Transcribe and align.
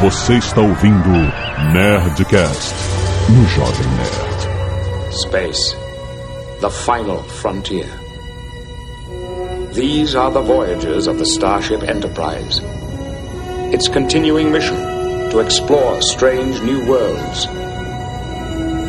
Você 0.00 0.34
está 0.34 0.60
ouvindo 0.60 1.08
Nerdcast 1.72 2.72
no 3.30 3.44
Jovem 3.48 3.88
Nerd. 3.96 5.12
Space, 5.12 5.76
the 6.60 6.70
final 6.70 7.20
frontier. 7.24 7.88
These 9.72 10.14
are 10.14 10.30
the 10.30 10.40
voyages 10.40 11.08
of 11.08 11.18
the 11.18 11.26
Starship 11.26 11.82
Enterprise. 11.82 12.60
Its 13.72 13.88
continuing 13.88 14.52
mission 14.52 14.76
to 15.30 15.40
explore 15.40 16.00
strange 16.00 16.62
new 16.62 16.86
worlds, 16.86 17.46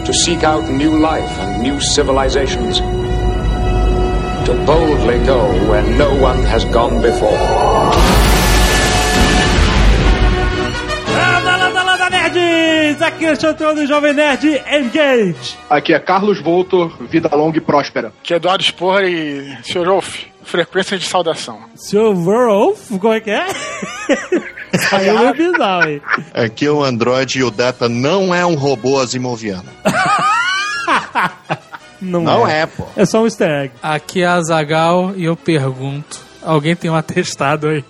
to 0.05 0.13
seek 0.13 0.43
out 0.43 0.69
new 0.69 0.99
life 0.99 1.39
and 1.39 1.63
new 1.63 1.79
civilizations, 1.79 2.77
to 4.45 4.53
boldly 4.63 5.17
go 5.25 5.41
where 5.67 5.81
no 5.97 6.13
one 6.21 6.43
has 6.43 6.65
gone 6.65 7.01
before. 7.01 7.98
Aqui 13.19 13.25
é 13.25 13.33
o 13.33 13.41
Chantão 13.41 13.75
do 13.75 13.85
Jovem 13.85 14.13
Nerd 14.13 14.47
Engage. 14.47 15.57
Aqui 15.69 15.93
é 15.93 15.99
Carlos 15.99 16.41
Voltor, 16.41 16.95
vida 17.09 17.29
longa 17.35 17.57
e 17.57 17.59
próspera. 17.59 18.13
Que 18.23 18.33
é 18.33 18.37
Eduardo 18.37 18.63
Esporra 18.63 19.03
e 19.03 19.57
Sr. 19.61 19.89
Rolf. 19.89 20.23
Frequência 20.41 20.97
de 20.97 21.05
saudação. 21.05 21.59
Seu 21.75 22.15
Wolf, 22.15 22.87
como 22.97 23.13
é 23.13 23.19
que 23.19 23.29
é? 23.29 23.45
Aí 24.93 25.09
é 25.09 25.33
bizarro, 25.33 25.89
hein? 25.89 26.01
Aqui 26.33 26.65
é 26.65 26.71
o 26.71 26.81
Android 26.81 27.39
e 27.39 27.43
o 27.43 27.51
Data 27.51 27.89
não 27.89 28.33
é 28.33 28.45
um 28.45 28.55
robô 28.55 29.01
asimoviano. 29.01 29.67
Não, 32.01 32.23
Não 32.23 32.47
é. 32.47 32.61
é, 32.61 32.65
pô. 32.67 32.85
É 32.95 33.05
só 33.05 33.21
um 33.21 33.25
easter 33.25 33.49
egg. 33.49 33.73
Aqui 33.83 34.21
é 34.21 34.27
a 34.27 34.41
Zagal 34.41 35.11
e 35.17 35.25
eu 35.25 35.35
pergunto: 35.35 36.17
alguém 36.41 36.73
tem 36.73 36.89
um 36.89 36.95
atestado 36.95 37.67
aí? 37.67 37.83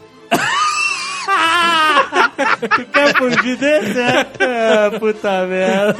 Tu 2.60 2.86
quer 2.86 3.16
fugir 3.18 3.58
desse? 3.58 4.00
É, 4.00 4.90
puta 5.00 5.46
merda. 5.46 5.96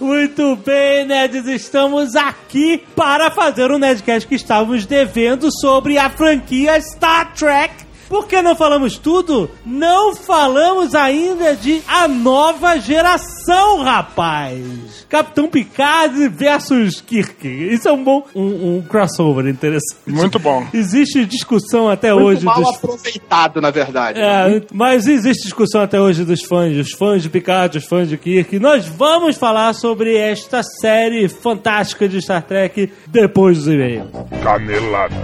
Muito 0.00 0.56
bem, 0.56 1.06
nerds, 1.06 1.46
estamos 1.46 2.14
aqui 2.14 2.82
para 2.94 3.30
fazer 3.30 3.70
um 3.70 3.78
Nerdcast 3.78 4.28
que 4.28 4.34
estávamos 4.34 4.86
devendo 4.86 5.48
sobre 5.60 5.98
a 5.98 6.08
franquia 6.10 6.78
Star 6.80 7.32
Trek. 7.34 7.89
Por 8.10 8.26
que 8.26 8.42
não 8.42 8.56
falamos 8.56 8.98
tudo? 8.98 9.48
Não 9.64 10.16
falamos 10.16 10.96
ainda 10.96 11.54
de 11.54 11.80
a 11.86 12.08
nova 12.08 12.76
geração, 12.80 13.84
rapaz. 13.84 15.06
Capitão 15.08 15.46
Picard 15.46 16.28
versus 16.28 17.00
Kirk. 17.00 17.46
Isso 17.46 17.88
é 17.88 17.92
um 17.92 18.02
bom 18.02 18.24
um, 18.34 18.78
um 18.78 18.82
crossover 18.82 19.46
interessante. 19.46 20.00
Muito 20.08 20.40
bom. 20.40 20.66
Existe 20.74 21.24
discussão 21.24 21.88
até 21.88 22.12
Muito 22.12 22.26
hoje 22.26 22.44
mal 22.44 22.56
dos 22.56 22.74
aproveitado, 22.74 23.60
na 23.60 23.70
verdade. 23.70 24.18
é, 24.18 24.60
mas 24.72 25.06
existe 25.06 25.44
discussão 25.44 25.80
até 25.80 26.00
hoje 26.00 26.24
dos 26.24 26.42
fãs, 26.42 26.76
os 26.76 26.90
fãs 26.90 27.22
de 27.22 27.28
Picard, 27.28 27.78
os 27.78 27.84
fãs 27.84 28.08
de 28.08 28.16
Kirk. 28.16 28.58
Nós 28.58 28.86
vamos 28.86 29.36
falar 29.36 29.72
sobre 29.72 30.16
esta 30.16 30.64
série 30.64 31.28
fantástica 31.28 32.08
de 32.08 32.20
Star 32.20 32.42
Trek 32.42 32.92
depois 33.06 33.58
dos 33.58 33.68
e-mails. 33.68 34.08
Canelada. 34.42 35.14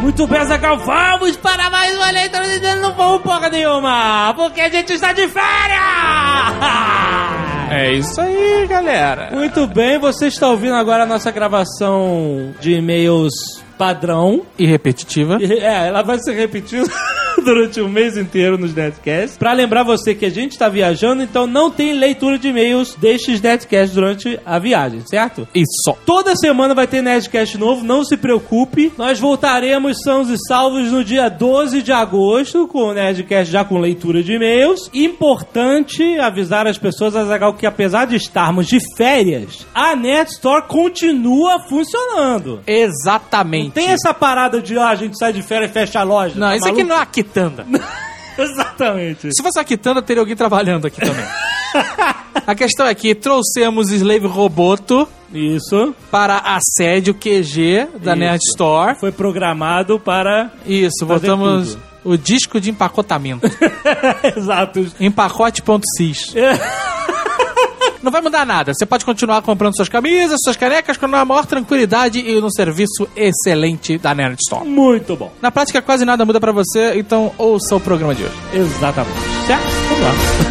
Muito 0.00 0.26
bem, 0.26 0.44
Zagal, 0.44 0.78
vamos 0.78 1.36
para 1.36 1.70
mais 1.70 1.96
uma 1.96 2.10
leitura 2.10 2.76
não 2.76 2.92
vamos 2.94 3.22
porra 3.22 3.48
nenhuma, 3.48 4.34
porque 4.34 4.60
a 4.60 4.68
gente 4.68 4.92
está 4.92 5.12
de 5.12 5.26
férias! 5.28 5.80
É 7.70 7.92
isso 7.92 8.20
aí, 8.20 8.66
galera. 8.66 9.30
Muito 9.32 9.66
bem, 9.68 9.98
você 9.98 10.26
está 10.26 10.48
ouvindo 10.48 10.74
agora 10.74 11.04
a 11.04 11.06
nossa 11.06 11.30
gravação 11.30 12.52
de 12.60 12.72
e-mails 12.72 13.62
padrão. 13.78 14.42
E 14.58 14.66
repetitiva. 14.66 15.38
É, 15.40 15.86
ela 15.86 16.02
vai 16.02 16.18
ser 16.18 16.32
repetida 16.32 16.90
durante 17.44 17.80
o 17.80 17.88
mês 17.88 18.16
inteiro 18.16 18.58
nos 18.58 18.74
Netcasts. 18.74 19.36
Pra 19.36 19.52
lembrar 19.52 19.82
você 19.82 20.14
que 20.14 20.24
a 20.24 20.30
gente 20.30 20.58
tá 20.58 20.68
viajando, 20.68 21.22
então 21.22 21.46
não 21.46 21.70
tem 21.70 21.92
leitura 21.92 22.38
de 22.38 22.48
e-mails 22.48 22.94
destes 22.94 23.40
Netcasts 23.40 23.94
durante 23.94 24.38
a 24.44 24.58
viagem, 24.58 25.02
certo? 25.06 25.46
Isso. 25.54 25.96
Toda 26.04 26.36
semana 26.36 26.74
vai 26.74 26.86
ter 26.86 27.02
Nerdcast 27.02 27.58
novo, 27.58 27.84
não 27.84 28.04
se 28.04 28.16
preocupe. 28.16 28.92
Nós 28.96 29.18
voltaremos 29.18 29.98
sãos 30.02 30.28
e 30.28 30.36
salvos 30.48 30.90
no 30.90 31.04
dia 31.04 31.28
12 31.28 31.82
de 31.82 31.92
agosto 31.92 32.66
com 32.66 32.84
o 32.84 32.94
Nerdcast 32.94 33.52
já 33.52 33.64
com 33.64 33.78
leitura 33.78 34.22
de 34.22 34.32
e-mails. 34.32 34.90
Importante 34.94 36.18
avisar 36.18 36.66
as 36.66 36.78
pessoas, 36.78 37.16
Azagal, 37.16 37.54
que 37.54 37.66
apesar 37.66 38.06
de 38.06 38.16
estarmos 38.16 38.66
de 38.66 38.78
férias, 38.96 39.66
a 39.74 39.94
Nerd 39.96 40.30
Store 40.30 40.62
continua 40.66 41.60
funcionando. 41.68 42.60
Exatamente. 42.66 43.72
Tem 43.72 43.88
essa 43.88 44.12
parada 44.12 44.60
de, 44.60 44.78
ah, 44.78 44.88
a 44.88 44.94
gente 44.94 45.18
sai 45.18 45.32
de 45.32 45.42
férias 45.42 45.70
e 45.70 45.74
fecha 45.74 46.00
a 46.00 46.02
loja. 46.02 46.34
Não, 46.38 46.48
tá 46.48 46.56
isso 46.56 46.68
aqui 46.68 46.84
maluco? 46.84 46.88
não 46.88 46.96
é 46.96 47.02
a 47.02 47.06
quitanda. 47.22 47.66
Exatamente. 48.38 49.28
Se 49.34 49.42
fosse 49.42 49.58
a 49.58 49.64
quitanda, 49.64 50.00
teria 50.00 50.22
alguém 50.22 50.36
trabalhando 50.36 50.86
aqui 50.86 51.00
também. 51.00 51.24
a 52.46 52.54
questão 52.54 52.86
é 52.86 52.94
que 52.94 53.14
trouxemos 53.14 53.90
Slave 53.90 54.26
Roboto 54.26 55.06
Isso. 55.32 55.94
para 56.10 56.38
a 56.38 56.58
sede, 56.76 57.10
o 57.10 57.14
QG 57.14 57.88
da 58.02 58.12
Isso. 58.12 58.20
Nerd 58.20 58.40
Store. 58.50 58.98
Foi 58.98 59.12
programado 59.12 59.98
para. 60.00 60.50
Isso, 60.64 61.04
botamos 61.04 61.74
tudo. 61.74 61.82
o 62.04 62.16
disco 62.16 62.60
de 62.60 62.70
empacotamento. 62.70 63.46
Exato. 64.36 64.86
Empacote.cis. 64.98 66.34
Não 68.02 68.10
vai 68.10 68.20
mudar 68.20 68.46
nada. 68.46 68.72
Você 68.74 68.86
pode 68.86 69.04
continuar 69.04 69.42
comprando 69.42 69.76
suas 69.76 69.88
camisas, 69.88 70.38
suas 70.42 70.56
canecas 70.56 70.96
com 70.96 71.06
a 71.06 71.24
maior 71.24 71.46
tranquilidade 71.46 72.18
e 72.20 72.40
no 72.40 72.52
serviço 72.52 73.08
excelente 73.14 73.98
da 73.98 74.14
Nerd 74.14 74.38
Store. 74.40 74.66
Muito 74.68 75.16
bom. 75.16 75.32
Na 75.40 75.50
prática, 75.50 75.82
quase 75.82 76.04
nada 76.04 76.24
muda 76.24 76.40
pra 76.40 76.52
você, 76.52 76.94
então 76.98 77.32
ouça 77.36 77.76
o 77.76 77.80
programa 77.80 78.14
de 78.14 78.24
hoje. 78.24 78.34
Exatamente. 78.54 79.18
Certo? 79.46 79.64
Vamos 79.88 80.04
lá. 80.04 80.49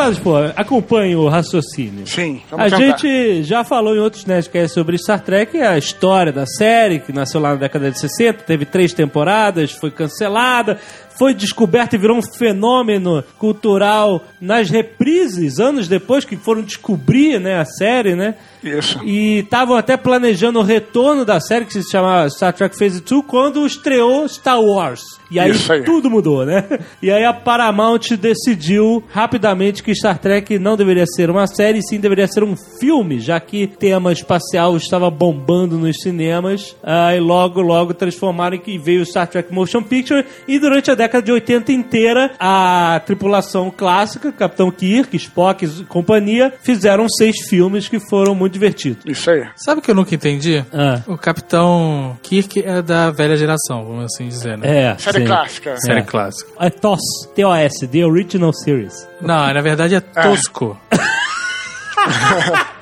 Eduardo, 0.00 0.20
pô, 0.22 0.36
acompanhe 0.56 1.14
o 1.14 1.28
raciocínio. 1.28 2.06
Sim, 2.06 2.40
A 2.50 2.56
vamos 2.56 2.72
tentar. 2.72 2.96
gente 2.96 3.44
já 3.44 3.62
falou 3.62 3.94
em 3.94 3.98
outros 3.98 4.24
Nerdcasts 4.24 4.72
sobre 4.72 4.96
Star 4.96 5.20
Trek, 5.20 5.60
a 5.60 5.76
história 5.76 6.32
da 6.32 6.46
série, 6.46 7.00
que 7.00 7.12
nasceu 7.12 7.40
lá 7.40 7.50
na 7.50 7.56
década 7.56 7.90
de 7.90 7.98
60, 7.98 8.44
teve 8.44 8.64
três 8.64 8.94
temporadas, 8.94 9.72
foi 9.72 9.90
cancelada, 9.90 10.78
foi 11.18 11.34
descoberta 11.34 11.96
e 11.96 11.98
virou 11.98 12.16
um 12.16 12.22
fenômeno 12.22 13.22
cultural 13.38 14.24
nas 14.40 14.70
reprises, 14.70 15.60
anos 15.60 15.86
depois 15.86 16.24
que 16.24 16.36
foram 16.36 16.62
descobrir 16.62 17.38
né, 17.38 17.58
a 17.58 17.64
série, 17.66 18.14
né? 18.14 18.36
Isso. 18.62 19.00
E 19.04 19.38
estavam 19.38 19.76
até 19.76 19.96
planejando 19.96 20.58
o 20.58 20.62
retorno 20.62 21.24
da 21.24 21.40
série, 21.40 21.64
que 21.64 21.72
se 21.72 21.90
chama 21.90 22.28
Star 22.28 22.52
Trek 22.52 22.76
Phase 22.76 23.00
2, 23.00 23.24
quando 23.26 23.66
estreou 23.66 24.28
Star 24.28 24.60
Wars. 24.60 25.00
E 25.30 25.38
aí, 25.38 25.52
aí. 25.68 25.82
tudo 25.82 26.10
mudou, 26.10 26.44
né? 26.44 26.66
E 27.00 27.10
aí 27.10 27.24
a 27.24 27.32
Paramount 27.32 28.16
decidiu 28.18 29.02
rapidamente 29.10 29.82
que 29.82 29.94
Star 29.94 30.18
Trek 30.18 30.58
não 30.58 30.76
deveria 30.76 31.06
ser 31.06 31.30
uma 31.30 31.46
série, 31.46 31.80
sim 31.82 32.00
deveria 32.00 32.26
ser 32.26 32.42
um 32.42 32.56
filme, 32.80 33.20
já 33.20 33.38
que 33.38 33.66
tema 33.66 34.12
espacial 34.12 34.76
estava 34.76 35.08
bombando 35.08 35.78
nos 35.78 36.00
cinemas. 36.00 36.76
Aí 36.82 37.20
logo, 37.20 37.60
logo 37.60 37.94
transformaram 37.94 38.58
que 38.58 38.76
veio 38.76 39.02
o 39.02 39.06
Star 39.06 39.28
Trek 39.28 39.52
Motion 39.52 39.82
Picture. 39.82 40.24
E 40.48 40.58
durante 40.58 40.90
a 40.90 40.94
década 40.94 41.24
de 41.24 41.32
80 41.32 41.72
inteira, 41.72 42.32
a 42.38 43.00
tripulação 43.06 43.70
clássica, 43.70 44.32
Capitão 44.32 44.70
Kirk, 44.70 45.16
Spock 45.16 45.64
e 45.64 45.84
companhia, 45.84 46.52
fizeram 46.60 47.08
seis 47.08 47.48
filmes 47.48 47.88
que 47.88 48.00
foram 48.00 48.34
muito 48.34 48.49
divertidos. 48.50 49.02
Isso 49.06 49.30
aí. 49.30 49.46
Sabe 49.56 49.80
o 49.80 49.82
que 49.82 49.90
eu 49.90 49.94
nunca 49.94 50.14
entendi? 50.14 50.64
Ah. 50.72 51.00
O 51.06 51.16
Capitão 51.16 52.18
Kirk 52.22 52.62
é 52.64 52.82
da 52.82 53.10
velha 53.10 53.36
geração, 53.36 53.84
vamos 53.84 54.04
assim 54.06 54.28
dizer, 54.28 54.58
né? 54.58 54.92
É, 54.92 54.98
Série 54.98 55.18
sim. 55.20 55.24
clássica. 55.26 55.76
Série 55.78 56.00
É. 56.00 56.02
clássica. 56.02 56.50
É 56.58 56.70
TOS, 56.70 57.00
T-O-S, 57.34 57.86
The 57.88 58.04
Original 58.06 58.52
Series. 58.52 59.08
Não, 59.20 59.52
na 59.52 59.60
verdade 59.60 59.94
é 59.94 60.00
tosco. 60.00 60.78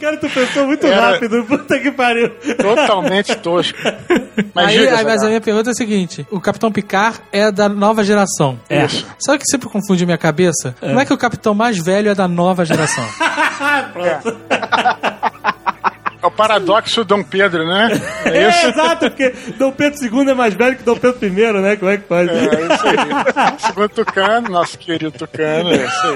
Cara, 0.00 0.16
tu 0.16 0.28
pensou 0.28 0.66
muito 0.66 0.86
Era- 0.86 1.12
rápido, 1.12 1.44
puta 1.44 1.78
que 1.78 1.90
pariu. 1.90 2.30
Totalmente 2.56 3.34
tosco. 3.36 3.78
Mas 4.54 4.68
Aí, 4.68 4.78
diga, 4.78 4.98
aí, 4.98 5.04
mas 5.04 5.22
a 5.22 5.28
minha 5.28 5.40
pergunta 5.40 5.70
é 5.70 5.72
a 5.72 5.74
seguinte: 5.74 6.26
o 6.30 6.40
Capitão 6.40 6.72
Picard 6.72 7.18
é 7.32 7.50
da 7.50 7.68
nova 7.68 8.04
geração. 8.04 8.58
É. 8.68 8.84
Isso. 8.84 9.06
Sabe 9.18 9.36
o 9.36 9.40
que 9.40 9.46
sempre 9.50 9.68
confunde 9.68 10.04
minha 10.04 10.18
cabeça? 10.18 10.74
Como 10.80 10.98
é 10.98 11.04
que 11.04 11.12
o 11.12 11.18
capitão 11.18 11.54
mais 11.54 11.78
velho 11.78 12.10
é 12.10 12.14
da 12.14 12.28
nova 12.28 12.64
geração? 12.64 13.04
É 13.60 15.50
o 16.22 16.30
paradoxo 16.30 17.04
Dom 17.04 17.22
Pedro, 17.22 17.64
né? 17.66 18.00
É 18.24 18.40
É, 18.40 18.68
exato, 18.68 19.08
porque 19.08 19.32
Dom 19.58 19.72
Pedro 19.72 20.04
II 20.04 20.30
é 20.30 20.34
mais 20.34 20.54
velho 20.54 20.76
que 20.76 20.82
Dom 20.82 20.96
Pedro 20.96 21.18
I, 21.26 21.30
né? 21.60 21.76
Como 21.76 21.90
é 21.90 21.96
que 21.96 22.04
pode? 22.04 22.30
É 22.30 22.74
isso 22.74 22.86
aí. 22.86 23.58
Segundo 23.58 23.88
Tucano, 23.88 24.48
nosso 24.48 24.78
querido 24.78 25.10
Tucano, 25.10 25.70
é 25.70 25.84
isso 25.84 26.06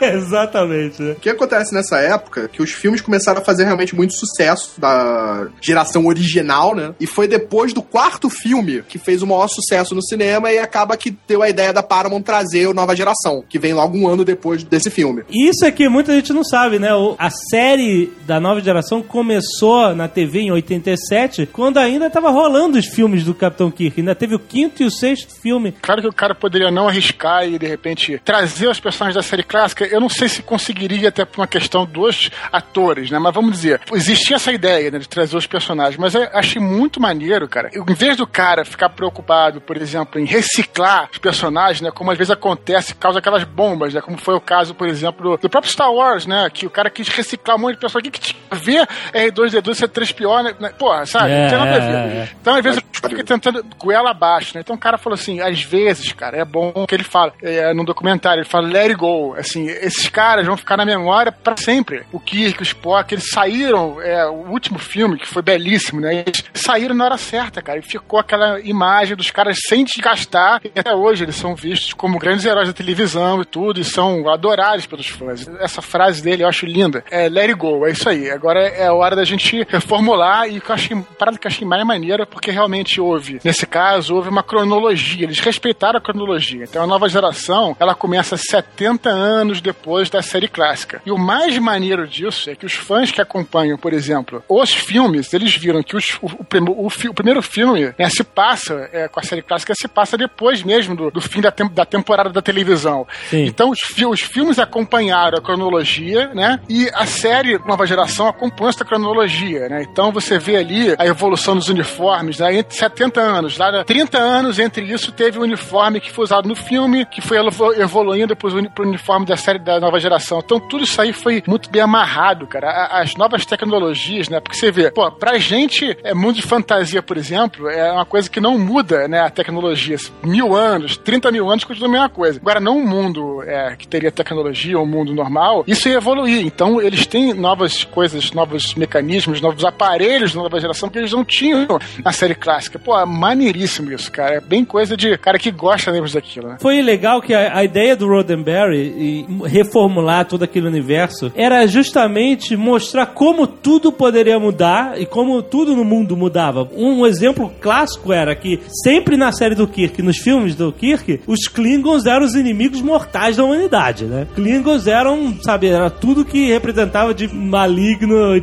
aí. 0.00 0.12
Exatamente, 0.14 1.02
né? 1.02 1.12
O 1.12 1.16
que 1.16 1.30
acontece 1.30 1.74
nessa 1.74 1.98
época? 1.98 2.48
Que 2.48 2.62
os 2.62 2.70
filmes 2.72 3.00
começaram 3.00 3.40
a 3.40 3.44
fazer 3.44 3.64
realmente 3.64 3.94
muito 3.94 4.14
sucesso 4.14 4.80
da 4.80 5.48
geração 5.60 6.06
original, 6.06 6.74
né? 6.74 6.94
E 7.00 7.06
foi 7.06 7.26
depois 7.26 7.72
do 7.72 7.82
quarto 7.82 8.28
filme 8.30 8.82
que 8.82 8.98
fez 8.98 9.22
o 9.22 9.26
maior 9.26 9.48
sucesso 9.48 9.94
no 9.94 10.02
cinema 10.02 10.52
e 10.52 10.58
acaba 10.58 10.96
que 10.96 11.16
deu 11.26 11.42
a 11.42 11.48
ideia 11.48 11.72
da 11.72 11.82
Paramount 11.82 12.22
trazer 12.22 12.66
o 12.66 12.74
Nova 12.74 12.94
Geração, 12.94 13.44
que 13.48 13.58
vem 13.58 13.72
logo 13.72 13.96
um 13.96 14.08
ano 14.08 14.24
depois 14.24 14.62
desse 14.62 14.90
filme. 14.90 15.22
Isso 15.30 15.64
é 15.64 15.70
que 15.70 15.88
muita 15.88 16.12
gente 16.12 16.32
não 16.32 16.44
sabe, 16.44 16.78
né? 16.78 16.88
A 17.18 17.30
série 17.30 18.12
da 18.26 18.40
nova 18.40 18.60
geração 18.60 19.02
começou 19.18 19.96
na 19.96 20.06
TV 20.06 20.42
em 20.42 20.52
87, 20.52 21.46
quando 21.46 21.78
ainda 21.78 22.08
tava 22.08 22.30
rolando 22.30 22.78
os 22.78 22.86
filmes 22.86 23.24
do 23.24 23.34
Capitão 23.34 23.68
Kirk. 23.68 24.00
Ainda 24.00 24.14
teve 24.14 24.36
o 24.36 24.38
quinto 24.38 24.80
e 24.80 24.86
o 24.86 24.90
sexto 24.92 25.34
filme. 25.40 25.72
Claro 25.82 26.00
que 26.00 26.06
o 26.06 26.12
cara 26.12 26.36
poderia 26.36 26.70
não 26.70 26.86
arriscar 26.86 27.44
e, 27.44 27.58
de 27.58 27.66
repente, 27.66 28.20
trazer 28.24 28.68
os 28.68 28.78
personagens 28.78 29.16
da 29.16 29.22
série 29.28 29.42
clássica. 29.42 29.84
Eu 29.84 30.00
não 30.00 30.08
sei 30.08 30.28
se 30.28 30.40
conseguiria, 30.40 31.08
até 31.08 31.24
por 31.24 31.40
uma 31.40 31.48
questão 31.48 31.84
dos 31.84 32.30
atores, 32.52 33.10
né? 33.10 33.18
Mas 33.18 33.34
vamos 33.34 33.50
dizer, 33.50 33.80
existia 33.92 34.36
essa 34.36 34.52
ideia 34.52 34.88
né, 34.88 35.00
de 35.00 35.08
trazer 35.08 35.36
os 35.36 35.48
personagens, 35.48 35.96
mas 35.96 36.14
eu 36.14 36.22
achei 36.32 36.62
muito 36.62 37.00
maneiro, 37.00 37.48
cara. 37.48 37.70
Eu, 37.72 37.84
em 37.88 37.94
vez 37.94 38.16
do 38.16 38.26
cara 38.26 38.64
ficar 38.64 38.90
preocupado, 38.90 39.60
por 39.60 39.76
exemplo, 39.76 40.20
em 40.20 40.26
reciclar 40.26 41.08
os 41.10 41.18
personagens, 41.18 41.80
né? 41.80 41.90
Como 41.90 42.12
às 42.12 42.16
vezes 42.16 42.30
acontece, 42.30 42.94
causa 42.94 43.18
aquelas 43.18 43.42
bombas, 43.42 43.92
né? 43.92 44.00
Como 44.00 44.16
foi 44.16 44.36
o 44.36 44.40
caso, 44.40 44.76
por 44.76 44.86
exemplo, 44.86 45.32
do, 45.32 45.36
do 45.36 45.50
próprio 45.50 45.72
Star 45.72 45.92
Wars, 45.92 46.24
né? 46.24 46.48
Que 46.54 46.66
o 46.66 46.70
cara 46.70 46.88
quis 46.88 47.08
reciclar 47.08 47.56
um 47.56 47.60
monte 47.62 47.80
de 47.80 48.02
que, 48.02 48.10
que 48.10 48.20
tinha 48.20 48.38
a 48.48 48.54
ver 48.54 48.88
R2D2 49.12 49.74
ser 49.74 49.88
3PO, 49.88 50.42
né? 50.60 50.70
Porra, 50.78 51.06
sabe? 51.06 51.30
É, 51.30 51.42
não 51.42 51.48
tem 51.48 51.58
nada 51.58 51.76
a 51.76 51.78
ver. 51.78 51.94
é, 51.94 52.18
é. 52.22 52.28
Então, 52.40 52.54
às 52.56 52.62
vezes, 52.62 52.82
eu 53.02 53.08
fiquei 53.08 53.24
tentando 53.24 53.64
goela 53.78 54.10
abaixo, 54.10 54.52
né? 54.54 54.60
Então 54.60 54.76
o 54.76 54.78
cara 54.78 54.98
falou 54.98 55.14
assim, 55.14 55.40
às 55.40 55.62
vezes, 55.62 56.12
cara, 56.12 56.36
é 56.36 56.44
bom 56.44 56.86
que 56.86 56.94
ele 56.94 57.04
fala, 57.04 57.32
é, 57.42 57.72
num 57.74 57.84
documentário, 57.84 58.40
ele 58.40 58.48
fala, 58.48 58.66
let 58.66 58.90
it 58.90 58.94
go. 58.94 59.34
Assim, 59.34 59.66
esses 59.66 60.08
caras 60.08 60.46
vão 60.46 60.56
ficar 60.56 60.76
na 60.76 60.84
memória 60.84 61.30
pra 61.32 61.56
sempre. 61.56 62.02
O 62.12 62.20
Kirk, 62.20 62.60
o 62.60 62.62
Spock, 62.62 63.14
eles 63.14 63.30
saíram, 63.30 64.00
é, 64.00 64.26
o 64.26 64.50
último 64.50 64.78
filme, 64.78 65.18
que 65.18 65.26
foi 65.26 65.42
belíssimo, 65.42 66.00
né? 66.00 66.24
Eles 66.26 66.44
saíram 66.54 66.94
na 66.94 67.04
hora 67.04 67.16
certa, 67.16 67.62
cara. 67.62 67.78
E 67.78 67.82
ficou 67.82 68.18
aquela 68.18 68.60
imagem 68.60 69.16
dos 69.16 69.30
caras 69.30 69.58
sem 69.66 69.84
desgastar. 69.84 70.60
E 70.64 70.78
até 70.78 70.94
hoje 70.94 71.24
eles 71.24 71.36
são 71.36 71.54
vistos 71.54 71.92
como 71.92 72.18
grandes 72.18 72.44
heróis 72.44 72.68
da 72.68 72.74
televisão 72.74 73.40
e 73.42 73.44
tudo, 73.44 73.80
e 73.80 73.84
são 73.84 74.28
adorados 74.28 74.86
pelos 74.86 75.06
fãs. 75.08 75.48
Essa 75.60 75.82
frase 75.82 76.22
dele 76.22 76.42
eu 76.42 76.48
acho 76.48 76.66
linda. 76.66 77.04
É 77.10 77.28
let 77.28 77.50
it 77.50 77.54
go, 77.54 77.86
é 77.86 77.90
isso 77.90 78.08
aí. 78.08 78.30
Agora 78.30 78.60
é 78.60 78.90
hora 78.98 79.16
da 79.16 79.24
gente 79.24 79.66
reformular 79.68 80.48
e 80.48 80.60
que 80.60 80.70
eu 80.70 80.74
achei, 80.74 80.96
parada 81.18 81.38
que 81.38 81.46
eu 81.46 81.50
achei 81.50 81.66
mais 81.66 81.84
maneira, 81.84 82.26
porque 82.26 82.50
realmente 82.50 83.00
houve, 83.00 83.40
nesse 83.44 83.66
caso, 83.66 84.14
houve 84.14 84.28
uma 84.28 84.42
cronologia. 84.42 85.24
Eles 85.24 85.38
respeitaram 85.40 85.98
a 85.98 86.02
cronologia. 86.02 86.64
Então 86.64 86.82
a 86.82 86.86
nova 86.86 87.08
geração, 87.08 87.76
ela 87.80 87.94
começa 87.94 88.36
70 88.36 89.08
anos 89.10 89.60
depois 89.60 90.10
da 90.10 90.22
série 90.22 90.48
clássica. 90.48 91.00
E 91.04 91.10
o 91.10 91.18
mais 91.18 91.56
maneiro 91.58 92.06
disso 92.06 92.50
é 92.50 92.54
que 92.54 92.66
os 92.66 92.74
fãs 92.74 93.10
que 93.10 93.20
acompanham, 93.20 93.76
por 93.78 93.92
exemplo, 93.92 94.42
os 94.48 94.72
filmes, 94.72 95.32
eles 95.32 95.54
viram 95.54 95.82
que 95.82 95.96
os- 95.96 96.18
o, 96.22 96.26
o 96.26 96.86
o 96.86 96.90
fi- 96.90 97.08
o 97.08 97.14
primeiro 97.14 97.42
filme 97.42 97.92
né, 97.98 98.08
se 98.08 98.22
passa, 98.24 98.88
é, 98.92 99.08
com 99.08 99.20
a 99.20 99.22
série 99.22 99.42
clássica, 99.42 99.74
se 99.74 99.86
passa 99.88 100.16
depois 100.16 100.62
mesmo 100.62 100.94
do, 100.96 101.10
do 101.10 101.20
fim 101.20 101.40
da, 101.40 101.50
tem- 101.50 101.68
da 101.68 101.84
temporada 101.84 102.30
da 102.30 102.40
televisão. 102.42 103.06
Sim. 103.30 103.44
Então 103.44 103.70
os, 103.70 103.80
fi- 103.80 104.06
os 104.06 104.20
filmes 104.20 104.58
acompanharam 104.58 105.38
a 105.38 105.42
cronologia, 105.42 106.28
né? 106.34 106.60
E 106.68 106.88
a 106.94 107.04
série 107.06 107.58
Nova 107.66 107.86
Geração 107.86 108.26
acompanha 108.28 108.70
essa 108.70 108.84
cronologia, 108.88 109.68
né? 109.68 109.82
Então 109.82 110.10
você 110.12 110.38
vê 110.38 110.56
ali 110.56 110.94
a 110.98 111.06
evolução 111.06 111.54
dos 111.56 111.68
uniformes, 111.68 112.38
né? 112.38 112.56
Entre 112.56 112.76
70 112.76 113.20
anos, 113.20 113.56
lá 113.58 113.70
né? 113.70 113.84
30 113.84 114.18
anos 114.18 114.58
entre 114.58 114.84
isso 114.84 115.12
teve 115.12 115.38
o 115.38 115.42
uniforme 115.42 116.00
que 116.00 116.10
foi 116.10 116.24
usado 116.24 116.48
no 116.48 116.56
filme, 116.56 117.04
que 117.06 117.20
foi 117.20 117.38
evo- 117.38 117.72
evoluindo 117.74 118.34
para 118.36 118.48
o 118.48 118.86
uniforme 118.88 119.26
da 119.26 119.36
série 119.36 119.58
da 119.58 119.78
Nova 119.78 119.98
Geração. 120.00 120.40
Então 120.44 120.58
tudo 120.60 120.84
isso 120.84 121.00
aí 121.00 121.12
foi 121.12 121.42
muito 121.46 121.70
bem 121.70 121.82
amarrado, 121.82 122.46
cara. 122.46 122.86
As 122.92 123.14
novas 123.16 123.44
tecnologias, 123.46 124.28
né? 124.28 124.40
Porque 124.40 124.56
você 124.56 124.70
vê, 124.70 124.90
pô, 124.90 125.10
pra 125.12 125.38
gente, 125.38 125.96
é 126.02 126.14
mundo 126.14 126.36
de 126.36 126.42
fantasia, 126.42 127.02
por 127.02 127.16
exemplo, 127.16 127.68
é 127.68 127.92
uma 127.92 128.04
coisa 128.06 128.28
que 128.30 128.40
não 128.40 128.58
muda, 128.58 129.06
né? 129.08 129.20
A 129.20 129.30
tecnologia. 129.30 129.96
Mil 130.22 130.54
anos, 130.54 130.96
30 130.96 131.30
mil 131.30 131.48
anos 131.50 131.64
continua 131.64 131.88
a 131.88 131.92
mesma 131.92 132.08
coisa. 132.08 132.38
Agora, 132.40 132.60
não 132.60 132.78
um 132.78 132.86
mundo 132.86 133.42
é, 133.42 133.74
que 133.76 133.86
teria 133.86 134.10
tecnologia, 134.10 134.78
um 134.78 134.86
mundo 134.86 135.14
normal, 135.14 135.64
isso 135.66 135.88
ia 135.88 135.96
evoluir. 135.96 136.44
Então, 136.46 136.80
eles 136.80 137.06
têm 137.06 137.32
novas 137.34 137.84
coisas, 137.84 138.32
novos 138.32 138.74
mecanismos, 138.78 139.40
novos 139.40 139.64
aparelhos 139.64 140.32
da 140.32 140.42
nova 140.42 140.60
geração 140.60 140.88
que 140.88 140.98
eles 140.98 141.12
não 141.12 141.24
tinham 141.24 141.66
na 142.04 142.12
série 142.12 142.34
clássica. 142.34 142.78
Pô, 142.78 142.98
é 142.98 143.04
maneiríssimo 143.04 143.92
isso, 143.92 144.10
cara. 144.10 144.36
É 144.36 144.40
bem 144.40 144.64
coisa 144.64 144.96
de 144.96 145.16
cara 145.18 145.38
que 145.38 145.50
gosta 145.50 145.92
mesmo 145.92 146.08
daquilo, 146.08 146.48
né? 146.48 146.56
Foi 146.60 146.80
legal 146.80 147.20
que 147.20 147.34
a, 147.34 147.56
a 147.56 147.64
ideia 147.64 147.96
do 147.96 148.08
Roddenberry 148.08 149.26
reformular 149.44 150.24
todo 150.24 150.42
aquele 150.42 150.66
universo 150.66 151.32
era 151.34 151.66
justamente 151.66 152.56
mostrar 152.56 153.06
como 153.06 153.46
tudo 153.46 153.92
poderia 153.92 154.38
mudar 154.38 155.00
e 155.00 155.06
como 155.06 155.42
tudo 155.42 155.74
no 155.74 155.84
mundo 155.84 156.16
mudava. 156.16 156.68
Um 156.74 157.06
exemplo 157.06 157.52
clássico 157.60 158.12
era 158.12 158.34
que 158.34 158.60
sempre 158.84 159.16
na 159.16 159.32
série 159.32 159.54
do 159.54 159.66
Kirk, 159.66 160.00
nos 160.02 160.18
filmes 160.18 160.54
do 160.54 160.72
Kirk, 160.72 161.20
os 161.26 161.48
Klingons 161.48 162.06
eram 162.06 162.24
os 162.24 162.34
inimigos 162.34 162.80
mortais 162.80 163.36
da 163.36 163.44
humanidade, 163.44 164.04
né? 164.04 164.26
Klingons 164.34 164.86
eram, 164.86 165.36
sabe, 165.42 165.68
era 165.68 165.90
tudo 165.90 166.24
que 166.24 166.52
representava 166.52 167.12
de 167.14 167.28
maligno 167.28 168.36
e 168.36 168.40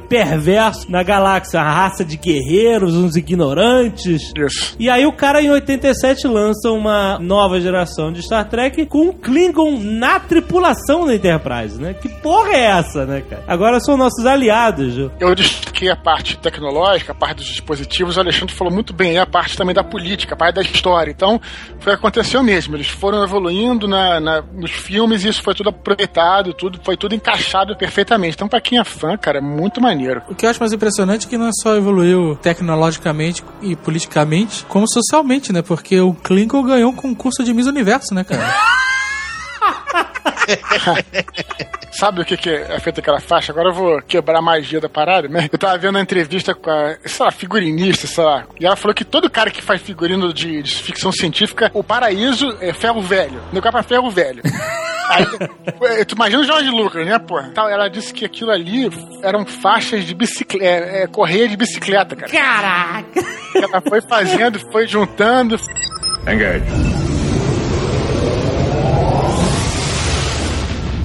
na 0.89 1.04
galáxia, 1.04 1.60
a 1.62 1.63
raça 1.72 2.04
de 2.04 2.18
guerreiros, 2.18 2.94
uns 2.95 3.16
ignorantes. 3.16 4.31
Isso. 4.36 4.75
E 4.80 4.89
aí 4.89 5.06
o 5.06 5.12
cara 5.13 5.42
em 5.42 5.50
87 5.50 6.27
lança 6.27 6.69
uma 6.72 7.18
nova 7.19 7.60
geração 7.60 8.12
de 8.12 8.22
Star 8.22 8.48
Trek 8.50 8.86
com 8.88 9.07
um 9.10 9.13
Klingon 9.13 9.80
na 9.80 10.19
tripulação 10.19 11.06
da 11.06 11.16
Enterprise, 11.16 11.80
né? 11.81 11.94
Que 11.94 12.10
porra 12.10 12.54
é 12.54 12.62
essa, 12.66 13.06
né, 13.06 13.22
cara? 13.22 13.44
Agora 13.48 13.80
são 13.80 13.95
nossos 13.98 14.25
aliados. 14.25 14.94
Ju. 14.94 15.12
Eu 15.19 15.33
destaquei 15.36 15.89
a 15.89 15.95
parte 15.95 16.38
tecnológica, 16.38 17.12
a 17.12 17.16
parte 17.16 17.38
dos 17.38 17.45
dispositivos, 17.48 18.18
o 18.18 18.19
Alexandre 18.19 18.54
falou 18.54 18.74
muito 18.74 18.94
bem, 18.94 19.18
a 19.18 19.25
parte 19.25 19.57
também 19.57 19.74
da 19.75 19.83
política, 19.83 20.33
a 20.33 20.38
parte 20.38 20.56
da 20.56 20.62
história. 20.62 21.12
Então, 21.12 21.39
foi 21.80 21.94
aconteceu 21.94 22.42
mesmo. 22.44 22.75
Eles 22.75 22.88
foram 22.88 23.24
evoluindo 23.24 23.88
na, 23.88 24.19
na- 24.19 24.42
nos 24.42 24.72
filmes 24.72 25.24
e 25.24 25.30
isso 25.30 25.42
foi 25.42 25.54
tudo 25.54 25.69
aproveitado, 25.69 26.54
tudo, 26.54 26.80
foi 26.83 26.95
tudo 26.98 27.16
encaixado 27.16 27.75
perfeitamente. 27.75 28.36
Então, 28.36 28.48
pra 28.48 28.62
quem 28.62 28.80
é 28.80 28.83
fã, 28.83 29.18
cara, 29.18 29.38
é 29.39 29.42
muito 29.42 29.81
maneiro. 29.81 30.04
O 30.29 30.35
que 30.35 30.45
eu 30.45 30.49
acho 30.49 30.59
mais 30.59 30.73
impressionante 30.73 31.27
é 31.27 31.29
que 31.29 31.37
não 31.37 31.47
é 31.47 31.51
só 31.61 31.75
evoluiu 31.75 32.35
tecnologicamente 32.41 33.43
e 33.61 33.75
politicamente, 33.75 34.65
como 34.65 34.87
socialmente, 34.87 35.51
né? 35.51 35.61
Porque 35.61 35.99
o 35.99 36.13
Klingon 36.13 36.63
ganhou 36.63 36.91
um 36.91 36.95
concurso 36.95 37.43
de 37.43 37.53
Miss 37.53 37.67
Universo, 37.67 38.13
né, 38.13 38.23
cara? 38.23 38.43
Sabe 41.91 42.21
o 42.21 42.25
que, 42.25 42.35
que 42.35 42.49
é 42.49 42.79
feito 42.79 42.99
aquela 42.99 43.19
faixa? 43.19 43.51
Agora 43.51 43.69
eu 43.69 43.73
vou 43.73 44.01
quebrar 44.01 44.39
a 44.39 44.41
magia 44.41 44.81
da 44.81 44.89
parada, 44.89 45.27
né? 45.27 45.49
Eu 45.51 45.57
tava 45.57 45.77
vendo 45.77 45.97
a 45.97 46.01
entrevista 46.01 46.53
com 46.53 46.69
a, 46.69 46.97
sei 47.05 47.25
lá, 47.25 47.31
figurinista, 47.31 48.05
sei 48.05 48.23
lá. 48.23 48.45
E 48.59 48.65
ela 48.65 48.75
falou 48.75 48.93
que 48.93 49.05
todo 49.05 49.29
cara 49.29 49.50
que 49.50 49.62
faz 49.62 49.81
figurino 49.81 50.33
de, 50.33 50.62
de 50.62 50.75
ficção 50.75 51.12
científica, 51.12 51.71
o 51.74 51.83
paraíso 51.83 52.57
é 52.59 52.74
ferro 52.74 53.01
velho. 53.01 53.41
O 53.51 53.55
negócio 53.55 53.79
é 53.79 53.83
ferro 53.83 54.09
velho. 54.12 54.43
Aí, 55.09 56.05
tu 56.05 56.15
imagina 56.15 56.41
o 56.41 56.45
Jorge 56.45 56.69
Lucas, 56.69 57.05
né, 57.05 57.19
pô? 57.19 57.39
Então, 57.39 57.69
ela 57.69 57.88
disse 57.88 58.13
que 58.13 58.25
aquilo 58.25 58.51
ali 58.51 58.89
eram 59.21 59.45
faixas 59.45 60.03
de 60.03 60.13
bicicleta, 60.13 60.65
é, 60.65 61.03
é, 61.03 61.07
correia 61.07 61.47
de 61.47 61.55
bicicleta, 61.57 62.15
cara. 62.15 62.31
Caraca! 62.31 63.25
Ela 63.55 63.81
foi 63.81 64.01
fazendo, 64.01 64.59
foi 64.71 64.88
juntando. 64.88 65.57
Engage. 66.27 67.04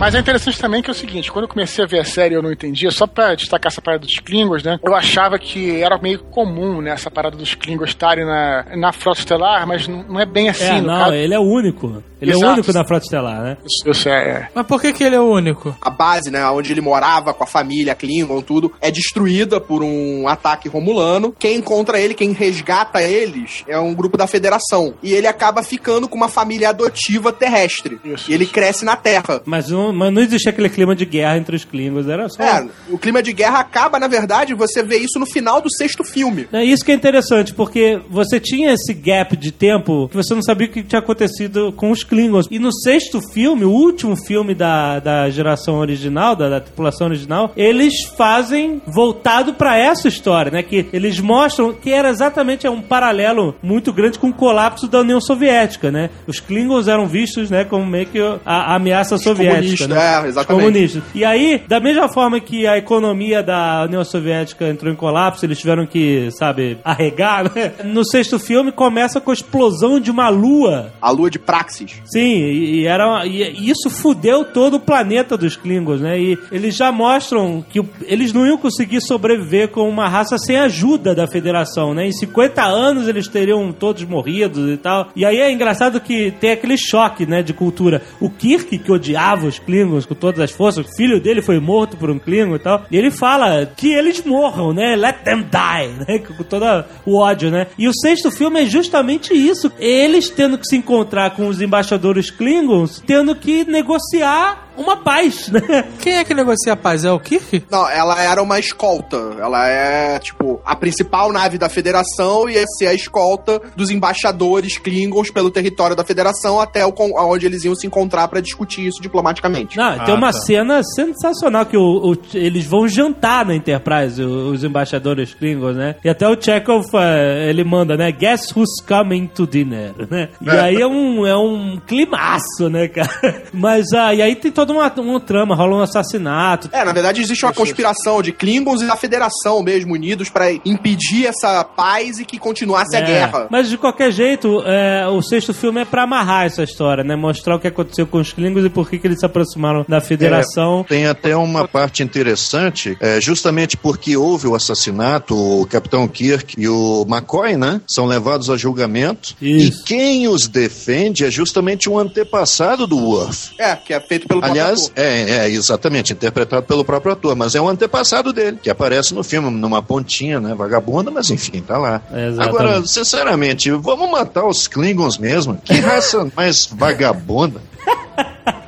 Mas 0.01 0.15
é 0.15 0.19
interessante 0.19 0.59
também 0.59 0.81
que 0.81 0.89
é 0.89 0.93
o 0.93 0.97
seguinte, 0.97 1.31
quando 1.31 1.45
eu 1.45 1.49
comecei 1.49 1.85
a 1.85 1.87
ver 1.87 1.99
a 1.99 2.05
série 2.05 2.35
eu 2.35 2.41
não 2.43 2.51
entendia, 2.51 2.91
só 2.91 3.07
pra 3.07 3.35
destacar 3.35 3.71
essa 3.71 3.83
parada 3.83 4.07
dos 4.07 4.19
Klingons, 4.19 4.63
né? 4.63 4.79
Eu 4.83 4.95
achava 4.95 5.39
que 5.39 5.79
era 5.83 5.99
meio 5.99 6.21
comum, 6.21 6.81
né, 6.81 6.93
essa 6.93 7.11
parada 7.11 7.37
dos 7.37 7.55
Klingons 7.55 7.91
estarem 7.91 8.25
na, 8.25 8.65
na 8.77 8.93
Frota 8.93 9.21
Estelar, 9.21 9.67
mas 9.67 9.87
não, 9.87 10.03
não 10.05 10.19
é 10.19 10.25
bem 10.25 10.49
assim, 10.49 10.65
É, 10.65 10.81
no 10.81 10.87
não, 10.87 10.99
caso. 10.99 11.13
ele 11.13 11.35
é 11.35 11.39
o 11.39 11.43
único. 11.43 12.03
Ele 12.21 12.33
é 12.33 12.35
o 12.35 12.39
Exato. 12.39 12.53
único 12.55 12.73
na 12.73 12.85
Frota 12.85 13.05
Estelar, 13.05 13.43
né? 13.43 13.57
Isso, 13.65 13.91
isso 13.91 14.09
é, 14.09 14.13
é. 14.29 14.49
Mas 14.55 14.67
por 14.67 14.81
que, 14.81 14.93
que 14.93 15.05
ele 15.05 15.17
é 15.17 15.21
o 15.21 15.31
único? 15.31 15.75
A 15.81 15.91
base, 15.91 16.31
né, 16.31 16.47
onde 16.49 16.73
ele 16.73 16.81
morava 16.81 17.33
com 17.35 17.45
a 17.45 17.47
família, 17.47 17.95
Klingon, 17.95 18.41
tudo, 18.43 18.73
é 18.81 18.91
destruída 18.91 19.61
por 19.61 19.83
um 19.83 20.27
ataque 20.29 20.69
romulano. 20.69 21.35
Quem 21.39 21.57
encontra 21.59 22.01
ele, 22.01 22.15
quem 22.15 22.33
resgata 22.33 23.03
eles, 23.03 23.65
é 23.69 23.79
um 23.79 23.95
grupo 23.95 24.17
da 24.17 24.27
Federação. 24.27 24.95
E 25.03 25.13
ele 25.13 25.27
acaba 25.27 25.63
ficando 25.63 26.09
com 26.09 26.17
uma 26.17 26.29
família 26.29 26.71
adotiva 26.71 27.33
terrestre. 27.33 27.99
Isso, 28.05 28.31
e 28.31 28.35
ele 28.35 28.45
isso. 28.45 28.53
cresce 28.53 28.85
na 28.85 28.97
Terra. 28.97 29.43
Mas 29.45 29.69
não 29.71 29.90
não, 29.91 29.99
mas 29.99 30.13
não 30.13 30.23
existia 30.23 30.51
aquele 30.51 30.69
clima 30.69 30.95
de 30.95 31.05
guerra 31.05 31.37
entre 31.37 31.57
os 31.57 31.65
Klingons, 31.65 32.09
era 32.09 32.29
só. 32.29 32.43
É, 32.43 32.67
o 32.89 32.99
clima 32.99 33.23
de 33.23 33.33
guerra 33.33 33.61
acaba, 33.61 33.99
na 33.99 34.09
verdade, 34.09 34.55
você 34.55 34.83
vê 34.83 34.99
isso 34.99 35.19
no 35.19 35.27
final 35.27 35.61
do 35.61 35.69
sexto 35.71 36.05
filme. 36.05 36.49
É 36.53 36.65
isso 36.65 36.85
que 36.85 36.93
é 36.93 36.95
interessante, 36.95 37.55
porque 37.55 38.01
você 38.09 38.41
tinha 38.41 38.73
esse 38.73 38.93
gap 38.95 39.37
de 39.37 39.53
tempo 39.53 40.09
que 40.09 40.17
você 40.17 40.35
não 40.35 40.43
sabia 40.43 40.67
o 40.67 40.71
que 40.71 40.83
tinha 40.83 41.01
acontecido 41.01 41.73
com 41.73 41.91
os 41.91 42.05
Klingons. 42.05 42.47
E 42.51 42.59
no 42.59 42.73
sexto 42.73 43.21
filme, 43.33 43.65
o 43.65 43.71
último 43.71 44.17
filme 44.17 44.55
da, 44.55 44.99
da 44.99 45.31
geração 45.31 45.77
original, 45.77 46.35
da, 46.37 46.49
da 46.49 46.61
tripulação 46.61 47.09
original, 47.09 47.53
eles 47.57 47.95
fazem 48.17 48.81
voltado 48.87 49.55
pra 49.55 49.77
essa 49.77 50.09
história, 50.09 50.51
né? 50.51 50.63
Que 50.63 50.87
eles 50.93 51.19
mostram 51.21 51.73
que 51.73 51.91
era 51.91 52.09
exatamente 52.09 52.69
um 52.69 52.81
paralelo 52.81 53.55
muito 53.63 53.93
grande 53.93 54.19
com 54.19 54.29
o 54.29 54.33
colapso 54.33 54.87
da 54.89 55.01
União 55.01 55.21
Soviética, 55.21 55.91
né? 55.91 56.11
Os 56.27 56.41
Klingons 56.41 56.89
eram 56.89 57.07
vistos, 57.07 57.51
né, 57.51 57.65
como 57.65 57.85
meio 57.87 58.07
que 58.07 58.19
a, 58.21 58.39
a 58.45 58.75
ameaça 58.77 59.19
soviética, 59.19 59.80
comunistas, 59.81 59.89
né? 59.89 60.25
é, 60.25 60.29
exatamente. 60.29 60.65
Comunistas. 60.65 61.03
E 61.15 61.25
aí, 61.25 61.63
da 61.67 61.81
mesma 61.81 62.09
forma 62.09 62.41
que 62.41 62.67
a 62.67 62.77
economia 62.77 63.43
da 63.43 63.85
União 63.85 64.05
Soviética 64.05 64.69
entrou 64.69 64.93
em 64.93 64.97
colapso, 64.97 65.45
eles 65.45 65.59
tiveram 65.59 65.87
que, 65.87 66.31
sabe, 66.33 66.79
arregar, 66.85 67.45
né? 67.55 67.73
No 67.85 68.05
sexto 68.05 68.39
filme 68.39 68.73
começa 68.73 69.21
com 69.21 69.31
a 69.31 69.35
explosão 69.35 70.01
de 70.01 70.11
uma 70.11 70.29
lua. 70.29 70.93
A 71.01 71.11
lua 71.11 71.31
de 71.31 71.39
Praxis. 71.39 72.01
Sim, 72.05 72.37
e, 72.37 72.87
era, 72.87 73.27
e, 73.27 73.43
e 73.43 73.71
isso 73.71 73.91
fudeu 73.91 74.45
todo 74.45 74.75
o 74.75 74.81
planeta 74.81 75.37
dos 75.37 75.57
Klingons, 75.57 76.01
né? 76.01 76.19
E 76.19 76.39
eles 76.51 76.77
já 76.77 76.93
mostram 76.93 77.65
que 77.69 77.83
eles 78.03 78.33
não 78.33 78.47
iam 78.47 78.59
conseguir 78.59 79.01
sobreviver 79.01 79.69
com 79.69 79.89
uma 79.89 80.09
raça 80.09 80.39
sem 80.39 80.57
ajuda 80.57 81.15
da 81.15 81.27
Federação, 81.27 81.95
né? 81.95 82.07
Em 82.07 82.13
50 82.13 82.63
anos 82.63 83.09
eles 83.09 83.29
teriam 83.29 83.73
todos 83.73 84.05
morridos 84.05 84.69
e 84.71 84.77
tal. 84.77 85.09
E 85.15 85.25
aí 85.25 85.39
é 85.39 85.51
engraçado 85.51 86.01
que 86.01 86.31
tem 86.33 86.53
aquele 86.53 86.77
choque, 86.77 87.27
né, 87.27 87.43
de 87.43 87.53
cultura. 87.53 88.03
O 88.21 88.31
Kirk, 88.31 88.79
que 88.79 88.93
odiava 88.93 89.47
os 89.47 89.59
Klingons 89.71 90.05
com 90.05 90.15
todas 90.15 90.41
as 90.41 90.51
forças, 90.51 90.85
o 90.85 90.97
filho 90.97 91.21
dele 91.21 91.41
foi 91.41 91.61
morto 91.61 91.97
por 91.97 92.11
um 92.11 92.19
Klingon 92.19 92.57
e 92.57 92.59
tal. 92.59 92.85
E 92.91 92.97
ele 92.97 93.11
fala 93.11 93.65
que 93.65 93.93
eles 93.93 94.25
morram, 94.25 94.73
né? 94.73 94.97
Let 94.97 95.23
them 95.23 95.43
die, 95.43 95.89
né? 96.07 96.19
Com 96.19 96.43
todo 96.43 96.65
o 97.07 97.19
ódio, 97.19 97.51
né? 97.51 97.69
E 97.79 97.87
o 97.87 97.93
sexto 97.95 98.31
filme 98.31 98.63
é 98.63 98.65
justamente 98.67 99.33
isso. 99.33 99.71
Eles 99.79 100.29
tendo 100.29 100.59
que 100.59 100.67
se 100.67 100.77
encontrar 100.77 101.31
com 101.37 101.47
os 101.47 101.61
embaixadores 101.61 102.31
Klingons, 102.31 103.03
tendo 103.07 103.35
que 103.37 103.65
negociar 103.65 104.70
uma 104.83 104.97
paz, 104.97 105.49
né? 105.53 105.61
Quem 106.01 106.15
é 106.15 106.25
que 106.25 106.35
negocia 106.35 106.73
a 106.73 106.77
paz? 106.77 107.05
É 107.05 107.11
o 107.13 107.19
Kirk? 107.21 107.65
Não, 107.71 107.89
ela 107.89 108.21
era 108.23 108.43
uma 108.43 108.59
escolta. 108.59 109.17
Ela 109.39 109.69
é, 109.69 110.19
tipo, 110.19 110.61
a 110.65 110.75
principal 110.77 111.33
nave 111.33 111.59
da 111.59 111.69
Federação 111.69 112.49
e 112.49 112.55
ia 112.55 112.65
ser 112.79 112.87
a 112.87 112.95
escolta 112.95 113.61
dos 113.77 113.91
embaixadores 113.91 114.79
Klingons 114.79 115.31
pelo 115.31 115.51
território 115.51 115.95
da 115.97 116.05
Federação 116.05 116.61
até 116.61 116.85
o, 116.87 116.93
onde 116.99 117.47
eles 117.47 117.65
iam 117.65 117.75
se 117.75 117.87
encontrar 117.87 118.29
pra 118.29 118.41
discutir 118.41 118.87
isso 118.87 119.01
diplomaticamente. 119.03 119.77
Não, 119.77 119.99
tem 120.05 120.15
uma 120.15 120.33
cena 120.33 120.83
sensacional 120.83 121.67
que 121.67 121.77
o, 121.77 122.13
o- 122.13 122.17
eles 122.35 122.65
vão 122.67 122.87
jantar 122.89 123.45
na 123.45 123.55
Enterprise, 123.55 124.23
os 124.23 124.65
embaixadores 124.65 125.35
Klingons, 125.35 125.77
né? 125.77 125.97
E 126.05 126.09
até 126.09 126.27
o 126.29 126.41
Chekhov, 126.41 126.87
eh, 126.95 127.49
ele 127.51 127.65
manda, 127.65 127.97
né? 127.97 128.11
Guess 128.13 128.53
who's 128.57 128.81
coming 128.87 129.27
to 129.27 129.47
dinner, 129.47 129.93
né? 130.11 130.29
E 130.41 130.51
aí 130.51 130.77
é 130.81 130.87
um, 130.87 131.27
é 131.27 131.37
um 131.37 131.81
climaço, 131.87 132.69
né, 132.71 132.89
cara? 132.89 133.43
Mas, 133.53 133.87
ah, 133.95 134.15
e 134.15 134.23
aí 134.23 134.35
tem 134.37 134.51
toda 134.71 135.03
uma, 135.03 135.13
uma 135.13 135.21
trama, 135.21 135.55
rola 135.55 135.77
um 135.77 135.81
assassinato. 135.83 136.69
É, 136.73 136.85
na 136.85 136.93
verdade 136.93 137.21
existe 137.21 137.45
uma 137.45 137.53
conspiração 137.53 138.23
de 138.23 138.33
Klingons 138.33 138.83
e 138.83 138.87
da 138.87 138.97
Federação 138.97 139.63
mesmo 139.63 139.95
unidos 139.95 140.29
pra 140.29 140.53
impedir 140.53 141.27
essa 141.27 141.65
paz 141.65 142.19
e 142.19 142.25
que 142.25 142.39
continuasse 142.39 142.97
a 142.97 143.01
É, 143.01 143.05
guerra. 143.05 143.49
Mas 143.51 143.69
de 143.69 143.77
qualquer 143.77 144.11
jeito, 144.13 144.63
é, 144.65 145.07
o 145.09 145.21
sexto 145.23 145.53
filme 145.53 145.81
é 145.81 145.85
pra 145.85 146.05
amarrar 146.05 146.47
essa 146.47 146.63
história, 146.63 147.03
né? 147.03 147.17
Mostrar 147.17 147.57
o 147.57 147.61
que 147.61 147.69
aconteceu 147.69 148.07
com 148.07 148.19
os 148.19 148.33
Klingons 148.33 148.65
e 148.65 148.71
por 148.71 148.89
que, 148.89 148.99
que 148.99 149.07
eles 149.07 149.19
se 149.19 149.27
aproximaram 149.27 149.85
da 149.89 150.01
Federação. 150.01 150.85
Tem 150.89 151.07
até 151.07 151.37
uma 151.37 151.67
parte 151.67 152.03
interessante, 152.03 152.97
é, 153.01 153.21
justamente 153.21 153.77
porque 153.77 154.17
houve 154.17 154.47
o 154.47 154.55
assassinato, 154.55 155.35
o 155.35 155.67
Capitão 155.67 156.07
Kirk 156.07 156.55
e 156.59 156.69
o 156.69 157.07
McCoy, 157.09 157.57
né? 157.57 157.81
São 157.87 158.07
levados 158.07 158.51
a 158.51 158.57
julgamento. 158.57 159.35
Isso. 159.41 159.83
E 159.83 159.85
quem 159.85 160.29
os 160.29 160.47
defende 160.49 161.25
é 161.25 161.31
justamente 161.31 161.89
um 161.89 161.99
antepassado 161.99 162.87
do 162.87 162.99
Worf. 162.99 163.53
É, 163.59 163.75
que 163.77 163.93
é 163.93 164.01
feito 164.01 164.27
pelo 164.27 164.41
próprio 164.41 164.50
Aliás, 164.51 164.93
é, 164.97 165.47
é, 165.47 165.51
exatamente, 165.51 166.13
interpretado 166.13 166.63
pelo 166.63 166.85
próprio 166.85 167.13
ator, 167.13 167.35
mas 167.37 167.55
é 167.55 167.61
um 167.61 167.69
antepassado 167.69 168.33
dele, 168.33 168.59
que 168.63 168.71
aparece 168.71 169.15
no 169.15 169.23
filme 169.23 169.51
numa 169.51 169.83
pontinha, 169.83 170.41
né, 170.41 170.55
vagabunda, 170.55 171.11
mas 171.11 171.31
enfim, 171.31 171.61
tá 171.61 171.79
lá. 171.79 172.03
Exatamente. 172.11 172.41
Agora, 172.41 172.87
sinceramente, 172.87 173.71
vamos 173.71 174.11
matar 174.11 174.47
os 174.47 174.67
Klingons 174.67 175.19
mesmo? 175.19 175.57
Que 175.65 175.75
raça 175.81 176.31
mais 176.37 176.67
vagabunda? 176.67 177.61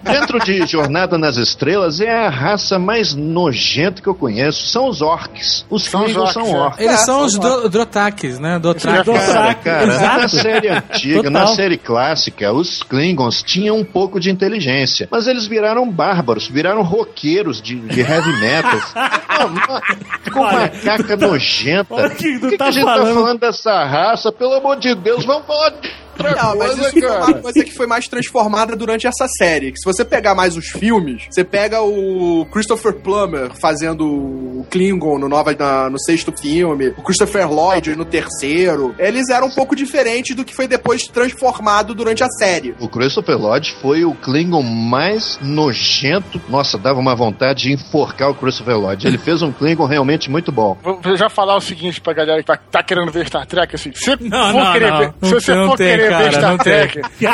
Dentro 0.02 0.38
de 0.40 0.66
Jornada 0.66 1.16
nas 1.16 1.36
Estrelas 1.36 2.00
é 2.00 2.26
a 2.26 2.28
raça 2.28 2.78
mais 2.78 3.14
nojenta 3.14 4.02
que 4.02 4.08
eu 4.08 4.14
conheço. 4.14 4.66
São 4.68 4.88
os 4.88 5.00
orcs. 5.00 5.64
Os 5.70 5.84
São 5.84 6.04
Klingons 6.04 6.32
são 6.32 6.42
orcs, 6.42 6.54
é. 6.54 6.58
orcs. 6.60 6.80
Eles 6.80 6.92
É, 6.94 6.96
são 6.98 7.12
são 7.16 7.24
os 7.26 7.38
do, 7.38 7.68
Drotakes, 7.68 8.38
né? 8.38 8.58
Dothrak. 8.58 9.04
Do- 9.04 9.12
Cara, 9.12 9.54
cara, 9.54 9.86
na 10.18 10.28
série 10.28 10.68
antiga, 10.68 11.30
na 11.30 11.46
série 11.48 11.76
clássica, 11.78 12.52
os 12.52 12.82
Klingons 12.82 13.42
tinham 13.42 13.76
um 13.78 13.84
pouco 13.84 14.18
de 14.18 14.30
inteligência, 14.30 15.08
mas 15.10 15.26
eles 15.26 15.46
viraram 15.46 15.88
bárbaros, 15.90 16.46
viraram 16.48 16.82
roqueiros 16.82 17.60
de, 17.62 17.76
de 17.76 18.00
heavy 18.00 18.32
metal. 18.40 18.80
Uma- 19.42 19.48
uma- 19.66 19.82
Ficou 20.22 20.42
uma 20.42 20.68
caca 20.68 21.16
nojenta. 21.16 21.94
O 21.94 22.10
que 22.10 22.34
tu 22.34 22.40
Por 22.40 22.50
que, 22.50 22.50
que 22.50 22.56
tá 22.58 22.66
a 22.66 22.70
gente 22.70 22.84
falando? 22.84 23.06
tá 23.08 23.14
falando 23.14 23.40
dessa 23.40 23.84
raça? 23.84 24.30
Pelo 24.32 24.54
amor 24.54 24.76
de 24.76 24.94
Deus, 24.94 25.24
vamos 25.24 25.46
falar 25.46 25.70
de 25.70 25.90
outra 26.30 26.42
Não, 26.42 26.56
mas 26.56 26.66
coisa, 26.74 26.82
isso 26.82 26.90
foi 26.92 27.00
uma 27.08 27.18
cara. 27.26 27.34
coisa 27.40 27.64
que 27.64 27.72
foi 27.72 27.86
mais 27.86 28.08
transformada 28.08 28.76
durante 28.76 29.06
essa 29.06 29.26
série. 29.28 29.72
Que 29.72 29.78
se 29.78 29.84
você 29.84 30.04
pegar 30.04 30.34
mais 30.34 30.56
os 30.56 30.66
filmes, 30.68 31.24
você 31.30 31.44
pega 31.44 31.80
o 31.82 32.46
Christopher 32.52 32.94
Plummer 32.94 33.50
fazendo 33.60 34.06
o 34.06 34.66
Klingon 34.70 35.18
no, 35.18 35.28
nova, 35.28 35.54
na- 35.58 35.90
no 35.90 35.98
sexto 36.00 36.32
filme, 36.40 36.88
o 36.96 37.02
Christopher 37.02 37.50
Lloyd 37.50 37.94
no 37.96 38.04
terceiro. 38.04 38.94
Eles 38.98 39.28
eram 39.28 39.46
um 39.48 39.54
pouco 39.54 39.74
diferentes 39.76 40.34
do 40.36 40.44
que 40.44 40.54
foi 40.54 40.66
depois 40.66 41.02
transformado 41.08 41.94
durante 41.94 42.22
a 42.22 42.28
série. 42.28 42.74
O 42.80 42.88
Christopher 42.88 43.36
Lloyd 43.38 43.72
foi 43.80 44.04
o 44.04 44.14
Klingon 44.14 44.62
mais 44.62 45.38
nojento. 45.42 46.40
Nossa, 46.48 46.78
dava 46.78 46.98
uma 46.98 47.14
vontade 47.14 47.62
de 47.62 47.72
enforcar 47.72 48.30
o 48.30 48.34
Christopher 48.34 48.76
Lloyd. 48.78 49.06
Ele 49.06 49.18
fez 49.18 49.42
um 49.42 49.52
Klingon 49.52 49.86
realmente 49.86 50.30
muito 50.30 50.50
bom. 50.52 50.76
Vou 50.82 51.16
já 51.16 51.28
falar 51.28 51.56
o 51.56 51.60
seguinte 51.60 52.00
pra 52.00 52.12
galera 52.12 52.40
que 52.40 52.46
tá, 52.46 52.56
tá 52.56 52.82
querendo 52.82 53.10
ver 53.10 53.26
Star 53.26 53.46
Trek, 53.46 53.74
assim, 53.74 53.92
se 53.94 54.04
você 54.04 54.16
Não, 54.20 54.52
for 54.52 54.64
não, 54.64 54.72
querer 54.72 54.90
não. 54.90 54.98
ver, 54.98 55.14
se 55.22 55.34
você 55.34 55.54
for 55.54 55.76
querer 55.76 56.12
ver 56.19 56.31
cara, 56.31 56.33
Star 56.33 56.50
não 56.50 56.59
tem. 56.59 56.83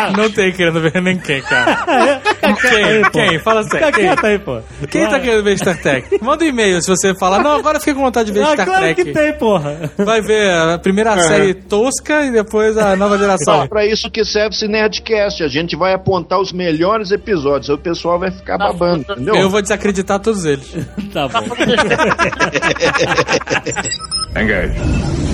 Não 0.16 0.30
tem 0.30 0.52
querendo 0.52 0.80
ver 0.80 1.00
nem 1.02 1.18
quem, 1.18 1.40
cara. 1.42 1.78
Quem? 2.38 2.54
Quem? 2.54 3.10
Quem? 3.10 3.38
Fala 3.40 3.62
sério. 3.64 3.78
Fica 3.86 3.92
Quem? 3.92 4.04
quieto 4.08 4.24
aí, 4.26 4.38
pô. 4.38 4.58
Quem 4.90 5.08
tá 5.08 5.20
querendo 5.20 5.42
ver 5.44 5.58
Star 5.58 5.76
Trek? 5.80 6.18
Manda 6.22 6.44
um 6.44 6.48
e-mail 6.48 6.80
se 6.80 6.88
você 6.88 7.14
falar, 7.14 7.42
não, 7.42 7.52
agora 7.52 7.76
eu 7.76 7.80
fiquei 7.80 7.94
com 7.94 8.00
vontade 8.00 8.30
de 8.30 8.38
ver 8.38 8.44
Ah, 8.44 8.52
Star 8.54 8.66
claro 8.66 8.80
Trek. 8.82 9.04
que 9.04 9.12
tem, 9.12 9.32
porra. 9.34 9.90
Vai 9.98 10.20
ver 10.22 10.50
a 10.52 10.78
primeira 10.78 11.18
série 11.22 11.54
tosca 11.54 12.24
e 12.24 12.30
depois 12.30 12.76
a 12.78 12.96
nova 12.96 13.16
geração. 13.18 13.66
Pra 13.68 13.84
isso 13.86 14.10
que 14.10 14.24
serve 14.24 14.54
esse 14.54 14.66
Nerdcast. 14.68 15.42
A 15.42 15.48
gente 15.48 15.76
vai 15.76 15.92
apontar 15.92 16.40
os 16.40 16.52
melhores 16.52 17.10
episódios. 17.10 17.68
Aí 17.68 17.76
o 17.76 17.78
pessoal 17.78 18.18
vai 18.18 18.30
ficar 18.30 18.56
babando, 18.58 19.04
entendeu? 19.12 19.34
Eu 19.34 19.50
vou 19.50 19.60
desacreditar 19.60 20.18
todos 20.20 20.44
eles. 20.44 20.72
tá 21.12 21.28
bom. 21.28 21.40
Engage. 24.40 25.27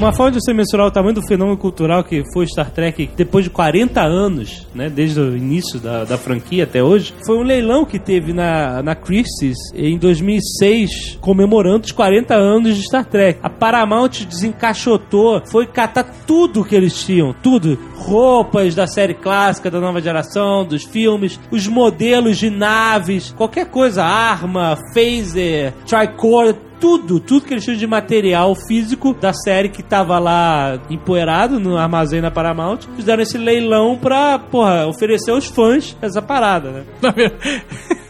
Uma 0.00 0.14
forma 0.14 0.32
de 0.32 0.40
você 0.40 0.54
mensurar 0.54 0.86
o 0.86 0.90
tamanho 0.90 1.16
do 1.16 1.22
fenômeno 1.28 1.58
cultural 1.58 2.02
que 2.02 2.24
foi 2.32 2.46
Star 2.46 2.70
Trek 2.70 3.10
depois 3.14 3.44
de 3.44 3.50
40 3.50 4.00
anos, 4.00 4.66
né, 4.74 4.88
desde 4.88 5.20
o 5.20 5.36
início 5.36 5.78
da, 5.78 6.04
da 6.04 6.16
franquia 6.16 6.64
até 6.64 6.82
hoje, 6.82 7.12
foi 7.26 7.36
um 7.36 7.42
leilão 7.42 7.84
que 7.84 7.98
teve 7.98 8.32
na, 8.32 8.82
na 8.82 8.94
Christie's 8.94 9.58
em 9.74 9.98
2006, 9.98 11.18
comemorando 11.20 11.84
os 11.84 11.92
40 11.92 12.34
anos 12.34 12.78
de 12.78 12.82
Star 12.82 13.04
Trek. 13.04 13.40
A 13.42 13.50
Paramount 13.50 14.24
desencaixotou, 14.26 15.42
foi 15.44 15.66
catar 15.66 16.04
tudo 16.26 16.64
que 16.64 16.74
eles 16.74 17.04
tinham, 17.04 17.34
tudo. 17.34 17.78
Roupas 17.96 18.74
da 18.74 18.86
série 18.86 19.12
clássica, 19.12 19.70
da 19.70 19.80
nova 19.80 20.00
geração, 20.00 20.64
dos 20.64 20.82
filmes, 20.82 21.38
os 21.50 21.68
modelos 21.68 22.38
de 22.38 22.48
naves, 22.48 23.34
qualquer 23.36 23.66
coisa, 23.66 24.02
arma, 24.02 24.78
phaser, 24.94 25.74
tricorder, 25.86 26.69
tudo, 26.80 27.20
tudo 27.20 27.46
que 27.46 27.54
eles 27.54 27.64
tinham 27.64 27.76
de 27.76 27.86
material 27.86 28.54
físico 28.54 29.14
da 29.14 29.32
série 29.32 29.68
que 29.68 29.82
tava 29.82 30.18
lá 30.18 30.80
empoeirado 30.88 31.60
no 31.60 31.76
armazém 31.76 32.20
da 32.20 32.30
Paramount, 32.30 32.80
fizeram 32.96 33.22
esse 33.22 33.36
leilão 33.36 33.96
pra, 33.96 34.38
porra, 34.38 34.86
oferecer 34.86 35.30
aos 35.30 35.46
fãs 35.46 35.96
essa 36.00 36.22
parada, 36.22 36.70
né? 36.70 36.84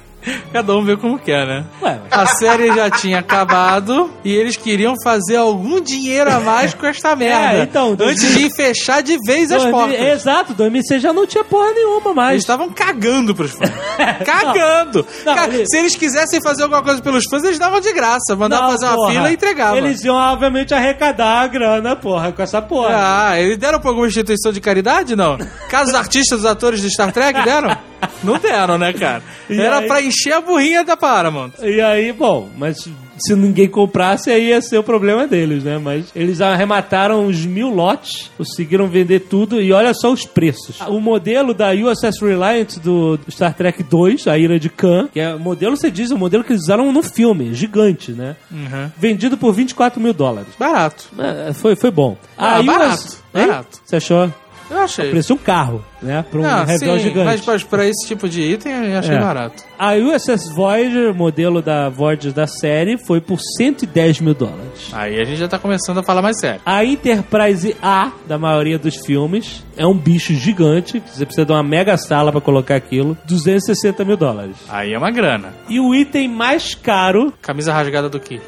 Cada 0.52 0.74
um 0.76 0.84
vê 0.84 0.96
como 0.96 1.18
quer, 1.18 1.46
né? 1.46 1.64
Ué, 1.82 1.98
A 2.10 2.26
série 2.26 2.66
já 2.74 2.90
tinha 2.90 3.18
acabado 3.20 4.10
e 4.24 4.32
eles 4.34 4.56
queriam 4.56 4.94
fazer 5.02 5.36
algum 5.36 5.80
dinheiro 5.80 6.30
a 6.30 6.40
mais 6.40 6.74
com 6.74 6.86
esta 6.86 7.16
merda. 7.16 7.62
então, 7.62 7.96
antes 8.00 8.34
de 8.34 8.54
fechar 8.54 9.02
de 9.02 9.16
vez 9.26 9.50
as 9.50 9.62
2000 9.62 9.70
portas. 9.72 10.00
Exato, 10.00 10.54
2006 10.54 11.02
já 11.02 11.12
não 11.12 11.26
tinha 11.26 11.42
porra 11.44 11.72
nenhuma 11.72 12.00
Eles 12.10 12.14
mais. 12.16 12.36
estavam 12.42 12.68
cagando 12.70 13.34
pros 13.34 13.52
fãs. 13.52 13.70
cagando! 14.24 15.06
Não, 15.24 15.44
ele- 15.44 15.64
Se 15.66 15.78
eles 15.78 15.94
quisessem 15.96 16.40
fazer 16.42 16.62
alguma 16.64 16.82
coisa 16.82 17.00
pelos 17.00 17.24
fãs, 17.24 17.42
eles 17.44 17.58
davam 17.58 17.80
de 17.80 17.92
graça. 17.92 18.36
Mandavam 18.36 18.70
fazer 18.72 18.86
uma 18.86 18.94
porra. 18.96 19.12
fila 19.12 19.30
e 19.30 19.34
entregavam. 19.34 19.76
Eles 19.76 20.04
iam, 20.04 20.16
obviamente, 20.16 20.74
arrecadar 20.74 21.40
a 21.42 21.46
grana, 21.46 21.96
porra, 21.96 22.32
com 22.32 22.42
essa 22.42 22.60
porra. 22.60 22.90
Ah, 23.30 23.40
eles 23.40 23.56
deram 23.58 23.80
pra 23.80 23.90
alguma 23.90 24.06
instituição 24.06 24.52
de 24.52 24.60
caridade? 24.60 25.16
Não. 25.16 25.38
Caso 25.70 25.90
os 25.90 25.94
artistas, 25.94 26.40
os 26.40 26.44
atores 26.46 26.80
de 26.80 26.90
Star 26.90 27.12
Trek 27.12 27.42
deram? 27.44 27.76
Não 28.22 28.38
deram, 28.38 28.76
né, 28.78 28.92
cara? 28.92 29.22
E 29.48 29.58
Era 29.60 29.78
aí? 29.78 29.86
pra 29.86 30.02
encher 30.02 30.32
a 30.34 30.40
burrinha 30.40 30.84
da 30.84 30.96
Paramount. 30.96 31.52
E 31.62 31.80
aí, 31.80 32.12
bom, 32.12 32.48
mas 32.56 32.88
se 33.18 33.34
ninguém 33.34 33.68
comprasse, 33.68 34.30
aí 34.30 34.48
ia 34.48 34.60
ser 34.62 34.78
o 34.78 34.82
problema 34.82 35.26
deles, 35.26 35.64
né? 35.64 35.76
Mas 35.78 36.06
eles 36.16 36.40
arremataram 36.40 37.26
uns 37.26 37.44
mil 37.44 37.68
lotes, 37.68 38.30
conseguiram 38.38 38.86
vender 38.88 39.20
tudo 39.20 39.60
e 39.60 39.72
olha 39.72 39.92
só 39.92 40.10
os 40.12 40.24
preços. 40.24 40.80
O 40.88 41.00
modelo 41.00 41.52
da 41.52 41.70
USS 41.72 42.18
Reliant 42.22 42.78
do 42.78 43.18
Star 43.30 43.54
Trek 43.54 43.82
2, 43.82 44.26
a 44.26 44.38
Ira 44.38 44.58
de 44.58 44.68
Khan, 44.70 45.08
que 45.12 45.20
é 45.20 45.34
o 45.34 45.38
modelo, 45.38 45.76
você 45.76 45.90
diz, 45.90 46.10
o 46.10 46.16
modelo 46.18 46.42
que 46.44 46.52
eles 46.52 46.62
usaram 46.62 46.90
no 46.92 47.02
filme, 47.02 47.52
gigante, 47.54 48.12
né? 48.12 48.36
Uhum. 48.50 48.90
Vendido 48.98 49.36
por 49.36 49.52
24 49.52 50.00
mil 50.00 50.12
dólares. 50.14 50.48
Barato. 50.58 51.04
É, 51.18 51.52
Foi, 51.52 51.76
foi 51.76 51.90
bom. 51.90 52.16
Ah, 52.38 52.56
A 52.58 52.62
barato, 52.62 53.18
Hein? 53.34 53.46
barato. 53.46 53.80
Você 53.84 53.96
achou? 53.96 54.32
Eu 54.70 54.78
achei. 54.78 55.08
Parecia 55.10 55.34
um 55.34 55.38
carro, 55.38 55.84
né? 56.00 56.24
Pra 56.30 56.40
um 56.40 56.46
Ah, 56.46 56.62
revel 56.64 56.96
sim, 56.96 57.00
gigante. 57.02 57.24
mas, 57.26 57.44
mas 57.44 57.64
pra 57.64 57.84
esse 57.86 58.06
tipo 58.06 58.28
de 58.28 58.40
item 58.40 58.72
eu 58.72 58.98
achei 58.98 59.16
É. 59.16 59.18
barato. 59.20 59.64
A 59.78 59.94
USS 59.94 60.48
Voyager, 60.54 61.12
modelo 61.14 61.60
da 61.60 61.88
Voyager 61.88 62.32
da 62.32 62.46
série, 62.46 62.96
foi 62.98 63.20
por 63.20 63.40
110 63.58 64.20
mil 64.20 64.34
dólares. 64.34 64.90
Aí 64.92 65.20
a 65.20 65.24
gente 65.24 65.38
já 65.38 65.48
tá 65.48 65.58
começando 65.58 65.98
a 65.98 66.02
falar 66.02 66.22
mais 66.22 66.38
sério. 66.38 66.60
A 66.64 66.84
Enterprise 66.84 67.74
A, 67.82 68.12
da 68.28 68.38
maioria 68.38 68.78
dos 68.78 68.94
filmes, 68.96 69.64
é 69.76 69.86
um 69.86 69.94
bicho 69.96 70.32
gigante, 70.34 71.02
você 71.12 71.24
precisa 71.24 71.44
de 71.46 71.52
uma 71.52 71.62
mega 71.62 71.96
sala 71.96 72.30
pra 72.30 72.40
colocar 72.40 72.76
aquilo, 72.76 73.16
260 73.26 74.04
mil 74.04 74.16
dólares. 74.16 74.54
Aí 74.68 74.92
é 74.92 74.98
uma 74.98 75.10
grana. 75.10 75.52
E 75.68 75.80
o 75.80 75.94
item 75.94 76.28
mais 76.28 76.74
caro, 76.74 77.32
Camisa 77.42 77.72
rasgada 77.72 78.08
do 78.08 78.20
que? 78.20 78.40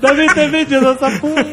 deve 0.00 0.34
ter 0.34 0.48
vendido 0.50 0.88
essa 0.88 1.10
porra. 1.18 1.44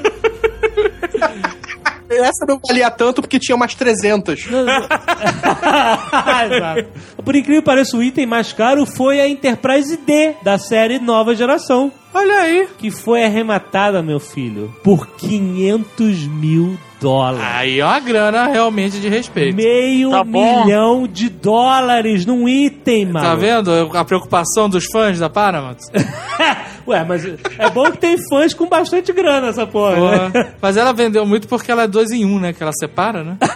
Essa 2.17 2.46
não 2.48 2.60
valia 2.65 2.89
tanto 2.91 3.22
porque 3.22 3.39
tinha 3.39 3.55
umas 3.55 3.75
300. 3.75 4.48
Exato. 6.46 6.88
Por 7.24 7.36
incrível 7.36 7.62
que 7.62 7.65
pareça, 7.65 7.98
o 7.98 8.03
item 8.03 8.25
mais 8.25 8.51
caro 8.53 8.86
foi 8.86 9.20
a 9.20 9.27
Enterprise 9.27 9.98
D, 9.98 10.36
da 10.43 10.58
série 10.58 11.00
Nova 11.00 11.36
Geração. 11.36 11.91
Olha 12.13 12.39
aí. 12.39 12.67
Que 12.77 12.91
foi 12.91 13.24
arrematada, 13.24 14.03
meu 14.03 14.20
filho, 14.20 14.74
por 14.84 15.08
500 15.17 16.27
mil 16.27 16.67
dólares. 16.67 16.93
Aí 17.42 17.80
é 17.80 17.86
uma 17.86 18.00
grana 18.00 18.48
realmente 18.48 19.00
de 19.00 19.10
respeito. 19.10 19.56
Meio 19.56 20.12
Tá 20.12 20.24
milhão 20.24 21.08
de 21.08 21.30
dólares 21.30 22.26
num 22.26 22.48
item, 22.48 23.08
mano. 23.08 23.26
Tá 23.26 23.36
vendo 23.36 23.72
a 23.94 24.06
preocupação 24.06 24.70
dos 24.70 24.86
fãs 24.92 25.20
da 25.20 25.30
Paramount? 25.30 25.78
Ué, 26.88 27.04
mas 27.04 27.26
é 27.26 27.70
bom 27.70 27.90
que 27.92 27.98
tem 27.98 28.18
fãs 28.30 28.54
com 28.54 28.68
bastante 28.68 29.14
grana 29.14 29.48
essa 29.48 29.66
porra, 29.66 30.30
né? 30.30 30.54
Mas 30.62 30.76
ela 30.76 30.92
vendeu 30.94 31.26
muito 31.26 31.48
porque 31.48 31.72
ela 31.72 31.84
é 31.84 31.88
dois 31.88 32.12
em 32.12 32.26
um, 32.26 32.40
né? 32.40 32.52
Que 32.52 32.62
ela 32.62 32.74
separa, 32.74 33.24
né? 33.24 33.38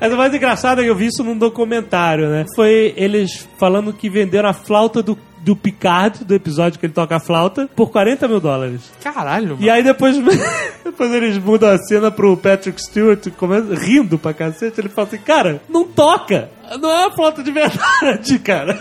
Mas 0.00 0.12
o 0.12 0.16
mais 0.16 0.32
engraçado 0.34 0.80
é 0.80 0.84
que 0.84 0.90
eu 0.90 0.94
vi 0.94 1.06
isso 1.06 1.24
num 1.24 1.36
documentário, 1.36 2.28
né? 2.28 2.44
Foi 2.54 2.94
eles 2.96 3.48
falando 3.58 3.92
que 3.92 4.08
venderam 4.08 4.48
a 4.48 4.52
flauta 4.52 5.02
do, 5.02 5.18
do 5.46 5.54
Picard, 5.54 6.24
do 6.24 6.34
episódio 6.34 6.76
que 6.76 6.84
ele 6.86 6.92
toca 6.92 7.14
a 7.14 7.20
flauta, 7.20 7.68
por 7.76 7.88
40 7.92 8.26
mil 8.26 8.40
dólares. 8.40 8.80
Caralho, 9.00 9.50
mano. 9.50 9.58
E 9.60 9.70
aí 9.70 9.80
depois, 9.80 10.16
depois 10.84 11.12
eles 11.12 11.38
mudam 11.38 11.70
a 11.70 11.78
cena 11.78 12.10
pro 12.10 12.36
Patrick 12.36 12.82
Stewart 12.82 13.30
começa, 13.36 13.72
rindo 13.76 14.18
pra 14.18 14.34
cacete. 14.34 14.80
Ele 14.80 14.88
fala 14.88 15.06
assim, 15.06 15.18
cara, 15.18 15.62
não 15.68 15.84
toca. 15.84 16.50
Não 16.80 16.90
é 16.90 17.06
uma 17.06 17.12
flauta 17.12 17.44
de 17.44 17.52
verdade, 17.52 18.40
cara. 18.40 18.74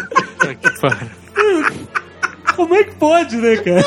Puta 0.00 0.54
que 0.56 0.80
pariu. 0.80 1.10
Como 2.56 2.74
é 2.74 2.82
que 2.82 2.94
pode, 2.96 3.36
né, 3.36 3.56
cara? 3.58 3.84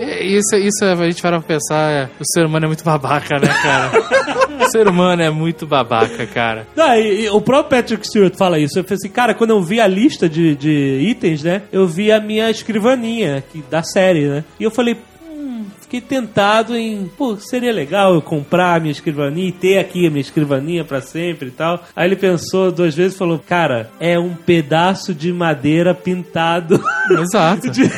É, 0.00 0.24
Isso, 0.24 0.56
isso 0.56 0.84
a 0.84 0.96
gente 0.96 1.22
para 1.22 1.38
pra 1.38 1.46
pensar, 1.46 1.90
é, 1.92 2.10
o 2.20 2.24
ser 2.24 2.44
humano 2.44 2.64
é 2.64 2.68
muito 2.68 2.82
babaca, 2.84 3.38
né, 3.38 3.48
cara? 3.62 3.90
o 4.60 4.70
ser 4.70 4.88
humano 4.88 5.22
é 5.22 5.30
muito 5.30 5.66
babaca, 5.66 6.26
cara. 6.26 6.66
E, 6.76 7.24
e 7.24 7.28
o 7.30 7.40
próprio 7.40 7.78
Patrick 7.80 8.06
Stewart 8.06 8.34
fala 8.36 8.58
isso. 8.58 8.78
Eu 8.78 8.84
falei 8.84 8.96
assim, 8.96 9.08
cara, 9.08 9.34
quando 9.34 9.50
eu 9.50 9.62
vi 9.62 9.80
a 9.80 9.86
lista 9.86 10.28
de, 10.28 10.54
de 10.54 10.98
itens, 11.02 11.42
né? 11.42 11.62
Eu 11.72 11.86
vi 11.86 12.10
a 12.12 12.20
minha 12.20 12.50
escrivaninha 12.50 13.42
que, 13.52 13.62
da 13.70 13.82
série, 13.82 14.26
né? 14.28 14.44
E 14.58 14.64
eu 14.64 14.70
falei, 14.70 14.96
hum, 15.28 15.64
fiquei 15.80 16.00
tentado 16.00 16.76
em, 16.76 17.10
pô, 17.16 17.36
seria 17.36 17.72
legal 17.72 18.14
eu 18.14 18.22
comprar 18.22 18.74
a 18.76 18.80
minha 18.80 18.92
escrivaninha 18.92 19.48
e 19.48 19.52
ter 19.52 19.78
aqui 19.78 20.06
a 20.06 20.10
minha 20.10 20.20
escrivaninha 20.20 20.84
pra 20.84 21.00
sempre 21.00 21.48
e 21.48 21.52
tal. 21.52 21.82
Aí 21.94 22.06
ele 22.08 22.16
pensou 22.16 22.70
duas 22.72 22.94
vezes 22.94 23.14
e 23.14 23.18
falou, 23.18 23.38
cara, 23.38 23.90
é 24.00 24.18
um 24.18 24.34
pedaço 24.34 25.14
de 25.14 25.32
madeira 25.32 25.94
pintado. 25.94 26.82
Exato. 27.10 27.70
de- 27.70 27.90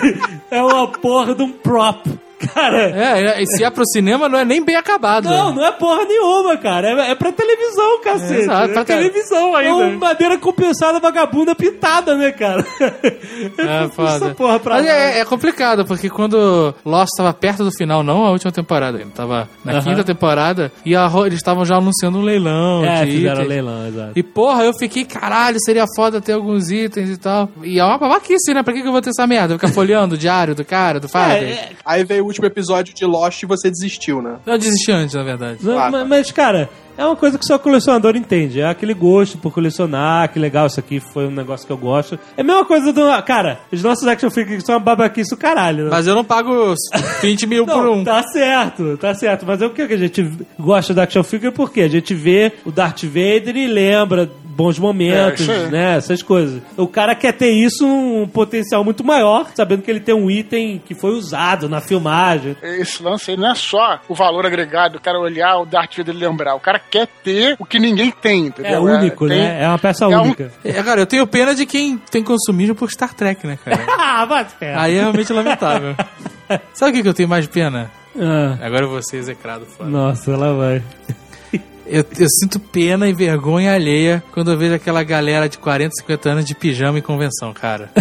é 0.50 0.62
uma 0.62 0.88
porra 0.88 1.35
de 1.35 1.43
um 1.43 1.53
prop. 1.53 2.07
Cara, 2.54 2.78
É, 2.90 3.25
é, 3.38 3.42
e 3.42 3.47
se 3.47 3.64
é 3.64 3.71
pro 3.71 3.85
cinema, 3.87 4.28
não 4.28 4.38
é 4.38 4.45
nem 4.45 4.64
bem 4.64 4.76
acabado. 4.76 5.25
não, 5.28 5.50
né? 5.50 5.57
não 5.57 5.66
é 5.66 5.73
porra 5.73 6.04
nenhuma, 6.04 6.57
cara. 6.57 6.88
É, 7.07 7.11
é 7.11 7.14
pra 7.14 7.33
televisão, 7.33 8.00
cacete. 8.00 8.40
Exato, 8.42 8.73
pra 8.73 8.83
É, 8.83 8.85
cara. 8.85 9.00
televisão 9.00 9.59
É 9.59 9.73
uma 9.73 9.85
ainda. 9.85 9.99
madeira 9.99 10.38
compensada 10.38 11.00
vagabunda 11.00 11.54
pintada, 11.54 12.14
né, 12.14 12.30
cara? 12.33 12.64
É 13.59 13.62
Essa 13.85 13.88
foda. 13.90 14.35
porra 14.35 14.59
pra 14.61 14.75
Mas 14.76 14.87
é, 14.87 15.20
é 15.20 15.24
complicado, 15.24 15.85
porque 15.85 16.09
quando 16.11 16.74
Lost 16.85 17.11
tava 17.16 17.33
perto 17.33 17.64
do 17.64 17.70
final, 17.72 18.03
não 18.03 18.24
a 18.24 18.31
última 18.31 18.51
temporada 18.53 18.98
ainda, 18.98 19.11
tava 19.14 19.48
na 19.64 19.81
quinta 19.83 20.03
temporada, 20.05 20.72
e 20.85 20.94
a 20.96 21.09
eles 21.27 21.35
estavam 21.38 21.64
já 21.64 21.77
anunciando 21.77 22.18
um 22.18 22.22
leilão. 22.22 22.85
É, 22.85 23.05
de 23.05 23.12
fizeram 23.12 23.35
itens. 23.37 23.48
leilão, 23.48 23.87
exato. 23.88 24.12
E 24.16 24.22
porra, 24.22 24.64
eu 24.64 24.72
fiquei, 24.79 25.05
caralho, 25.05 25.59
seria 25.61 25.85
foda 25.96 26.20
ter 26.20 26.33
alguns 26.33 26.70
itens 26.70 27.11
e 27.11 27.16
tal. 27.16 27.48
E 27.62 27.79
é 27.79 27.85
uma 27.85 27.98
babaquice, 27.98 28.53
né? 28.55 28.62
Pra 28.62 28.72
que, 28.72 28.83
que 28.83 28.88
eu 28.88 28.92
vou 28.92 29.01
ter 29.03 29.11
essa 29.11 29.27
merda? 29.27 29.55
Ficar 29.55 29.68
folheando 29.68 30.14
o 30.14 30.18
diário 30.18 30.55
do 30.55 30.64
cara, 30.64 31.01
do 31.01 31.09
Fábio? 31.09 31.48
É, 31.48 31.51
é, 31.51 31.68
Aí 31.85 32.05
veio 32.05 32.27
o 32.27 32.28
último 32.29 32.47
episódio 32.47 32.95
de 32.95 33.05
Lost 33.05 33.43
e 33.43 33.47
você 33.47 33.71
desistiu, 33.71 34.23
né? 34.23 34.38
Eu 34.47 34.57
desisti 34.59 34.93
antes, 34.93 35.14
na 35.14 35.23
verdade. 35.23 35.59
não, 35.62 35.75
Claro. 35.75 35.93
mas, 35.93 36.09
mas, 36.09 36.33
cara, 36.33 36.71
é 36.98 37.06
uma 37.06 37.16
coisa 37.16 37.38
que 37.38 37.46
só 37.46 37.58
colecionador 37.58 38.16
entende. 38.16 38.61
É 38.61 38.66
aquele 38.68 38.92
gosto 38.92 39.38
por 39.38 39.52
colecionar, 39.52 40.30
que 40.30 40.38
legal, 40.38 40.66
isso 40.66 40.80
aqui 40.80 41.00
foi 41.00 41.26
um 41.26 41.30
negócio 41.30 41.66
que 41.66 41.72
eu 41.72 41.78
gosto. 41.78 42.18
É 42.37 42.40
a 42.40 42.44
mesma 42.44 42.64
coisa 42.64 42.92
do. 42.92 43.00
Cara, 43.22 43.61
os 43.72 43.82
nossos 43.82 44.06
action 44.06 44.30
figures 44.30 44.64
são 44.64 44.74
uma 44.74 44.80
babaquice 44.80 45.30
do 45.30 45.37
caralho, 45.37 45.84
né? 45.84 45.90
Mas 45.90 46.06
eu 46.06 46.14
não 46.14 46.24
pago 46.24 46.74
20 47.22 47.46
mil 47.46 47.64
por 47.64 47.76
Não, 47.84 47.92
um. 47.94 48.04
tá 48.04 48.22
certo, 48.24 48.96
tá 48.98 49.14
certo. 49.14 49.46
Mas 49.46 49.62
é 49.62 49.66
o 49.66 49.70
que 49.70 49.82
a 49.82 49.96
gente 49.96 50.28
gosta 50.58 50.92
da 50.92 51.04
action 51.04 51.22
figure 51.22 51.52
porque 51.52 51.82
a 51.82 51.88
gente 51.88 52.12
vê 52.14 52.52
o 52.64 52.72
Darth 52.72 53.04
Vader 53.04 53.56
e 53.56 53.66
lembra 53.66 54.28
bons 54.44 54.76
momentos, 54.76 55.48
É, 55.48 55.68
né? 55.68 55.96
Essas 55.96 56.20
coisas. 56.20 56.61
O 56.76 56.88
cara 56.88 57.14
quer 57.14 57.32
ter 57.32 57.50
isso 57.50 57.87
um 57.87 58.26
potencial 58.26 58.82
muito 58.82 59.04
maior, 59.04 59.46
sabendo 59.54 59.82
que 59.82 59.90
ele 59.90 60.00
tem 60.00 60.12
um 60.12 60.28
item 60.28 60.82
que 60.84 60.96
foi 60.96 61.12
usado 61.12 61.68
na 61.68 61.80
filmagem. 61.80 62.56
Esse 62.61 63.00
lance 63.00 63.30
aí 63.30 63.37
não 63.37 63.52
é 63.52 63.54
só 63.54 64.00
o 64.08 64.16
valor 64.16 64.44
agregado, 64.44 64.98
o 64.98 65.00
cara 65.00 65.16
olhar 65.20 65.58
o 65.61 65.64
Darth 65.64 65.96
Vader 65.98 66.12
e 66.12 66.18
lembrar. 66.18 66.56
O 66.56 66.61
cara 66.61 66.80
quer 66.90 67.07
ter 67.22 67.57
o 67.59 67.64
que 67.64 67.79
ninguém 67.79 68.11
tem, 68.11 68.46
entendeu? 68.46 68.72
É 68.72 68.79
único, 68.81 69.29
tem- 69.29 69.38
né? 69.38 69.62
É 69.64 69.68
uma 69.68 69.79
peça 69.79 70.05
é 70.05 70.09
um- 70.09 70.22
única. 70.22 70.51
É, 70.64 70.83
cara, 70.83 71.01
eu 71.01 71.07
tenho 71.07 71.27
pena 71.27 71.55
de 71.55 71.64
quem 71.66 71.98
tem 72.11 72.22
consumismo 72.22 72.74
por 72.74 72.90
Star 72.90 73.14
Trek, 73.14 73.46
né, 73.46 73.59
cara? 73.64 73.85
ah, 73.98 74.27
bate 74.27 74.55
pé. 74.59 74.74
Aí 74.74 74.96
é 74.96 75.01
realmente 75.01 75.33
lamentável. 75.33 75.94
Sabe 76.74 76.90
o 76.92 76.94
que, 76.94 77.03
que 77.03 77.09
eu 77.09 77.14
tenho 77.14 77.29
mais 77.29 77.46
pena? 77.46 77.90
Ah, 78.18 78.59
Agora 78.62 78.85
eu 78.85 78.88
vou 78.90 79.03
ser 79.03 79.18
execrado 79.18 79.66
foda. 79.66 79.88
nossa, 79.90 80.31
ela 80.33 80.55
vai. 80.55 80.83
Eu, 81.87 82.05
eu 82.18 82.27
sinto 82.29 82.59
pena 82.61 83.09
e 83.09 83.14
vergonha 83.14 83.72
alheia 83.74 84.22
quando 84.33 84.51
eu 84.53 84.59
vejo 84.59 84.74
aquela 84.74 85.03
galera 85.03 85.48
de 85.48 85.57
40, 85.57 85.94
50 86.01 86.29
anos 86.31 86.44
de 86.44 86.55
pijama 86.55 86.98
em 86.98 87.03
convenção, 87.03 87.53
cara. 87.55 87.90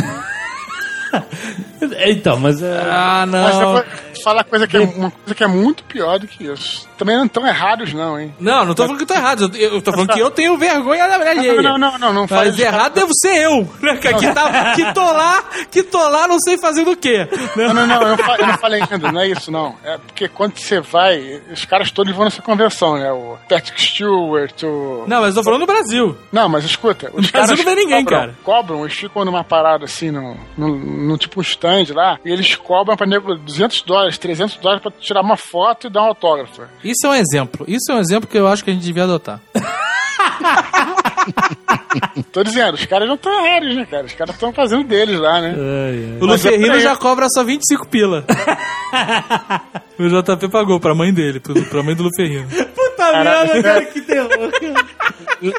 Então, 2.06 2.40
mas. 2.40 2.62
é, 2.62 2.82
Ah, 2.90 3.26
Mas 3.28 3.60
não. 3.60 3.76
depois 3.76 4.08
falar 4.24 4.44
coisa 4.44 4.68
que 4.68 4.76
é, 4.76 4.80
uma 4.82 5.12
coisa 5.12 5.36
que 5.36 5.44
é 5.44 5.48
muito 5.48 5.84
pior 5.84 6.20
do 6.20 6.28
que 6.28 6.44
isso. 6.46 6.88
Também 6.98 7.16
não 7.16 7.26
estão 7.26 7.46
errados, 7.48 7.94
não, 7.94 8.20
hein? 8.20 8.34
Não, 8.40 8.66
não 8.66 8.74
tô 8.74 8.84
falando 8.84 8.98
que 8.98 9.04
eu 9.04 9.08
tô 9.08 9.14
errado. 9.14 9.52
Eu, 9.56 9.74
eu 9.76 9.82
tô 9.82 9.92
falando 9.92 10.12
que 10.12 10.20
eu 10.20 10.32
tenho 10.32 10.58
vergonha 10.58 11.08
da 11.08 11.16
alheia. 11.30 11.62
Não, 11.62 11.78
não, 11.78 11.98
não, 11.98 12.12
não. 12.14 12.28
fala 12.28 12.46
Mas 12.46 12.60
errado 12.60 12.94
devo 12.94 13.12
ser 13.14 13.36
eu, 13.44 13.70
né? 13.82 13.96
Que, 13.98 14.34
tá, 14.34 14.74
que 14.76 14.94
tô 14.94 15.04
lá, 15.04 15.44
que 15.72 15.84
tô 15.84 16.10
lá, 16.10 16.28
não 16.28 16.40
sei 16.40 16.58
fazer 16.58 16.84
do 16.84 16.96
quê. 16.98 17.28
Não, 17.56 17.74
não, 17.74 17.86
não, 17.88 18.02
eu 18.02 18.18
eu 18.18 18.48
não 18.48 18.58
falei 18.58 18.82
ainda, 18.90 19.12
não 19.12 19.22
é 19.22 19.28
isso, 19.28 19.52
não. 19.52 19.76
É 19.84 19.98
porque 19.98 20.28
quando 20.28 20.58
você 20.58 20.80
vai, 20.82 21.42
os 21.52 21.64
caras 21.66 21.92
todos 21.92 22.14
vão 22.16 22.26
nessa 22.26 22.42
convenção, 22.42 22.98
né? 22.98 23.12
O 23.12 23.38
Patrick 23.48 23.80
Stewart, 23.82 24.64
o. 24.64 25.04
Não, 25.08 25.22
mas 25.22 25.30
eu 25.30 25.36
tô 25.36 25.44
falando 25.44 25.62
no 25.62 25.68
Brasil. 25.68 26.18
Não, 26.32 26.50
mas 26.50 26.66
escuta, 26.66 27.10
os 27.14 27.22
Mas 27.22 27.32
caras 27.32 27.50
eu 27.52 27.58
não 27.58 27.64
vê 27.64 27.76
ninguém, 27.76 28.04
cobram, 28.04 28.20
cara. 28.20 28.36
cobram, 28.44 28.82
eles 28.84 28.96
ficam 28.98 29.24
numa 29.24 29.44
parada 29.44 29.86
assim, 29.86 30.10
no, 30.12 30.36
no, 30.58 30.76
no 30.78 31.18
tipo 31.18 31.40
um 31.40 31.44
stand 31.44 31.67
lá, 31.94 32.20
e 32.24 32.32
eles 32.32 32.56
cobram 32.56 32.96
pra 32.96 33.08
nego 33.08 33.36
200 33.36 33.82
dólares, 33.84 34.18
300 34.18 34.58
dólares 34.58 34.82
pra 34.82 34.92
tirar 34.92 35.22
uma 35.22 35.38
foto 35.38 35.88
e 35.88 35.90
dar 35.90 36.04
um 36.04 36.08
autógrafo. 36.08 36.64
Isso 36.84 37.06
é 37.06 37.10
um 37.10 37.16
exemplo. 37.16 37.66
Isso 37.68 37.92
é 37.92 37.96
um 37.96 38.00
exemplo 38.00 38.30
que 38.30 38.38
eu 38.38 38.48
acho 38.48 38.64
que 38.64 38.70
a 38.70 38.74
gente 38.74 38.84
devia 38.84 39.04
adotar. 39.04 39.40
Tô 42.32 42.44
dizendo, 42.44 42.76
os 42.76 42.86
caras 42.86 43.08
não 43.08 43.16
estão 43.16 43.46
errados, 43.46 43.76
né, 43.76 43.86
cara? 43.86 44.06
Os 44.06 44.14
caras 44.14 44.36
estão 44.36 44.54
fazendo 44.54 44.84
deles 44.84 45.20
lá, 45.20 45.42
né? 45.42 45.54
O 46.22 46.28
Mas 46.28 46.46
é 46.46 46.52
Luferrino 46.52 46.80
já 46.80 46.96
cobra 46.96 47.28
só 47.30 47.44
25 47.44 47.88
pila. 47.88 48.24
o 50.00 50.08
JP 50.08 50.50
pagou 50.50 50.80
pra 50.80 50.96
mãe 50.96 51.14
dele, 51.14 51.40
pra 51.40 51.84
mãe 51.84 51.96
do 51.96 52.04
Luferrino. 52.04 52.48
Merda, 53.12 53.64
cara, 53.64 53.86
que 53.86 54.02
terror. 54.02 54.52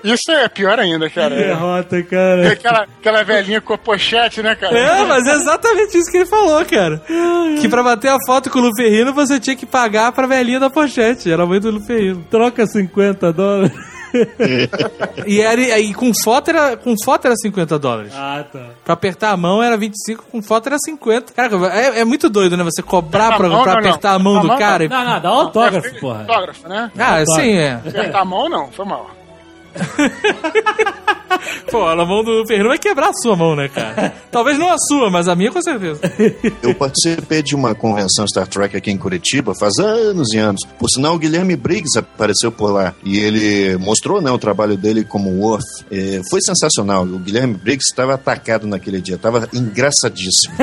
Isso 0.05 0.31
é 0.31 0.49
pior 0.49 0.79
ainda, 0.79 1.09
cara. 1.09 1.35
Derrota, 1.37 1.97
É 1.99 2.03
cara. 2.03 2.53
Aquela, 2.53 2.87
aquela 2.99 3.23
velhinha 3.23 3.61
com 3.61 3.73
a 3.75 3.79
pochete, 3.79 4.43
né, 4.43 4.55
cara? 4.55 4.77
É, 4.79 5.05
mas 5.05 5.27
é 5.27 5.33
exatamente 5.33 5.97
isso 5.99 6.11
que 6.11 6.19
ele 6.19 6.27
falou, 6.27 6.65
cara. 6.65 7.03
Que 7.61 7.69
pra 7.69 7.83
bater 7.83 8.11
a 8.11 8.19
foto 8.27 8.51
com 8.51 8.59
o 8.59 8.63
Luferrino 8.63 9.13
você 9.13 9.39
tinha 9.39 9.57
que 9.57 9.67
pagar 9.67 10.13
pra 10.13 10.27
velhinha 10.27 10.61
da 10.61 10.71
pochete. 10.71 11.31
Era 11.31 11.43
a 11.45 11.47
mãe 11.47 11.61
do 11.61 11.71
Luferrino. 11.71 12.25
Troca 12.31 12.67
50 12.67 13.33
dólares. 13.33 13.73
E, 15.27 15.41
era, 15.41 15.61
e 15.79 15.93
com, 15.93 16.13
foto 16.15 16.49
era, 16.49 16.77
com 16.77 16.95
foto 17.05 17.27
era 17.27 17.35
50 17.37 17.79
dólares. 17.79 18.13
Ah, 18.15 18.45
tá. 18.51 18.67
Pra 18.85 18.95
apertar 18.95 19.31
a 19.33 19.37
mão 19.37 19.63
era 19.63 19.77
25, 19.77 20.25
com 20.31 20.41
foto 20.41 20.67
era 20.69 20.77
50. 20.79 21.33
Cara, 21.35 21.55
é, 21.75 22.01
é 22.01 22.05
muito 22.05 22.31
doido, 22.31 22.57
né? 22.57 22.65
Você 22.65 22.83
cobrar 22.83 23.37
pra, 23.37 23.49
Não, 23.49 23.63
pra 23.63 23.75
não, 23.75 23.81
não. 23.83 23.89
apertar 23.91 24.13
a 24.15 24.19
mão 24.19 24.39
A 24.39 24.41
do 24.41 24.47
mão, 24.49 24.59
cara. 24.59 24.85
e- 24.85 24.89
Não, 24.89 25.05
não, 25.05 25.21
dá 25.21 25.31
um 25.31 25.35
autógrafo, 25.41 26.01
porra. 26.01 26.21
Autógrafo, 26.21 26.69
né? 26.69 26.91
Ah, 26.99 27.25
sim, 27.27 27.53
é. 27.53 27.73
Apertar 27.75 28.21
a 28.21 28.25
mão, 28.25 28.49
não. 28.49 28.71
Foi 28.73 28.85
mal. 28.87 29.11
Pô, 31.71 31.87
a 31.87 32.07
mão 32.07 32.23
do 32.25 32.47
Ferreiro 32.47 32.69
vai 32.69 32.79
quebrar 32.79 33.11
a 33.11 33.15
sua 33.15 33.37
mão, 33.37 33.55
né, 33.55 33.69
cara? 33.69 34.15
Talvez 34.31 34.59
não 34.59 34.71
a 34.71 34.79
sua, 34.79 35.11
mas 35.11 35.29
a 35.29 35.35
minha 35.35 35.51
com 35.51 35.61
certeza. 35.61 36.01
Eu 36.63 36.75
participei 36.75 37.43
de 37.43 37.55
uma 37.55 37.75
convenção 37.75 38.27
Star 38.27 38.47
Trek 38.47 38.77
aqui 38.77 38.91
em 38.91 38.97
Curitiba 38.99 39.55
faz 39.55 39.79
anos 39.79 40.33
e 40.33 40.39
anos. 40.39 40.63
Por 40.79 40.89
sinal, 40.89 41.15
o 41.15 41.19
Guilherme 41.19 41.57
Briggs 41.57 41.99
apareceu 41.99 42.51
por 42.51 42.73
lá 42.73 42.95
e 43.05 43.19
ele 43.19 43.77
mostrou 43.79 44.21
né, 44.21 44.31
o 44.31 44.39
trabalho 44.39 44.77
dele 44.77 45.05
como 45.05 45.31
Worf. 45.41 45.65
É, 45.91 46.21
foi 46.31 46.41
sensacional. 46.41 47.05
O 47.05 47.19
Guilherme 47.19 47.55
Briggs 47.55 47.89
estava 47.91 48.15
atacado 48.15 48.67
naquele 48.67 49.01
dia, 49.01 49.17
estava 49.17 49.49
engraçadíssimo. 49.53 50.55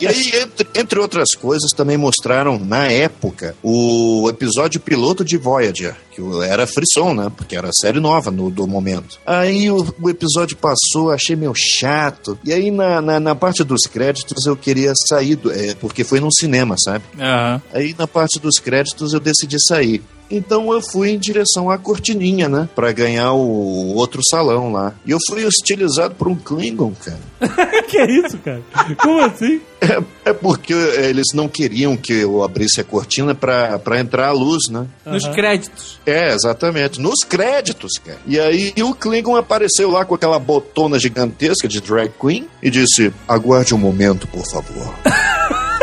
e 0.00 0.06
aí, 0.06 0.32
entre, 0.34 0.68
entre 0.74 0.98
outras 0.98 1.30
coisas, 1.34 1.70
também 1.70 1.96
mostraram 1.96 2.58
na 2.58 2.86
época 2.86 3.54
o 3.62 4.28
episódio 4.28 4.80
piloto 4.80 5.24
de 5.24 5.36
Voyager, 5.36 5.94
que 6.10 6.22
era 6.44 6.66
frisson, 6.66 7.14
né? 7.14 7.32
Porque 7.36 7.56
era 7.56 7.70
série 7.72 8.00
nova 8.00 8.30
no, 8.30 8.50
do 8.50 8.66
momento. 8.66 9.18
Aí 9.26 9.70
o, 9.70 9.75
o 10.00 10.10
episódio 10.10 10.56
passou, 10.56 11.10
achei 11.10 11.36
meio 11.36 11.52
chato. 11.54 12.38
E 12.44 12.52
aí 12.52 12.70
na, 12.70 13.00
na, 13.00 13.20
na 13.20 13.34
parte 13.34 13.64
dos 13.64 13.82
créditos 13.82 14.46
eu 14.46 14.56
queria 14.56 14.92
sair, 15.08 15.36
do, 15.36 15.52
é, 15.52 15.74
porque 15.74 16.04
foi 16.04 16.20
num 16.20 16.30
cinema, 16.30 16.76
sabe? 16.78 17.04
Aham. 17.18 17.62
Aí 17.72 17.94
na 17.98 18.06
parte 18.06 18.38
dos 18.38 18.58
créditos 18.58 19.12
eu 19.12 19.20
decidi 19.20 19.56
sair. 19.60 20.02
Então 20.30 20.72
eu 20.72 20.80
fui 20.80 21.10
em 21.10 21.18
direção 21.18 21.70
à 21.70 21.78
cortininha, 21.78 22.48
né? 22.48 22.68
Pra 22.74 22.92
ganhar 22.92 23.32
o 23.32 23.94
outro 23.94 24.20
salão 24.28 24.72
lá. 24.72 24.94
E 25.04 25.10
eu 25.10 25.18
fui 25.28 25.44
hostilizado 25.44 26.14
por 26.14 26.28
um 26.28 26.34
Klingon, 26.34 26.92
cara. 26.92 27.82
que 27.88 27.98
é 27.98 28.10
isso, 28.10 28.38
cara? 28.38 28.62
Como 28.98 29.20
assim? 29.20 29.60
É, 29.80 30.30
é 30.30 30.32
porque 30.32 30.72
eles 30.72 31.26
não 31.34 31.48
queriam 31.48 31.96
que 31.96 32.12
eu 32.12 32.42
abrisse 32.42 32.80
a 32.80 32.84
cortina 32.84 33.34
pra, 33.34 33.78
pra 33.78 34.00
entrar 34.00 34.28
a 34.28 34.32
luz, 34.32 34.68
né? 34.68 34.86
Nos 35.04 35.26
créditos. 35.28 35.98
É, 36.04 36.32
exatamente. 36.34 37.00
Nos 37.00 37.20
créditos, 37.20 37.92
cara. 38.04 38.18
E 38.26 38.40
aí 38.40 38.72
o 38.82 38.94
Klingon 38.94 39.36
apareceu 39.36 39.90
lá 39.90 40.04
com 40.04 40.14
aquela 40.14 40.38
botona 40.38 40.98
gigantesca 40.98 41.68
de 41.68 41.80
drag 41.80 42.12
queen 42.20 42.48
e 42.62 42.70
disse: 42.70 43.12
Aguarde 43.28 43.74
um 43.74 43.78
momento, 43.78 44.26
por 44.26 44.44
favor. 44.50 44.94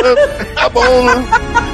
É, 0.05 0.43
tá 0.55 0.67
bom, 0.67 1.05
né? 1.05 1.72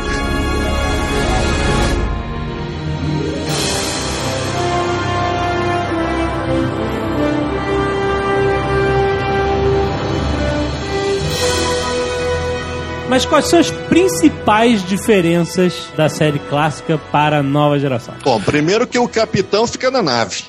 Mas 13.10 13.26
quais 13.26 13.46
são 13.46 13.58
as 13.58 13.72
principais 13.72 14.86
diferenças 14.86 15.92
da 15.98 16.08
série 16.08 16.38
clássica 16.38 17.00
para 17.12 17.40
a 17.40 17.44
nova 17.44 17.80
geração? 17.80 18.14
Bom, 18.24 18.40
primeiro 18.40 18.86
que 18.86 19.00
o 19.00 19.08
capitão 19.08 19.66
fica 19.66 19.90
na 19.90 20.04
nave. 20.04 20.44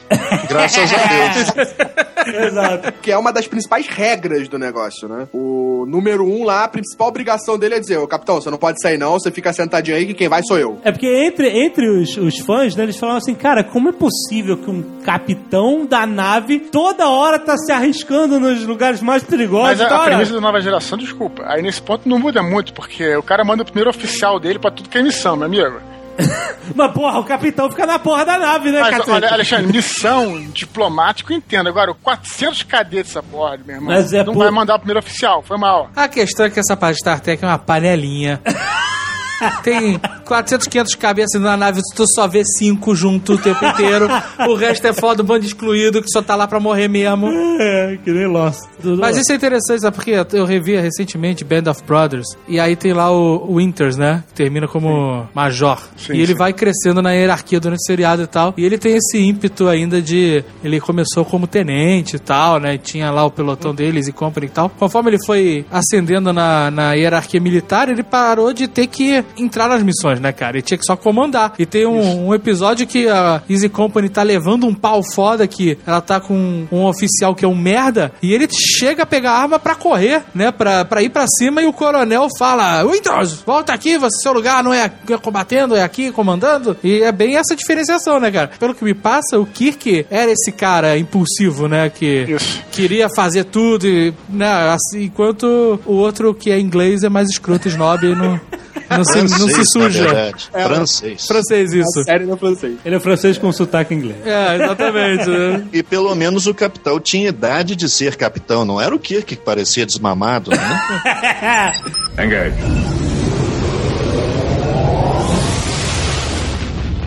Graças 0.46 0.90
a 0.92 0.98
Deus. 1.06 1.70
Exato. 2.26 2.92
Que 3.00 3.10
é 3.10 3.16
uma 3.16 3.32
das 3.32 3.46
principais 3.46 3.86
regras 3.86 4.46
do 4.46 4.58
negócio, 4.58 5.08
né? 5.08 5.26
O 5.32 5.86
número 5.88 6.24
um 6.24 6.44
lá, 6.44 6.64
a 6.64 6.68
principal 6.68 7.08
obrigação 7.08 7.58
dele 7.58 7.76
é 7.76 7.80
dizer, 7.80 7.96
ô 7.96 8.06
capitão, 8.06 8.40
você 8.40 8.50
não 8.50 8.58
pode 8.58 8.80
sair 8.80 8.98
não, 8.98 9.12
você 9.12 9.30
fica 9.30 9.52
sentadinho 9.54 9.96
aí 9.96 10.06
que 10.06 10.14
quem 10.14 10.28
vai 10.28 10.42
sou 10.42 10.58
eu. 10.58 10.78
É 10.84 10.92
porque 10.92 11.06
entre, 11.06 11.48
entre 11.48 11.88
os, 11.88 12.16
os 12.18 12.38
fãs, 12.40 12.76
né, 12.76 12.82
eles 12.82 12.98
falam 12.98 13.16
assim, 13.16 13.34
cara, 13.34 13.64
como 13.64 13.88
é 13.88 13.92
possível 13.92 14.58
que 14.58 14.70
um 14.70 14.82
capitão 15.02 15.86
da 15.86 16.06
nave 16.06 16.60
toda 16.60 17.08
hora 17.08 17.38
tá 17.38 17.56
se 17.56 17.72
arriscando 17.72 18.38
nos 18.38 18.64
lugares 18.64 19.00
mais 19.00 19.22
perigosos? 19.22 19.78
Mas 19.78 19.80
a, 19.80 19.96
a 19.96 20.04
premissa 20.04 20.34
da 20.34 20.40
nova 20.40 20.60
geração, 20.60 20.98
desculpa. 20.98 21.44
Aí 21.46 21.62
nesse 21.62 21.80
ponto 21.80 22.08
não 22.08 22.18
muda 22.18 22.42
muito, 22.42 22.49
porque 22.72 23.14
o 23.16 23.22
cara 23.22 23.44
manda 23.44 23.62
o 23.62 23.66
primeiro 23.66 23.90
oficial 23.90 24.38
dele 24.40 24.58
pra 24.58 24.70
tudo 24.70 24.88
que 24.88 24.98
é 24.98 25.02
missão, 25.02 25.36
meu 25.36 25.46
amigo. 25.46 25.80
Mas 26.74 26.92
porra, 26.92 27.18
o 27.18 27.24
capitão 27.24 27.70
fica 27.70 27.86
na 27.86 27.98
porra 27.98 28.24
da 28.26 28.38
nave, 28.38 28.70
né, 28.70 28.80
Mas 28.80 29.08
olha, 29.08 29.32
Alexandre, 29.32 29.66
missão 29.72 30.38
diplomático, 30.52 31.32
eu 31.32 31.36
entendo. 31.38 31.68
Agora, 31.68 31.94
400 31.94 32.62
cadetes 32.64 33.12
essa 33.12 33.22
porra, 33.22 33.56
meu 33.64 33.76
irmão. 33.76 33.94
Mas 33.94 34.12
é 34.12 34.22
não 34.22 34.34
por- 34.34 34.42
vai 34.44 34.50
mandar 34.50 34.74
o 34.74 34.78
primeiro 34.78 34.98
oficial, 35.00 35.42
foi 35.42 35.56
mal. 35.56 35.90
A 35.96 36.08
questão 36.08 36.46
é 36.46 36.50
que 36.50 36.60
essa 36.60 36.76
parte 36.76 36.96
de 36.96 37.00
Star 37.00 37.20
Trek 37.20 37.42
é 37.42 37.46
uma 37.48 37.58
panelinha. 37.58 38.40
Tem 39.62 39.98
400, 40.30 40.68
500 40.68 40.94
cabeças 40.94 41.42
na 41.42 41.56
nave, 41.56 41.80
tu 41.92 42.04
só 42.14 42.28
vê 42.28 42.44
cinco 42.44 42.94
junto 42.94 43.32
o 43.32 43.38
tempo 43.38 43.64
inteiro. 43.64 44.06
O 44.48 44.54
resto 44.54 44.86
é 44.86 44.92
foda, 44.92 45.24
um 45.24 45.26
bando 45.26 45.44
excluído 45.44 46.00
que 46.00 46.08
só 46.08 46.22
tá 46.22 46.36
lá 46.36 46.46
pra 46.46 46.60
morrer 46.60 46.86
mesmo. 46.86 47.28
É, 47.60 47.98
que 48.02 48.10
nem 48.10 48.26
Lost. 48.26 48.60
Mas 48.98 49.16
isso 49.16 49.32
é 49.32 49.34
interessante, 49.34 49.80
sabe? 49.82 49.96
Porque 49.96 50.12
eu 50.32 50.44
revi 50.44 50.76
recentemente 50.76 51.44
Band 51.44 51.70
of 51.70 51.82
Brothers. 51.84 52.26
E 52.48 52.58
aí 52.58 52.76
tem 52.76 52.92
lá 52.92 53.10
o 53.10 53.56
Winters, 53.56 53.96
né? 53.96 54.22
Que 54.28 54.34
termina 54.34 54.68
como 54.68 55.26
major. 55.34 55.78
Sim, 55.96 56.14
e 56.14 56.20
ele 56.20 56.32
sim. 56.32 56.38
vai 56.38 56.52
crescendo 56.52 57.02
na 57.02 57.12
hierarquia 57.12 57.60
durante 57.60 57.80
o 57.80 57.84
seriado 57.84 58.22
e 58.22 58.26
tal. 58.26 58.54
E 58.56 58.64
ele 58.64 58.78
tem 58.78 58.96
esse 58.96 59.18
ímpeto 59.18 59.68
ainda 59.68 60.00
de. 60.00 60.44
Ele 60.62 60.80
começou 60.80 61.24
como 61.24 61.46
tenente 61.46 62.16
e 62.16 62.18
tal, 62.18 62.58
né? 62.60 62.78
Tinha 62.78 63.10
lá 63.10 63.24
o 63.24 63.30
pelotão 63.30 63.74
deles 63.74 64.08
e 64.08 64.12
company 64.12 64.46
e 64.46 64.50
tal. 64.50 64.70
Conforme 64.70 65.10
ele 65.10 65.24
foi 65.24 65.66
ascendendo 65.70 66.32
na, 66.32 66.70
na 66.70 66.92
hierarquia 66.94 67.40
militar, 67.40 67.88
ele 67.88 68.02
parou 68.02 68.52
de 68.52 68.68
ter 68.68 68.86
que 68.86 69.24
entrar 69.36 69.68
nas 69.68 69.82
missões, 69.82 70.19
né, 70.20 70.33
cara? 70.33 70.56
Ele 70.56 70.62
tinha 70.62 70.78
que 70.78 70.85
só 70.85 70.96
comandar. 70.96 71.54
E 71.59 71.66
tem 71.66 71.87
um, 71.87 72.28
um 72.28 72.35
episódio 72.35 72.87
que 72.87 73.09
a 73.09 73.42
Easy 73.48 73.68
Company 73.68 74.09
tá 74.09 74.22
levando 74.22 74.66
um 74.66 74.74
pau 74.74 75.02
foda 75.02 75.46
que 75.46 75.78
ela 75.87 76.00
tá 76.00 76.20
com 76.20 76.66
um 76.70 76.85
oficial 76.85 77.35
que 77.35 77.44
é 77.44 77.48
um 77.48 77.54
merda 77.54 78.12
e 78.22 78.33
ele 78.33 78.48
chega 78.50 79.02
a 79.02 79.06
pegar 79.06 79.33
a 79.33 79.38
arma 79.42 79.59
pra 79.59 79.74
correr, 79.74 80.22
né? 80.35 80.50
Pra, 80.50 80.85
pra 80.85 81.02
ir 81.02 81.09
pra 81.09 81.26
cima 81.26 81.62
e 81.62 81.66
o 81.66 81.72
coronel 81.72 82.28
fala: 82.38 82.85
Winters, 82.85 83.42
volta 83.46 83.72
aqui, 83.72 83.98
você, 83.98 84.20
seu 84.22 84.33
lugar 84.33 84.62
não 84.62 84.72
é 84.72 84.85
aqui 84.85 85.16
combatendo, 85.18 85.74
é 85.74 85.83
aqui 85.83 86.12
comandando. 86.12 86.76
E 86.85 87.02
é 87.02 87.12
bem 87.12 87.37
essa 87.37 87.56
diferenciação, 87.56 88.20
né, 88.20 88.30
cara? 88.30 88.50
Pelo 88.59 88.74
que 88.74 88.85
me 88.85 88.94
passa, 88.94 89.38
o 89.38 89.46
Kirk 89.46 90.06
era 90.11 90.30
esse 90.30 90.52
cara 90.52 90.98
impulsivo, 90.98 91.68
né? 91.68 91.88
Que 91.90 92.26
Isso. 92.28 92.62
queria 92.70 93.09
fazer 93.09 93.44
tudo, 93.44 93.87
e, 93.87 94.12
né? 94.28 94.50
Assim, 94.70 95.04
enquanto 95.04 95.80
o 95.87 95.94
outro 95.94 96.35
que 96.35 96.50
é 96.50 96.59
inglês 96.59 97.02
é 97.02 97.09
mais 97.09 97.28
escroto, 97.28 97.68
snob 97.68 98.06
e 98.06 98.14
não, 98.14 98.40
não, 98.90 99.05
se, 99.05 99.18
não 99.18 99.29
se 99.29 99.37
Francês, 99.38 99.68
suja. 99.72 100.05
verdade. 100.05 100.48
Francês. 100.53 101.26
Francês, 101.26 101.72
isso. 101.72 102.05
Série 102.05 102.24
no 102.24 102.37
francês. 102.37 102.76
Ele 102.85 102.96
é 102.96 103.00
francês 103.00 103.38
com 103.38 103.53
sotaque 103.53 103.94
inglês. 103.94 104.16
É, 104.26 104.55
exatamente. 104.57 105.29
né? 105.29 105.66
E 105.72 105.83
pelo 105.83 106.14
menos 106.14 106.46
o 106.46 106.55
capitão 106.55 106.98
tinha 106.98 107.29
idade 107.29 107.76
de 107.76 107.88
ser 107.88 108.16
capitão, 108.16 108.64
não 108.64 108.81
era 108.81 108.94
o 108.94 108.98
Kirk 108.98 109.37
que 109.37 109.37
parecia 109.37 109.87
desmamado, 109.87 110.50
né? 110.50 111.72
Engage. 112.24 112.57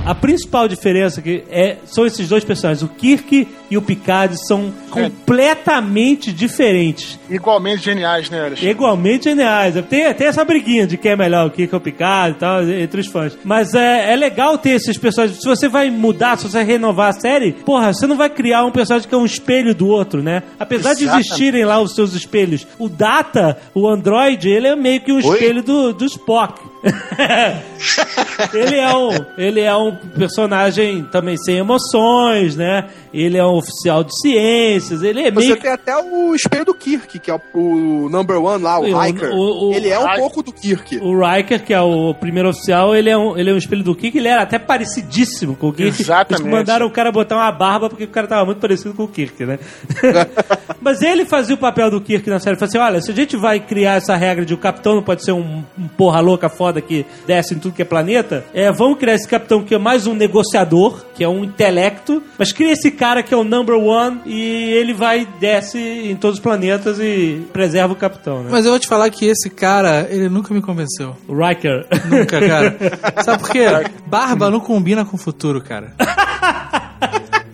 A 0.05 0.13
principal 0.13 0.67
diferença 0.67 1.21
que 1.21 1.45
é, 1.49 1.77
são 1.85 2.05
esses 2.05 2.27
dois 2.27 2.43
personagens, 2.43 2.83
o 2.83 2.89
Kirk 2.89 3.47
e 3.73 3.77
o 3.77 3.81
Picard, 3.81 4.37
são 4.47 4.71
completamente 4.91 6.31
diferentes. 6.31 7.19
Igualmente 7.27 7.83
geniais, 7.83 8.29
né, 8.29 8.39
Alexandre? 8.39 8.69
Igualmente 8.69 9.23
geniais. 9.23 9.73
Tem, 9.89 10.13
tem 10.13 10.27
essa 10.27 10.45
briguinha 10.45 10.85
de 10.85 10.95
quem 10.95 11.13
é 11.13 11.15
melhor, 11.15 11.47
o 11.47 11.49
Kirk 11.49 11.73
ou 11.73 11.79
o 11.79 11.83
Picard 11.83 12.35
e 12.35 12.39
tal, 12.39 12.63
entre 12.69 13.01
os 13.01 13.07
fãs. 13.07 13.35
Mas 13.43 13.73
é, 13.73 14.13
é 14.13 14.15
legal 14.15 14.59
ter 14.59 14.71
esses 14.71 14.95
personagens. 14.95 15.39
Se 15.39 15.47
você 15.47 15.67
vai 15.67 15.89
mudar, 15.89 16.37
se 16.37 16.47
você 16.47 16.57
vai 16.57 16.65
renovar 16.65 17.09
a 17.09 17.13
série, 17.13 17.51
porra, 17.51 17.91
você 17.91 18.05
não 18.05 18.15
vai 18.15 18.29
criar 18.29 18.63
um 18.63 18.71
personagem 18.71 19.09
que 19.09 19.15
é 19.15 19.17
um 19.17 19.25
espelho 19.25 19.73
do 19.73 19.87
outro, 19.87 20.21
né? 20.21 20.43
Apesar 20.59 20.93
de 20.93 21.05
Exatamente. 21.05 21.27
existirem 21.27 21.65
lá 21.65 21.81
os 21.81 21.95
seus 21.95 22.13
espelhos. 22.13 22.67
O 22.77 22.87
Data, 22.87 23.57
o 23.73 23.87
Android, 23.87 24.47
ele 24.47 24.67
é 24.67 24.75
meio 24.75 25.01
que 25.01 25.11
um 25.11 25.15
Oi? 25.15 25.21
espelho 25.21 25.63
do, 25.63 25.93
do 25.93 26.05
Spock. 26.05 26.61
ele 28.53 28.75
é 28.75 28.93
um 28.93 29.09
ele 29.37 29.61
é 29.61 29.75
um 29.75 29.95
personagem 29.95 31.03
também 31.05 31.37
sem 31.37 31.57
emoções, 31.57 32.55
né? 32.55 32.89
Ele 33.13 33.37
é 33.37 33.45
um 33.45 33.61
oficial 33.63 34.03
de 34.03 34.11
ciências, 34.19 35.01
ele 35.01 35.21
é 35.21 35.31
Você 35.31 35.47
meio 35.47 35.57
tem 35.59 35.71
até 35.71 35.95
o 35.97 36.35
espelho 36.35 36.65
do 36.65 36.73
Kirk, 36.73 37.19
que 37.19 37.31
é 37.31 37.33
o, 37.33 37.41
o 37.59 38.09
number 38.09 38.37
one 38.43 38.61
lá, 38.63 38.79
o 38.79 38.85
Hiker. 38.85 39.31
o- 39.33 39.69
o- 39.69 39.73
ele 39.73 39.89
é 39.89 39.97
um 39.99 40.15
pouco 40.17 40.43
do 40.43 40.51
Kirk. 40.51 40.97
O 41.01 41.19
Riker, 41.19 41.63
que 41.63 41.73
é 41.73 41.81
o 41.81 42.13
primeiro 42.13 42.49
oficial, 42.49 42.95
ele 42.95 43.09
é 43.09 43.17
um, 43.17 43.37
ele 43.37 43.49
é 43.49 43.53
um 43.53 43.57
espelho 43.57 43.83
do 43.83 43.95
Kirk, 43.95 44.17
ele 44.17 44.27
era 44.27 44.43
até 44.43 44.59
parecidíssimo 44.59 45.55
com 45.55 45.69
o 45.69 45.73
Kirk. 45.73 46.01
Exatamente. 46.01 46.41
Eles 46.43 46.51
mandaram 46.53 46.85
o 46.85 46.91
cara 46.91 47.11
botar 47.11 47.35
uma 47.37 47.51
barba 47.51 47.89
porque 47.89 48.03
o 48.03 48.07
cara 48.09 48.27
tava 48.27 48.45
muito 48.45 48.59
parecido 48.59 48.93
com 48.93 49.03
o 49.03 49.07
Kirk, 49.07 49.45
né? 49.45 49.57
Mas 50.81 51.01
ele 51.01 51.25
fazia 51.25 51.55
o 51.55 51.57
papel 51.57 51.89
do 51.89 52.01
Kirk 52.01 52.29
na 52.29 52.39
série. 52.39 52.53
Ele 52.55 52.59
falou 52.59 52.69
assim: 52.69 52.77
olha, 52.93 53.01
se 53.01 53.11
a 53.11 53.15
gente 53.15 53.37
vai 53.37 53.59
criar 53.59 53.93
essa 53.95 54.15
regra 54.15 54.45
de 54.45 54.53
o 54.53 54.57
capitão 54.57 54.95
não 54.95 55.03
pode 55.03 55.23
ser 55.23 55.31
um, 55.31 55.63
um 55.77 55.87
porra 55.87 56.19
louca 56.19 56.49
foda 56.49 56.81
que 56.81 57.05
desce 57.25 57.53
em 57.55 57.59
tudo 57.59 57.73
que 57.73 57.81
é 57.81 57.85
planeta, 57.85 58.43
é, 58.53 58.71
vamos 58.71 58.97
criar 58.99 59.13
esse 59.15 59.27
capitão 59.27 59.63
que 59.63 59.73
é 59.73 59.77
mais 59.77 60.05
um 60.07 60.13
negociador, 60.13 61.03
que 61.15 61.23
é 61.23 61.27
um 61.29 61.43
intelecto, 61.43 62.21
mas 62.37 62.51
cria 62.51 62.71
esse 62.73 62.91
cara 62.91 63.23
que 63.23 63.33
é 63.33 63.37
o 63.37 63.43
number 63.53 63.75
one 63.75 64.21
e 64.25 64.71
ele 64.73 64.93
vai 64.93 65.27
desce 65.39 65.77
em 65.77 66.15
todos 66.15 66.37
os 66.37 66.43
planetas 66.43 66.97
e 66.99 67.45
preserva 67.53 67.93
o 67.93 67.95
capitão, 67.95 68.43
né? 68.43 68.49
Mas 68.51 68.65
eu 68.65 68.71
vou 68.71 68.79
te 68.79 68.87
falar 68.87 69.09
que 69.09 69.25
esse 69.25 69.49
cara, 69.49 70.07
ele 70.09 70.27
nunca 70.27 70.53
me 70.53 70.61
convenceu. 70.61 71.15
O 71.27 71.35
Riker. 71.35 71.85
Nunca, 72.09 72.39
cara. 72.47 72.77
Sabe 73.23 73.39
por 73.39 73.49
quê? 73.51 73.65
Barba 74.07 74.49
não 74.49 74.59
combina 74.59 75.05
com 75.05 75.15
o 75.15 75.19
futuro, 75.19 75.61
cara. 75.61 75.93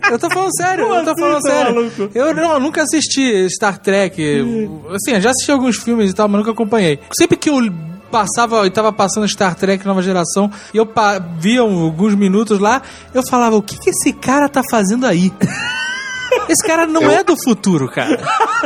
Eu 0.09 0.17
tô 0.17 0.27
falando 0.27 0.49
sério, 0.57 0.85
Como 0.85 0.95
eu 0.97 1.03
tô 1.03 1.11
assim, 1.11 1.21
falando 1.21 1.41
seu 1.43 1.51
sério. 1.51 1.75
maluco? 1.75 2.11
Eu 2.15 2.33
não, 2.33 2.59
nunca 2.59 2.81
assisti 2.81 3.47
Star 3.47 3.77
Trek. 3.77 4.19
Assim, 4.91 5.11
eu 5.11 5.21
já 5.21 5.29
assisti 5.29 5.51
alguns 5.51 5.77
filmes 5.77 6.09
e 6.09 6.15
tal, 6.15 6.27
mas 6.27 6.39
nunca 6.39 6.49
acompanhei. 6.49 6.99
Sempre 7.15 7.37
que 7.37 7.47
eu 7.47 7.59
passava 8.09 8.65
e 8.65 8.71
tava 8.71 8.91
passando 8.91 9.27
Star 9.27 9.53
Trek 9.53 9.85
Nova 9.85 10.01
Geração 10.01 10.51
e 10.73 10.77
eu 10.77 10.89
via 11.37 11.61
alguns 11.61 12.15
minutos 12.15 12.57
lá, 12.57 12.81
eu 13.13 13.21
falava, 13.21 13.55
o 13.55 13.61
que 13.61 13.77
que 13.77 13.91
esse 13.91 14.11
cara 14.11 14.49
tá 14.49 14.63
fazendo 14.71 15.05
aí? 15.05 15.31
Esse 16.49 16.65
cara 16.65 16.87
não 16.87 17.09
é 17.09 17.23
do 17.23 17.35
futuro, 17.41 17.87
cara. 17.89 18.19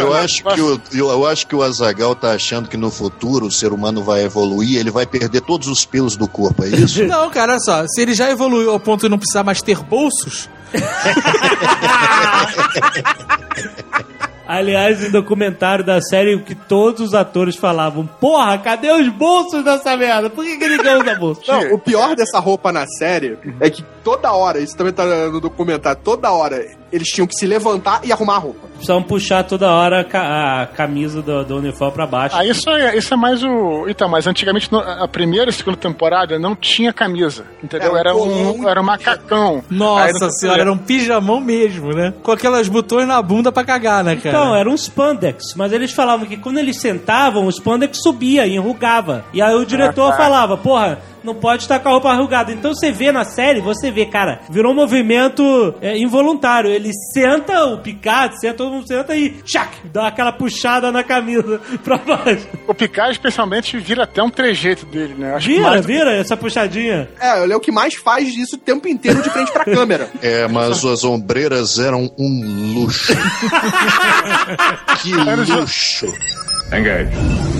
Eu 0.00 0.12
acho 0.14 0.42
que 0.42 0.60
o, 0.60 0.80
eu, 0.92 1.08
eu 1.10 1.26
acho 1.26 1.46
que 1.46 1.54
o 1.54 1.62
Azagal 1.62 2.16
tá 2.16 2.32
achando 2.32 2.68
que 2.68 2.76
no 2.76 2.90
futuro 2.90 3.46
o 3.46 3.50
ser 3.50 3.72
humano 3.72 4.02
vai 4.02 4.24
evoluir, 4.24 4.78
ele 4.78 4.90
vai 4.90 5.06
perder 5.06 5.40
todos 5.42 5.68
os 5.68 5.84
pelos 5.84 6.16
do 6.16 6.26
corpo, 6.26 6.64
é 6.64 6.68
isso? 6.68 7.04
Não, 7.04 7.30
cara, 7.30 7.52
olha 7.52 7.60
só. 7.60 7.86
Se 7.86 8.00
ele 8.00 8.12
já 8.12 8.28
evoluiu 8.30 8.72
ao 8.72 8.80
ponto 8.80 9.02
de 9.02 9.08
não 9.08 9.18
precisar 9.18 9.44
mais 9.44 9.62
ter 9.62 9.78
bolsos, 9.78 10.48
Aliás, 14.46 15.04
em 15.04 15.10
documentário 15.12 15.84
da 15.84 16.00
série, 16.00 16.34
o 16.34 16.42
que 16.42 16.56
todos 16.56 17.00
os 17.00 17.14
atores 17.14 17.54
falavam: 17.54 18.04
Porra, 18.04 18.58
cadê 18.58 18.90
os 18.90 19.08
bolsos 19.08 19.62
dessa 19.64 19.96
merda? 19.96 20.28
Por 20.28 20.44
que, 20.44 20.56
que 20.56 20.68
ninguém 20.68 20.96
usa 20.96 21.14
bolso? 21.14 21.42
Não, 21.46 21.74
o 21.74 21.78
pior 21.78 22.16
dessa 22.16 22.40
roupa 22.40 22.72
na 22.72 22.84
série 22.84 23.38
é 23.60 23.70
que 23.70 23.84
toda 24.02 24.32
hora, 24.32 24.58
isso 24.58 24.76
também 24.76 24.92
tá 24.92 25.04
no 25.04 25.40
documentário, 25.40 26.00
toda 26.02 26.32
hora 26.32 26.66
eles 26.92 27.08
tinham 27.08 27.26
que 27.26 27.34
se 27.34 27.46
levantar 27.46 28.00
e 28.04 28.12
arrumar 28.12 28.36
a 28.36 28.38
roupa. 28.38 28.68
Precisavam 28.70 29.02
puxar 29.02 29.44
toda 29.44 29.70
hora 29.70 30.00
a 30.00 30.04
ca- 30.04 30.62
a 30.62 30.66
camisa 30.66 31.20
do, 31.20 31.44
do 31.44 31.56
uniforme 31.58 31.92
pra 31.94 32.06
baixo. 32.06 32.34
Ah, 32.36 32.44
isso 32.44 32.68
é, 32.70 32.96
isso 32.96 33.12
é 33.12 33.16
mais 33.16 33.42
o. 33.44 33.86
Então, 33.88 34.08
mas 34.08 34.26
antigamente 34.26 34.68
a 34.74 35.06
primeira 35.06 35.50
e 35.50 35.52
segunda 35.52 35.76
temporada 35.76 36.38
não 36.38 36.56
tinha 36.56 36.92
camisa. 36.92 37.44
Entendeu? 37.62 37.96
É, 37.96 38.00
Era 38.00 38.14
um 38.16 38.60
um, 38.62 38.68
era 38.68 38.80
um 38.80 38.84
macacão. 38.84 39.62
Nossa 39.70 40.18
não- 40.18 40.30
senhora, 40.32 40.60
era 40.62 40.72
um 40.72 40.78
pijamão 40.78 41.40
mesmo, 41.40 41.90
né? 41.94 42.14
Com 42.22 42.32
aquelas 42.32 42.68
botões 42.68 43.06
na 43.06 43.20
bunda 43.20 43.52
pra 43.52 43.64
cagar, 43.64 44.02
né, 44.02 44.16
cara? 44.16 44.28
Então, 44.36 44.54
era 44.56 44.68
um 44.70 44.74
spandex, 44.74 45.54
mas 45.56 45.72
eles 45.72 45.92
falavam 45.92 46.26
que 46.26 46.36
quando 46.38 46.58
eles 46.58 46.76
sentavam, 46.80 47.46
o 47.46 47.50
spandex 47.52 47.98
subia 48.02 48.46
e 48.46 48.54
enrugava. 48.56 49.24
E 49.32 49.42
aí 49.42 49.54
o 49.54 49.64
diretor 49.66 50.08
Ah, 50.08 50.12
tá. 50.12 50.16
falava, 50.16 50.56
porra, 50.56 50.98
não 51.22 51.34
pode 51.34 51.62
estar 51.62 51.78
com 51.78 51.88
a 51.88 51.92
roupa 51.92 52.10
arrugada. 52.10 52.52
Então 52.52 52.74
você 52.74 52.90
vê 52.90 53.12
na 53.12 53.24
série, 53.24 53.60
você 53.60 53.90
vê, 53.90 54.06
cara, 54.06 54.40
virou 54.50 54.72
um 54.72 54.76
movimento 54.76 55.74
é, 55.80 55.96
involuntário. 55.98 56.70
Ele 56.70 56.90
senta, 57.12 57.64
o 57.66 57.78
Picard 57.78 58.38
senta, 58.40 58.54
todo 58.54 58.72
mundo 58.72 58.86
senta 58.86 59.16
e 59.16 59.30
tchac, 59.42 59.76
dá 59.92 60.08
aquela 60.08 60.32
puxada 60.32 60.90
na 60.90 61.02
camisa 61.02 61.60
pra 61.84 61.98
baixo. 61.98 62.46
O 62.66 62.74
Picard, 62.74 63.12
especialmente, 63.12 63.78
vira 63.78 64.04
até 64.04 64.22
um 64.22 64.30
trejeito 64.30 64.86
dele, 64.86 65.14
né? 65.14 65.34
Acho 65.34 65.48
que 65.48 65.56
Vira, 65.56 65.82
vira 65.82 66.12
essa 66.12 66.36
puxadinha. 66.36 67.08
É, 67.20 67.42
ele 67.42 67.52
é 67.52 67.56
o 67.56 67.60
que 67.60 67.72
mais 67.72 67.94
faz 67.94 68.28
isso 68.36 68.56
o 68.56 68.58
tempo 68.58 68.88
inteiro 68.88 69.22
de 69.22 69.30
frente 69.30 69.52
pra 69.52 69.64
câmera. 69.66 70.10
É, 70.22 70.46
mas 70.48 70.84
as 70.84 71.04
ombreiras 71.04 71.78
eram 71.78 72.10
um 72.18 72.74
luxo. 72.74 73.12
que 75.02 75.12
luxo. 75.12 76.12
Engage. 76.72 77.59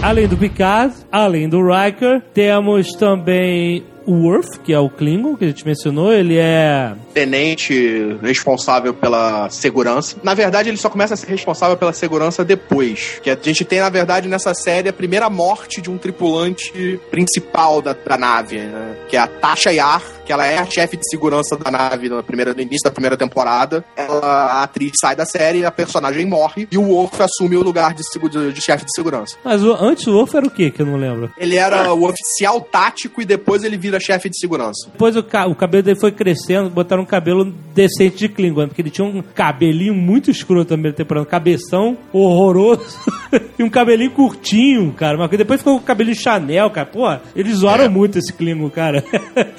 Além 0.00 0.28
do 0.28 0.36
Picard, 0.36 0.94
além 1.10 1.48
do 1.48 1.58
Riker, 1.60 2.22
temos 2.32 2.92
também 2.92 3.84
o 4.06 4.12
Worf, 4.22 4.60
que 4.60 4.72
é 4.72 4.78
o 4.78 4.88
Klingon, 4.88 5.36
que 5.36 5.44
a 5.44 5.48
gente 5.48 5.66
mencionou. 5.66 6.10
Ele 6.10 6.38
é 6.38 6.94
Tenente 7.12 8.16
responsável 8.22 8.94
pela 8.94 9.50
segurança. 9.50 10.16
Na 10.22 10.32
verdade, 10.32 10.70
ele 10.70 10.78
só 10.78 10.88
começa 10.88 11.12
a 11.12 11.16
ser 11.16 11.26
responsável 11.28 11.76
pela 11.76 11.92
segurança 11.92 12.42
depois. 12.42 13.20
Que 13.22 13.28
a 13.28 13.36
gente 13.40 13.66
tem, 13.66 13.80
na 13.80 13.90
verdade, 13.90 14.26
nessa 14.28 14.54
série, 14.54 14.88
a 14.88 14.92
primeira 14.94 15.28
morte 15.28 15.82
de 15.82 15.90
um 15.90 15.98
tripulante 15.98 16.98
principal 17.10 17.82
da, 17.82 17.92
da 17.92 18.16
nave, 18.16 18.56
né? 18.56 18.96
Que 19.10 19.16
é 19.16 19.20
a 19.20 19.26
Tasha 19.26 19.70
Yar, 19.72 20.02
que 20.28 20.32
ela 20.34 20.46
é 20.46 20.58
a 20.58 20.66
chefe 20.66 20.94
de 20.98 21.08
segurança 21.08 21.56
da 21.56 21.70
nave 21.70 22.06
no, 22.10 22.22
primeira, 22.22 22.52
no 22.52 22.60
início 22.60 22.84
da 22.84 22.90
primeira 22.90 23.16
temporada. 23.16 23.82
Ela, 23.96 24.20
a 24.26 24.62
atriz 24.62 24.92
sai 25.00 25.16
da 25.16 25.24
série, 25.24 25.64
a 25.64 25.70
personagem 25.70 26.26
morre, 26.26 26.68
e 26.70 26.76
o 26.76 26.82
Worf 26.82 27.22
assume 27.22 27.56
o 27.56 27.62
lugar 27.62 27.94
de, 27.94 28.02
de, 28.30 28.52
de 28.52 28.60
chefe 28.60 28.84
de 28.84 28.92
segurança. 28.94 29.38
Mas 29.42 29.64
o, 29.64 29.72
antes 29.72 30.06
o 30.06 30.12
Worf 30.14 30.36
era 30.36 30.46
o 30.46 30.50
quê? 30.50 30.70
Que 30.70 30.82
eu 30.82 30.86
não 30.86 30.96
lembro. 30.98 31.30
Ele 31.38 31.56
era 31.56 31.94
o 31.94 32.04
oficial 32.06 32.60
tático 32.60 33.22
e 33.22 33.24
depois 33.24 33.64
ele 33.64 33.78
vira 33.78 33.98
chefe 33.98 34.28
de 34.28 34.38
segurança. 34.38 34.90
Depois 34.92 35.16
o, 35.16 35.22
ca- 35.22 35.46
o 35.46 35.54
cabelo 35.54 35.82
dele 35.82 35.98
foi 35.98 36.12
crescendo, 36.12 36.68
botaram 36.68 37.04
um 37.04 37.06
cabelo 37.06 37.46
decente 37.74 38.18
de 38.18 38.28
Klingon, 38.28 38.66
porque 38.68 38.82
ele 38.82 38.90
tinha 38.90 39.06
um 39.06 39.22
cabelinho 39.22 39.94
muito 39.94 40.30
escuro 40.30 40.58
na 40.60 40.66
primeira 40.66 40.94
temporada, 40.94 41.26
um 41.26 41.30
cabeção 41.30 41.96
horroroso 42.12 42.84
e 43.58 43.62
um 43.62 43.70
cabelinho 43.70 44.10
curtinho, 44.10 44.92
cara. 44.92 45.16
Mas 45.16 45.30
que 45.30 45.38
depois 45.38 45.60
ficou 45.60 45.78
com 45.78 45.80
o 45.82 45.86
cabelinho 45.86 46.16
Chanel, 46.16 46.68
cara. 46.70 46.86
Pô, 46.86 47.06
eles 47.34 47.56
zoaram 47.56 47.84
É. 47.84 47.88
muito 47.88 48.18
esse 48.18 48.32
Klingon, 48.32 48.68
cara. 48.68 49.02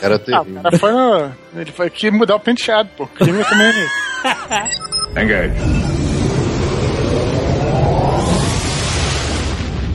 Era 0.01 0.19
terrível. 0.19 0.59
Cara 0.60 0.78
foi 0.78 0.91
no. 0.91 1.32
Ele 1.56 1.72
foi 1.72 1.88
aqui 1.88 2.12
mudar 2.12 2.36
o 2.36 2.39
penteado, 2.39 2.89
pô. 2.98 3.08
Clima 3.08 3.43
também. 3.45 3.74
Engage. 5.24 6.00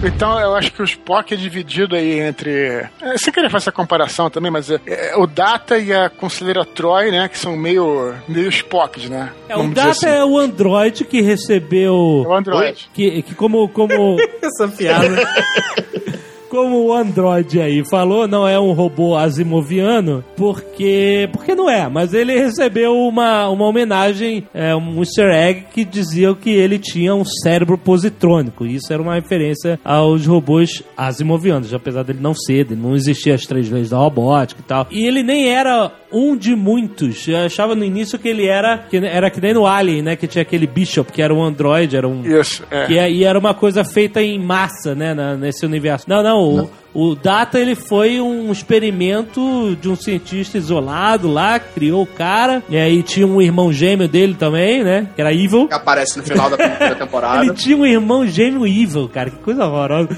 Então 0.06 0.38
eu 0.38 0.54
acho 0.54 0.70
que 0.70 0.82
o 0.82 0.84
Spock 0.84 1.32
é 1.32 1.36
dividido 1.36 1.96
aí 1.96 2.20
entre. 2.20 2.86
É, 3.00 3.16
sem 3.16 3.32
querer 3.32 3.48
fazer 3.48 3.64
essa 3.64 3.72
comparação 3.72 4.28
também, 4.28 4.50
mas 4.50 4.70
é, 4.70 4.78
é, 4.86 5.16
o 5.16 5.26
Data 5.26 5.78
e 5.78 5.92
a 5.94 6.10
Conselheira 6.10 6.64
Troy, 6.64 7.10
né? 7.10 7.26
Que 7.26 7.38
são 7.38 7.56
meio, 7.56 8.14
meio 8.28 8.50
Spocks, 8.50 9.08
né? 9.08 9.32
É, 9.48 9.56
o 9.56 9.66
Data 9.68 9.90
assim. 9.90 10.06
é 10.06 10.24
o 10.24 10.38
android 10.38 11.04
que 11.04 11.22
recebeu. 11.22 12.22
É 12.26 12.28
o 12.28 12.34
Android. 12.34 12.90
Que, 12.92 13.22
que 13.22 13.34
como. 13.34 13.68
como 13.68 14.18
Essa 14.42 14.68
piada. 14.68 15.08
como 16.54 16.84
o 16.86 16.92
Android 16.94 17.60
aí 17.60 17.84
falou, 17.84 18.28
não 18.28 18.46
é 18.46 18.58
um 18.60 18.70
robô 18.70 19.16
asimoviano, 19.16 20.24
porque 20.36 21.28
porque 21.32 21.52
não 21.52 21.68
é, 21.68 21.88
mas 21.88 22.14
ele 22.14 22.32
recebeu 22.38 22.96
uma, 22.96 23.48
uma 23.48 23.66
homenagem, 23.66 24.46
é, 24.54 24.72
um 24.76 25.00
easter 25.00 25.32
egg 25.32 25.64
que 25.74 25.84
dizia 25.84 26.32
que 26.34 26.50
ele 26.50 26.78
tinha 26.78 27.12
um 27.12 27.24
cérebro 27.24 27.76
positrônico. 27.76 28.64
Isso 28.64 28.92
era 28.92 29.02
uma 29.02 29.14
referência 29.16 29.80
aos 29.84 30.26
robôs 30.26 30.80
asimovianos, 30.96 31.74
apesar 31.74 32.04
dele 32.04 32.20
não 32.22 32.34
ser, 32.34 32.64
dele 32.66 32.80
não 32.80 32.94
existia 32.94 33.34
as 33.34 33.42
três 33.46 33.68
leis 33.68 33.90
da 33.90 33.96
robótica 33.98 34.60
e 34.60 34.64
tal. 34.64 34.86
E 34.92 35.04
ele 35.06 35.24
nem 35.24 35.48
era 35.48 35.90
um 36.12 36.36
de 36.36 36.54
muitos. 36.54 37.26
Eu 37.26 37.38
achava 37.38 37.74
no 37.74 37.84
início 37.84 38.16
que 38.16 38.28
ele 38.28 38.46
era 38.46 38.78
que 38.78 38.96
era 38.98 39.28
que 39.28 39.40
nem 39.40 39.52
no 39.54 39.66
Alien, 39.66 40.02
né, 40.02 40.14
que 40.14 40.28
tinha 40.28 40.42
aquele 40.42 40.68
Bishop, 40.68 41.10
que 41.10 41.20
era 41.20 41.34
um 41.34 41.42
android, 41.42 41.96
era 41.96 42.06
um 42.06 42.22
Isso, 42.24 42.62
é. 42.70 42.86
que 42.86 42.96
é- 42.96 43.10
e 43.10 43.24
era 43.24 43.36
uma 43.36 43.54
coisa 43.54 43.84
feita 43.84 44.22
em 44.22 44.38
massa, 44.38 44.94
né, 44.94 45.12
na- 45.14 45.36
nesse 45.36 45.66
universo. 45.66 46.04
Não, 46.08 46.22
não, 46.22 46.43
o, 46.44 46.70
o 47.10 47.14
Data 47.16 47.58
ele 47.58 47.74
foi 47.74 48.20
um 48.20 48.52
experimento 48.52 49.76
de 49.80 49.88
um 49.88 49.96
cientista 49.96 50.56
isolado 50.58 51.28
lá, 51.28 51.58
criou 51.58 52.02
o 52.02 52.06
cara, 52.06 52.62
e 52.68 52.76
aí 52.76 53.02
tinha 53.02 53.26
um 53.26 53.40
irmão 53.42 53.72
gêmeo 53.72 54.06
dele 54.08 54.34
também, 54.34 54.84
né, 54.84 55.08
que 55.14 55.20
era 55.20 55.32
Evil. 55.32 55.66
Que 55.66 55.74
aparece 55.74 56.18
no 56.18 56.22
final 56.24 56.48
da 56.48 56.56
primeira 56.56 56.94
temporada. 56.96 57.44
Ele 57.44 57.54
tinha 57.54 57.76
um 57.76 57.84
irmão 57.86 58.26
gêmeo 58.26 58.66
Evil, 58.66 59.08
cara, 59.08 59.30
que 59.30 59.36
coisa 59.38 59.64
horrorosa. 59.66 60.08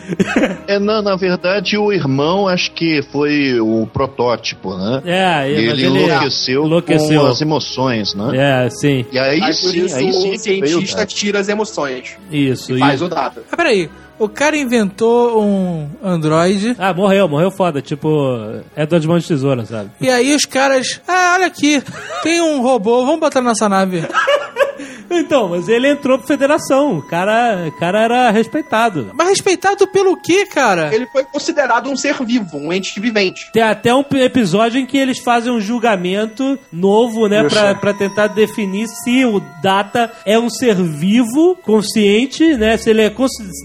É, 0.66 0.78
não, 0.78 1.00
na 1.02 1.16
verdade, 1.16 1.78
o 1.78 1.92
irmão 1.92 2.46
acho 2.48 2.70
que 2.72 3.02
foi 3.10 3.58
o 3.60 3.86
protótipo, 3.92 4.76
né? 4.76 5.02
é, 5.04 5.50
E 5.50 5.66
mas 5.66 5.78
ele 5.78 5.86
enlouqueceu, 5.86 6.64
enlouqueceu. 6.66 7.20
com 7.22 7.26
as 7.26 7.40
emoções, 7.40 8.14
né? 8.14 8.64
É, 8.66 8.70
sim, 8.70 9.04
E 9.12 9.18
aí, 9.18 9.40
Aí 9.40 9.40
por 9.40 9.54
sim, 9.54 9.84
isso 9.84 9.96
aí 9.96 10.12
sim 10.12 10.18
o 10.18 10.26
é 10.26 10.28
veio 10.30 10.38
cientista 10.38 10.98
Data. 10.98 11.06
tira 11.14 11.38
as 11.40 11.48
emoções. 11.48 12.16
isso. 12.30 12.74
E 12.76 12.78
faz 12.78 12.94
isso. 12.96 13.04
o 13.04 13.08
data. 13.08 13.42
Mas 13.48 13.56
peraí, 13.56 13.88
o 14.18 14.28
cara 14.28 14.56
inventou 14.56 15.42
um 15.42 15.88
androide. 16.02 16.74
Ah, 16.78 16.92
morreu, 16.94 17.28
morreu 17.28 17.50
foda, 17.50 17.82
tipo, 17.82 18.08
é 18.74 18.86
Mãos 19.06 19.22
de 19.22 19.28
Tesoura, 19.28 19.64
sabe? 19.64 19.90
E 20.00 20.08
aí 20.08 20.34
os 20.34 20.44
caras, 20.44 21.00
ah, 21.06 21.34
olha 21.34 21.46
aqui, 21.46 21.82
tem 22.22 22.40
um 22.40 22.60
robô, 22.62 23.04
vamos 23.04 23.20
botar 23.20 23.40
na 23.40 23.50
nossa 23.50 23.68
nave. 23.68 24.02
Então, 25.10 25.48
mas 25.48 25.68
ele 25.68 25.88
entrou 25.88 26.18
pra 26.18 26.26
federação. 26.26 26.98
O 26.98 27.02
cara, 27.02 27.66
o 27.68 27.72
cara 27.72 28.00
era 28.00 28.30
respeitado. 28.30 29.10
Mas 29.14 29.28
respeitado 29.28 29.86
pelo 29.86 30.16
quê, 30.16 30.46
cara? 30.46 30.94
Ele 30.94 31.06
foi 31.06 31.24
considerado 31.24 31.90
um 31.90 31.96
ser 31.96 32.14
vivo, 32.24 32.56
um 32.56 32.72
ente 32.72 32.98
vivente. 33.00 33.50
Tem 33.52 33.62
até 33.62 33.94
um 33.94 34.04
episódio 34.14 34.80
em 34.80 34.86
que 34.86 34.96
eles 34.96 35.18
fazem 35.18 35.52
um 35.52 35.60
julgamento 35.60 36.58
novo, 36.72 37.28
né? 37.28 37.44
Pra, 37.48 37.74
pra 37.74 37.94
tentar 37.94 38.28
definir 38.28 38.86
se 38.88 39.24
o 39.24 39.40
Data 39.62 40.12
é 40.24 40.38
um 40.38 40.50
ser 40.50 40.74
vivo, 40.74 41.56
consciente, 41.62 42.56
né? 42.56 42.76
Se 42.76 42.90
ele 42.90 43.02
é, 43.02 43.12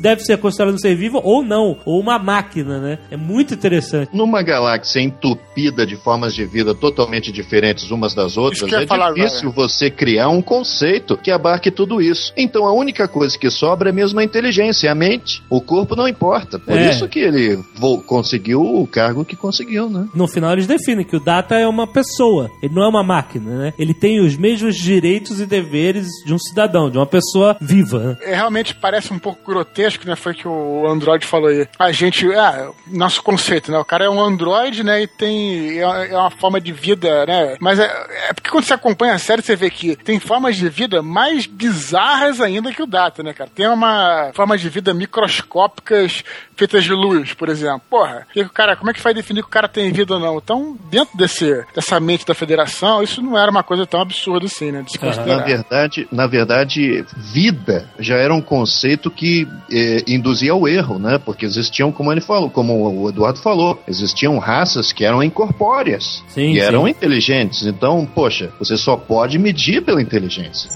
deve 0.01 0.21
ser 0.23 0.38
considerado 0.38 0.75
um 0.75 0.80
ser 0.80 0.95
vivo 0.95 1.21
ou 1.23 1.43
não. 1.43 1.77
Ou 1.86 1.99
uma 1.99 2.19
máquina, 2.19 2.80
né? 2.80 2.99
É 3.10 3.17
muito 3.17 3.54
interessante. 3.54 4.10
Numa 4.13 4.41
galáxia 4.41 4.99
entupida 4.99 5.86
de 5.86 5.95
formas 5.95 6.34
de 6.34 6.45
vida 6.45 6.73
totalmente 6.73 7.32
diferentes 7.32 7.91
umas 7.91 8.13
das 8.13 8.38
outras, 8.38 8.71
é 8.71 8.86
falar 8.86 9.13
difícil 9.13 9.51
você 9.51 9.89
criar 9.89 10.30
um 10.30 10.41
conceito 10.41 11.17
que 11.17 11.31
abarque 11.32 11.72
tudo 11.72 12.02
isso. 12.02 12.34
Então 12.36 12.65
a 12.65 12.74
única 12.74 13.08
coisa 13.08 13.38
que 13.38 13.50
sobra 13.50 13.89
é 13.89 13.91
mesmo 13.94 14.20
a 14.20 14.24
inteligência, 14.24 14.91
a 14.91 14.96
mente. 14.96 15.41
O 15.50 15.62
corpo 15.62 15.96
não 15.96 16.08
importa. 16.08 16.60
Por 16.60 16.78
É. 16.78 16.89
isso 16.89 17.08
que 17.08 17.20
ele 17.20 17.60
conseguiu 18.06 18.62
o 18.62 18.88
cargo 18.88 19.24
que 19.26 19.36
conseguiu, 19.36 19.89
né? 19.89 20.08
No 20.13 20.28
final 20.28 20.54
eles 20.54 20.67
definem 20.67 21.06
que 21.06 21.15
o 21.15 21.20
Data 21.20 21.56
é 21.56 21.67
uma 21.67 21.88
pessoa, 21.88 22.50
ele 22.62 22.74
não 22.74 22.84
é 22.84 22.88
uma 22.88 23.04
máquina, 23.04 23.58
né? 23.58 23.74
Ele 23.78 23.94
tem 23.94 24.20
os 24.26 24.36
mesmos 24.38 24.76
direitos 24.76 25.39
e 25.39 25.46
deveres 25.46 26.08
de 26.26 26.34
um 26.34 26.39
cidadão, 26.39 26.89
de 26.89 26.98
uma 26.98 27.06
pessoa 27.06 27.56
viva. 27.60 28.00
né? 28.00 28.17
É, 28.22 28.36
realmente 28.36 28.76
parece 28.76 29.13
um 29.13 29.20
pouco 29.20 29.39
grotesco, 29.46 30.06
né? 30.08 30.15
Foi 30.15 30.34
que 30.34 30.48
o 30.48 30.88
Android 30.88 31.26
falou 31.26 31.50
aí. 31.50 31.67
A 31.80 31.91
gente, 31.91 32.26
ah, 32.34 32.70
nosso 32.88 33.22
conceito, 33.24 33.72
né? 33.72 33.78
O 33.78 33.86
cara 33.86 34.06
é 34.06 34.10
um 34.10 34.20
Android, 34.22 34.84
né? 34.84 35.04
E 35.04 35.08
tem 35.08 35.80
é, 35.80 35.82
é 36.12 36.17
uma 36.17 36.32
forma 36.32 36.60
de 36.60 36.72
vida, 36.72 37.26
né? 37.26 37.56
Mas 37.60 37.80
é, 37.80 37.86
é 38.30 38.34
porque 38.34 38.50
quando 38.50 38.63
você 38.65 38.74
acompanha 38.74 39.13
a 39.13 39.20
série, 39.20 39.41
você 39.41 39.56
vê 39.56 39.70
que 39.70 39.96
tem 39.96 40.20
formas 40.20 40.56
de 40.56 40.67
vida 40.70 41.02
mais 41.02 41.20
bizarras 41.45 42.39
ainda 42.41 42.71
que 42.73 42.81
o 42.81 42.88
Data, 42.88 43.21
né, 43.23 43.34
cara? 43.34 43.49
Tem 43.53 43.67
uma 43.67 44.31
forma 44.34 44.57
de 44.57 44.69
vida 44.69 44.93
microscópicas 44.93 46.23
feitas 46.55 46.84
de 46.84 46.93
luz, 46.93 47.34
por 47.34 47.49
exemplo. 47.49 47.81
Porra, 47.89 48.27
e 48.36 48.41
o 48.41 48.49
cara, 48.49 48.75
como 48.75 48.91
é 48.91 48.93
que 48.93 49.01
vai 49.01 49.13
definir 49.13 49.41
que 49.41 49.47
o 49.47 49.51
cara 49.51 49.67
tem 49.67 49.91
vida 49.91 50.13
ou 50.13 50.19
não? 50.19 50.38
Então, 50.38 50.77
dentro 50.89 51.17
desse, 51.17 51.63
dessa 51.73 51.99
mente 51.99 52.25
da 52.25 52.36
federação, 52.36 53.01
isso 53.01 53.21
não 53.21 53.38
era 53.38 53.49
uma 53.49 53.63
coisa 53.63 53.86
tão 53.86 54.01
absurda 54.01 54.45
assim, 54.45 54.71
né? 54.71 54.84
De 54.84 54.91
se 54.91 55.01
Na 55.01 55.07
considerar. 55.07 55.43
verdade, 55.45 56.07
na 56.12 56.27
verdade, 56.27 57.03
vida 57.17 57.89
já 57.99 58.15
era 58.15 58.34
um 58.34 58.41
conceito 58.41 59.10
que 59.10 59.47
eh, 59.71 60.03
induzia 60.07 60.51
ao 60.51 60.67
erro, 60.67 60.99
né? 60.99 61.17
Porque 61.17 61.45
existiam, 61.45 61.91
como 61.91 62.12
ele 62.12 62.21
falou, 62.21 62.49
como 62.49 63.01
o 63.01 63.10
Eduardo 63.10 63.39
falou, 63.39 63.81
existiam 63.88 64.38
raças 64.38 64.91
que 64.91 65.03
eram 65.03 65.23
incorpóreas 65.23 66.23
Sim, 66.27 66.53
e 66.53 66.60
eram 66.60 66.84
sim. 66.86 66.91
inteligentes. 66.91 67.65
Então, 67.65 68.05
poxa, 68.05 68.51
você 68.60 68.77
só 68.77 68.95
pode 68.95 69.38
medir 69.39 69.81
pela 69.84 70.01
inteligência. 70.01 70.69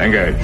Engage. 0.00 0.36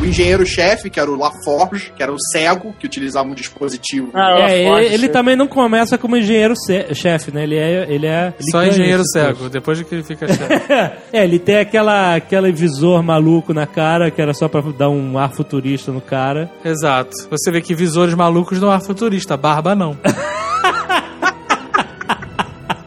O 0.00 0.06
engenheiro-chefe, 0.06 0.90
que 0.90 1.00
era 1.00 1.10
o 1.10 1.16
LaForge, 1.18 1.90
que 1.96 2.02
era 2.02 2.12
o 2.12 2.16
cego, 2.30 2.74
que 2.78 2.86
utilizava 2.86 3.26
um 3.26 3.34
dispositivo. 3.34 4.10
Ah, 4.12 4.38
É, 4.38 4.64
ela 4.64 4.82
ele, 4.82 4.94
ele 4.94 5.08
também 5.08 5.34
não 5.34 5.46
começa 5.48 5.96
como 5.96 6.16
engenheiro-chefe, 6.16 7.32
né? 7.32 7.42
Ele 7.42 7.56
é. 7.56 7.86
Ele 7.88 8.06
é 8.06 8.34
ele 8.38 8.50
Só 8.50 8.62
engenheiro 8.64 9.00
esse 9.02 9.12
cego, 9.12 9.48
depois 9.48 9.78
de 9.78 9.84
que 9.84 9.94
ele 9.94 10.04
fica 10.04 10.28
chefe. 10.28 10.72
é, 11.10 11.24
ele 11.24 11.38
tem 11.38 11.56
aquela, 11.56 12.16
aquele 12.16 12.52
visor 12.52 13.02
maluco 13.02 13.54
na 13.54 13.66
cara, 13.66 14.10
que 14.10 14.20
era 14.20 14.34
só 14.34 14.46
pra 14.46 14.60
dar 14.60 14.90
um 14.90 15.18
ar 15.18 15.32
futurista 15.32 15.90
no 15.90 16.02
cara. 16.02 16.50
Exato. 16.64 17.10
Você 17.30 17.50
vê 17.50 17.60
que 17.62 17.74
visores 17.74 18.14
malucos 18.14 18.60
não 18.60 18.70
há 18.70 18.78
futurista, 18.80 19.36
barba 19.36 19.74
não. 19.74 19.96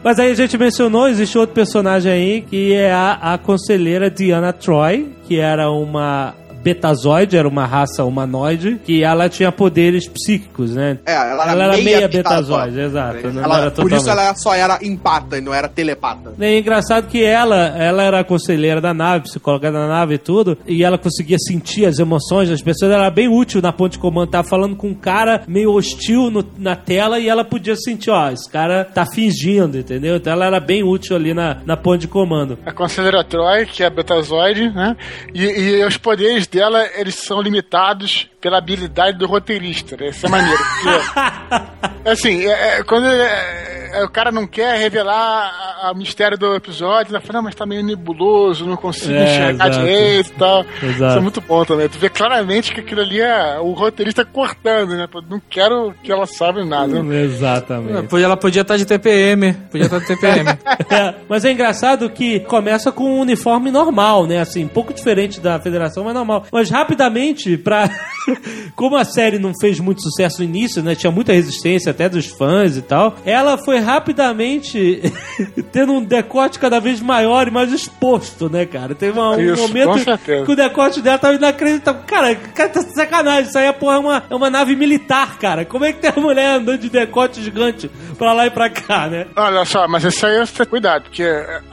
Mas 0.02 0.18
aí 0.18 0.30
a 0.30 0.34
gente 0.34 0.56
mencionou, 0.56 1.08
existe 1.08 1.36
outro 1.36 1.54
personagem 1.54 2.12
aí, 2.12 2.40
que 2.42 2.72
é 2.72 2.92
a, 2.92 3.34
a 3.34 3.38
conselheira 3.38 4.10
Diana 4.10 4.52
Troy, 4.52 5.12
que 5.26 5.38
era 5.38 5.70
uma 5.70 6.34
betazoide, 6.62 7.36
era 7.36 7.46
uma 7.48 7.64
raça 7.66 8.04
humanoide, 8.04 8.80
que 8.84 9.02
ela 9.02 9.28
tinha 9.28 9.50
poderes 9.52 10.06
psíquicos, 10.08 10.74
né? 10.74 10.98
É, 11.06 11.12
ela 11.14 11.42
era, 11.44 11.52
Ela 11.52 11.64
era 11.64 11.72
meia, 11.74 11.84
meia 11.84 12.08
betazoide. 12.08 12.72
betazoide, 12.72 12.80
exato, 12.80 13.32
não 13.32 13.42
Ela- 13.44 13.60
era 13.60 13.70
por 13.70 13.92
isso 13.92 14.10
ela 14.10 14.34
só 14.34 14.54
era 14.54 14.78
empata 14.82 15.38
e 15.38 15.40
não 15.40 15.52
era 15.54 15.68
telepata. 15.68 16.32
É 16.40 16.58
engraçado 16.58 17.06
que 17.08 17.22
ela, 17.24 17.56
ela 17.78 18.02
era 18.02 18.20
a 18.20 18.24
conselheira 18.24 18.80
da 18.80 18.92
nave, 18.94 19.24
psicóloga 19.24 19.70
da 19.70 19.86
nave 19.86 20.14
e 20.14 20.18
tudo, 20.18 20.58
e 20.66 20.82
ela 20.84 20.98
conseguia 20.98 21.38
sentir 21.38 21.86
as 21.86 21.98
emoções 21.98 22.48
das 22.48 22.60
pessoas, 22.62 22.90
ela 22.92 23.02
era 23.04 23.10
bem 23.10 23.28
útil 23.28 23.60
na 23.62 23.72
ponte 23.72 23.92
de 23.92 23.98
comando, 23.98 24.30
tava 24.30 24.46
falando 24.48 24.74
com 24.76 24.88
um 24.88 24.94
cara 24.94 25.42
meio 25.46 25.72
hostil 25.72 26.30
no- 26.30 26.44
na 26.58 26.74
tela 26.76 27.18
e 27.18 27.28
ela 27.28 27.44
podia 27.44 27.76
sentir, 27.76 28.10
ó, 28.10 28.30
esse 28.30 28.50
cara 28.50 28.84
tá 28.84 29.06
fingindo, 29.06 29.78
entendeu? 29.78 30.16
Então 30.16 30.32
ela 30.32 30.46
era 30.46 30.60
bem 30.60 30.82
útil 30.82 31.16
ali 31.16 31.32
na, 31.34 31.58
na 31.64 31.76
ponte 31.76 32.02
de 32.02 32.08
comando. 32.08 32.58
A 32.66 32.72
conselheira 32.72 33.22
Troy, 33.24 33.66
que 33.66 33.82
é 33.82 33.86
a 33.86 33.90
Betazoide, 33.90 34.68
né? 34.70 34.96
E, 35.34 35.44
e 35.44 35.84
os 35.84 35.96
poderes 35.96 36.46
dela, 36.50 36.88
eles 36.94 37.16
são 37.16 37.40
limitados 37.40 38.28
pela 38.40 38.58
habilidade 38.58 39.18
do 39.18 39.26
roteirista, 39.26 39.96
né? 39.98 40.08
Isso 40.10 40.26
é 40.26 40.28
maneiro. 40.28 40.58
porque, 40.58 42.08
assim, 42.10 42.46
é- 42.46 42.78
é, 42.78 42.82
quando 42.84 43.06
é, 43.06 43.90
é, 43.94 44.04
o 44.04 44.08
cara 44.08 44.30
não 44.30 44.46
quer 44.46 44.78
revelar 44.78 45.90
o 45.92 45.94
mistério 45.96 46.38
do 46.38 46.54
episódio, 46.54 47.12
ele 47.16 47.20
fala, 47.24 47.38
não, 47.38 47.42
mas 47.44 47.54
tá 47.54 47.66
meio 47.66 47.82
nebuloso, 47.82 48.64
não 48.66 48.76
consigo 48.76 49.14
É, 49.14 49.24
enxergar 49.24 49.68
exato. 49.68 49.84
direito 49.86 50.28
e 50.30 50.32
tal. 50.34 50.60
Exato. 50.82 50.90
Isso 51.10 51.18
é 51.18 51.20
muito 51.20 51.40
bom 51.40 51.64
também. 51.64 51.88
Tu 51.88 51.98
vê 51.98 52.08
claramente 52.08 52.72
que 52.72 52.80
aquilo 52.80 53.00
ali 53.00 53.20
é 53.20 53.58
o 53.60 53.72
roteirista 53.72 54.24
cortando, 54.24 54.90
né? 54.96 55.06
Não 55.28 55.40
quero 55.50 55.92
que 56.02 56.12
ela 56.12 56.26
saiba 56.26 56.64
nada. 56.64 56.98
Exatamente. 56.98 58.14
Ela 58.22 58.36
podia 58.36 58.62
estar 58.62 58.76
de 58.76 58.84
TPM. 58.84 59.52
Podia 59.70 59.86
estar 59.86 59.98
de 59.98 60.06
TPM. 60.06 60.48
É, 60.90 61.14
mas 61.28 61.44
é 61.44 61.52
engraçado 61.52 62.08
que 62.08 62.40
começa 62.40 62.90
com 62.90 63.04
um 63.04 63.20
uniforme 63.20 63.70
normal, 63.70 64.26
né? 64.26 64.40
Assim, 64.40 64.64
um 64.64 64.68
pouco 64.68 64.94
diferente 64.94 65.38
da 65.38 65.58
federação, 65.60 66.02
mas 66.04 66.14
normal. 66.14 66.46
Mas 66.50 66.70
rapidamente, 66.70 67.58
pra. 67.58 67.90
Como 68.74 68.96
a 68.96 69.04
série 69.04 69.38
não 69.38 69.52
fez 69.60 69.80
muito 69.80 70.02
sucesso 70.02 70.38
no 70.38 70.44
início, 70.44 70.82
né? 70.82 70.94
Tinha 70.94 71.10
muita 71.10 71.32
resistência 71.32 71.90
até 71.90 72.08
dos 72.08 72.26
fãs 72.26 72.76
e 72.76 72.82
tal. 72.82 73.16
Ela 73.24 73.58
foi 73.58 73.78
rapidamente 73.78 75.02
tendo 75.72 75.92
um 75.92 76.02
decote 76.02 76.58
cada 76.58 76.78
vez 76.80 77.00
maior 77.00 77.48
e 77.48 77.50
mais 77.50 77.72
exposto, 77.72 78.48
né, 78.48 78.66
cara? 78.66 78.94
Teve 78.94 79.18
uma- 79.18 79.36
um 79.36 79.40
Isso, 79.40 79.62
momento 79.62 80.04
que 80.46 80.52
o 80.52 80.56
decote 80.56 81.00
dela 81.00 81.18
tava 81.18 81.34
inacreditável. 81.34 82.02
Cara, 82.06 82.34
cara, 82.34 82.68
tá 82.68 82.82
de 82.82 82.94
sacanagem. 82.94 83.48
Isso 83.48 83.58
aí 83.58 83.66
é, 83.66 83.72
porra, 83.72 83.96
é 83.96 83.98
uma, 83.98 84.24
é 84.30 84.34
uma 84.34 84.50
nave 84.50 84.74
militar, 84.76 85.38
cara. 85.38 85.64
Como 85.64 85.84
é 85.84 85.92
que 85.92 86.00
tem 86.00 86.12
a 86.14 86.20
mulher 86.20 86.56
andando 86.56 86.78
de 86.78 86.88
decote 86.90 87.42
gigante 87.42 87.90
pra 88.16 88.32
lá 88.32 88.46
e 88.46 88.50
pra 88.50 88.68
cá, 88.70 89.08
né? 89.08 89.26
Olha 89.36 89.64
só, 89.64 89.86
mas 89.88 90.04
isso 90.04 90.26
aí 90.26 90.36
é 90.36 90.64
cuidado, 90.66 91.04
porque 91.04 91.24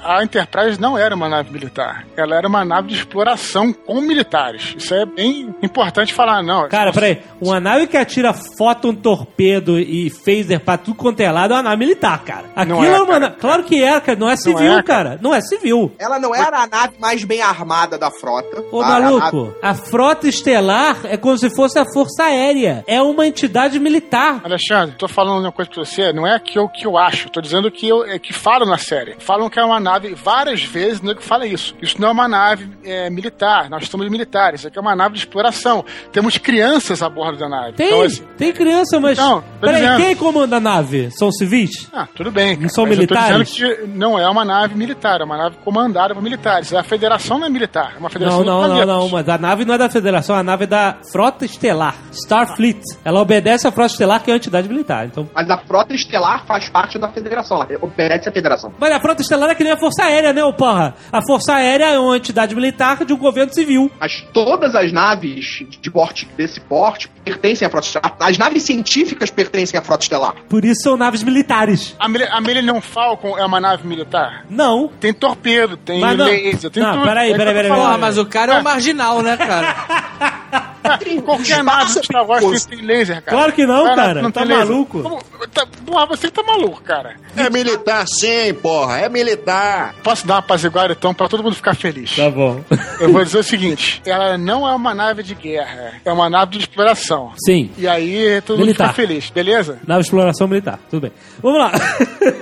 a 0.04 0.24
Enterprise 0.24 0.80
não 0.80 0.98
era 0.98 1.16
uma 1.16 1.28
nave 1.28 1.52
militar. 1.52 2.06
Ela 2.16 2.36
era 2.38 2.48
uma 2.48 2.64
nave 2.64 2.90
de 2.90 2.96
exploração 2.96 3.74
com 3.74 4.00
militares. 4.02 4.74
Isso 4.78 4.94
é 4.94 5.06
bem 5.06 5.54
importante 5.62 6.14
falar, 6.14 6.44
não. 6.46 6.68
Cara, 6.70 6.92
peraí, 6.94 7.22
uma 7.42 7.60
nave 7.60 7.88
que 7.88 7.98
atira 7.98 8.34
fóton, 8.34 8.94
torpedo 8.94 9.80
e 9.80 10.10
phaser 10.10 10.60
pra 10.60 10.78
tudo 10.78 10.96
quanto 10.96 11.20
é 11.20 11.32
lado 11.32 11.54
é 11.54 11.58
uma 11.58 11.64
nave 11.64 11.78
militar, 11.78 12.24
cara. 12.24 12.46
Aquilo 12.56 12.78
Não 12.78 12.84
é, 12.84 12.88
é 12.88 12.98
uma 12.98 13.06
cara. 13.08 13.20
nave. 13.20 13.36
Claro 13.38 13.64
que 13.64 13.84
é, 13.84 14.00
cara. 14.00 14.20
Não 14.20 14.30
é 14.30 14.36
civil, 14.38 14.74
é, 14.74 14.84
cara. 14.84 15.10
cara. 15.10 15.20
Não 15.22 15.34
é 15.34 15.42
civil. 15.42 15.92
Ela 16.00 16.20
não 16.20 16.34
era 16.34 16.60
a 16.64 16.68
nave 16.68 16.94
mais 17.00 17.24
bem 17.24 17.42
armada 17.42 17.98
da 17.98 18.12
frota. 18.12 18.64
Ô, 18.72 18.80
tá? 18.82 18.98
A 18.98 19.00
maluco, 19.02 19.54
a 19.62 19.74
frota 19.74 20.28
estelar 20.28 20.98
é 21.06 21.18
como 21.18 21.38
se 21.38 21.50
fosse 21.56 21.78
a 21.80 21.86
Força 21.94 22.24
Aérea. 22.24 22.84
É 22.88 23.02
uma 23.02 23.26
entidade 23.28 23.80
militar. 23.80 24.42
Alexandre, 24.44 24.96
tô 24.98 25.08
falando 25.08 25.42
uma 25.44 25.52
coisa 25.52 25.70
pra 25.70 25.84
você, 25.84 26.14
não 26.14 26.26
é 26.26 26.40
que 26.40 26.58
eu, 26.58 26.68
que 26.70 26.86
eu 26.86 26.98
acho, 26.98 27.30
tô 27.30 27.42
dizendo 27.42 27.70
que, 27.72 27.88
eu, 27.88 28.06
é 28.06 28.20
que 28.20 28.34
falam 28.34 28.68
na 28.68 28.78
série. 28.78 29.16
Falam 29.20 29.50
que 29.50 29.60
é 29.60 29.64
uma 29.64 29.80
nave, 29.80 30.14
várias 30.16 30.64
vezes 30.64 31.00
o 31.00 31.06
nego 31.06 31.22
fala 31.22 31.46
isso. 31.46 31.76
Isso 31.82 32.00
não 32.00 32.10
é 32.10 32.12
uma 32.12 32.28
nave 32.28 32.70
é, 32.84 33.10
militar, 33.10 33.70
nós 33.70 33.88
somos 33.88 34.10
militares, 34.10 34.62
isso 34.62 34.68
aqui 34.68 34.78
é 34.78 34.82
uma 34.82 34.96
nave 34.96 35.14
de 35.14 35.20
exploração. 35.20 35.84
Temos 36.12 36.35
crianças 36.40 37.02
a 37.02 37.10
bordo 37.10 37.38
da 37.38 37.50
nave. 37.50 37.74
Tem, 37.74 37.88
Então, 37.88 38.02
assim, 38.02 38.24
tem 38.38 38.52
criança, 38.54 39.00
mas. 39.00 39.18
Então, 39.18 39.42
tô 39.42 39.68
peraí, 39.68 39.82
dizendo. 39.82 39.98
quem 39.98 40.16
comanda 40.16 40.58
a 40.58 40.60
nave? 40.60 41.10
São 41.12 41.32
civis? 41.32 41.90
ah, 41.94 42.08
tudo 42.16 42.32
bem. 42.32 42.56
Cara, 42.56 42.62
Não 42.62 42.70
são 42.70 42.86
mas 42.86 42.98
militares? 42.98 43.30
Eu 43.32 43.38
tô 43.38 43.44
dizendo 43.44 43.76
que 43.92 43.98
não 43.98 44.20
é 44.20 44.28
uma 44.30 44.46
nave 44.46 44.76
militar, 44.76 45.22
é 45.22 45.24
uma 45.24 45.38
nave 45.38 45.58
comandada 45.64 46.14
por 46.14 46.22
militares. 46.22 46.74
A 46.74 46.84
federação 46.84 47.40
não 47.40 47.48
é 47.48 47.50
militar, 47.50 47.94
é 47.96 48.00
uma 48.00 48.10
federação 48.10 48.44
Não, 48.44 48.68
não, 48.68 48.78
não, 48.78 48.86
não, 48.86 49.10
mas 49.10 49.28
a 49.28 49.38
nave 49.38 49.66
não 49.66 49.74
é 49.74 49.78
da 49.78 49.90
Federação, 49.90 50.36
a 50.36 50.44
nave 50.44 50.66
é 50.66 50.68
da 50.68 50.98
Frota 51.12 51.46
Estelar, 51.46 51.96
Starfleet. 52.12 52.82
Ela 53.04 53.22
obedece 53.22 53.68
à 53.68 53.72
Frota 53.72 53.92
Estelar, 53.92 54.24
que 54.24 54.30
é 54.30 54.34
uma 54.34 54.38
entidade 54.38 54.68
militar. 54.68 55.06
Então, 55.06 55.28
Mas 55.34 55.50
a 55.50 55.58
frota 55.58 55.94
estelar 55.94 56.46
faz 56.46 56.70
parte 56.70 56.98
da 57.00 57.10
federação. 57.10 57.62
Ela 57.62 57.80
obedece 57.82 58.30
à 58.30 58.32
federação. 58.32 58.74
Mas 58.80 58.92
a 58.92 59.00
Frota 59.00 59.22
Estelar 59.22 59.50
é 59.50 59.56
que 59.56 59.64
nem 59.64 59.74
a 59.74 59.78
Força 59.78 60.04
Aérea, 60.04 60.34
né, 60.34 60.44
ô 60.44 60.54
porra? 60.54 60.94
A 61.12 61.22
Força 61.26 61.54
Aérea 61.56 61.86
é 61.86 62.00
uma 62.00 62.18
entidade 62.18 62.56
militar 62.56 63.06
de 63.06 63.14
um 63.14 63.18
governo 63.18 63.54
civil. 63.54 63.92
Mas 64.00 64.26
todas 64.34 64.76
as 64.76 64.92
naves 64.92 65.64
de 65.82 65.92
porte, 65.92 66.25
desse 66.38 66.60
porte 66.60 67.10
pertencem 67.24 67.66
à 67.68 67.70
frota 67.72 67.88
estelar. 67.88 68.16
As 68.20 68.38
naves 68.38 68.64
científicas 68.64 69.30
pertencem 69.32 69.80
à 69.80 69.84
frota 69.84 70.04
estelar. 70.04 70.36
Por 70.50 70.64
isso 70.66 70.82
são 70.84 70.98
naves 70.98 71.24
militares. 71.24 71.96
A, 72.00 72.08
Mil- 72.10 72.28
a 72.30 72.42
Millennium 72.42 72.82
Falcon 72.82 73.38
é 73.38 73.46
uma 73.46 73.60
nave 73.60 73.88
militar? 73.88 74.46
Não. 74.50 74.90
Tem 75.00 75.14
torpedo, 75.14 75.78
tem 75.78 76.00
Mas 76.02 76.18
não. 76.18 76.26
laser, 76.26 76.70
tem 76.70 76.84
Não, 76.84 76.94
tudo. 76.94 77.06
peraí, 77.06 77.32
É 77.32 77.38
peraí, 77.38 77.54
peraí, 77.54 77.98
mas 78.00 78.18
o 78.18 78.26
cara 78.26 78.56
é 78.56 78.60
um 78.60 78.64
marginal, 78.64 79.22
né, 79.22 79.38
cara? 79.38 80.75
Qualquer 81.24 81.64
nave 81.64 81.94
do 81.94 82.04
Star 82.04 82.26
Wars 82.26 82.66
tem, 82.66 82.78
tem 82.78 82.88
laser, 82.88 83.22
cara. 83.22 83.38
Claro 83.38 83.54
que 83.54 83.66
não, 83.66 83.96
cara. 83.96 84.22
Não 84.22 84.32
tá 84.32 84.46
maluco? 84.46 85.02
Como, 85.02 85.22
tá, 85.54 85.66
porra, 85.86 86.06
você 86.08 86.30
tá 86.30 86.44
maluco, 86.44 86.82
cara. 86.82 87.16
É 87.36 87.50
militar 87.50 88.06
sim, 88.08 88.54
porra. 88.62 89.00
É 89.00 89.10
militar. 89.10 89.96
Posso 90.04 90.26
dar 90.26 90.36
uma 90.36 90.40
apaziguada 90.40 90.94
então 90.94 91.14
pra 91.14 91.28
todo 91.28 91.44
mundo 91.44 91.56
ficar 91.56 91.76
feliz? 91.76 92.16
Tá 92.16 92.30
bom. 92.30 92.62
Eu 93.00 93.12
vou 93.12 93.24
dizer 93.24 93.40
o 93.40 93.44
seguinte: 93.44 94.02
ela 94.06 94.38
não 94.38 94.68
é 94.68 94.74
uma 94.74 94.94
nave 94.94 95.24
de 95.24 95.36
guerra, 95.36 95.94
é 96.04 96.12
uma 96.12 96.30
nave 96.30 96.52
de 96.54 96.60
exploração. 96.60 97.32
Sim. 97.46 97.70
E 97.78 97.88
aí 97.88 98.42
todo 98.42 98.60
Militar. 98.60 98.88
mundo 98.88 98.94
fica 98.96 99.08
feliz, 99.08 99.30
beleza? 99.30 99.80
Nave 99.86 100.02
de 100.02 100.08
exploração 100.08 100.48
militar. 100.48 100.80
Tudo 100.90 101.02
bem. 101.02 101.12
Vamos 101.42 101.60
lá. 101.60 101.72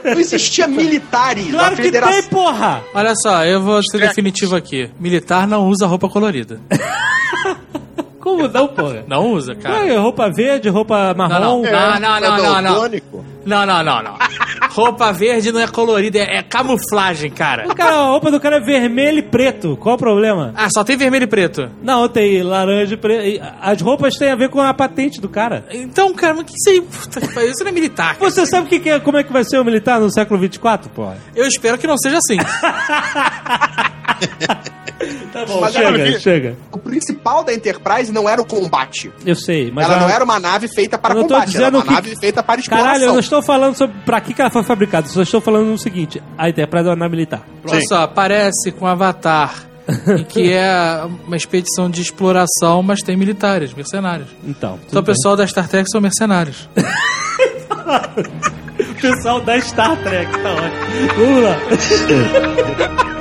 Não 0.04 0.20
existia 0.20 0.68
militares 0.68 1.50
Claro 1.50 1.72
na 1.72 1.76
que 1.76 1.84
federação. 1.84 2.22
tem, 2.22 2.30
porra! 2.30 2.84
Olha 2.94 3.14
só, 3.16 3.44
eu 3.46 3.62
vou 3.62 3.82
ser 3.84 4.00
definitivo 4.00 4.56
aqui. 4.56 4.90
Militar 5.00 5.48
não 5.48 5.68
usa 5.68 5.86
roupa 5.88 6.08
colorida. 6.10 6.60
Como 8.24 8.48
não, 8.48 8.70
porra? 8.70 9.04
Não 9.06 9.34
usa, 9.34 9.54
cara. 9.54 9.86
É, 9.86 9.98
roupa 9.98 10.30
verde, 10.30 10.70
roupa 10.70 11.14
marrom. 11.14 11.34
Não, 11.34 11.62
não. 11.62 11.68
É, 11.68 12.00
não, 12.00 12.22
não, 12.22 12.38
não, 12.38 12.62
não. 12.62 12.90
Não, 13.46 13.66
não, 13.66 13.84
não, 13.84 14.02
não. 14.02 14.16
Roupa 14.70 15.12
verde 15.12 15.52
não 15.52 15.60
é 15.60 15.68
colorida, 15.68 16.20
é, 16.20 16.38
é 16.38 16.42
camuflagem, 16.42 17.30
cara. 17.30 17.68
O 17.70 17.76
cara, 17.76 17.98
a 17.98 18.06
roupa 18.06 18.32
do 18.32 18.40
cara 18.40 18.56
é 18.56 18.60
vermelho 18.62 19.20
e 19.20 19.22
preto. 19.22 19.76
Qual 19.76 19.96
o 19.96 19.98
problema? 19.98 20.54
Ah, 20.56 20.70
só 20.70 20.86
tem 20.86 20.96
vermelho 20.96 21.26
e 21.26 21.28
preto. 21.28 21.70
Não, 21.82 22.08
tem 22.08 22.42
laranja 22.42 22.94
e 22.94 22.98
preto. 22.98 23.44
As 23.62 23.82
roupas 23.82 24.16
têm 24.16 24.32
a 24.32 24.36
ver 24.36 24.48
com 24.48 24.62
a 24.62 24.74
patente 24.74 25.20
do 25.20 25.28
cara. 25.28 25.66
Então, 25.70 26.14
cara, 26.14 26.34
mas 26.34 26.46
que 26.46 26.54
isso 26.56 26.70
aí? 26.70 26.80
Puta 26.80 27.20
que 27.20 27.28
pariu, 27.34 27.52
Isso 27.52 27.62
não 27.62 27.72
é 27.72 27.74
militar. 27.74 28.16
cara. 28.16 28.32
Você 28.32 28.46
sabe 28.46 28.68
o 28.68 28.70
que 28.70 28.80
que 28.80 28.90
é, 28.90 29.02
como 29.02 29.18
é 29.18 29.24
que 29.26 29.34
vai 29.34 29.44
ser 29.44 29.60
o 29.60 29.66
militar 29.66 30.00
no 30.00 30.10
século 30.10 30.40
24, 30.40 30.90
porra? 30.92 31.18
Eu 31.36 31.46
espero 31.46 31.78
que 31.78 31.86
não 31.86 31.98
seja 31.98 32.20
assim. 32.20 32.38
Tá 35.32 35.46
bom, 35.46 35.62
Mas 35.62 35.74
chega, 35.74 35.90
aqui. 36.04 36.20
chega. 36.20 36.56
O 36.72 36.78
principal 36.78 37.44
da 37.44 37.54
Enterprise 37.54 38.12
não 38.12 38.30
era 38.30 38.42
o 38.42 38.46
combate. 38.46 39.12
Eu 39.26 39.36
sei, 39.36 39.72
mas 39.72 39.86
ela 39.86 39.98
a- 39.98 40.00
não 40.02 40.10
era 40.10 40.24
uma 40.24 40.40
nave 40.40 40.68
feita 40.68 40.98
para 40.98 41.14
Eu 41.16 41.22
não 41.22 41.28
tô 41.28 41.34
combate, 41.34 41.50
era 41.56 41.60
dizendo 41.72 41.78
uma 41.78 41.84
que- 41.84 41.92
nave 41.94 42.16
feita 42.20 42.44
para 42.44 42.60
exploração. 42.60 42.88
Caralho, 42.92 43.06
eu 43.10 43.14
não 43.14 43.20
estou 43.20 43.42
falando 43.42 43.76
sobre 43.76 43.96
pra 44.06 44.22
que 44.22 44.34
que 44.34 44.42
ela 44.42 44.52
foi 44.52 44.64
fabricada, 44.64 45.08
só 45.08 45.22
estou 45.24 45.42
falando 45.42 45.66
no 45.68 45.78
seguinte: 45.78 46.22
a 46.38 46.50
Enterprise 46.50 46.86
é 46.88 46.90
uma 46.92 46.96
nave 46.96 47.12
militar. 47.12 47.42
Olha 47.68 47.82
só, 47.88 48.06
parece 48.08 48.72
com 48.72 48.86
Avatar, 48.86 49.64
que 50.30 50.54
é 50.54 51.02
uma 51.28 51.36
expedição 51.36 51.90
de 51.90 52.02
exploração, 52.02 52.84
mas 52.84 53.02
tem 53.02 53.18
militares, 53.18 53.74
mercenários. 53.74 54.28
Então, 54.44 54.80
Então 54.88 55.02
o 55.02 55.06
pessoal 55.06 55.36
da 55.36 55.48
Star 55.48 55.68
Trek 55.68 55.90
são 55.90 56.00
mercenários. 56.00 56.70
o 58.80 58.94
pessoal 59.02 59.42
da 59.42 59.60
Star 59.60 59.98
Trek, 60.04 60.32
tá 60.42 60.54
ótimo. 60.54 61.14
Vamos 61.18 61.44
lá. 61.44 61.58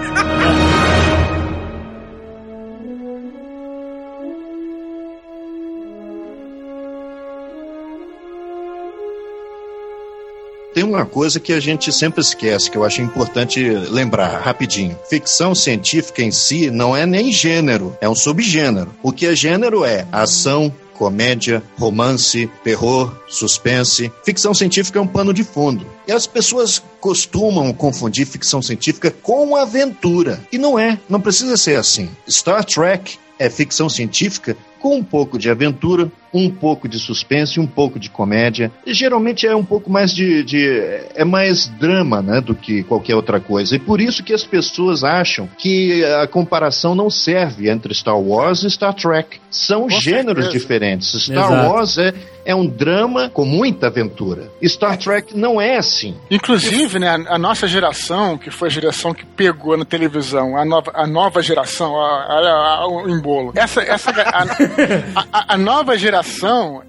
Tem 10.74 10.82
uma 10.82 11.04
coisa 11.04 11.38
que 11.38 11.52
a 11.52 11.60
gente 11.60 11.92
sempre 11.92 12.22
esquece, 12.22 12.70
que 12.70 12.78
eu 12.78 12.84
acho 12.84 13.02
importante 13.02 13.62
lembrar 13.62 14.40
rapidinho. 14.40 14.98
Ficção 15.08 15.54
científica 15.54 16.22
em 16.22 16.30
si 16.30 16.70
não 16.70 16.96
é 16.96 17.04
nem 17.04 17.30
gênero, 17.30 17.96
é 18.00 18.08
um 18.08 18.14
subgênero. 18.14 18.94
O 19.02 19.12
que 19.12 19.26
é 19.26 19.36
gênero 19.36 19.84
é 19.84 20.06
ação, 20.10 20.72
comédia, 20.94 21.62
romance, 21.78 22.48
terror, 22.64 23.14
suspense. 23.28 24.10
Ficção 24.24 24.54
científica 24.54 24.98
é 24.98 25.02
um 25.02 25.06
pano 25.06 25.34
de 25.34 25.44
fundo. 25.44 25.84
E 26.06 26.12
as 26.12 26.26
pessoas 26.26 26.82
costumam 27.00 27.72
confundir 27.72 28.26
ficção 28.26 28.62
científica 28.62 29.10
com 29.10 29.54
aventura. 29.56 30.40
E 30.50 30.56
não 30.56 30.78
é, 30.78 30.98
não 31.08 31.20
precisa 31.20 31.56
ser 31.56 31.76
assim. 31.76 32.08
Star 32.30 32.64
Trek 32.64 33.18
é 33.38 33.50
ficção 33.50 33.88
científica 33.88 34.56
com 34.80 34.96
um 34.96 35.04
pouco 35.04 35.38
de 35.38 35.50
aventura, 35.50 36.10
um 36.32 36.48
pouco 36.50 36.88
de 36.88 36.98
suspense, 36.98 37.60
um 37.60 37.66
pouco 37.66 37.98
de 37.98 38.08
comédia. 38.08 38.70
E 38.86 38.94
geralmente 38.94 39.46
é 39.46 39.54
um 39.54 39.64
pouco 39.64 39.90
mais 39.90 40.14
de, 40.14 40.42
de 40.42 40.66
é 41.14 41.24
mais 41.24 41.66
drama, 41.66 42.22
né, 42.22 42.40
do 42.40 42.54
que 42.54 42.82
qualquer 42.84 43.14
outra 43.14 43.38
coisa. 43.40 43.76
E 43.76 43.78
por 43.78 44.00
isso 44.00 44.22
que 44.22 44.32
as 44.32 44.42
pessoas 44.44 45.04
acham 45.04 45.48
que 45.58 46.04
a 46.04 46.26
comparação 46.26 46.94
não 46.94 47.10
serve 47.10 47.68
entre 47.68 47.94
Star 47.94 48.18
Wars 48.18 48.62
e 48.62 48.70
Star 48.70 48.94
Trek. 48.94 49.40
São 49.50 49.88
gêneros 49.90 50.44
certeza. 50.44 50.50
diferentes. 50.52 51.08
Star 51.22 51.52
Exato. 51.52 51.68
Wars 51.68 51.98
é, 51.98 52.14
é 52.46 52.54
um 52.54 52.66
drama 52.66 53.28
com 53.28 53.44
muita 53.44 53.88
aventura. 53.88 54.48
Star 54.64 54.96
Trek 54.96 55.36
não 55.36 55.60
é 55.60 55.76
assim. 55.76 56.16
Inclusive, 56.30 56.98
né, 56.98 57.08
a 57.28 57.32
a 57.34 57.38
nossa 57.38 57.66
geração, 57.66 58.38
que 58.38 58.50
foi 58.50 58.68
a 58.68 58.70
geração 58.70 59.12
que 59.12 59.24
pegou 59.26 59.76
na 59.76 59.84
televisão, 59.84 60.56
a 60.56 60.64
nova, 60.64 60.92
a 60.94 61.06
nova 61.06 61.42
geração, 61.42 61.92
olha 61.92 62.86
o 62.86 63.08
embolo. 63.10 63.52
Essa, 63.56 63.82
essa, 63.82 64.10
a, 64.10 65.26
a- 65.32 65.44
a 65.54 65.58
nova 65.58 65.96
geração, 65.98 66.21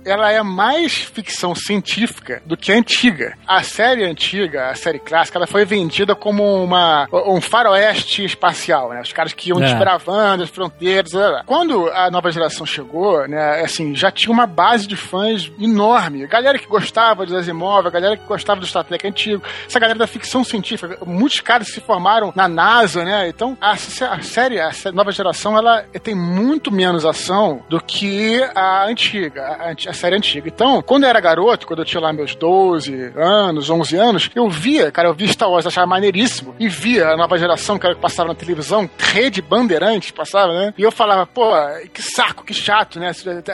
ela 0.06 0.32
é 0.32 0.42
mais 0.44 0.94
ficção 0.96 1.54
científica 1.56 2.42
do 2.46 2.56
que 2.58 2.72
a 2.72 2.76
antiga. 2.76 3.38
A 3.48 3.64
série 3.64 4.04
antiga, 4.04 4.70
a 4.70 4.76
série 4.76 5.00
clássica, 5.00 5.38
ela 5.38 5.48
foi 5.48 5.66
vendida 5.66 6.16
como 6.16 6.44
uma, 6.64 7.08
um 7.28 7.40
faroeste 7.42 8.24
espacial, 8.24 8.90
né? 8.90 9.02
Os 9.02 9.14
caras 9.14 9.34
que 9.34 9.50
iam 9.50 9.60
É. 9.62 9.66
desbravando 9.66 10.44
as 10.44 10.50
fronteiras. 10.50 11.12
blá, 11.12 11.30
blá. 11.30 11.44
Quando 11.46 11.90
a 11.90 12.10
nova 12.12 12.32
geração 12.32 12.66
chegou, 12.66 13.28
né, 13.28 13.62
assim, 13.62 13.96
já 13.96 14.12
tinha 14.12 14.32
uma 14.32 14.46
base 14.48 14.88
de 14.88 14.96
fãs 14.96 15.52
enorme. 15.60 16.26
Galera 16.28 16.58
que 16.60 16.68
gostava 16.68 17.26
de 17.26 17.36
Asimov, 17.36 17.88
a 17.88 17.90
galera 17.90 18.18
que 18.18 18.26
gostava 18.26 18.60
do 18.60 18.66
Star 18.68 18.84
Trek 18.84 19.08
antigo, 19.08 19.44
essa 19.68 19.80
galera 19.80 19.98
da 20.00 20.08
ficção 20.08 20.44
científica, 20.44 20.98
muitos 21.06 21.40
caras 21.40 21.68
se 21.68 21.80
formaram 21.82 22.32
na 22.36 22.48
NASA, 22.48 23.04
né? 23.04 23.28
Então, 23.28 23.58
a, 23.60 23.72
a 23.72 24.22
série, 24.22 24.60
a 24.60 24.72
nova 24.94 25.12
geração, 25.12 25.58
ela 25.58 25.84
tem 26.04 26.16
muito 26.16 26.72
menos 26.72 27.06
ação 27.06 27.64
do 27.70 27.80
que 27.82 28.42
a 28.56 28.86
antiga, 28.86 29.23
a, 29.38 29.70
anti- 29.72 29.90
a 29.90 29.94
série 29.94 30.16
antiga. 30.16 30.48
Então, 30.48 30.82
quando 30.82 31.04
eu 31.04 31.10
era 31.10 31.20
garoto, 31.20 31.66
quando 31.68 31.80
eu 31.80 31.86
tinha 31.86 32.02
lá 32.02 32.12
meus 32.14 32.36
12 32.36 33.12
anos, 33.16 33.70
11 33.70 33.96
anos, 33.98 34.30
eu 34.36 34.50
via, 34.50 34.92
cara, 34.92 35.10
eu 35.10 35.14
via 35.14 35.28
Star 35.28 35.50
Wars, 35.50 35.66
achava 35.66 35.88
maneiríssimo, 35.88 36.56
e 36.60 36.68
via 36.68 37.10
a 37.10 37.18
nova 37.18 37.38
geração, 37.38 37.78
que 37.78 37.86
era 37.86 37.96
que 37.96 38.02
passava 38.02 38.30
na 38.30 38.36
televisão, 38.36 38.90
rede 38.98 39.42
bandeirantes 39.42 40.12
passava, 40.12 40.54
né? 40.54 40.74
E 40.78 40.82
eu 40.84 40.92
falava, 40.92 41.26
pô, 41.26 41.52
que 41.94 42.02
saco, 42.02 42.44
que 42.44 42.54
chato, 42.54 43.00
né? 43.00 43.12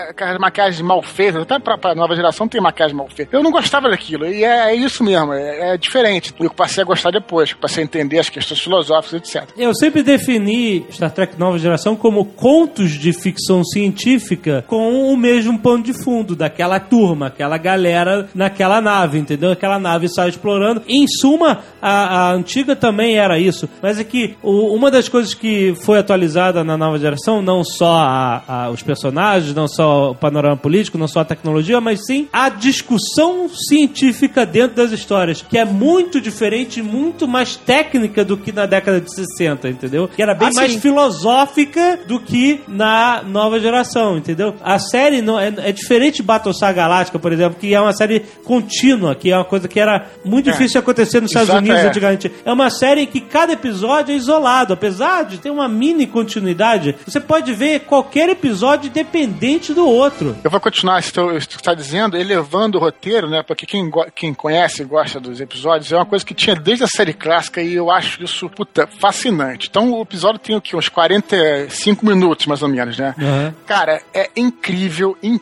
Aquelas 0.10 0.38
maquiagens 0.40 0.82
mal 0.82 1.02
feitas, 1.02 1.42
até 1.42 1.60
pra, 1.60 1.78
pra 1.78 1.96
nova 1.96 2.16
geração 2.16 2.48
tem 2.48 2.62
maquiagem 2.62 2.96
mal 2.96 3.08
feita. 3.10 3.36
Eu 3.36 3.44
não 3.44 3.52
gostava 3.52 3.90
daquilo, 3.90 4.26
e 4.26 4.44
é, 4.44 4.72
é 4.72 4.76
isso 4.76 5.04
mesmo, 5.04 5.34
é, 5.34 5.74
é 5.74 5.78
diferente. 5.78 6.34
Eu 6.40 6.50
passei 6.52 6.84
a 6.84 6.86
gostar 6.86 7.12
depois, 7.12 7.54
passei 7.54 7.84
a 7.84 7.86
entender 7.86 8.20
as 8.20 8.30
questões 8.30 8.60
filosóficas, 8.60 9.14
etc. 9.36 9.50
Eu 9.58 9.74
sempre 9.76 10.04
defini 10.04 10.86
Star 10.92 11.12
Trek 11.12 11.38
Nova 11.38 11.58
Geração 11.60 11.96
como 11.96 12.26
contos 12.26 12.92
de 12.92 13.12
ficção 13.14 13.64
científica 13.64 14.64
com 14.68 15.12
o 15.14 15.18
mesmo 15.18 15.59
pano 15.60 15.84
de 15.84 15.94
fundo 16.04 16.36
daquela 16.36 16.80
turma, 16.80 17.28
aquela 17.28 17.58
galera 17.58 18.28
naquela 18.34 18.82
nave, 18.82 19.20
entendeu? 19.20 19.52
Aquela 19.52 19.78
nave 19.80 20.08
sai 20.10 20.30
explorando. 20.30 20.82
Em 20.88 21.06
suma, 21.08 21.60
a, 21.82 22.30
a 22.30 22.34
antiga 22.34 22.76
também 22.76 23.18
era 23.18 23.38
isso. 23.40 23.70
Mas 23.82 24.00
é 24.00 24.04
que 24.04 24.36
o- 24.42 24.74
uma 24.76 24.90
das 24.90 25.08
coisas 25.10 25.34
que 25.34 25.74
foi 25.84 26.00
atualizada 26.00 26.64
na 26.64 26.78
nova 26.78 26.98
geração, 26.98 27.42
não 27.42 27.64
só 27.64 27.96
a- 27.98 28.44
a- 28.48 28.70
os 28.70 28.82
personagens, 28.82 29.54
não 29.54 29.68
só 29.68 30.12
o 30.12 30.16
panorama 30.16 30.58
político, 30.58 30.98
não 30.98 31.08
só 31.08 31.20
a 31.22 31.26
tecnologia, 31.26 31.80
mas 31.82 32.06
sim 32.06 32.28
a 32.34 32.50
discussão 32.50 33.48
científica 33.50 34.46
dentro 34.46 34.76
das 34.78 34.92
histórias, 34.92 35.42
que 35.42 35.58
é 35.58 35.66
muito 35.66 36.20
diferente, 36.22 36.82
muito 36.82 37.28
mais 37.28 37.56
técnica 37.56 38.24
do 38.26 38.38
que 38.38 38.52
na 38.52 38.66
década 38.66 39.00
de 39.02 39.14
60, 39.14 39.70
entendeu? 39.70 40.08
Que 40.08 40.22
era 40.22 40.34
bem 40.34 40.50
Ah, 40.50 40.54
mais 40.56 40.76
filosófica 40.76 42.00
do 42.08 42.20
que 42.20 42.62
na 42.68 43.22
nova 43.24 43.60
geração, 43.60 44.18
entendeu? 44.18 44.56
A 44.64 44.80
série 44.80 45.22
não, 45.22 45.40
é, 45.40 45.49
é 45.58 45.72
diferente 45.72 46.18
de 46.18 46.24
Battlestar 46.24 46.74
Galáctica, 46.74 47.18
por 47.20 47.32
exemplo, 47.34 47.58
que 47.60 47.74
é 47.74 47.80
uma 47.80 47.94
série 47.94 48.22
contínua, 48.44 49.16
que 49.16 49.32
é 49.32 49.36
uma 49.36 49.46
coisa 49.46 49.68
que 49.68 49.80
era 49.80 50.08
muito 50.24 50.50
É. 50.50 50.52
difícil 50.52 50.74
de 50.74 50.78
acontecer 50.80 51.22
nos 51.22 51.30
Estados 51.32 51.50
Exato, 51.50 51.64
Unidos 51.64 51.84
é. 51.84 51.88
antigamente. 51.88 52.32
É 52.46 52.52
uma 52.52 52.70
série 52.70 53.02
em 53.02 53.08
que 53.08 53.22
cada 53.22 53.54
episódio 53.54 54.14
é 54.14 54.16
isolado, 54.16 54.74
apesar 54.74 55.24
de 55.26 55.38
ter 55.38 55.50
uma 55.50 55.68
mini 55.68 56.06
continuidade. 56.08 56.96
Você 57.06 57.20
pode 57.20 57.54
ver 57.54 57.82
qualquer 57.82 58.30
episódio 58.30 58.88
independente 58.90 59.74
do 59.74 59.88
outro. 59.88 60.36
Eu 60.44 60.50
vou 60.52 60.60
continuar 60.60 61.00
isso 61.00 61.12
que 61.12 61.56
está 61.56 61.74
dizendo, 61.74 62.18
elevando 62.18 62.78
o 62.78 62.82
roteiro, 62.82 63.30
né? 63.30 63.44
Porque 63.44 63.66
quem, 63.66 63.90
quem 64.16 64.34
conhece 64.34 64.82
e 64.82 64.86
gosta 64.86 65.20
dos 65.20 65.40
episódios 65.42 65.92
é 65.92 65.96
uma 65.96 66.06
coisa 66.06 66.26
que 66.26 66.34
tinha 66.34 66.56
desde 66.56 66.84
a 66.84 66.88
série 66.88 67.14
clássica 67.14 67.62
e 67.62 67.74
eu 67.74 67.90
acho 67.92 68.24
isso, 68.24 68.50
puta, 68.50 68.88
fascinante. 69.00 69.68
Então 69.70 69.92
o 69.94 70.02
episódio 70.02 70.40
tem 70.40 70.56
o 70.56 70.62
quê? 70.62 70.76
Uns 70.76 70.90
45 70.90 72.06
minutos, 72.06 72.46
mais 72.46 72.62
ou 72.62 72.70
menos, 72.70 72.98
né? 72.98 73.16
Uhum. 73.18 73.54
Cara, 73.66 74.02
é 74.14 74.30
incrível, 74.36 75.18
incrível, 75.22 75.39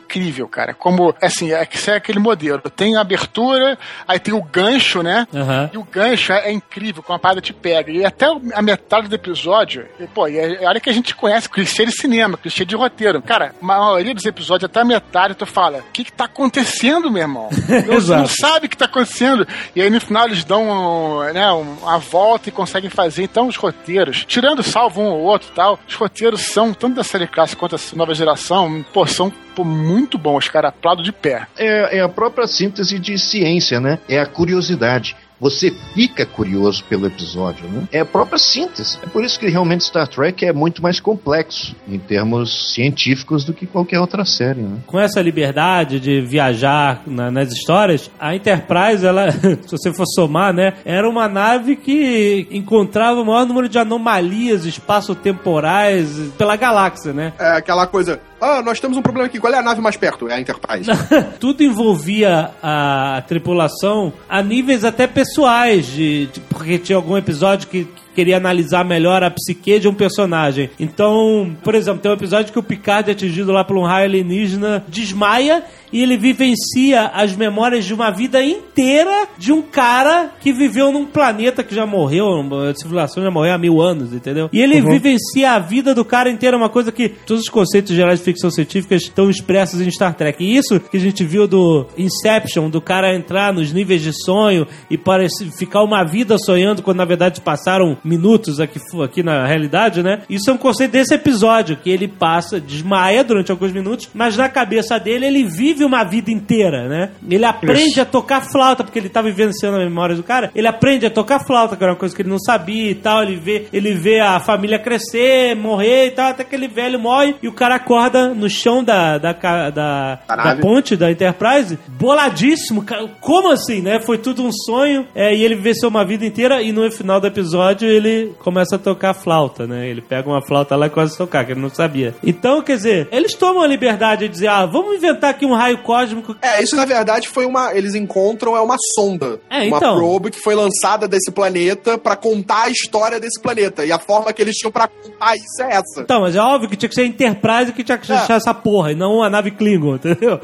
cara. 0.50 0.74
Como, 0.74 1.14
assim, 1.20 1.52
é, 1.52 1.64
que 1.66 1.90
é 1.90 1.96
aquele 1.96 2.18
modelo. 2.18 2.60
Tem 2.70 2.96
a 2.96 3.00
abertura, 3.00 3.78
aí 4.06 4.18
tem 4.18 4.34
o 4.34 4.42
gancho, 4.42 5.02
né? 5.02 5.26
Aham. 5.34 5.70
E 5.72 5.78
o 5.78 5.84
gancho 5.84 6.32
é, 6.32 6.48
é 6.48 6.52
incrível, 6.52 7.02
como 7.02 7.16
a 7.16 7.20
parada 7.20 7.40
te 7.40 7.52
pega. 7.52 7.90
E 7.90 8.04
até 8.04 8.26
a 8.26 8.62
metade 8.62 9.08
do 9.08 9.14
episódio, 9.14 9.86
e, 9.98 10.06
pô, 10.06 10.28
e 10.28 10.38
é, 10.38 10.66
olha 10.66 10.80
que 10.80 10.90
a 10.90 10.92
gente 10.92 11.14
conhece 11.14 11.48
clichê 11.48 11.84
de 11.84 11.92
cinema, 11.92 12.36
clichê 12.36 12.64
de 12.64 12.76
roteiro. 12.76 13.22
Cara, 13.22 13.54
a 13.60 13.64
maioria 13.64 14.14
dos 14.14 14.24
episódios, 14.24 14.68
até 14.68 14.80
a 14.80 14.84
metade, 14.84 15.34
tu 15.34 15.46
fala, 15.46 15.78
o 15.78 15.92
que 15.92 16.04
que 16.04 16.12
tá 16.12 16.24
acontecendo, 16.24 17.10
meu 17.10 17.22
irmão? 17.22 17.48
Você 17.52 17.92
Exato. 17.92 18.20
não 18.20 18.28
sabe 18.28 18.66
o 18.66 18.68
que 18.68 18.76
tá 18.76 18.84
acontecendo. 18.86 19.46
E 19.74 19.82
aí 19.82 19.90
no 19.90 20.00
final 20.00 20.26
eles 20.26 20.44
dão 20.44 21.22
né, 21.32 21.50
uma 21.50 21.98
volta 21.98 22.48
e 22.48 22.52
conseguem 22.52 22.90
fazer. 22.90 23.22
Então 23.22 23.48
os 23.48 23.56
roteiros, 23.56 24.24
tirando 24.26 24.62
salvo 24.62 25.00
um 25.00 25.06
ou 25.06 25.20
outro 25.22 25.48
e 25.50 25.54
tal, 25.54 25.78
os 25.86 25.94
roteiros 25.94 26.42
são, 26.42 26.72
tanto 26.72 26.96
da 26.96 27.04
série 27.04 27.26
clássica 27.26 27.58
quanto 27.58 27.76
da 27.76 27.82
nova 27.94 28.14
geração, 28.14 28.84
pô, 28.92 29.06
são 29.06 29.32
pô, 29.58 29.64
muito 29.64 30.16
bons, 30.16 30.48
cara. 30.48 30.68
Aplaudo 30.68 31.02
de 31.02 31.12
pé. 31.12 31.46
É, 31.58 31.98
é 31.98 32.00
a 32.00 32.08
própria 32.08 32.46
síntese 32.46 32.98
de 32.98 33.18
ciência, 33.18 33.80
né? 33.80 33.98
É 34.08 34.18
a 34.20 34.26
curiosidade. 34.26 35.16
Você 35.40 35.70
fica 35.94 36.26
curioso 36.26 36.82
pelo 36.88 37.06
episódio, 37.06 37.68
né? 37.68 37.84
É 37.92 38.00
a 38.00 38.04
própria 38.04 38.38
síntese. 38.40 38.98
É 39.00 39.06
por 39.06 39.22
isso 39.22 39.38
que 39.38 39.46
realmente 39.48 39.84
Star 39.84 40.08
Trek 40.08 40.44
é 40.44 40.52
muito 40.52 40.82
mais 40.82 40.98
complexo 40.98 41.76
em 41.86 41.96
termos 41.96 42.74
científicos 42.74 43.44
do 43.44 43.54
que 43.54 43.64
qualquer 43.64 44.00
outra 44.00 44.24
série, 44.24 44.62
né? 44.62 44.78
Com 44.84 44.98
essa 44.98 45.22
liberdade 45.22 46.00
de 46.00 46.20
viajar 46.20 47.02
na- 47.06 47.30
nas 47.30 47.52
histórias, 47.52 48.10
a 48.18 48.34
Enterprise, 48.34 49.06
ela, 49.06 49.30
se 49.62 49.70
você 49.70 49.94
for 49.94 50.06
somar, 50.12 50.52
né, 50.52 50.72
era 50.84 51.08
uma 51.08 51.28
nave 51.28 51.76
que 51.76 52.48
encontrava 52.50 53.20
o 53.20 53.24
maior 53.24 53.46
número 53.46 53.68
de 53.68 53.78
anomalias 53.78 54.64
espaço-temporais 54.64 56.32
pela 56.36 56.56
galáxia, 56.56 57.12
né? 57.12 57.32
É 57.38 57.52
aquela 57.58 57.86
coisa, 57.86 58.20
ah, 58.40 58.62
nós 58.62 58.78
temos 58.80 58.96
um 58.96 59.02
problema 59.02 59.26
aqui, 59.26 59.38
qual 59.38 59.52
é 59.52 59.58
a 59.58 59.62
nave 59.62 59.80
mais 59.80 59.96
perto? 59.96 60.28
É 60.28 60.34
a 60.34 60.40
Enterprise. 60.40 60.90
Tudo 61.40 61.62
envolvia 61.62 62.50
a 62.62 63.22
tripulação 63.26 64.12
a 64.28 64.42
níveis 64.42 64.84
até 64.84 65.06
pessoais, 65.06 65.86
de, 65.86 66.26
de- 66.26 66.40
porque 66.40 66.78
tinha 66.78 66.96
algum 66.96 67.16
episódio 67.16 67.68
que, 67.68 67.84
que 67.84 68.02
queria 68.18 68.36
analisar 68.36 68.84
melhor 68.84 69.22
a 69.22 69.30
psique 69.30 69.78
de 69.78 69.86
um 69.86 69.94
personagem. 69.94 70.68
Então, 70.80 71.56
por 71.62 71.76
exemplo, 71.76 72.00
tem 72.00 72.10
um 72.10 72.14
episódio 72.14 72.52
que 72.52 72.58
o 72.58 72.62
Picard 72.64 73.08
é 73.08 73.12
atingido 73.12 73.52
lá 73.52 73.62
por 73.62 73.76
um 73.76 73.84
raio 73.84 74.06
alienígena, 74.06 74.84
desmaia 74.88 75.62
e 75.92 76.02
ele 76.02 76.16
vivencia 76.16 77.06
as 77.06 77.34
memórias 77.34 77.84
de 77.84 77.94
uma 77.94 78.10
vida 78.10 78.42
inteira 78.42 79.28
de 79.38 79.52
um 79.52 79.62
cara 79.62 80.32
que 80.40 80.52
viveu 80.52 80.92
num 80.92 81.06
planeta 81.06 81.62
que 81.62 81.74
já 81.74 81.86
morreu, 81.86 82.26
a 82.68 82.74
civilização 82.74 83.22
já 83.22 83.30
morreu 83.30 83.54
há 83.54 83.58
mil 83.58 83.80
anos, 83.80 84.12
entendeu? 84.12 84.48
E 84.52 84.60
ele 84.60 84.80
vivencia 84.80 85.52
a 85.52 85.58
vida 85.58 85.94
do 85.94 86.04
cara 86.04 86.30
inteira, 86.30 86.56
uma 86.56 86.68
coisa 86.68 86.92
que 86.92 87.08
todos 87.08 87.44
os 87.44 87.48
conceitos 87.48 87.94
gerais 87.94 88.18
de 88.18 88.24
ficção 88.24 88.50
científica 88.50 88.94
estão 88.94 89.30
expressos 89.30 89.80
em 89.80 89.90
Star 89.90 90.14
Trek. 90.14 90.42
E 90.42 90.56
isso 90.56 90.80
que 90.80 90.96
a 90.96 91.00
gente 91.00 91.24
viu 91.24 91.46
do 91.46 91.86
Inception, 91.96 92.68
do 92.68 92.80
cara 92.80 93.14
entrar 93.14 93.52
nos 93.52 93.72
níveis 93.72 94.02
de 94.02 94.12
sonho 94.24 94.66
e 94.90 94.98
parece 94.98 95.50
ficar 95.52 95.82
uma 95.82 96.04
vida 96.04 96.36
sonhando 96.38 96.82
quando 96.82 96.98
na 96.98 97.04
verdade 97.04 97.40
passaram 97.40 97.96
minutos 98.08 98.58
aqui, 98.60 98.80
aqui 99.04 99.22
na 99.22 99.46
realidade, 99.46 100.02
né? 100.02 100.22
Isso 100.28 100.50
é 100.50 100.52
um 100.52 100.58
conceito 100.58 100.92
desse 100.92 101.14
episódio, 101.14 101.76
que 101.76 101.90
ele 101.90 102.08
passa, 102.08 102.58
desmaia 102.60 103.22
durante 103.22 103.50
alguns 103.50 103.72
minutos, 103.72 104.08
mas 104.14 104.36
na 104.36 104.48
cabeça 104.48 104.98
dele 104.98 105.26
ele 105.26 105.44
vive 105.44 105.84
uma 105.84 106.02
vida 106.04 106.30
inteira, 106.30 106.88
né? 106.88 107.10
Ele 107.28 107.44
aprende 107.44 108.00
a 108.00 108.04
tocar 108.04 108.40
flauta, 108.50 108.82
porque 108.82 108.98
ele 108.98 109.08
tá 109.08 109.20
vivenciando 109.20 109.76
a 109.76 109.80
memória 109.80 110.16
do 110.16 110.22
cara, 110.22 110.50
ele 110.54 110.66
aprende 110.66 111.06
a 111.06 111.10
tocar 111.10 111.44
flauta, 111.44 111.76
que 111.76 111.82
era 111.82 111.92
uma 111.92 111.98
coisa 111.98 112.14
que 112.14 112.22
ele 112.22 112.30
não 112.30 112.38
sabia 112.38 112.90
e 112.90 112.94
tal, 112.94 113.22
ele 113.22 113.36
vê, 113.36 113.66
ele 113.72 113.94
vê 113.94 114.20
a 114.20 114.40
família 114.40 114.78
crescer, 114.78 115.54
morrer 115.54 116.06
e 116.06 116.10
tal, 116.12 116.30
até 116.30 116.44
que 116.44 116.54
ele 116.54 116.68
velho 116.68 116.98
morre 116.98 117.34
e 117.42 117.48
o 117.48 117.52
cara 117.52 117.74
acorda 117.74 118.34
no 118.34 118.48
chão 118.48 118.82
da, 118.82 119.18
da, 119.18 119.32
da, 119.70 120.18
Da 120.26 120.56
ponte 120.56 120.96
da 120.96 121.10
Enterprise, 121.10 121.78
boladíssimo, 121.88 122.82
cara, 122.82 123.06
como 123.20 123.50
assim, 123.50 123.82
né? 123.82 124.00
Foi 124.00 124.16
tudo 124.18 124.42
um 124.42 124.52
sonho, 124.52 125.06
é, 125.14 125.34
e 125.34 125.44
ele 125.44 125.54
vivenciou 125.54 125.90
uma 125.90 126.04
vida 126.04 126.24
inteira 126.24 126.62
e 126.62 126.72
no 126.72 126.90
final 126.90 127.20
do 127.20 127.26
episódio 127.26 127.88
ele 127.98 128.34
começa 128.38 128.76
a 128.76 128.78
tocar 128.78 129.14
flauta, 129.14 129.66
né? 129.66 129.88
Ele 129.88 130.00
pega 130.00 130.28
uma 130.28 130.44
flauta 130.44 130.76
lá 130.76 130.86
e 130.86 130.90
começa 130.90 131.14
a 131.14 131.18
tocar, 131.18 131.44
que 131.44 131.52
ele 131.52 131.60
não 131.60 131.70
sabia. 131.70 132.14
Então, 132.22 132.62
quer 132.62 132.76
dizer, 132.76 133.08
eles 133.12 133.34
tomam 133.34 133.62
a 133.62 133.66
liberdade 133.66 134.26
de 134.26 134.32
dizer, 134.32 134.48
ah, 134.48 134.66
vamos 134.66 134.96
inventar 134.96 135.30
aqui 135.30 135.44
um 135.44 135.54
raio 135.54 135.78
cósmico 135.82 136.36
É, 136.40 136.62
isso 136.62 136.76
na 136.76 136.84
verdade 136.84 137.28
foi 137.28 137.46
uma. 137.46 137.74
Eles 137.74 137.94
encontram 137.94 138.56
é 138.56 138.60
uma 138.60 138.76
sonda. 138.94 139.40
É, 139.50 139.66
uma 139.66 139.76
então. 139.76 139.96
probe 139.96 140.30
que 140.30 140.40
foi 140.40 140.54
lançada 140.54 141.06
desse 141.06 141.30
planeta 141.30 141.98
pra 141.98 142.16
contar 142.16 142.64
a 142.64 142.70
história 142.70 143.20
desse 143.20 143.40
planeta. 143.40 143.84
E 143.84 143.92
a 143.92 143.98
forma 143.98 144.32
que 144.32 144.42
eles 144.42 144.56
tinham 144.56 144.72
pra 144.72 144.88
contar 144.88 145.36
isso 145.36 145.62
é 145.62 145.74
essa. 145.74 146.00
Então, 146.00 146.20
mas 146.20 146.34
é 146.34 146.40
óbvio 146.40 146.68
que 146.68 146.76
tinha 146.76 146.88
que 146.88 146.94
ser 146.94 147.02
a 147.02 147.06
Enterprise 147.06 147.72
que 147.72 147.84
tinha 147.84 147.98
que 147.98 148.12
achar 148.12 148.36
essa 148.36 148.54
porra, 148.54 148.92
e 148.92 148.94
não 148.94 149.22
a 149.22 149.30
nave 149.30 149.50
Klingon, 149.50 149.96
entendeu? 149.96 150.40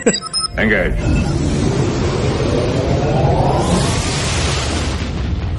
Engage. 0.58 1.59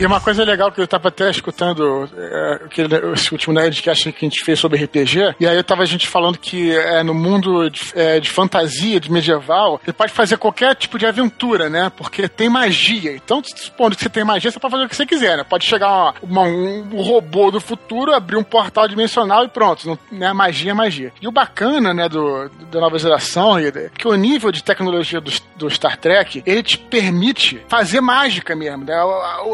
E 0.02 0.06
uma 0.08 0.20
coisa 0.20 0.44
legal 0.44 0.72
que 0.72 0.82
eu 0.82 0.88
tava 0.88 1.10
até 1.10 1.30
escutando 1.30 2.10
é, 2.18 2.54
aquele, 2.66 2.88
esse 3.14 3.32
último 3.32 3.54
Nerdcast 3.54 4.12
que 4.12 4.26
a 4.26 4.28
gente 4.28 4.44
fez 4.44 4.58
sobre 4.58 4.84
RPG, 4.84 5.36
e 5.40 5.46
aí 5.46 5.56
eu 5.56 5.64
tava 5.64 5.84
a 5.84 5.86
gente 5.86 6.08
falando 6.08 6.40
que 6.40 6.76
é, 6.76 7.04
no 7.04 7.14
mundo 7.14 7.70
de, 7.70 7.82
é, 7.94 8.20
de 8.20 8.28
fantasia, 8.28 9.00
de 9.00 9.12
medieval, 9.12 9.80
você 9.86 9.94
pode 9.94 10.12
fazer 10.12 10.38
qualquer 10.38 10.74
tipo 10.76 10.98
de 10.98 11.06
aventura, 11.06 11.70
né? 11.70 11.92
Porque 11.96 12.28
tem 12.28 12.50
magia. 12.50 13.12
Então, 13.16 13.44
supondo 13.46 13.96
que 13.96 14.02
você 14.02 14.10
tem 14.10 14.24
magia, 14.24 14.50
você 14.50 14.60
pode 14.60 14.72
fazer 14.72 14.86
o 14.86 14.90
que 14.90 14.96
você 14.96 15.06
quiser, 15.06 15.38
né? 15.38 15.44
Pode 15.48 15.66
chegar 15.66 15.88
uma- 15.88 16.14
uma- 16.24 16.42
um, 16.48 17.00
robô 17.04 17.52
do 17.52 17.62
futuro, 17.62 18.12
abrir 18.12 18.38
um 18.38 18.44
portal 18.44 18.88
dimensional 18.88 19.46
e 19.46 19.50
pronto. 19.50 19.88
Não, 19.88 20.00
né? 20.12 20.34
Magia 20.34 20.72
é 20.72 20.74
magia. 20.74 21.14
E 21.22 21.28
o 21.28 21.32
bacana, 21.32 21.94
né, 21.94 22.10
do, 22.10 22.50
da 22.72 22.80
nova 22.80 22.98
geração, 22.98 23.56
é 23.60 23.72
que 23.96 24.08
o 24.08 24.16
nível 24.16 24.52
de 24.52 24.64
tecnologia 24.64 25.22
do, 25.22 25.32
do 25.58 25.70
Star 25.70 25.96
Trek, 25.96 26.42
ele 26.44 26.64
te 26.64 26.80
permite 26.80 27.62
fazer 27.68 28.02
mágica 28.02 28.56
mesmo, 28.56 28.84
né? 28.84 28.96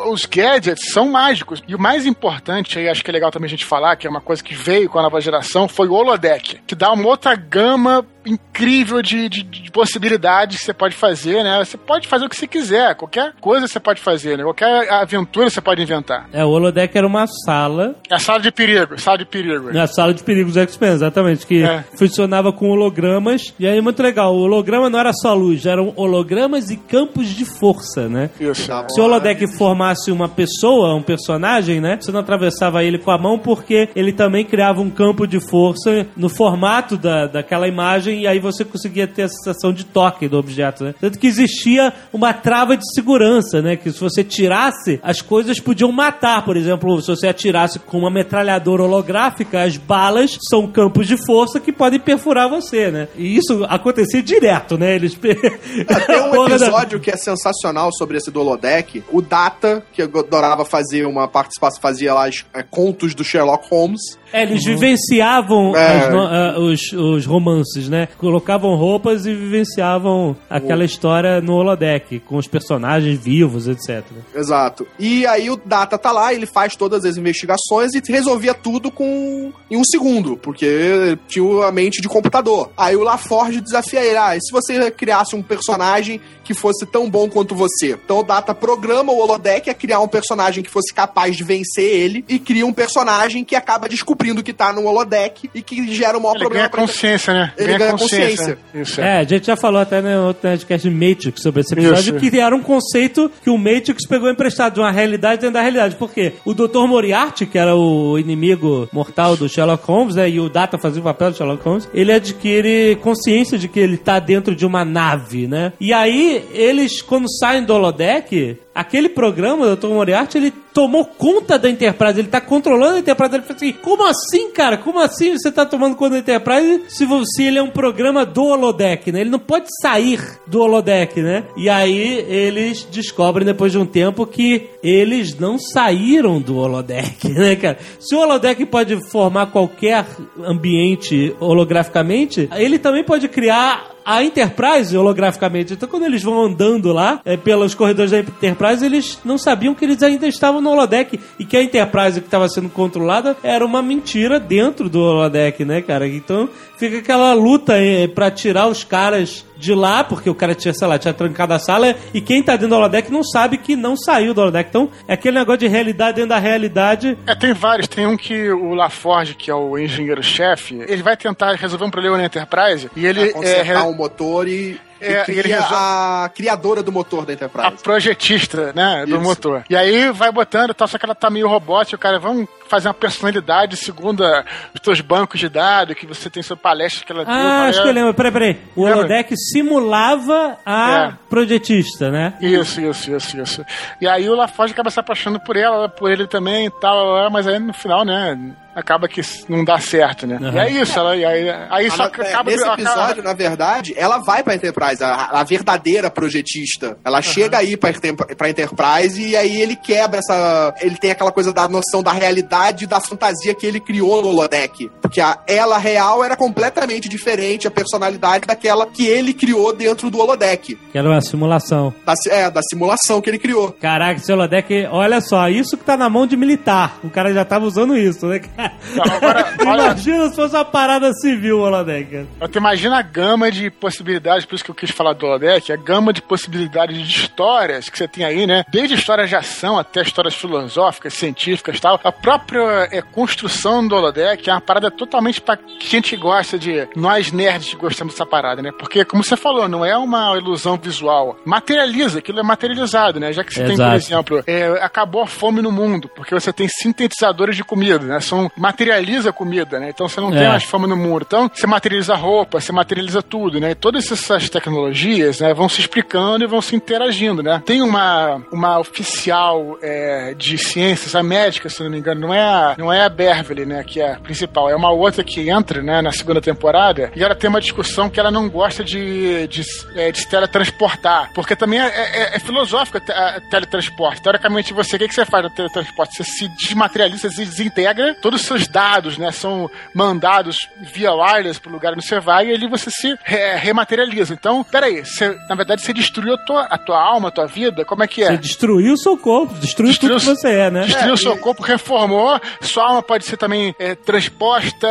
Os 0.10 0.26
gadgets 0.38 0.92
são 0.92 1.10
mágicos. 1.10 1.64
E 1.68 1.74
o 1.74 1.80
mais 1.80 2.06
importante, 2.06 2.78
aí 2.78 2.88
acho 2.88 3.04
que 3.04 3.10
é 3.10 3.14
legal 3.14 3.32
também 3.32 3.48
a 3.48 3.50
gente 3.50 3.66
falar, 3.66 3.96
que 3.96 4.06
é 4.06 4.10
uma 4.10 4.22
coisa 4.22 4.44
que 4.44 4.54
veio 4.54 4.88
com 4.88 5.00
a 5.00 5.02
nova 5.02 5.20
geração, 5.20 5.68
foi 5.68 5.88
o 5.88 5.94
holodeck, 5.94 6.62
que 6.68 6.76
dá 6.76 6.92
uma 6.92 7.08
outra 7.08 7.36
gama 7.36 8.06
incrível 8.28 9.02
de, 9.02 9.30
de- 9.30 9.44
de 9.44 9.72
possibilidades 9.72 10.60
que 10.60 10.66
você 10.66 10.74
pode 10.74 10.96
fazer, 10.96 11.44
né? 11.44 11.64
Você 11.64 11.78
pode 11.78 12.08
fazer 12.08 12.26
o 12.26 12.30
que 12.30 12.36
você 12.36 12.48
quiser, 12.48 12.96
qualquer 12.96 13.34
coisa 13.40 13.68
você 13.68 13.80
pode 13.80 14.02
fazer, 14.02 14.38
né? 14.38 14.44
Qualquer 14.44 14.92
aventura 14.92 15.50
você 15.50 15.62
pode 15.62 15.82
inventar. 15.82 16.28
É, 16.34 16.44
o 16.44 16.50
holodeck 16.50 16.96
era 16.98 17.06
uma 17.08 17.26
sala 17.46 17.96
É 18.10 18.16
a 18.16 18.20
sala 18.20 18.40
de 18.40 18.52
perigo, 18.52 19.00
sala 19.00 19.18
de 19.20 19.26
perigo. 19.26 19.72
Na 19.72 19.88
sala 19.88 20.14
de 20.14 20.24
perigos 20.24 20.54
do 20.54 20.60
X-Men, 20.60 20.92
exatamente. 20.92 21.46
Que 21.46 21.64
É. 21.64 21.84
funcionava 21.98 22.52
com 22.52 22.70
hologramas. 22.70 23.54
E 23.60 23.68
aí, 23.68 23.80
muito 23.82 24.02
legal. 24.04 24.34
O 24.36 24.40
holograma 24.42 24.90
não 24.90 25.00
era 25.00 25.12
só 25.14 25.34
luz, 25.34 25.66
eram 25.66 25.94
hologramas 25.96 26.70
e 26.70 26.78
campos 26.78 27.28
de 27.30 27.46
força, 27.46 28.08
né? 28.10 28.30
Isso. 28.40 28.70
Se 28.90 29.00
o 29.00 29.04
holodeck 29.04 29.46
formasse 29.58 30.12
uma 30.12 30.28
pessoa, 30.30 30.96
um 30.96 31.02
personagem, 31.02 31.80
né? 31.80 31.98
Você 32.00 32.12
não 32.12 32.20
atravessava 32.20 32.84
ele 32.84 32.98
com 32.98 33.12
a 33.12 33.18
mão 33.18 33.38
porque 33.40 33.90
ele 33.96 34.12
também 34.12 34.46
criava 34.46 34.82
um 34.82 34.90
campo 34.90 35.26
de 35.28 35.40
força 35.50 36.08
no 36.16 36.30
formato 36.30 36.98
da, 36.98 37.28
daquela 37.28 37.68
imagem 37.68 38.17
e 38.18 38.28
aí 38.28 38.40
você 38.40 38.66
conseguia 38.66 39.08
ter 39.08 39.24
a 39.24 39.30
sensação 39.30 39.72
de 39.72 39.86
toque 39.86 40.28
do 40.28 40.38
objeto, 40.38 40.84
né? 40.84 40.96
Tanto 41.00 41.20
que 41.20 41.28
existia 41.28 41.94
uma 42.12 42.34
trava 42.34 42.76
de 42.76 42.84
segurança, 42.94 43.62
né? 43.62 43.76
Que 43.76 43.92
se 43.92 44.00
você 44.00 44.24
tirasse, 44.24 45.00
as 45.04 45.22
coisas 45.22 45.60
podiam 45.60 45.92
matar. 45.92 46.44
Por 46.44 46.58
exemplo, 46.58 47.02
se 47.02 47.08
você 47.08 47.28
atirasse 47.28 47.80
com 47.80 48.00
uma 48.00 48.12
metralhadora 48.12 48.84
holográfica, 48.84 49.64
as 49.64 49.78
balas 49.78 50.38
são 50.50 50.68
campos 50.68 51.08
de 51.08 51.18
força 51.26 51.60
que 51.60 51.72
podem 51.72 52.00
perfurar 52.00 52.50
você, 52.50 52.92
né? 52.92 53.08
E 53.16 53.38
isso 53.38 53.66
acontecia 53.70 54.22
direto, 54.22 54.78
né? 54.78 54.96
Eles... 54.96 55.18
Tem 55.18 56.22
um 56.22 56.46
episódio 56.48 57.00
que 57.00 57.12
é 57.12 57.18
sensacional 57.18 57.92
sobre 57.94 58.18
esse 58.18 58.32
do 58.32 58.42
holodeck. 58.42 59.04
O 59.12 59.22
Data, 59.22 59.84
que 59.94 60.02
eu 60.02 60.10
adorava 60.20 60.66
fazer 60.66 61.06
uma 61.06 61.28
participação, 61.28 61.82
fazia 61.82 62.14
lá 62.14 62.28
os, 62.28 62.46
é, 62.54 62.64
contos 62.64 63.14
do 63.14 63.24
Sherlock 63.24 63.68
Holmes. 63.70 64.02
É, 64.32 64.44
eles 64.44 64.64
vivenciavam 64.64 65.76
É. 65.76 66.00
as 66.00 66.14
ah, 66.14 66.60
os, 66.60 66.94
os 66.94 67.26
romances, 67.26 67.88
né? 67.88 68.07
Colocavam 68.18 68.76
roupas 68.76 69.26
e 69.26 69.34
vivenciavam 69.34 70.36
aquela 70.50 70.86
história 70.86 71.42
no 71.42 71.54
holodeck, 71.54 72.20
com 72.20 72.38
os 72.38 72.48
personagens 72.48 73.20
vivos, 73.20 73.68
etc. 73.68 74.04
Exato. 74.34 74.88
E 75.00 75.26
aí 75.26 75.50
o 75.50 75.58
Data 75.58 75.98
tá 75.98 76.12
lá, 76.12 76.34
ele 76.34 76.46
faz 76.46 76.76
todas 76.76 77.06
as 77.06 77.18
investigações 77.18 77.94
e 77.94 78.02
resolvia 78.12 78.54
tudo 78.54 78.92
com 78.92 79.52
em 79.70 79.78
um 79.78 79.84
segundo, 79.84 80.38
porque 80.38 81.18
tinha 81.28 81.66
a 81.66 81.72
mente 81.72 82.02
de 82.02 82.08
computador. 82.08 82.72
Aí 82.78 82.96
o 82.96 83.04
LaForge 83.04 83.62
desafia 83.62 84.04
ele, 84.04 84.18
ah, 84.18 84.36
e 84.36 84.42
se 84.42 84.52
você 84.52 84.90
criasse 84.92 85.36
um 85.36 85.42
personagem 85.42 86.22
que 86.44 86.54
fosse 86.54 86.86
tão 86.86 87.10
bom 87.10 87.30
quanto 87.30 87.54
você? 87.54 88.00
Então 88.04 88.20
o 88.20 88.24
Data 88.24 88.56
programa 88.56 89.12
o 89.12 89.18
holodeck 89.18 89.70
a 89.70 89.74
criar 89.74 90.00
um 90.00 90.08
personagem 90.08 90.64
que 90.64 90.70
fosse 90.70 90.94
capaz 90.94 91.36
de 91.36 91.44
vencer 91.44 91.84
ele 91.84 92.24
e 92.28 92.40
cria 92.40 92.66
um 92.66 92.74
personagem 92.74 93.44
que 93.44 93.56
acaba 93.56 93.90
descobrindo 93.90 94.42
que 94.42 94.54
tá 94.54 94.72
no 94.72 94.86
holodeck 94.86 95.50
e 95.54 95.62
que 95.62 95.94
gera 95.94 96.18
o 96.18 96.22
maior 96.22 96.36
Ele 96.36 96.40
problema 96.40 96.64
ganha 96.64 96.70
pra 96.70 96.82
consciência, 96.82 97.34
né? 97.34 97.54
ele 97.58 97.78
ganha, 97.78 97.97
consciência. 97.98 98.58
Isso 98.74 99.02
é. 99.02 99.18
É, 99.18 99.18
a 99.20 99.24
gente 99.24 99.48
já 99.48 99.56
falou 99.56 99.82
até 99.82 100.02
no 100.02 100.28
outro 100.28 100.50
podcast 100.50 100.90
Matrix 100.90 101.42
sobre 101.42 101.62
esse 101.62 101.74
episódio, 101.74 102.18
Isso. 102.18 102.32
que 102.32 102.40
era 102.40 102.56
um 102.56 102.62
conceito 102.62 103.32
que 103.44 103.50
o 103.50 103.58
Matrix 103.58 104.08
pegou 104.08 104.30
emprestado 104.30 104.76
de 104.76 104.80
uma 104.80 104.92
realidade 104.92 105.42
dentro 105.42 105.54
da 105.56 105.62
realidade. 105.62 105.96
Por 105.96 106.12
quê? 106.12 106.34
O 106.46 106.54
Dr. 106.54 106.86
Moriarty, 106.88 107.46
que 107.46 107.58
era 107.58 107.76
o 107.76 108.18
inimigo 108.18 108.88
mortal 108.92 109.36
do 109.36 109.50
Sherlock 109.50 109.86
Holmes, 109.86 110.16
né, 110.16 110.30
e 110.30 110.40
o 110.40 110.50
Data 110.50 110.78
fazia 110.78 111.02
o 111.02 111.04
papel 111.04 111.32
do 111.32 111.38
Sherlock 111.38 111.64
Holmes, 111.64 111.90
ele 111.94 112.12
adquire 112.12 112.98
consciência 113.02 113.58
de 113.58 113.68
que 113.68 113.80
ele 113.80 113.98
tá 113.98 114.20
dentro 114.20 114.56
de 114.56 114.66
uma 114.66 114.84
nave, 114.84 115.48
né? 115.48 115.74
E 115.80 115.94
aí, 115.94 116.44
eles, 116.54 117.02
quando 117.02 117.30
saem 117.40 117.64
do 117.64 117.74
holodeck, 117.74 118.58
aquele 118.80 119.10
programa, 119.10 119.76
Dr. 119.76 119.88
Moriarty, 119.88 120.38
ele 120.38 120.52
tomou 120.74 121.04
conta 121.06 121.58
da 121.58 121.70
Enterprise, 121.70 122.20
ele 122.20 122.28
tá 122.28 122.40
controlando 122.40 122.96
a 122.96 123.00
Enterprise. 123.00 123.34
Ele 123.36 123.44
fala 123.44 123.56
assim: 123.56 123.72
como 123.74 124.06
assim, 124.06 124.52
cara? 124.52 124.78
Como 124.78 125.00
assim 125.00 125.32
você 125.38 125.52
tá 125.52 125.66
tomando 125.66 125.96
conta 125.96 126.12
da 126.12 126.20
Enterprise 126.20 126.84
se, 126.90 127.06
vo- 127.06 127.26
se 127.26 127.44
ele 127.44 127.58
é 127.58 127.64
um 127.64 127.70
programa 127.72 128.26
do 128.26 128.44
holodeck, 128.46 129.12
né? 129.12 129.22
Ele 129.22 129.30
não 129.30 129.40
pode 129.40 129.68
sair 129.82 130.20
do 130.46 130.62
holodeck, 130.62 131.20
né? 131.22 131.46
E 131.58 131.68
aí 131.70 132.24
eles 132.30 132.84
descobrem 132.92 133.46
depois 133.46 133.72
de 133.72 133.78
um 133.80 133.86
tempo 133.86 134.26
que 134.28 134.70
eles 134.84 135.38
não 135.40 135.58
saíram 135.58 136.40
do 136.40 136.58
holodeck, 136.58 137.28
né, 137.34 137.56
cara? 137.56 137.80
Se 138.00 138.16
o 138.16 138.20
holodeck 138.20 138.64
pode 138.68 138.96
formar 139.10 139.48
qualquer 139.48 140.06
ambiente 140.46 141.36
holograficamente, 141.40 142.50
ele 142.56 142.78
também 142.80 143.04
pode 143.04 143.28
criar 143.28 143.97
a 144.08 144.24
Enterprise 144.24 144.96
holograficamente. 144.96 145.74
Então, 145.74 145.90
quando 145.90 146.06
eles 146.06 146.24
vão 146.24 146.46
andando 146.46 146.94
lá 146.94 147.20
é, 147.26 147.36
pelos 147.36 147.76
corredores 147.76 148.10
da 148.10 148.20
Enterprise, 148.20 148.86
eles 148.86 149.20
não 149.26 149.38
sabiam 149.38 149.76
que 149.76 149.84
eles 149.84 150.02
ainda 150.02 150.26
estavam 150.26 150.62
no 150.62 150.70
holodeck 150.70 151.20
e 151.38 151.44
que 151.44 151.58
a 151.58 151.62
Enterprise 151.62 152.22
que 152.22 152.28
estava 152.28 152.48
sendo 152.48 152.70
controlada 152.70 153.36
era 153.44 153.66
uma 153.66 153.82
mentira 153.82 154.40
dentro 154.40 154.88
do 154.88 155.02
holodeck, 155.02 155.66
né, 155.66 155.82
cara? 155.82 156.08
Então, 156.08 156.48
fica 156.78 156.98
aquela 157.00 157.34
luta 157.34 157.74
é, 157.78 158.08
pra 158.08 158.30
tirar 158.32 158.68
os 158.68 158.84
caras 158.84 159.46
de 159.58 159.74
lá, 159.74 160.04
porque 160.04 160.30
o 160.30 160.36
cara 160.36 160.54
tinha, 160.54 160.74
sei 160.74 160.88
lá, 160.88 161.00
tinha 161.00 161.14
trancado 161.14 161.54
a 161.54 161.60
sala 161.60 161.96
e 162.14 162.22
quem 162.22 162.44
tá 162.44 162.52
dentro 162.54 162.70
do 162.70 162.76
holodeck 162.76 163.12
não 163.12 163.24
sabe 163.24 163.58
que 163.58 163.76
não 163.76 163.98
saiu 163.98 164.34
do 164.34 164.42
holodeck. 164.42 164.70
Então, 164.70 164.90
é 165.08 165.14
aquele 165.14 165.40
negócio 165.40 165.60
de 165.60 165.68
realidade 165.68 166.16
dentro 166.18 166.30
da 166.30 166.38
realidade. 166.38 167.18
É, 167.26 167.34
tem 167.36 167.54
vários. 167.54 167.88
Tem 167.88 168.06
um 168.06 168.16
que 168.16 168.50
o 168.52 168.74
LaForge, 168.76 169.34
que 169.34 169.50
é 169.50 169.56
o 169.56 169.78
engenheiro-chefe, 169.78 170.76
ele 170.88 171.02
vai 171.02 171.18
tentar 171.18 171.54
resolver 171.56 171.86
um 171.86 171.90
problema 171.92 172.18
na 172.18 172.26
Enterprise 172.26 172.90
e 172.96 173.06
ele 173.06 173.22
é, 173.24 173.30
consertar 173.30 173.64
re- 173.82 173.88
um 173.88 173.96
motor 173.96 174.48
e, 174.48 174.80
É, 175.02 175.26
e 175.28 175.40
ele 175.40 175.50
resol- 175.50 175.68
a 175.78 176.30
criadora 176.34 176.84
do 176.84 176.92
motor 176.92 177.26
da 177.26 177.32
a 177.32 177.36
Enterprise. 177.36 177.84
projetista, 177.84 178.72
né, 178.74 179.06
do 179.08 179.16
Isso. 179.16 179.22
motor. 179.24 179.64
E 179.70 179.76
aí 179.76 180.12
vai 180.12 180.32
botando 180.32 180.74
tal, 180.74 180.88
só 180.88 180.98
que 180.98 181.06
ela 181.06 181.16
tá 181.16 181.30
meio 181.30 181.48
robótica, 181.48 181.96
o 181.96 182.00
cara, 182.00 182.20
vamos 182.20 182.48
fazer 182.68 182.88
uma 182.88 182.94
personalidade 182.94 183.76
segundo 183.78 184.24
a- 184.24 184.44
os 184.74 184.80
teus 184.82 185.02
bancos 185.02 185.40
de 185.40 185.50
dados 185.50 185.96
que 185.96 186.06
você 186.06 186.30
tem 186.30 186.42
sua 186.44 186.58
palestra 186.58 187.06
que 187.06 187.12
ela 187.12 187.24
deu. 187.26 187.34
Ah, 187.34 187.66
acho 187.68 187.80
é- 187.80 187.84
que 187.84 187.90
eu 187.90 187.94
lembro. 187.94 188.14
Peraí, 188.14 188.32
peraí. 188.32 188.58
O 188.76 188.84
holodeck 188.84 189.34
simulava 189.38 190.58
a 190.66 190.92
É. 191.14 191.14
projetista, 191.30 192.10
né? 192.12 192.34
Isso, 192.42 192.82
isso, 192.82 193.12
isso, 193.16 193.40
isso. 193.42 193.66
E 194.02 194.08
aí 194.08 194.28
o 194.30 194.36
LaForge 194.36 194.74
acaba 194.74 194.90
se 194.90 195.00
apaixonando 195.00 195.44
por 195.44 195.56
ela, 195.56 195.88
por 195.90 196.12
ele 196.12 196.28
também 196.28 196.68
e 196.68 196.72
tal, 196.72 197.30
mas 197.32 197.48
aí 197.48 197.60
no 197.60 197.74
final, 197.74 198.04
né, 198.06 198.38
acaba 198.76 199.08
que 199.08 199.22
não 199.50 199.66
dá 199.66 199.80
certo, 199.80 200.28
né? 200.28 200.38
E 200.54 200.58
é 200.60 200.70
isso, 200.70 200.98
ela, 201.00 201.16
e 201.16 201.26
aí, 201.26 201.50
aí 201.70 201.90
só 201.90 202.04
Ah, 202.04 202.10
que 202.12 202.22
é, 202.22 202.30
acaba... 202.30 202.52
Nesse 202.52 202.64
acaba- 202.64 202.82
episódio, 202.82 203.24
na 203.24 203.34
verdade, 203.34 203.94
ela 203.98 204.20
vai 204.20 204.44
pra 204.44 204.54
Enterprise, 204.56 205.04
a, 205.04 205.40
a 205.40 205.44
verdadeira 205.44 206.12
projetista. 206.12 206.98
Ela 207.04 207.22
chega 207.22 207.58
aí 207.58 207.76
pra, 207.76 207.90
pra 208.38 208.50
Enterprise 208.50 209.20
e 209.22 209.36
aí 209.36 209.60
ele 209.62 209.76
quebra 209.76 210.20
essa. 210.20 210.76
Ele 210.80 210.96
tem 210.96 211.10
aquela 211.12 211.32
coisa 211.32 211.52
da 211.52 211.68
noção 211.68 212.04
da 212.04 212.12
realidade 212.12 212.38
e 212.84 212.88
da 212.88 213.00
fantasia 213.00 213.54
que 213.54 213.66
ele 213.66 213.80
criou 213.80 214.22
no 214.22 214.30
holodeck. 214.30 214.90
Porque 215.02 215.22
a 215.22 215.40
ela 215.48 215.78
real 215.78 216.24
era 216.24 216.36
completamente 216.36 217.08
diferente, 217.08 217.68
a 217.68 217.72
personalidade 217.72 218.46
daquela 218.46 218.86
que 218.86 219.06
ele 219.06 219.34
criou 219.34 219.74
dentro 219.74 220.10
do 220.10 220.20
holodeck. 220.20 220.76
Que 220.92 220.98
era 220.98 221.08
uma 221.08 221.22
simulação. 221.22 221.94
Da, 222.06 222.14
é, 222.30 222.50
da 222.50 222.62
simulação 222.64 223.22
que 223.22 223.30
ele 223.30 223.40
criou. 223.40 223.72
Caraca, 223.74 224.20
esse 224.20 224.32
holodeck, 224.32 224.88
olha 224.92 225.22
só, 225.22 225.50
isso 225.50 225.78
que 225.78 225.84
tá 225.84 225.96
na 225.96 226.10
mão 226.10 226.26
de 226.26 226.36
militar. 226.36 226.98
O 227.04 227.10
cara 227.10 227.34
já 227.34 227.46
tava 227.46 227.66
usando 227.66 227.96
isso, 227.98 228.26
né, 228.28 228.40
cara? 228.40 228.74
Não, 228.96 229.04
agora, 229.04 229.54
olha, 229.66 229.84
Imagina 229.88 230.30
se 230.30 230.36
fosse 230.36 230.56
uma 230.56 230.66
parada 230.66 231.12
civil 231.14 231.60
o 231.60 231.62
holodeck. 231.62 232.28
tu 232.52 232.58
imagina 232.58 233.00
a 233.00 233.02
gama 233.02 233.52
de 233.52 233.70
possibilidades, 233.70 234.46
por 234.46 234.56
isso 234.56 234.64
que 234.64 234.72
eu 234.72 234.76
quis 234.76 234.92
falar 234.92 235.14
do 235.14 235.26
holodeck, 235.26 235.72
a 235.72 235.76
gama 235.76 236.14
de 236.14 236.22
possibilidades 236.22 236.98
de 236.98 237.10
histórias 237.10 237.90
que 237.90 237.98
você 237.98 238.08
tem 238.08 238.24
aí, 238.24 238.46
né? 238.48 238.64
Desde 238.72 238.96
histórias 238.96 239.30
de 239.30 239.36
ação 239.36 239.78
até 239.78 240.02
histórias 240.02 240.36
filosóficas, 240.36 241.14
científicas 241.14 241.78
e 241.78 241.82
tal. 241.82 242.00
A 242.04 242.12
própria 242.12 242.47
é, 242.56 243.02
construção 243.02 243.86
do 243.88 243.96
holodeck 243.96 244.50
é 244.50 244.54
uma 244.54 244.62
parada 244.62 244.90
totalmente 244.90 245.42
pra 245.42 245.58
gente 245.80 246.16
que 246.16 246.22
gosta 246.22 246.58
de... 246.58 246.88
Nós 246.96 247.32
nerds 247.32 247.70
que 247.70 247.76
gostamos 247.76 248.14
dessa 248.14 248.26
parada, 248.26 248.62
né? 248.62 248.72
Porque, 248.78 249.04
como 249.04 249.24
você 249.24 249.36
falou, 249.36 249.68
não 249.68 249.84
é 249.86 249.98
uma 249.98 250.36
ilusão 250.38 250.78
visual. 250.78 251.38
Materializa, 251.46 252.20
aquilo 252.20 252.40
é 252.40 252.44
materializado, 252.44 253.20
né? 253.20 253.34
Já 253.34 253.44
que 253.44 253.54
você 253.54 253.60
tem, 253.66 253.76
por 253.76 253.84
Exato. 253.84 253.96
exemplo, 253.96 254.44
é, 254.48 254.66
acabou 254.82 255.22
a 255.24 255.28
fome 255.28 255.62
no 255.62 255.72
mundo, 255.72 256.10
porque 256.16 256.34
você 256.34 256.54
tem 256.54 256.68
sintetizadores 256.68 257.56
de 257.56 257.64
comida, 257.64 258.00
né? 258.06 258.20
São, 258.20 258.52
materializa 258.58 259.30
a 259.30 259.34
comida, 259.34 259.80
né? 259.80 259.90
Então 259.90 260.08
você 260.08 260.22
não 260.22 260.32
tem 260.32 260.44
É. 260.44 260.50
mais 260.50 260.64
fome 260.64 260.88
no 260.88 260.96
mundo. 260.96 261.24
Então 261.28 261.50
você 261.54 261.68
materializa 261.68 262.16
roupa, 262.16 262.60
você 262.60 262.72
materializa 262.72 263.22
tudo, 263.22 263.60
né? 263.60 263.72
E 263.72 263.76
todas 263.76 264.12
essas 264.12 264.50
tecnologias 264.50 265.40
né, 265.40 265.54
vão 265.54 265.68
se 265.70 265.82
explicando 265.82 266.44
e 266.44 266.48
vão 266.48 266.62
se 266.62 266.76
interagindo, 266.76 267.42
né? 267.44 267.62
Tem 267.66 267.82
uma, 267.82 268.42
uma 268.52 268.80
oficial 268.80 269.78
é, 269.82 270.34
de 270.36 270.58
ciências, 270.58 271.16
a 271.16 271.24
médica, 271.24 271.70
se 271.70 271.84
não 271.84 271.90
me 271.90 271.98
engano, 271.98 272.22
não 272.22 272.34
é, 272.34 272.37
a, 272.42 272.76
não 272.78 272.92
é 272.92 273.04
a 273.04 273.10
Beverly, 273.10 273.66
né? 273.66 273.84
Que 273.84 274.02
é 274.02 274.14
a 274.14 274.20
principal, 274.20 274.70
é 274.70 274.76
uma 274.76 274.92
outra 274.92 275.24
que 275.24 275.50
entra, 275.50 275.82
né? 275.82 276.02
Na 276.02 276.12
segunda 276.12 276.42
temporada 276.42 277.12
e 277.16 277.24
ela 277.24 277.36
tem 277.36 277.50
uma 277.50 277.62
discussão 277.62 278.10
que 278.10 278.20
ela 278.20 278.32
não 278.32 278.50
gosta 278.50 278.84
de, 278.84 279.48
de, 279.48 279.64
é, 279.96 280.12
de 280.12 280.20
se 280.20 280.28
teletransportar, 280.30 281.32
porque 281.34 281.56
também 281.56 281.80
é, 281.80 281.86
é- 281.88 282.36
é 282.36 282.40
filosófico 282.40 282.98
a 283.12 283.40
teletransporte. 283.50 284.22
Teoricamente, 284.22 284.74
você, 284.74 284.96
o 284.96 285.00
que, 285.00 285.08
que 285.08 285.14
você 285.16 285.26
faz 285.26 285.44
no 285.44 285.50
teletransporte? 285.50 286.16
Você 286.18 286.24
se 286.24 286.48
desmaterializa, 286.50 287.30
se 287.30 287.46
desintegra, 287.46 288.16
todos 288.22 288.42
os 288.42 288.48
seus 288.48 288.68
dados, 288.68 289.18
né, 289.18 289.32
são 289.32 289.70
mandados 289.94 290.58
via 290.94 291.14
wireless 291.14 291.60
pro 291.60 291.72
lugar 291.72 291.94
onde 291.94 292.06
você 292.06 292.20
vai 292.20 292.48
e 292.48 292.54
ali 292.54 292.68
você 292.68 292.90
se 292.92 293.16
re- 293.24 293.56
rematerializa. 293.56 294.34
Então, 294.34 294.64
peraí, 294.64 295.04
você, 295.06 295.36
na 295.50 295.56
verdade, 295.56 295.82
você 295.82 295.94
destruiu 295.94 296.36
a 296.36 296.38
tua, 296.38 296.64
a 296.66 296.78
tua 296.78 297.00
alma, 297.02 297.30
a 297.30 297.32
tua 297.32 297.46
vida? 297.48 297.84
Como 297.86 298.04
é 298.04 298.08
que 298.08 298.24
é? 298.24 298.28
Você 298.28 298.38
destruiu 298.38 298.94
o 298.94 298.98
seu 298.98 299.18
corpo, 299.18 299.54
destruiu 299.56 299.90
Destruiu 299.92 300.20
tudo 300.20 300.36
que 300.36 300.42
você 300.42 300.50
é, 300.50 300.70
né? 300.72 300.82
Destruiu 300.86 301.10
É, 301.12 301.14
o 301.14 301.18
seu 301.18 301.36
e- 301.36 301.40
corpo, 301.40 301.64
reformou, 301.64 302.27
sua 302.62 302.88
alma 302.88 303.02
pode 303.02 303.26
ser 303.26 303.38
também 303.38 303.76
é, 303.80 303.96
transposta. 303.96 304.88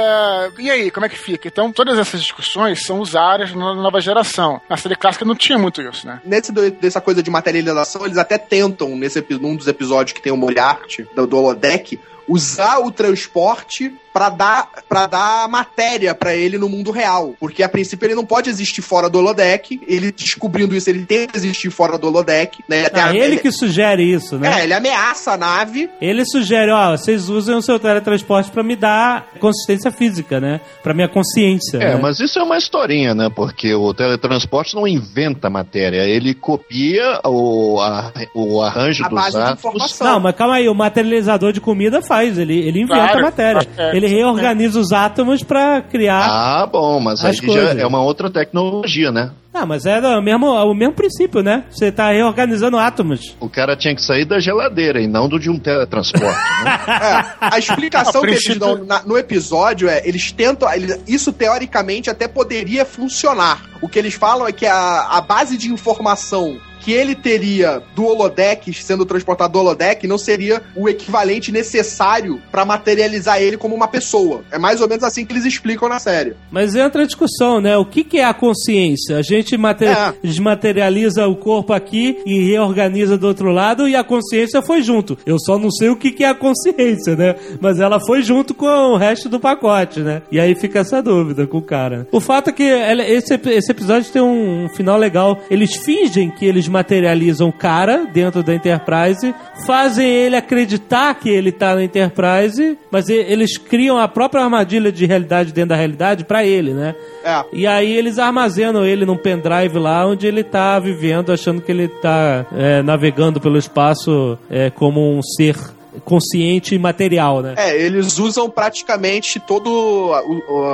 E 0.59 0.71
aí, 0.71 0.91
como 0.91 1.07
é 1.07 1.09
que 1.09 1.19
fica? 1.19 1.49
Então, 1.49 1.73
todas 1.73 1.99
essas 1.99 2.21
discussões 2.21 2.85
são 2.85 3.01
usadas 3.01 3.55
na 3.55 3.75
nova 3.75 4.01
geração. 4.01 4.61
Na 4.69 4.77
série 4.77 4.97
clássica 4.97 5.25
não 5.25 5.35
tinha 5.35 5.59
muito 5.59 5.81
isso, 5.83 6.07
né? 6.07 6.21
Nesse 6.25 6.53
dessa 6.53 7.01
coisa 7.01 7.23
de 7.23 7.31
materialização, 7.31 8.05
eles 8.05 8.19
até 8.19 8.39
tentam, 8.39 8.97
nesse, 8.97 9.25
num 9.41 9.57
dos 9.57 9.67
episódios 9.67 10.13
que 10.13 10.23
tem 10.23 10.33
o 10.33 10.37
Moriarty, 10.37 11.07
do, 11.15 11.27
do 11.27 11.37
holodeck, 11.37 11.99
usar 12.29 12.79
o 12.79 12.91
transporte 12.91 13.95
pra 14.17 14.31
dar 14.31 14.69
para 14.89 15.07
dar 15.07 15.47
matéria 15.49 16.15
pra 16.15 16.35
ele 16.35 16.57
no 16.57 16.71
mundo 16.71 16.91
real, 16.91 17.35
porque 17.39 17.63
a 17.63 17.69
princípio 17.69 18.07
ele 18.07 18.15
não 18.15 18.25
pode 18.25 18.49
existir 18.49 18.81
fora 18.81 19.11
do 19.11 19.19
holodeck. 19.19 19.79
Ele 19.87 20.11
descobrindo 20.11 20.75
isso, 20.75 20.89
ele 20.89 21.05
tenta 21.05 21.37
existir 21.37 21.69
fora 21.71 21.99
do 21.99 22.07
holodeck, 22.07 22.61
né? 22.67 22.87
Até 22.87 23.01
Ah, 23.01 23.09
a- 23.11 23.15
ele 23.17 23.37
que 23.37 23.53
sugere 23.53 24.03
isso, 24.03 24.39
né? 24.39 24.61
É, 24.61 24.65
ele 24.65 24.73
ameaça 24.73 25.33
a 25.33 25.37
nave. 25.37 25.91
Ele 26.01 26.25
sugere, 26.25 26.71
ó, 26.71 26.97
vocês 26.97 27.29
usem 27.29 27.55
o 27.57 27.61
seu 27.61 27.79
teletransporte 27.79 28.51
pra 28.51 28.63
me 28.63 28.75
dar 28.75 29.27
consistência 29.39 29.91
física, 29.91 30.41
né? 30.41 30.61
Pra 30.83 30.95
minha 30.95 31.09
consciência. 31.09 31.77
É, 31.77 31.95
né? 31.95 31.99
mas 32.01 32.19
isso 32.19 32.39
é 32.39 32.43
uma 32.43 32.57
historinha, 32.57 33.15
né? 33.15 33.29
Porque 33.35 33.75
o 33.75 33.93
teletransporte 33.93 34.75
não 34.75 34.87
inventa 34.89 35.51
matéria, 35.51 36.05
ele 36.05 36.33
copia 36.33 37.21
o, 37.25 37.79
a- 37.81 38.13
o 38.35 38.63
arranjo 38.63 39.05
A 39.05 39.09
dos 39.09 39.19
base 39.21 39.45
de 39.45 39.53
informação. 39.53 40.07
Não, 40.07 40.21
mas 40.21 40.35
calma 40.35 40.55
aí, 40.55 40.69
o 40.69 40.75
materializador 40.75 41.53
de 41.53 41.61
comida 41.61 42.01
faz, 42.01 42.39
ele, 42.39 42.59
ele 42.61 42.81
inventa 42.83 42.97
Claro, 42.97 43.19
a 43.19 43.23
matéria. 43.23 43.69
é, 43.77 43.97
ele 44.07 44.15
reorganiza 44.17 44.79
os 44.79 44.93
átomos 44.93 45.43
pra 45.43 45.81
criar. 45.83 46.27
Ah, 46.29 46.67
bom, 46.67 47.01
mas 47.01 47.25
aí 47.25 47.31
As 47.31 47.37
já 47.37 47.43
coisas. 47.47 47.79
é 47.79 47.87
uma 47.87 48.03
outra 48.03 48.31
tecnologia, 48.31 49.11
né? 49.13 49.31
Ah, 49.53 49.65
mas 49.65 49.87
é 49.87 49.99
o 50.01 50.21
mesmo, 50.23 50.47
o 50.49 50.75
mesmo 50.75 50.93
princípio, 50.93 51.43
né? 51.43 51.65
Você 51.71 51.91
tá 51.91 52.11
reorganizando 52.11 52.77
átomos. 52.79 53.35
O 53.41 53.49
cara 53.49 53.75
tinha 53.75 53.95
que 53.95 54.03
sair 54.03 54.27
da 54.27 54.39
geladeira 54.39 55.01
e 55.01 55.07
não 55.07 55.31
do 55.31 55.39
de 55.39 55.49
um 55.49 55.59
teletransporte. 55.59 56.39
né? 56.63 56.79
É, 56.87 57.55
a 57.55 57.59
explicação 57.59 58.21
A 58.23 58.27
que 58.27 58.33
eles 58.33 58.59
dão 58.59 58.85
na- 58.85 59.03
no 59.05 59.17
episódio 59.17 59.89
é: 59.89 60.03
eles 60.07 60.31
tentam. 60.31 60.71
eles- 60.73 61.01
isso 61.09 61.33
teoricamente 61.33 62.11
até 62.11 62.29
poderia 62.29 62.85
funcionar. 62.85 63.63
O 63.81 63.89
que 63.89 63.99
eles 63.99 64.13
falam 64.15 64.47
é 64.47 64.53
que 64.53 64.67
a, 64.67 65.07
a 65.11 65.21
base 65.23 65.57
de 65.57 65.73
informação 65.73 66.59
que 66.87 66.93
ele 66.93 67.17
teria 67.17 67.83
do 67.97 68.05
holodeck, 68.05 68.73
sendo 68.73 69.05
transportado 69.05 69.53
do 69.55 69.59
holodeck, 69.59 70.07
não 70.07 70.17
seria 70.17 70.63
o 70.77 70.89
equivalente 70.89 71.51
necessário 71.51 72.41
pra 72.53 72.65
materializar 72.65 73.43
ele 73.43 73.57
como 73.57 73.75
uma 73.75 73.89
pessoa. 73.89 74.45
É 74.53 74.57
mais 74.59 74.81
ou 74.81 74.89
menos 74.89 75.03
assim 75.03 75.25
que 75.27 75.33
eles 75.33 75.45
explicam 75.45 75.89
na 75.89 75.99
série. 75.99 76.35
Mas 76.49 76.77
entra 76.77 77.03
a 77.03 77.05
discussão, 77.05 77.61
né? 77.61 77.77
O 77.77 77.85
que, 77.85 78.05
que 78.05 78.19
é 78.19 78.25
a 78.25 78.33
consciência? 78.33 79.17
A 79.19 79.23
gente 79.23 79.57
mate- 79.57 79.85
É. 79.85 80.15
desmaterializa 80.23 81.27
o 81.27 81.35
corpo 81.35 81.73
aqui 81.73 82.19
e 82.25 82.45
reorganiza 82.51 83.19
do 83.19 83.27
outro 83.27 83.51
lado 83.51 83.89
e 83.89 83.97
a 83.97 84.05
consciência 84.05 84.63
foi 84.63 84.81
junto. 84.81 85.19
Eu 85.27 85.41
só 85.41 85.59
não 85.59 85.73
sei 85.73 85.89
o 85.89 85.97
que, 85.97 86.13
que 86.13 86.23
é 86.23 86.29
a 86.29 86.35
consciência, 86.35 87.17
né? 87.17 87.35
Mas 87.61 87.81
ela 87.81 87.99
foi 87.99 88.23
junto 88.23 88.55
com 88.55 88.67
o 88.67 88.97
resto 88.97 89.29
do 89.29 89.41
pacote, 89.41 89.99
né? 90.01 90.23
E 90.31 90.39
aí 90.39 90.55
fica 90.55 90.79
essa 90.79 91.03
dúvida 91.03 91.49
com 91.49 91.59
o 91.59 91.63
cara. 91.63 92.07
O 92.13 92.21
fato 92.21 92.51
é 92.51 92.53
que 92.53 92.63
esse 92.63 93.35
episódio 93.73 94.13
tem 94.13 94.23
um, 94.23 94.67
um 94.67 94.69
final 94.69 94.97
legal. 94.97 95.41
Eles 95.51 95.75
fingem 95.75 96.31
que 96.31 96.45
eles 96.47 96.69
materializam 96.77 97.49
o 97.49 97.53
cara 97.53 98.07
dentro 98.13 98.43
da 98.43 98.55
Enterprise, 98.55 99.35
fazem 99.67 100.07
ele 100.07 100.37
acreditar 100.37 101.15
que 101.15 101.31
ele 101.31 101.51
tá 101.51 101.75
na 101.75 101.83
Enterprise, 101.83 102.77
mas 102.91 103.09
eles 103.09 103.57
criam 103.57 103.99
a 103.99 104.07
própria 104.07 104.45
armadilha 104.45 104.93
de 104.93 105.07
realidade 105.07 105.53
dentro 105.53 105.71
da 105.71 105.77
realidade 105.77 106.25
pra 106.25 106.45
ele, 106.45 106.75
né? 106.75 106.95
É. 107.25 107.45
E 107.53 107.67
aí 107.67 107.91
eles 107.91 108.19
armazenam 108.19 108.85
ele 108.85 109.07
num 109.07 109.17
pendrive 109.17 109.79
lá 109.79 110.07
onde 110.07 110.27
ele 110.27 110.45
tá 110.45 110.79
vivendo, 110.79 111.33
achando 111.33 111.63
que 111.63 111.73
ele 111.73 111.89
tá 111.89 112.45
é, 112.55 112.83
navegando 112.83 113.41
pelo 113.41 113.57
espaço 113.57 114.39
é, 114.51 114.69
como 114.69 115.01
um 115.01 115.23
ser 115.23 115.57
consciente 116.05 116.75
e 116.75 116.79
material, 116.79 117.43
né? 117.43 117.55
É, 117.57 117.81
eles 117.81 118.19
usam 118.19 118.49
praticamente 118.49 119.41
toda 119.41 119.71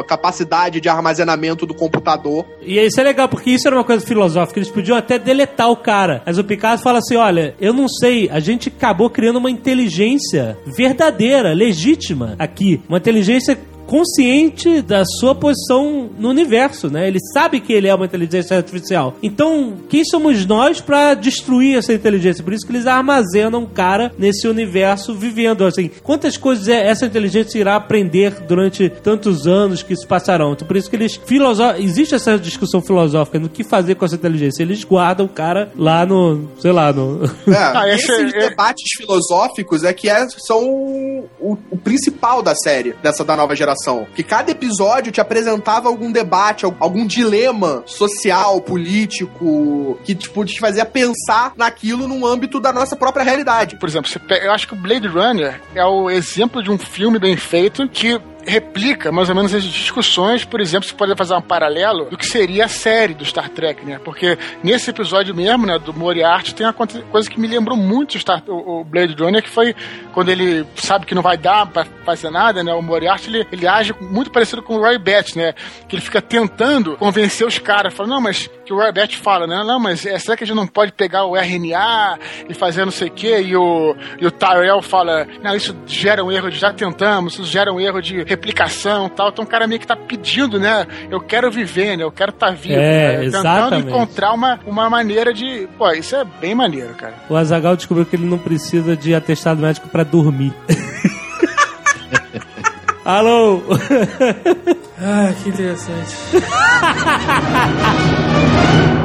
a 0.00 0.04
capacidade 0.04 0.80
de 0.80 0.88
armazenamento 0.88 1.66
do 1.66 1.74
computador. 1.74 2.44
E 2.60 2.78
isso 2.78 3.00
é 3.00 3.04
legal, 3.04 3.28
porque 3.28 3.50
isso 3.50 3.66
era 3.66 3.76
uma 3.76 3.84
coisa 3.84 4.04
filosófica. 4.04 4.58
Eles 4.58 4.70
podiam 4.70 4.96
até 4.96 5.18
deletar 5.18 5.70
o 5.70 5.76
cara. 5.76 6.22
Mas 6.24 6.38
o 6.38 6.44
Picasso 6.44 6.82
fala 6.82 6.98
assim: 6.98 7.16
olha, 7.16 7.54
eu 7.60 7.72
não 7.72 7.88
sei, 7.88 8.28
a 8.30 8.40
gente 8.40 8.68
acabou 8.68 9.10
criando 9.10 9.36
uma 9.36 9.50
inteligência 9.50 10.58
verdadeira, 10.66 11.52
legítima 11.52 12.34
aqui. 12.38 12.80
Uma 12.88 12.98
inteligência 12.98 13.58
consciente 13.86 14.80
da 14.82 15.04
sua 15.04 15.34
posição 15.34 16.10
no 16.18 16.28
universo, 16.30 16.88
né? 16.88 17.06
Ele 17.08 17.18
sabe 17.32 17.60
que 17.60 17.72
ele 17.72 17.88
é 17.88 17.94
uma 17.94 18.06
inteligência 18.06 18.56
artificial. 18.56 19.14
Então, 19.22 19.74
quem 19.88 20.04
somos 20.04 20.44
nós 20.46 20.80
pra 20.80 21.14
destruir 21.14 21.76
essa 21.76 21.92
inteligência? 21.92 22.42
Por 22.42 22.52
isso 22.52 22.66
que 22.66 22.72
eles 22.72 22.86
armazenam 22.86 23.60
um 23.60 23.66
cara 23.66 24.12
nesse 24.18 24.46
universo 24.48 25.14
vivendo 25.14 25.64
assim. 25.64 25.90
Quantas 26.02 26.36
coisas 26.36 26.68
é- 26.68 26.86
essa 26.88 27.06
inteligência 27.06 27.58
irá 27.58 27.76
aprender 27.76 28.40
durante 28.46 28.88
tantos 28.88 29.46
anos 29.46 29.82
que 29.82 29.94
se 29.96 30.06
passarão? 30.06 30.52
Então, 30.52 30.66
por 30.66 30.76
isso 30.76 30.88
que 30.90 30.96
eles 30.96 31.16
filoso... 31.26 31.62
existe 31.78 32.14
essa 32.14 32.38
discussão 32.38 32.80
filosófica 32.80 33.38
no 33.38 33.48
que 33.48 33.62
fazer 33.64 33.94
com 33.94 34.04
essa 34.04 34.14
inteligência. 34.14 34.62
Eles 34.62 34.84
guardam 34.84 35.26
o 35.26 35.28
cara 35.28 35.70
lá 35.76 36.04
no, 36.06 36.48
sei 36.60 36.72
lá, 36.72 36.92
no 36.92 37.24
É, 37.46 37.54
Ah, 37.82 37.88
esse 37.88 38.10
esses 38.12 38.34
é- 38.34 38.48
debates 38.48 38.90
filosóficos 38.96 39.84
é 39.84 39.92
que 39.92 40.08
é- 40.08 40.26
são 40.46 40.62
o- 40.64 41.28
o 41.70 41.76
principal 41.76 42.42
da 42.42 42.54
série, 42.54 42.94
dessa 43.02 43.24
da 43.24 43.36
nova 43.36 43.54
geração. 43.54 43.71
Que 44.14 44.22
cada 44.22 44.50
episódio 44.50 45.12
te 45.12 45.20
apresentava 45.20 45.88
algum 45.88 46.10
debate, 46.12 46.64
al- 46.64 46.76
algum 46.80 47.06
dilema 47.06 47.82
social, 47.86 48.60
político, 48.60 49.98
que 50.04 50.14
tipo, 50.14 50.44
te 50.44 50.58
fazia 50.60 50.84
pensar 50.84 51.52
naquilo 51.56 52.06
num 52.08 52.26
âmbito 52.26 52.60
da 52.60 52.72
nossa 52.72 52.96
própria 52.96 53.24
realidade. 53.24 53.76
Por 53.76 53.88
exemplo, 53.88 54.10
eu 54.42 54.52
acho 54.52 54.66
que 54.68 54.74
o 54.74 54.76
Blade 54.76 55.08
Runner 55.08 55.60
é 55.74 55.84
o 55.84 56.10
exemplo 56.10 56.62
de 56.62 56.70
um 56.70 56.78
filme 56.78 57.18
bem 57.18 57.36
feito 57.36 57.88
que 57.88 58.20
replica 58.46 59.12
mais 59.12 59.28
ou 59.28 59.34
menos 59.34 59.54
as 59.54 59.64
discussões, 59.64 60.44
por 60.44 60.60
exemplo, 60.60 60.88
você 60.88 60.94
pode 60.94 61.14
fazer 61.16 61.34
um 61.34 61.40
paralelo 61.40 62.06
do 62.06 62.16
que 62.16 62.26
seria 62.26 62.64
a 62.64 62.68
série 62.68 63.14
do 63.14 63.24
Star 63.24 63.48
Trek, 63.48 63.84
né? 63.84 64.00
Porque 64.04 64.38
nesse 64.62 64.90
episódio 64.90 65.34
mesmo, 65.34 65.66
né, 65.66 65.78
do 65.78 65.92
Moriarty, 65.92 66.54
tem 66.54 66.66
uma 66.66 66.72
coisa 66.72 67.30
que 67.30 67.40
me 67.40 67.46
lembrou 67.46 67.76
muito 67.76 68.18
Star, 68.18 68.42
o, 68.46 68.80
o 68.80 68.84
Blade 68.84 69.14
Runner, 69.18 69.42
que 69.42 69.50
foi 69.50 69.74
quando 70.12 70.30
ele 70.30 70.66
sabe 70.76 71.06
que 71.06 71.14
não 71.14 71.22
vai 71.22 71.36
dar 71.36 71.66
pra 71.66 71.84
fazer 72.04 72.30
nada, 72.30 72.62
né? 72.62 72.72
O 72.74 72.82
Moriarty, 72.82 73.28
ele, 73.30 73.46
ele 73.52 73.66
age 73.66 73.94
muito 74.00 74.30
parecido 74.30 74.62
com 74.62 74.76
o 74.76 74.80
Roy 74.80 74.98
Batty, 74.98 75.38
né? 75.38 75.54
Que 75.88 75.96
ele 75.96 76.02
fica 76.02 76.20
tentando 76.20 76.96
convencer 76.96 77.46
os 77.46 77.58
caras, 77.58 77.94
falando, 77.94 78.12
não, 78.12 78.20
mas 78.20 78.50
que 78.64 78.72
o 78.72 78.78
Batty 78.92 79.16
fala, 79.16 79.46
né? 79.46 79.62
Não, 79.64 79.78
mas 79.78 80.04
é, 80.06 80.18
será 80.18 80.36
que 80.36 80.44
a 80.44 80.46
gente 80.46 80.56
não 80.56 80.66
pode 80.66 80.92
pegar 80.92 81.24
o 81.24 81.36
RNA 81.36 82.18
e 82.48 82.54
fazer 82.54 82.84
não 82.84 82.92
sei 82.92 83.08
o 83.08 83.12
quê? 83.12 83.40
E 83.40 83.56
o, 83.56 83.94
e 84.20 84.26
o 84.26 84.30
Tyrell 84.30 84.80
fala, 84.82 85.26
não, 85.42 85.54
isso 85.54 85.76
gera 85.86 86.24
um 86.24 86.30
erro 86.30 86.50
de 86.50 86.58
já 86.58 86.72
tentamos, 86.72 87.34
isso 87.34 87.44
gera 87.44 87.72
um 87.72 87.80
erro 87.80 88.00
de 88.00 88.22
replicação 88.22 89.06
e 89.06 89.10
tal. 89.10 89.28
Então 89.28 89.44
o 89.44 89.48
cara 89.48 89.66
meio 89.66 89.80
que 89.80 89.86
tá 89.86 89.96
pedindo, 89.96 90.58
né? 90.58 90.86
Eu 91.10 91.20
quero 91.20 91.50
viver, 91.50 91.96
né? 91.96 92.04
Eu 92.04 92.12
quero 92.12 92.30
estar 92.30 92.48
tá 92.48 92.52
vivo. 92.52 92.80
É, 92.80 93.18
né? 93.18 93.30
Tentando 93.30 93.76
encontrar 93.76 94.32
uma, 94.32 94.60
uma 94.66 94.88
maneira 94.88 95.32
de. 95.32 95.68
Pô, 95.78 95.90
isso 95.92 96.14
é 96.16 96.24
bem 96.24 96.54
maneiro, 96.54 96.94
cara. 96.94 97.14
O 97.28 97.36
Azagal 97.36 97.76
descobriu 97.76 98.06
que 98.06 98.16
ele 98.16 98.26
não 98.26 98.38
precisa 98.38 98.96
de 98.96 99.14
atestado 99.14 99.60
médico 99.60 99.88
pra 99.88 100.04
dormir. 100.04 100.52
Alô? 103.04 103.62
Ah, 105.04 105.32
que 105.42 105.48
interessante. 105.48 106.16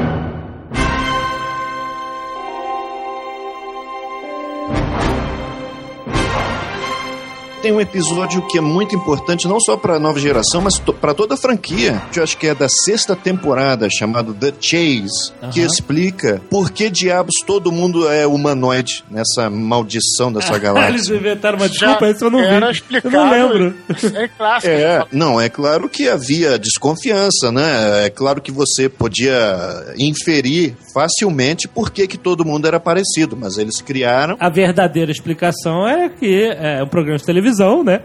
Tem 7.68 7.74
um 7.76 7.82
episódio 7.82 8.41
que 8.47 8.57
é 8.57 8.61
muito 8.61 8.95
importante, 8.95 9.45
não 9.45 9.59
só 9.59 9.76
para 9.76 9.95
a 9.95 9.99
nova 9.99 10.18
geração, 10.22 10.61
mas 10.61 10.80
para 10.80 11.13
toda 11.13 11.34
a 11.34 11.38
franquia. 11.38 12.01
Que 12.13 12.20
eu 12.20 12.24
acho 12.24 12.38
que 12.38 12.47
é 12.47 12.55
da 12.55 12.70
sexta 12.70 13.13
temporada, 13.13 13.89
chamado 13.91 14.34
The 14.34 14.53
Chase, 14.57 15.34
que 15.51 15.59
explica 15.59 16.41
por 16.49 16.72
que 16.72 16.89
diabos 16.89 17.36
todo 17.45 17.70
mundo 17.70 18.09
é 18.09 18.26
humanoide 18.26 19.03
nessa 19.11 19.49
maldição 19.49 20.32
dessa 20.32 20.51
Eles 20.55 20.61
galáxia. 20.63 21.15
inventaram 21.15 21.57
uma 21.57 21.68
Já 21.68 21.74
desculpa, 21.74 22.09
isso 22.09 22.24
eu 22.24 22.30
não 22.30 22.39
era 22.39 22.72
vi. 22.72 22.82
Eu 23.03 23.11
não 23.11 23.30
lembro. 23.30 23.76
É 24.15 24.28
clássico. 24.30 24.72
É, 24.72 25.05
não, 25.11 25.41
é 25.41 25.49
claro 25.49 25.89
que 25.89 26.07
havia 26.07 26.57
desconfiança, 26.57 27.51
né? 27.51 28.05
É 28.05 28.09
claro 28.09 28.41
que 28.41 28.49
você 28.49 28.88
podia 28.88 29.93
inferir 29.97 30.74
facilmente 30.93 31.68
por 31.68 31.91
que, 31.91 32.07
que 32.07 32.18
todo 32.18 32.45
mundo 32.45 32.65
era 32.65 32.80
parecido, 32.80 33.36
mas 33.38 33.57
eles 33.57 33.82
criaram. 33.82 34.38
A 34.39 34.49
verdadeira 34.49 35.11
explicação 35.11 35.86
é 35.86 36.09
que 36.09 36.45
é 36.57 36.82
um 36.82 36.88
programa 36.88 37.18
de 37.20 37.26
televisão, 37.26 37.57
né? 37.84 38.01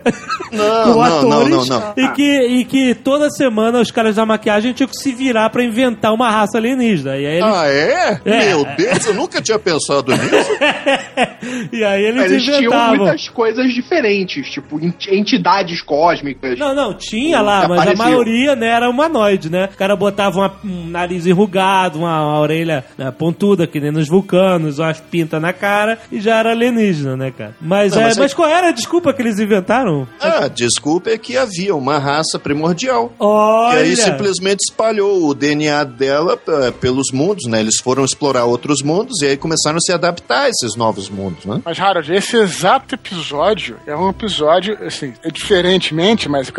Não, 0.53 0.83
Com 0.95 1.03
não, 1.03 1.23
não, 1.23 1.33
atores. 1.33 1.69
não, 1.69 1.81
não. 1.81 1.95
E 1.97 2.09
que, 2.09 2.41
e 2.43 2.65
que 2.65 2.95
toda 2.95 3.31
semana 3.31 3.81
os 3.81 3.91
caras 3.91 4.17
da 4.17 4.25
maquiagem 4.27 4.73
tinham 4.73 4.89
que 4.89 4.97
se 4.97 5.13
virar 5.13 5.51
pra 5.51 5.65
inventar 5.65 6.13
uma 6.13 6.31
raça 6.31 6.59
alienígena. 6.59 7.17
E 7.17 7.27
aí 7.27 7.37
eles, 7.37 7.45
Ah, 7.55 7.67
é? 7.69 8.21
É. 8.25 8.47
Meu 8.49 8.65
Deus, 8.77 9.07
eu 9.07 9.15
nunca 9.15 9.41
tinha 9.41 9.59
pensado 9.59 10.13
nisso. 10.13 10.51
e 11.73 11.85
aí 11.85 12.05
eles, 12.05 12.25
Eles 12.31 12.45
tinham 12.45 12.59
inventavam. 12.61 12.97
muitas 12.97 13.29
coisas 13.29 13.73
diferentes, 13.73 14.51
tipo 14.51 14.79
ent- 14.81 15.09
entidades 15.09 15.81
cósmicas. 15.83 16.59
Não, 16.59 16.75
não, 16.75 16.95
tinha 16.95 17.41
lá, 17.41 17.67
mas 17.69 17.87
a 17.87 17.95
maioria 17.95 18.55
né, 18.57 18.69
era 18.69 18.89
humanoide, 18.89 19.51
né? 19.51 19.69
O 19.73 19.77
cara 19.77 19.97
botava 19.97 20.39
uma- 20.39 20.55
um 20.65 20.87
nariz 20.87 21.27
enrugado, 21.27 21.99
uma, 21.99 22.21
uma 22.23 22.41
orelha 22.41 22.85
né, 22.97 23.11
pontuda, 23.11 23.67
que 23.67 23.81
nem 23.81 23.91
nos 23.91 24.09
vulcanos, 24.09 24.79
umas 24.79 25.01
pintas 25.01 25.41
na 25.41 25.53
cara, 25.53 25.99
e 26.11 26.21
já 26.21 26.37
era 26.39 26.51
alienígena, 26.51 27.17
né, 27.17 27.33
cara? 27.37 27.55
Mas, 27.61 27.93
Não, 27.93 28.01
é, 28.01 28.05
mas 28.07 28.19
mas, 28.19 28.33
é- 28.33 28.35
qual 28.35 28.49
era 28.49 28.69
a 28.69 28.73
desculpa 28.73 29.13
que 29.13 29.23
eles 29.23 29.32
inventaram? 29.39 30.07
Ah, 30.21 30.49
desculpa, 30.49 31.11
é 31.11 31.19
que 31.19 31.37
havia 31.37 31.75
uma 31.75 31.99
raça 31.99 32.39
primordial. 32.39 33.13
Olha! 33.19 33.81
E 33.81 33.83
aí 33.83 33.97
simplesmente 33.97 34.61
espalhou 34.69 35.29
o 35.29 35.35
DNA 35.35 35.85
dela 35.85 36.39
eh, 36.47 36.71
pelos 36.73 37.11
mundos, 37.13 37.47
né? 37.49 37.61
Eles 37.61 37.77
foram 37.83 38.05
explorar 38.05 38.45
outros 38.45 38.83
mundos 38.83 39.21
e 39.23 39.27
aí 39.27 39.37
começaram 39.37 39.77
a 39.77 39.81
se 39.81 39.93
adaptar 39.93 40.43
a 40.43 40.49
esses 40.49 40.77
novos 40.77 41.09
mundos, 41.09 41.45
né? 41.45 41.61
Mas, 41.65 41.79
Harold, 41.79 42.13
esse 42.13 42.37
exato 42.37 42.95
episódio 42.95 43.77
é 43.87 43.95
um 43.95 44.09
episódio, 44.09 44.79
assim, 44.85 45.13
é 45.23 45.31
diferentemente, 45.31 46.29
mas 46.29 46.51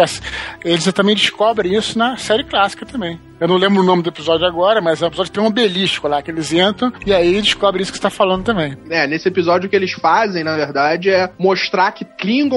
eles 0.63 0.83
também 0.93 1.15
descobrem 1.15 1.75
isso 1.75 1.97
na 1.97 2.17
série 2.17 2.43
clássica 2.43 2.85
também. 2.85 3.19
Eu 3.39 3.47
não 3.49 3.57
lembro 3.57 3.81
o 3.81 3.85
nome 3.85 4.01
do 4.01 4.09
episódio 4.09 4.47
agora, 4.47 4.79
mas 4.79 5.01
é 5.01 5.05
um 5.05 5.07
episódio 5.09 5.31
que 5.31 5.37
tem 5.37 5.43
um 5.43 5.47
obelisco 5.47 6.07
lá, 6.07 6.21
que 6.21 6.31
eles 6.31 6.53
entram 6.53 6.93
e 7.05 7.13
aí 7.13 7.41
descobrem 7.41 7.81
isso 7.81 7.91
que 7.91 7.97
você 7.97 8.03
tá 8.03 8.09
falando 8.09 8.45
também. 8.45 8.77
É, 8.89 9.05
nesse 9.05 9.27
episódio 9.27 9.67
o 9.67 9.69
que 9.69 9.75
eles 9.75 9.91
fazem, 9.91 10.45
na 10.45 10.55
verdade, 10.55 11.09
é 11.09 11.29
mostrar 11.37 11.91
que 11.91 12.05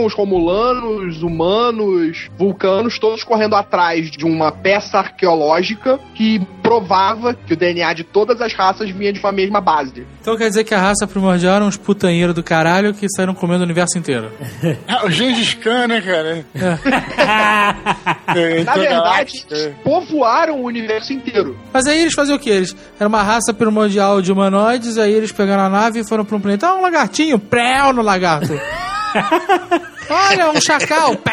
Klingons, 0.06 0.14
Romulanos, 0.14 1.22
humanos, 1.22 2.28
vulcanos, 2.38 2.98
todos 2.98 3.24
correndo 3.24 3.56
atrás 3.56 4.10
de 4.10 4.24
uma 4.24 4.52
peça 4.52 4.98
arqueológica 4.98 5.98
que 6.14 6.40
provava 6.62 7.34
que 7.34 7.52
o 7.52 7.56
DNA 7.56 7.92
de 7.92 8.04
todas 8.04 8.40
as 8.40 8.52
raças 8.52 8.90
vinha 8.90 9.12
de 9.12 9.20
uma 9.20 9.32
mesma 9.32 9.60
base. 9.60 10.06
Então 10.20 10.36
quer 10.36 10.48
dizer 10.48 10.64
que 10.64 10.74
a 10.74 10.80
raça 10.80 11.06
primordial 11.06 11.56
eram 11.56 11.66
uns 11.66 11.76
putanheiros 11.76 12.34
do 12.34 12.42
caralho 12.42 12.92
que 12.92 13.06
saíram 13.08 13.34
comendo 13.34 13.60
o 13.60 13.64
universo 13.64 13.98
inteiro. 13.98 14.30
Ah, 14.88 15.04
o 15.04 15.10
Gengis 15.10 15.54
Khan, 15.54 15.88
né, 15.88 16.00
cara? 16.00 16.44
É, 16.54 16.56
Na 18.36 18.60
então, 18.60 18.74
verdade, 18.74 19.44
eles 19.50 19.74
povoaram 19.82 20.60
o 20.60 20.64
universo 20.64 21.12
inteiro. 21.12 21.58
Mas 21.72 21.86
aí 21.86 22.02
eles 22.02 22.14
faziam 22.14 22.36
o 22.36 22.38
quê? 22.38 22.50
Eles 22.50 22.76
era 22.98 23.08
uma 23.08 23.22
raça 23.22 23.52
primordial 23.52 24.22
de 24.22 24.30
humanoides, 24.30 24.98
aí 24.98 25.12
eles 25.12 25.32
pegaram 25.32 25.64
a 25.64 25.68
nave 25.68 26.00
e 26.00 26.08
foram 26.08 26.24
pra 26.24 26.36
um 26.36 26.40
planeta. 26.40 26.68
Ah, 26.68 26.74
um 26.74 26.82
lagartinho, 26.82 27.38
préu 27.38 27.92
no 27.92 28.02
lagarto. 28.02 28.52
Olha, 30.08 30.50
um 30.50 30.60
chacal. 30.60 31.16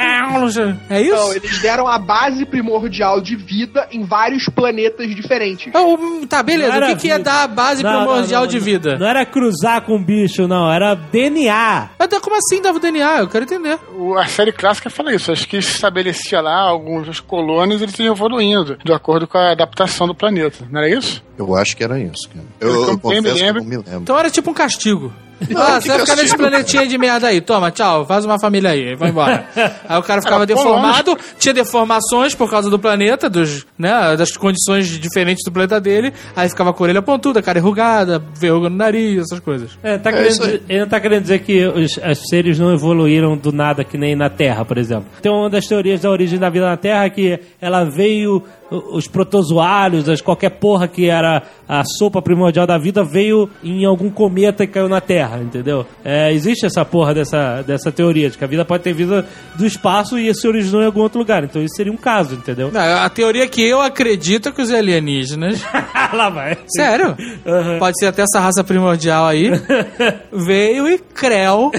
É 0.89 1.01
isso? 1.01 1.15
Não, 1.15 1.34
eles 1.34 1.61
deram 1.61 1.88
a 1.88 1.97
base 1.97 2.45
primordial 2.45 3.21
de 3.21 3.36
vida 3.36 3.88
em 3.91 4.03
vários 4.03 4.45
planetas 4.45 5.13
diferentes. 5.15 5.71
Oh, 5.76 6.26
tá, 6.28 6.41
beleza. 6.43 6.78
O 6.78 6.88
que, 6.88 6.95
que 6.95 7.09
é 7.11 7.17
vida. 7.17 7.24
dar 7.24 7.43
a 7.43 7.47
base 7.47 7.84
Não, 7.84 7.91
não, 7.91 7.99
primordial 8.05 8.41
não, 8.41 8.47
de 8.47 8.57
não. 8.57 8.63
vida? 8.65 8.97
Não 8.97 9.07
era 9.07 9.26
cruzar 9.26 9.82
com 9.82 10.01
bicho, 10.03 10.47
não. 10.47 10.71
Era 10.71 10.95
DNA. 10.95 11.89
Mas 11.97 12.07
então, 12.07 12.19
como 12.21 12.36
assim 12.38 12.61
dava 12.61 12.78
o 12.78 12.82
DNA? 12.82 13.19
Eu 13.19 13.28
quero 13.30 13.43
entender. 13.45 13.78
O- 13.95 14.17
a 14.17 14.26
série 14.28 14.51
clássica 14.51 14.89
fala 14.89 15.13
isso. 15.13 15.32
Acho 15.32 15.47
que 15.47 15.61
se 15.61 15.71
estabelecia 15.76 16.41
lá 16.41 16.59
alguns 16.59 17.19
colônios 17.19 17.82
eles 17.82 17.97
iam 17.99 18.13
evoluindo 18.13 18.78
de 18.84 18.91
acordo 18.93 19.28
com 19.28 19.38
a 19.38 19.51
adaptação 19.51 20.07
do 20.07 20.15
planeta. 20.15 20.65
Não 20.69 20.82
era 20.82 20.89
isso? 20.89 21.24
Eu 21.38 21.55
acho 21.55 21.76
que 21.78 21.84
era 21.84 21.99
isso, 21.99 22.30
cara. 22.30 22.45
Eu, 22.59 22.69
Eu 22.69 22.82
eu 22.88 22.93
me 22.93 22.99
confesso 22.99 23.36
que 23.36 23.51
não 23.53 23.63
me 23.63 23.78
lembro. 23.78 23.84
Então 24.01 24.17
era 24.17 24.30
tipo 24.30 24.51
um 24.51 24.53
castigo. 24.53 25.11
Não, 25.50 25.62
ah, 25.62 25.82
você 25.82 25.88
vai 25.89 26.00
ficar 26.00 26.16
nesse 26.16 26.38
planetinha 26.38 26.88
de 26.88 26.98
merda 26.98 27.28
aí. 27.28 27.41
Toma, 27.41 27.72
tchau, 27.72 28.06
faz 28.06 28.26
uma 28.26 28.39
família 28.39 28.72
aí, 28.72 28.96
vai 28.96 29.10
embora. 29.10 29.46
Aí 29.88 30.00
o 30.00 30.04
cara 30.04 30.22
ficava 30.22 30.44
Era 30.44 30.46
deformado, 30.46 31.18
tinha 31.38 31.54
deformações 31.54 32.34
por 32.34 32.50
causa 32.50 32.70
do 32.70 32.80
planeta, 32.80 33.30
dos, 33.30 33.66
né, 33.78 34.16
das 34.16 34.36
condições 34.38 34.88
diferentes 34.88 35.44
do 35.44 35.52
planeta 35.52 35.80
dele. 35.80 36.14
Aí 36.36 36.48
ficava 36.50 36.74
com 36.74 36.84
a 36.84 36.86
orelha 36.86 37.02
pontuda, 37.02 37.41
cara 37.41 37.60
enrugada, 37.60 38.24
verruga 38.39 38.70
no 38.70 38.78
nariz, 38.78 39.24
essas 39.24 39.39
coisas. 39.39 39.72
É, 39.84 39.98
tá 39.98 40.10
É 40.10 40.14
querendo, 40.14 40.62
ele 40.70 40.80
não 40.80 40.88
tá 40.88 41.00
querendo 41.00 41.22
dizer 41.22 41.39
que 41.39 41.66
os, 41.66 41.98
os 41.98 42.28
seres 42.30 42.60
não 42.60 42.74
evoluíram 42.74 43.38
do 43.38 43.52
nada, 43.52 43.84
que 43.84 43.98
nem 43.98 44.16
na 44.16 44.30
Terra, 44.30 44.64
por 44.66 44.78
exemplo. 44.78 45.06
Tem 45.22 45.32
uma 45.32 45.50
das 45.50 45.66
teorias 45.66 46.02
da 46.02 46.10
origem 46.10 46.39
da 46.39 46.50
vida 46.50 46.66
na 46.66 46.78
Terra 46.78 47.10
que 47.10 47.39
ela 47.62 47.84
veio, 47.84 48.44
os 48.91 49.07
protozoários, 49.07 50.09
as, 50.09 50.21
qualquer 50.21 50.49
porra 50.49 50.88
que 50.88 51.09
era 51.09 51.43
a 51.67 51.84
sopa 51.86 52.21
primordial 52.21 52.67
da 52.67 52.78
vida, 52.78 53.03
veio 53.03 53.49
em 53.63 53.86
algum 53.86 54.09
cometa 54.09 54.63
e 54.63 54.67
caiu 54.67 54.89
na 54.89 54.99
Terra, 54.99 55.39
entendeu? 55.39 55.86
É, 56.03 56.32
existe 56.34 56.65
essa 56.65 56.84
porra 56.84 57.13
dessa, 57.13 57.61
dessa 57.61 57.91
teoria, 57.91 58.30
de 58.30 58.38
que 58.38 58.43
a 58.43 58.47
vida 58.47 58.65
pode 58.65 58.84
ter 58.84 58.93
vida 58.93 59.26
do 59.55 59.65
espaço 59.65 60.17
e 60.17 60.34
se 60.34 60.47
originou 60.47 60.82
em 60.82 60.86
algum 60.86 61.01
outro 61.01 61.19
lugar. 61.19 61.43
Então 61.43 61.61
isso 61.61 61.76
seria 61.76 61.91
um 61.91 61.97
caso, 61.97 62.36
entendeu? 62.36 62.71
Não, 62.71 62.82
a 62.82 63.09
teoria 63.09 63.47
que 63.47 63.61
eu 63.61 63.82
acredito 63.82 64.49
é 64.49 64.51
que 64.51 64.61
os 64.61 64.71
alienígenas. 64.71 65.61
Lá 66.13 66.30
vai. 66.30 66.57
Sério? 66.67 67.15
Aham. 67.45 67.80
Pode 67.80 67.97
ser 67.99 68.07
até 68.07 68.24
essa 68.24 68.39
raça 68.39 68.63
primordial 68.63 69.26
aí. 69.26 69.51
veio 70.32 70.88
e 70.88 70.97
creu. 70.97 71.71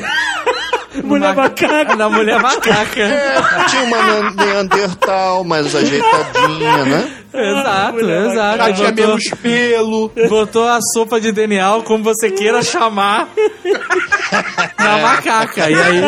Mulher 1.04 1.34
macaca. 1.34 1.96
Na 1.96 2.08
mulher 2.08 2.40
macaca. 2.40 3.00
É, 3.02 3.34
tinha 3.68 3.82
uma 3.84 4.30
Neandertal 4.32 5.44
mais 5.44 5.74
ajeitadinha, 5.74 6.84
né? 6.84 7.10
Exato, 7.34 7.92
mulher 7.94 8.30
exato. 8.30 8.58
Já 8.58 8.72
tinha 8.72 8.92
Botou- 8.92 9.06
menos 9.08 9.24
pelo. 9.42 10.12
Botou 10.28 10.68
a 10.68 10.78
sopa 10.92 11.20
de 11.20 11.32
DNA, 11.32 11.80
como 11.84 12.04
você 12.04 12.30
queira 12.30 12.62
chamar, 12.62 13.28
na 14.78 14.98
macaca. 14.98 15.68
E 15.68 15.74
aí, 15.74 16.02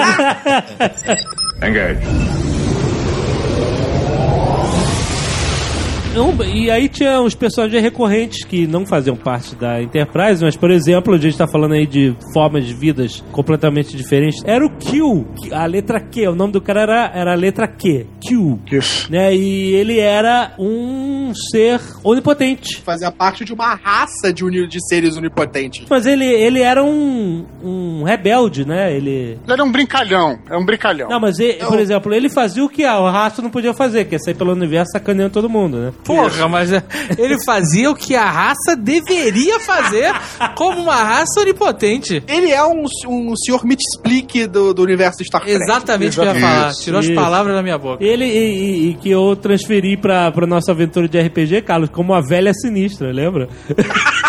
Engage. 1.68 2.45
E 6.46 6.70
aí 6.70 6.88
tinha 6.88 7.20
uns 7.20 7.34
personagens 7.34 7.82
recorrentes 7.82 8.42
que 8.44 8.66
não 8.66 8.86
faziam 8.86 9.14
parte 9.16 9.54
da 9.54 9.82
Enterprise, 9.82 10.42
mas, 10.42 10.56
por 10.56 10.70
exemplo, 10.70 11.12
a 11.14 11.18
gente 11.18 11.36
tá 11.36 11.46
falando 11.46 11.72
aí 11.74 11.86
de 11.86 12.16
formas 12.32 12.64
de 12.64 12.72
vidas 12.72 13.22
completamente 13.32 13.94
diferentes. 13.96 14.42
Era 14.46 14.64
o 14.64 14.70
Q, 14.70 15.26
a 15.52 15.66
letra 15.66 16.00
Q, 16.00 16.28
o 16.28 16.34
nome 16.34 16.52
do 16.54 16.60
cara 16.60 16.80
era, 16.82 17.10
era 17.14 17.32
a 17.32 17.36
letra 17.36 17.68
Q, 17.68 18.06
Q. 18.20 18.58
Isso. 18.72 19.12
Né? 19.12 19.34
E 19.36 19.74
ele 19.74 19.98
era 19.98 20.54
um 20.58 21.32
ser 21.50 21.80
onipotente. 22.02 22.80
Fazia 22.80 23.10
parte 23.12 23.44
de 23.44 23.52
uma 23.52 23.74
raça 23.74 24.32
de, 24.32 24.42
uni- 24.44 24.66
de 24.66 24.78
seres 24.88 25.16
onipotentes. 25.16 25.84
Mas 25.88 26.06
ele, 26.06 26.24
ele 26.24 26.60
era 26.62 26.82
um, 26.82 27.44
um 27.62 28.02
rebelde, 28.04 28.66
né? 28.66 28.94
Ele. 28.94 29.10
Ele 29.10 29.38
era 29.52 29.62
um 29.62 29.70
brincalhão. 29.70 30.38
É 30.50 30.56
um 30.56 30.64
brincalhão. 30.64 31.08
Não, 31.10 31.20
mas 31.20 31.38
ele, 31.38 31.54
por 31.64 31.78
exemplo, 31.78 32.14
ele 32.14 32.28
fazia 32.30 32.64
o 32.64 32.68
que 32.68 32.84
a 32.84 32.98
raça 33.10 33.42
não 33.42 33.50
podia 33.50 33.74
fazer, 33.74 34.06
que 34.06 34.14
é 34.14 34.18
sair 34.18 34.34
pelo 34.34 34.52
universo 34.52 34.92
sacaneando 34.92 35.32
todo 35.32 35.48
mundo, 35.48 35.76
né? 35.78 35.92
Porra, 36.06 36.48
mas 36.48 36.72
é- 36.72 36.82
ele 37.18 37.36
fazia 37.44 37.90
o 37.90 37.94
que 37.94 38.14
a 38.14 38.28
raça 38.30 38.76
deveria 38.76 39.58
fazer 39.60 40.12
como 40.56 40.80
uma 40.82 40.96
raça 40.96 41.40
onipotente. 41.40 42.22
Ele 42.28 42.50
é 42.50 42.62
um, 42.64 42.84
um 43.08 43.34
senhor 43.36 43.64
Mitsplick 43.64 44.46
do, 44.46 44.72
do 44.72 44.82
universo 44.82 45.24
Star 45.24 45.42
Trek. 45.42 45.62
Exatamente 45.62 46.18
o 46.18 46.22
que 46.22 46.28
eu 46.28 46.34
ia 46.34 46.40
falar. 46.40 46.70
Isso, 46.70 46.82
Tirou 46.82 47.00
as 47.00 47.06
isso. 47.06 47.14
palavras 47.14 47.54
da 47.54 47.62
minha 47.62 47.78
boca. 47.78 48.04
Ele 48.04 48.24
e, 48.24 48.28
e- 48.28 48.90
e 48.90 48.94
que 48.94 49.10
eu 49.10 49.36
transferi 49.36 49.96
pra, 49.96 50.30
pra 50.32 50.46
nossa 50.46 50.72
aventura 50.72 51.08
de 51.08 51.18
RPG, 51.20 51.62
Carlos, 51.62 51.90
como 51.90 52.14
a 52.14 52.20
velha 52.20 52.52
sinistra, 52.54 53.12
lembra? 53.12 53.48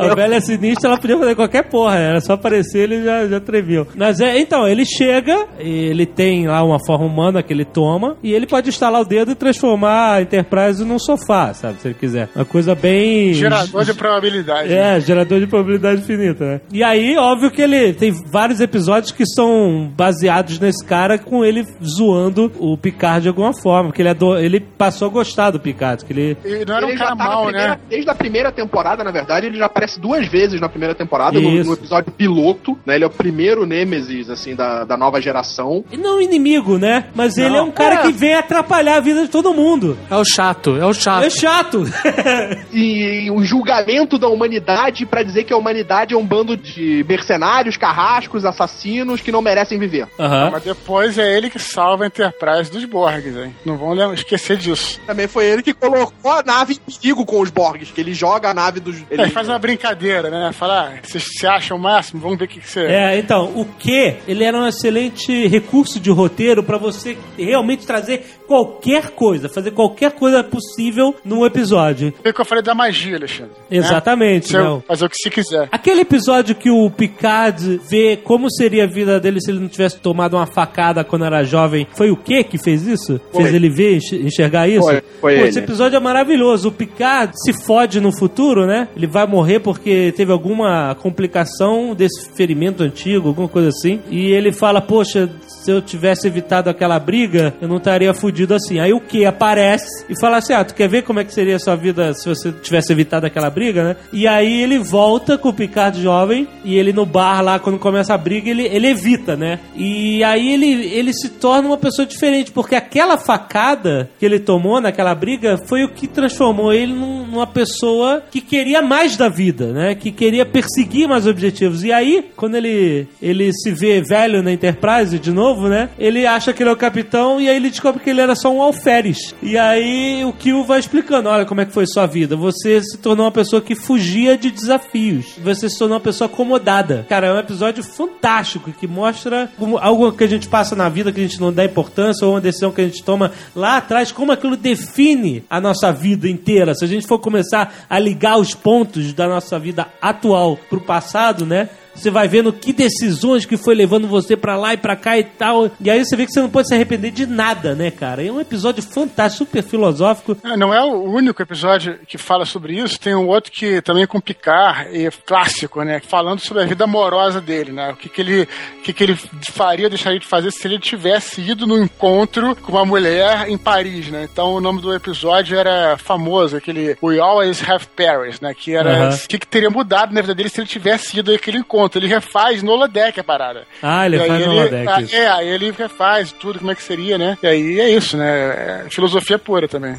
A 0.00 0.14
velha 0.14 0.40
sinistra, 0.40 0.90
ela 0.90 0.98
podia 1.00 1.18
fazer 1.18 1.34
qualquer 1.34 1.62
porra, 1.68 1.96
era 1.96 2.20
só 2.20 2.34
aparecer 2.34 2.78
ele 2.84 3.02
já, 3.04 3.26
já 3.26 3.40
treviam. 3.40 3.86
Mas 3.96 4.20
é, 4.20 4.38
então, 4.38 4.66
ele 4.66 4.84
chega, 4.84 5.46
ele 5.58 6.06
tem 6.06 6.46
lá 6.46 6.62
uma 6.62 6.78
forma 6.84 7.04
humana 7.06 7.42
que 7.42 7.52
ele 7.52 7.64
toma, 7.64 8.16
e 8.22 8.32
ele 8.32 8.46
pode 8.46 8.70
estalar 8.70 9.00
o 9.00 9.04
dedo 9.04 9.32
e 9.32 9.34
transformar 9.34 10.14
a 10.14 10.22
Enterprise 10.22 10.84
num 10.84 10.98
sofá, 10.98 11.52
sabe, 11.54 11.80
se 11.80 11.88
ele 11.88 11.94
quiser. 11.94 12.28
Uma 12.34 12.44
coisa 12.44 12.74
bem... 12.74 13.32
Gerador 13.34 13.84
de 13.84 13.94
probabilidade. 13.94 14.72
É, 14.72 15.00
gerador 15.00 15.40
de 15.40 15.46
probabilidade 15.46 16.00
infinita, 16.00 16.44
né? 16.44 16.60
E 16.72 16.82
aí, 16.82 17.16
óbvio 17.16 17.50
que 17.50 17.62
ele 17.62 17.92
tem 17.92 18.12
vários 18.32 18.60
episódios 18.60 19.12
que 19.12 19.24
são 19.26 19.90
baseados 19.96 20.58
nesse 20.58 20.84
cara 20.84 21.18
com 21.18 21.44
ele 21.44 21.66
zoando 21.84 22.50
o 22.58 22.76
Picard 22.76 23.22
de 23.22 23.28
alguma 23.28 23.52
forma, 23.52 23.88
porque 23.88 24.02
ele, 24.02 24.08
ado- 24.10 24.38
ele 24.38 24.60
passou 24.60 25.08
a 25.08 25.10
gostar 25.10 25.50
do 25.50 25.60
Picard, 25.60 26.04
que 26.04 26.12
ele... 26.12 26.36
Ele 26.44 26.64
não 26.64 26.76
era 26.76 26.86
Ele 26.86 26.94
um 26.94 26.98
cara 26.98 27.16
tá 27.16 27.36
primeira- 27.42 27.68
né? 27.68 27.80
Desde 27.88 28.10
a 28.10 28.14
primeira 28.14 28.52
temporada, 28.52 29.02
na 29.04 29.10
verdade, 29.10 29.46
ele 29.46 29.58
já 29.58 29.66
aparece 29.66 29.89
duas 29.98 30.26
vezes 30.28 30.60
na 30.60 30.68
primeira 30.68 30.94
temporada, 30.94 31.40
no, 31.40 31.64
no 31.64 31.72
episódio 31.72 32.12
piloto, 32.12 32.78
né? 32.86 32.94
Ele 32.96 33.04
é 33.04 33.06
o 33.06 33.10
primeiro 33.10 33.66
Nemesis, 33.66 34.28
assim, 34.30 34.54
da, 34.54 34.84
da 34.84 34.96
nova 34.96 35.20
geração. 35.20 35.84
e 35.90 35.96
Não 35.96 36.20
inimigo, 36.20 36.78
né? 36.78 37.06
Mas 37.14 37.36
ele 37.38 37.56
é 37.56 37.62
um 37.62 37.70
cara 37.70 37.94
É. 37.96 38.02
que 38.02 38.12
vem 38.12 38.34
atrapalhar 38.34 38.96
a 38.96 39.00
vida 39.00 39.22
de 39.22 39.28
todo 39.28 39.52
mundo. 39.54 39.96
É 40.10 40.16
o 40.16 40.24
chato, 40.24 40.76
é 40.76 40.84
o 40.86 40.92
chato. 40.92 41.24
É 41.24 41.30
chato. 41.30 41.84
E 42.72 43.30
um 43.30 43.42
julgamento 43.44 44.18
da 44.18 44.28
humanidade 44.28 45.04
pra 45.06 45.22
dizer 45.22 45.44
que 45.44 45.52
a 45.52 45.56
humanidade 45.56 46.14
é 46.14 46.16
um 46.16 46.24
bando 46.26 46.56
de 46.56 47.04
mercenários, 47.08 47.76
carrascos, 47.76 48.44
assassinos 48.44 49.20
que 49.20 49.32
não 49.32 49.42
merecem 49.42 49.78
viver. 49.78 50.06
Aham. 50.18 50.50
Mas 50.52 50.62
depois 50.62 51.18
é 51.18 51.36
ele 51.36 51.50
que 51.50 51.58
salva 51.58 52.04
a 52.04 52.06
Enterprise 52.06 52.70
dos 52.70 52.84
Borgs, 52.84 53.36
hein? 53.36 53.54
Não 53.64 53.76
vão 53.76 54.12
esquecer 54.14 54.56
disso. 54.56 55.00
Também 55.06 55.26
foi 55.26 55.46
ele 55.46 55.62
que 55.62 55.72
colocou 55.74 56.30
a 56.30 56.42
nave 56.42 56.74
em 56.74 56.92
perigo 56.92 57.24
com 57.24 57.40
os 57.40 57.50
Borgs, 57.50 57.92
que 57.92 58.00
ele 58.00 58.14
joga 58.14 58.50
a 58.50 58.54
nave 58.54 58.80
dos. 58.80 58.96
Ele 59.10 59.22
Ele 59.22 59.30
faz 59.30 59.48
uma 59.48 59.58
brincadeira, 59.70 60.30
né? 60.30 60.50
Fala, 60.52 60.92
ah, 60.94 60.98
vocês 61.02 61.24
se 61.38 61.46
acham 61.46 61.76
o 61.76 61.80
máximo? 61.80 62.20
Vamos 62.20 62.38
ver 62.38 62.44
o 62.44 62.48
que, 62.48 62.60
você 62.60 62.80
É, 62.86 63.18
então, 63.18 63.52
o 63.54 63.64
que 63.64 64.16
ele 64.26 64.44
era 64.44 64.56
um 64.58 64.66
excelente 64.66 65.46
recurso 65.48 65.98
de 66.00 66.10
roteiro 66.10 66.62
pra 66.62 66.76
você 66.78 67.16
realmente 67.38 67.86
trazer 67.86 68.24
qualquer 68.46 69.10
coisa, 69.10 69.48
fazer 69.48 69.70
qualquer 69.70 70.12
coisa 70.12 70.42
possível 70.42 71.14
num 71.24 71.46
episódio. 71.46 72.12
Foi 72.22 72.30
o 72.30 72.34
que 72.34 72.40
eu 72.40 72.44
falei 72.44 72.62
da 72.64 72.74
magia, 72.74 73.16
Alexandre. 73.16 73.52
né? 73.70 73.76
Exatamente, 73.78 74.52
não. 74.52 74.80
fazer 74.80 75.04
o 75.04 75.08
que 75.08 75.16
você 75.16 75.30
quiser. 75.30 75.68
Aquele 75.70 76.00
episódio 76.00 76.54
que 76.54 76.70
o 76.70 76.90
Picard 76.90 77.80
vê 77.88 78.16
como 78.16 78.50
seria 78.50 78.84
a 78.84 78.86
vida 78.88 79.20
dele 79.20 79.40
se 79.40 79.50
ele 79.50 79.60
não 79.60 79.68
tivesse 79.68 79.98
tomado 80.00 80.34
uma 80.36 80.46
facada 80.46 81.04
quando 81.04 81.24
era 81.24 81.44
jovem, 81.44 81.86
foi 81.94 82.10
o 82.10 82.16
que 82.16 82.42
que 82.44 82.58
fez 82.58 82.86
isso? 82.86 83.20
Foi. 83.32 83.42
Fez 83.44 83.54
ele 83.54 83.70
ver, 83.70 83.96
enx- 83.96 84.12
enxergar 84.12 84.68
isso? 84.68 84.82
Foi, 84.82 85.00
foi 85.00 85.02
Pô, 85.20 85.28
ele. 85.30 85.48
Esse 85.48 85.58
episódio 85.60 85.96
é 85.96 86.00
maravilhoso. 86.00 86.68
O 86.68 86.72
Picard 86.72 87.32
se 87.36 87.52
fode 87.64 88.00
no 88.00 88.10
futuro, 88.16 88.66
né? 88.66 88.88
Ele 88.96 89.06
vai 89.06 89.26
morrer 89.26 89.59
porque 89.60 90.12
teve 90.16 90.32
alguma 90.32 90.94
complicação 90.96 91.94
desse 91.94 92.30
ferimento 92.34 92.82
antigo, 92.82 93.28
alguma 93.28 93.48
coisa 93.48 93.68
assim. 93.68 94.00
E 94.10 94.30
ele 94.32 94.52
fala, 94.52 94.80
poxa, 94.80 95.28
se 95.46 95.70
eu 95.70 95.80
tivesse 95.82 96.26
evitado 96.26 96.68
aquela 96.70 96.98
briga, 96.98 97.54
eu 97.60 97.68
não 97.68 97.76
estaria 97.76 98.12
fudido 98.14 98.54
assim. 98.54 98.78
Aí 98.80 98.92
o 98.92 99.00
que 99.00 99.24
aparece 99.24 100.04
e 100.08 100.18
fala 100.18 100.38
assim: 100.38 100.52
Ah, 100.54 100.64
tu 100.64 100.74
quer 100.74 100.88
ver 100.88 101.02
como 101.02 101.20
é 101.20 101.24
que 101.24 101.32
seria 101.34 101.56
a 101.56 101.58
sua 101.58 101.76
vida 101.76 102.12
se 102.14 102.28
você 102.28 102.50
tivesse 102.50 102.92
evitado 102.92 103.26
aquela 103.26 103.50
briga, 103.50 103.84
né? 103.84 103.96
E 104.12 104.26
aí 104.26 104.62
ele 104.62 104.78
volta 104.78 105.36
com 105.36 105.50
o 105.50 105.52
Picard 105.52 106.00
jovem 106.02 106.48
e 106.64 106.76
ele 106.76 106.92
no 106.92 107.04
bar 107.04 107.42
lá, 107.42 107.58
quando 107.58 107.78
começa 107.78 108.14
a 108.14 108.18
briga, 108.18 108.48
ele, 108.50 108.64
ele 108.66 108.86
evita, 108.88 109.36
né? 109.36 109.58
E 109.76 110.24
aí 110.24 110.52
ele, 110.54 110.66
ele 110.94 111.12
se 111.12 111.28
torna 111.28 111.68
uma 111.68 111.76
pessoa 111.76 112.06
diferente, 112.06 112.50
porque 112.50 112.74
aquela 112.74 113.18
facada 113.18 114.08
que 114.18 114.24
ele 114.24 114.38
tomou 114.38 114.80
naquela 114.80 115.14
briga 115.14 115.58
foi 115.66 115.84
o 115.84 115.88
que 115.90 116.06
transformou 116.06 116.72
ele 116.72 116.92
num- 116.92 117.26
numa 117.26 117.46
pessoa 117.46 118.22
que 118.30 118.40
queria 118.40 118.82
mais 118.82 119.16
da 119.16 119.28
vida, 119.28 119.49
né? 119.52 119.94
Que 119.94 120.10
queria 120.10 120.44
perseguir 120.44 121.08
mais 121.08 121.26
objetivos. 121.26 121.84
E 121.84 121.92
aí, 121.92 122.30
quando 122.36 122.54
ele, 122.56 123.06
ele 123.20 123.52
se 123.52 123.70
vê 123.70 124.00
velho 124.00 124.42
na 124.42 124.52
Enterprise 124.52 125.18
de 125.18 125.30
novo, 125.30 125.68
né? 125.68 125.88
Ele 125.98 126.26
acha 126.26 126.52
que 126.52 126.62
ele 126.62 126.70
é 126.70 126.72
o 126.72 126.76
capitão 126.76 127.40
e 127.40 127.48
aí 127.48 127.56
ele 127.56 127.70
descobre 127.70 128.02
que 128.02 128.10
ele 128.10 128.20
era 128.20 128.34
só 128.34 128.52
um 128.52 128.62
alferes. 128.62 129.34
E 129.42 129.56
aí 129.56 130.24
o 130.24 130.32
Kill 130.32 130.64
vai 130.64 130.80
explicando: 130.80 131.28
olha 131.28 131.44
como 131.44 131.60
é 131.60 131.64
que 131.64 131.72
foi 131.72 131.86
sua 131.86 132.06
vida. 132.06 132.36
Você 132.36 132.80
se 132.82 132.98
tornou 132.98 133.26
uma 133.26 133.32
pessoa 133.32 133.62
que 133.62 133.74
fugia 133.74 134.36
de 134.36 134.50
desafios. 134.50 135.36
Você 135.42 135.68
se 135.68 135.78
tornou 135.78 135.96
uma 135.96 136.02
pessoa 136.02 136.26
acomodada. 136.26 137.06
Cara, 137.08 137.28
é 137.28 137.32
um 137.32 137.38
episódio 137.38 137.82
fantástico 137.82 138.72
que 138.72 138.86
mostra 138.86 139.50
como 139.58 139.78
algo 139.78 140.12
que 140.12 140.24
a 140.24 140.28
gente 140.28 140.48
passa 140.48 140.74
na 140.76 140.88
vida 140.88 141.12
que 141.12 141.20
a 141.20 141.22
gente 141.22 141.40
não 141.40 141.52
dá 141.52 141.64
importância 141.64 142.26
ou 142.26 142.34
uma 142.34 142.40
decisão 142.40 142.72
que 142.72 142.80
a 142.80 142.84
gente 142.84 143.02
toma 143.02 143.32
lá 143.54 143.76
atrás, 143.76 144.12
como 144.12 144.32
aquilo 144.32 144.56
define 144.56 145.44
a 145.48 145.60
nossa 145.60 145.92
vida 145.92 146.28
inteira. 146.28 146.74
Se 146.74 146.84
a 146.84 146.88
gente 146.88 147.06
for 147.06 147.18
começar 147.18 147.86
a 147.88 147.98
ligar 147.98 148.38
os 148.38 148.54
pontos 148.54 149.12
da 149.12 149.26
nossa 149.26 149.39
vida 149.58 149.88
atual 150.00 150.56
pro 150.56 150.80
passado, 150.80 151.46
né? 151.46 151.68
Você 152.00 152.10
vai 152.10 152.28
vendo 152.28 152.52
que 152.52 152.72
decisões 152.72 153.44
que 153.44 153.56
foi 153.56 153.74
levando 153.74 154.08
você 154.08 154.36
pra 154.36 154.56
lá 154.56 154.74
e 154.74 154.76
pra 154.76 154.96
cá 154.96 155.18
e 155.18 155.24
tal. 155.24 155.70
E 155.80 155.90
aí 155.90 156.04
você 156.04 156.16
vê 156.16 156.26
que 156.26 156.32
você 156.32 156.40
não 156.40 156.50
pode 156.50 156.68
se 156.68 156.74
arrepender 156.74 157.10
de 157.10 157.26
nada, 157.26 157.74
né, 157.74 157.90
cara? 157.90 158.24
É 158.24 158.30
um 158.30 158.40
episódio 158.40 158.82
fantástico, 158.82 159.44
super 159.44 159.62
filosófico. 159.62 160.36
É, 160.42 160.56
Não 160.56 160.74
é 160.74 160.82
o 160.82 161.02
único 161.04 161.42
episódio 161.42 161.98
que 162.06 162.18
fala 162.18 162.44
sobre 162.44 162.78
isso, 162.78 162.98
tem 162.98 163.14
um 163.14 163.26
outro 163.28 163.50
que 163.52 163.80
também 163.82 164.02
é 164.02 164.06
com 164.06 164.20
Picard, 164.20 164.90
e 164.92 165.06
é 165.06 165.10
clássico, 165.10 165.82
né? 165.82 166.00
Falando 166.00 166.40
sobre 166.40 166.62
a 166.62 166.66
vida 166.66 166.84
amorosa 166.84 167.40
dele, 167.40 167.72
né? 167.72 167.90
O 167.90 167.96
que, 167.96 168.08
que, 168.08 168.20
ele, 168.20 168.42
o 168.42 168.82
que, 168.82 168.92
que 168.92 169.04
ele 169.04 169.14
faria, 169.52 169.88
deixaria 169.88 170.18
de 170.18 170.26
fazer 170.26 170.50
se 170.50 170.66
ele 170.66 170.78
tivesse 170.78 171.40
ido 171.40 171.66
no 171.66 171.82
encontro 171.82 172.54
com 172.56 172.72
uma 172.72 172.84
mulher 172.84 173.48
em 173.48 173.58
Paris, 173.58 174.08
né? 174.08 174.28
Então 174.30 174.54
o 174.54 174.60
nome 174.60 174.80
do 174.80 174.94
episódio 174.94 175.58
era 175.58 175.96
famoso, 175.98 176.56
aquele 176.56 176.96
We 177.02 177.18
Always 177.18 177.62
Have 177.68 177.86
Paris, 177.96 178.40
né? 178.40 178.54
Que 178.54 178.74
era 178.74 179.10
o 179.10 179.28
que, 179.28 179.38
que 179.38 179.46
teria 179.46 179.70
mudado 179.70 180.12
na 180.12 180.20
vida 180.20 180.34
dele 180.34 180.48
se 180.48 180.60
ele 180.60 180.68
tivesse 180.68 181.18
ido 181.18 181.32
àquele 181.32 181.58
encontro. 181.58 181.89
Ele 181.98 182.06
refaz 182.08 182.62
no 182.62 182.72
holodeck 182.72 183.18
a 183.18 183.24
parada. 183.24 183.64
Ah, 183.82 184.06
ele 184.06 184.16
E 184.16 184.20
aí 184.20 184.28
faz 184.28 184.46
no 184.46 184.52
holodeck. 184.52 184.88
ah, 184.88 185.00
isso. 185.00 185.16
É, 185.16 185.28
aí 185.28 185.48
ele 185.48 185.70
refaz 185.70 186.32
tudo, 186.32 186.58
como 186.58 186.70
é 186.70 186.74
que 186.74 186.82
seria, 186.82 187.16
né? 187.18 187.36
E 187.42 187.46
aí 187.46 187.80
é 187.80 187.90
isso, 187.90 188.16
né? 188.16 188.84
É 188.86 188.90
filosofia 188.90 189.38
pura 189.38 189.66
também. 189.68 189.94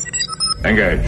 Engage. 0.66 1.02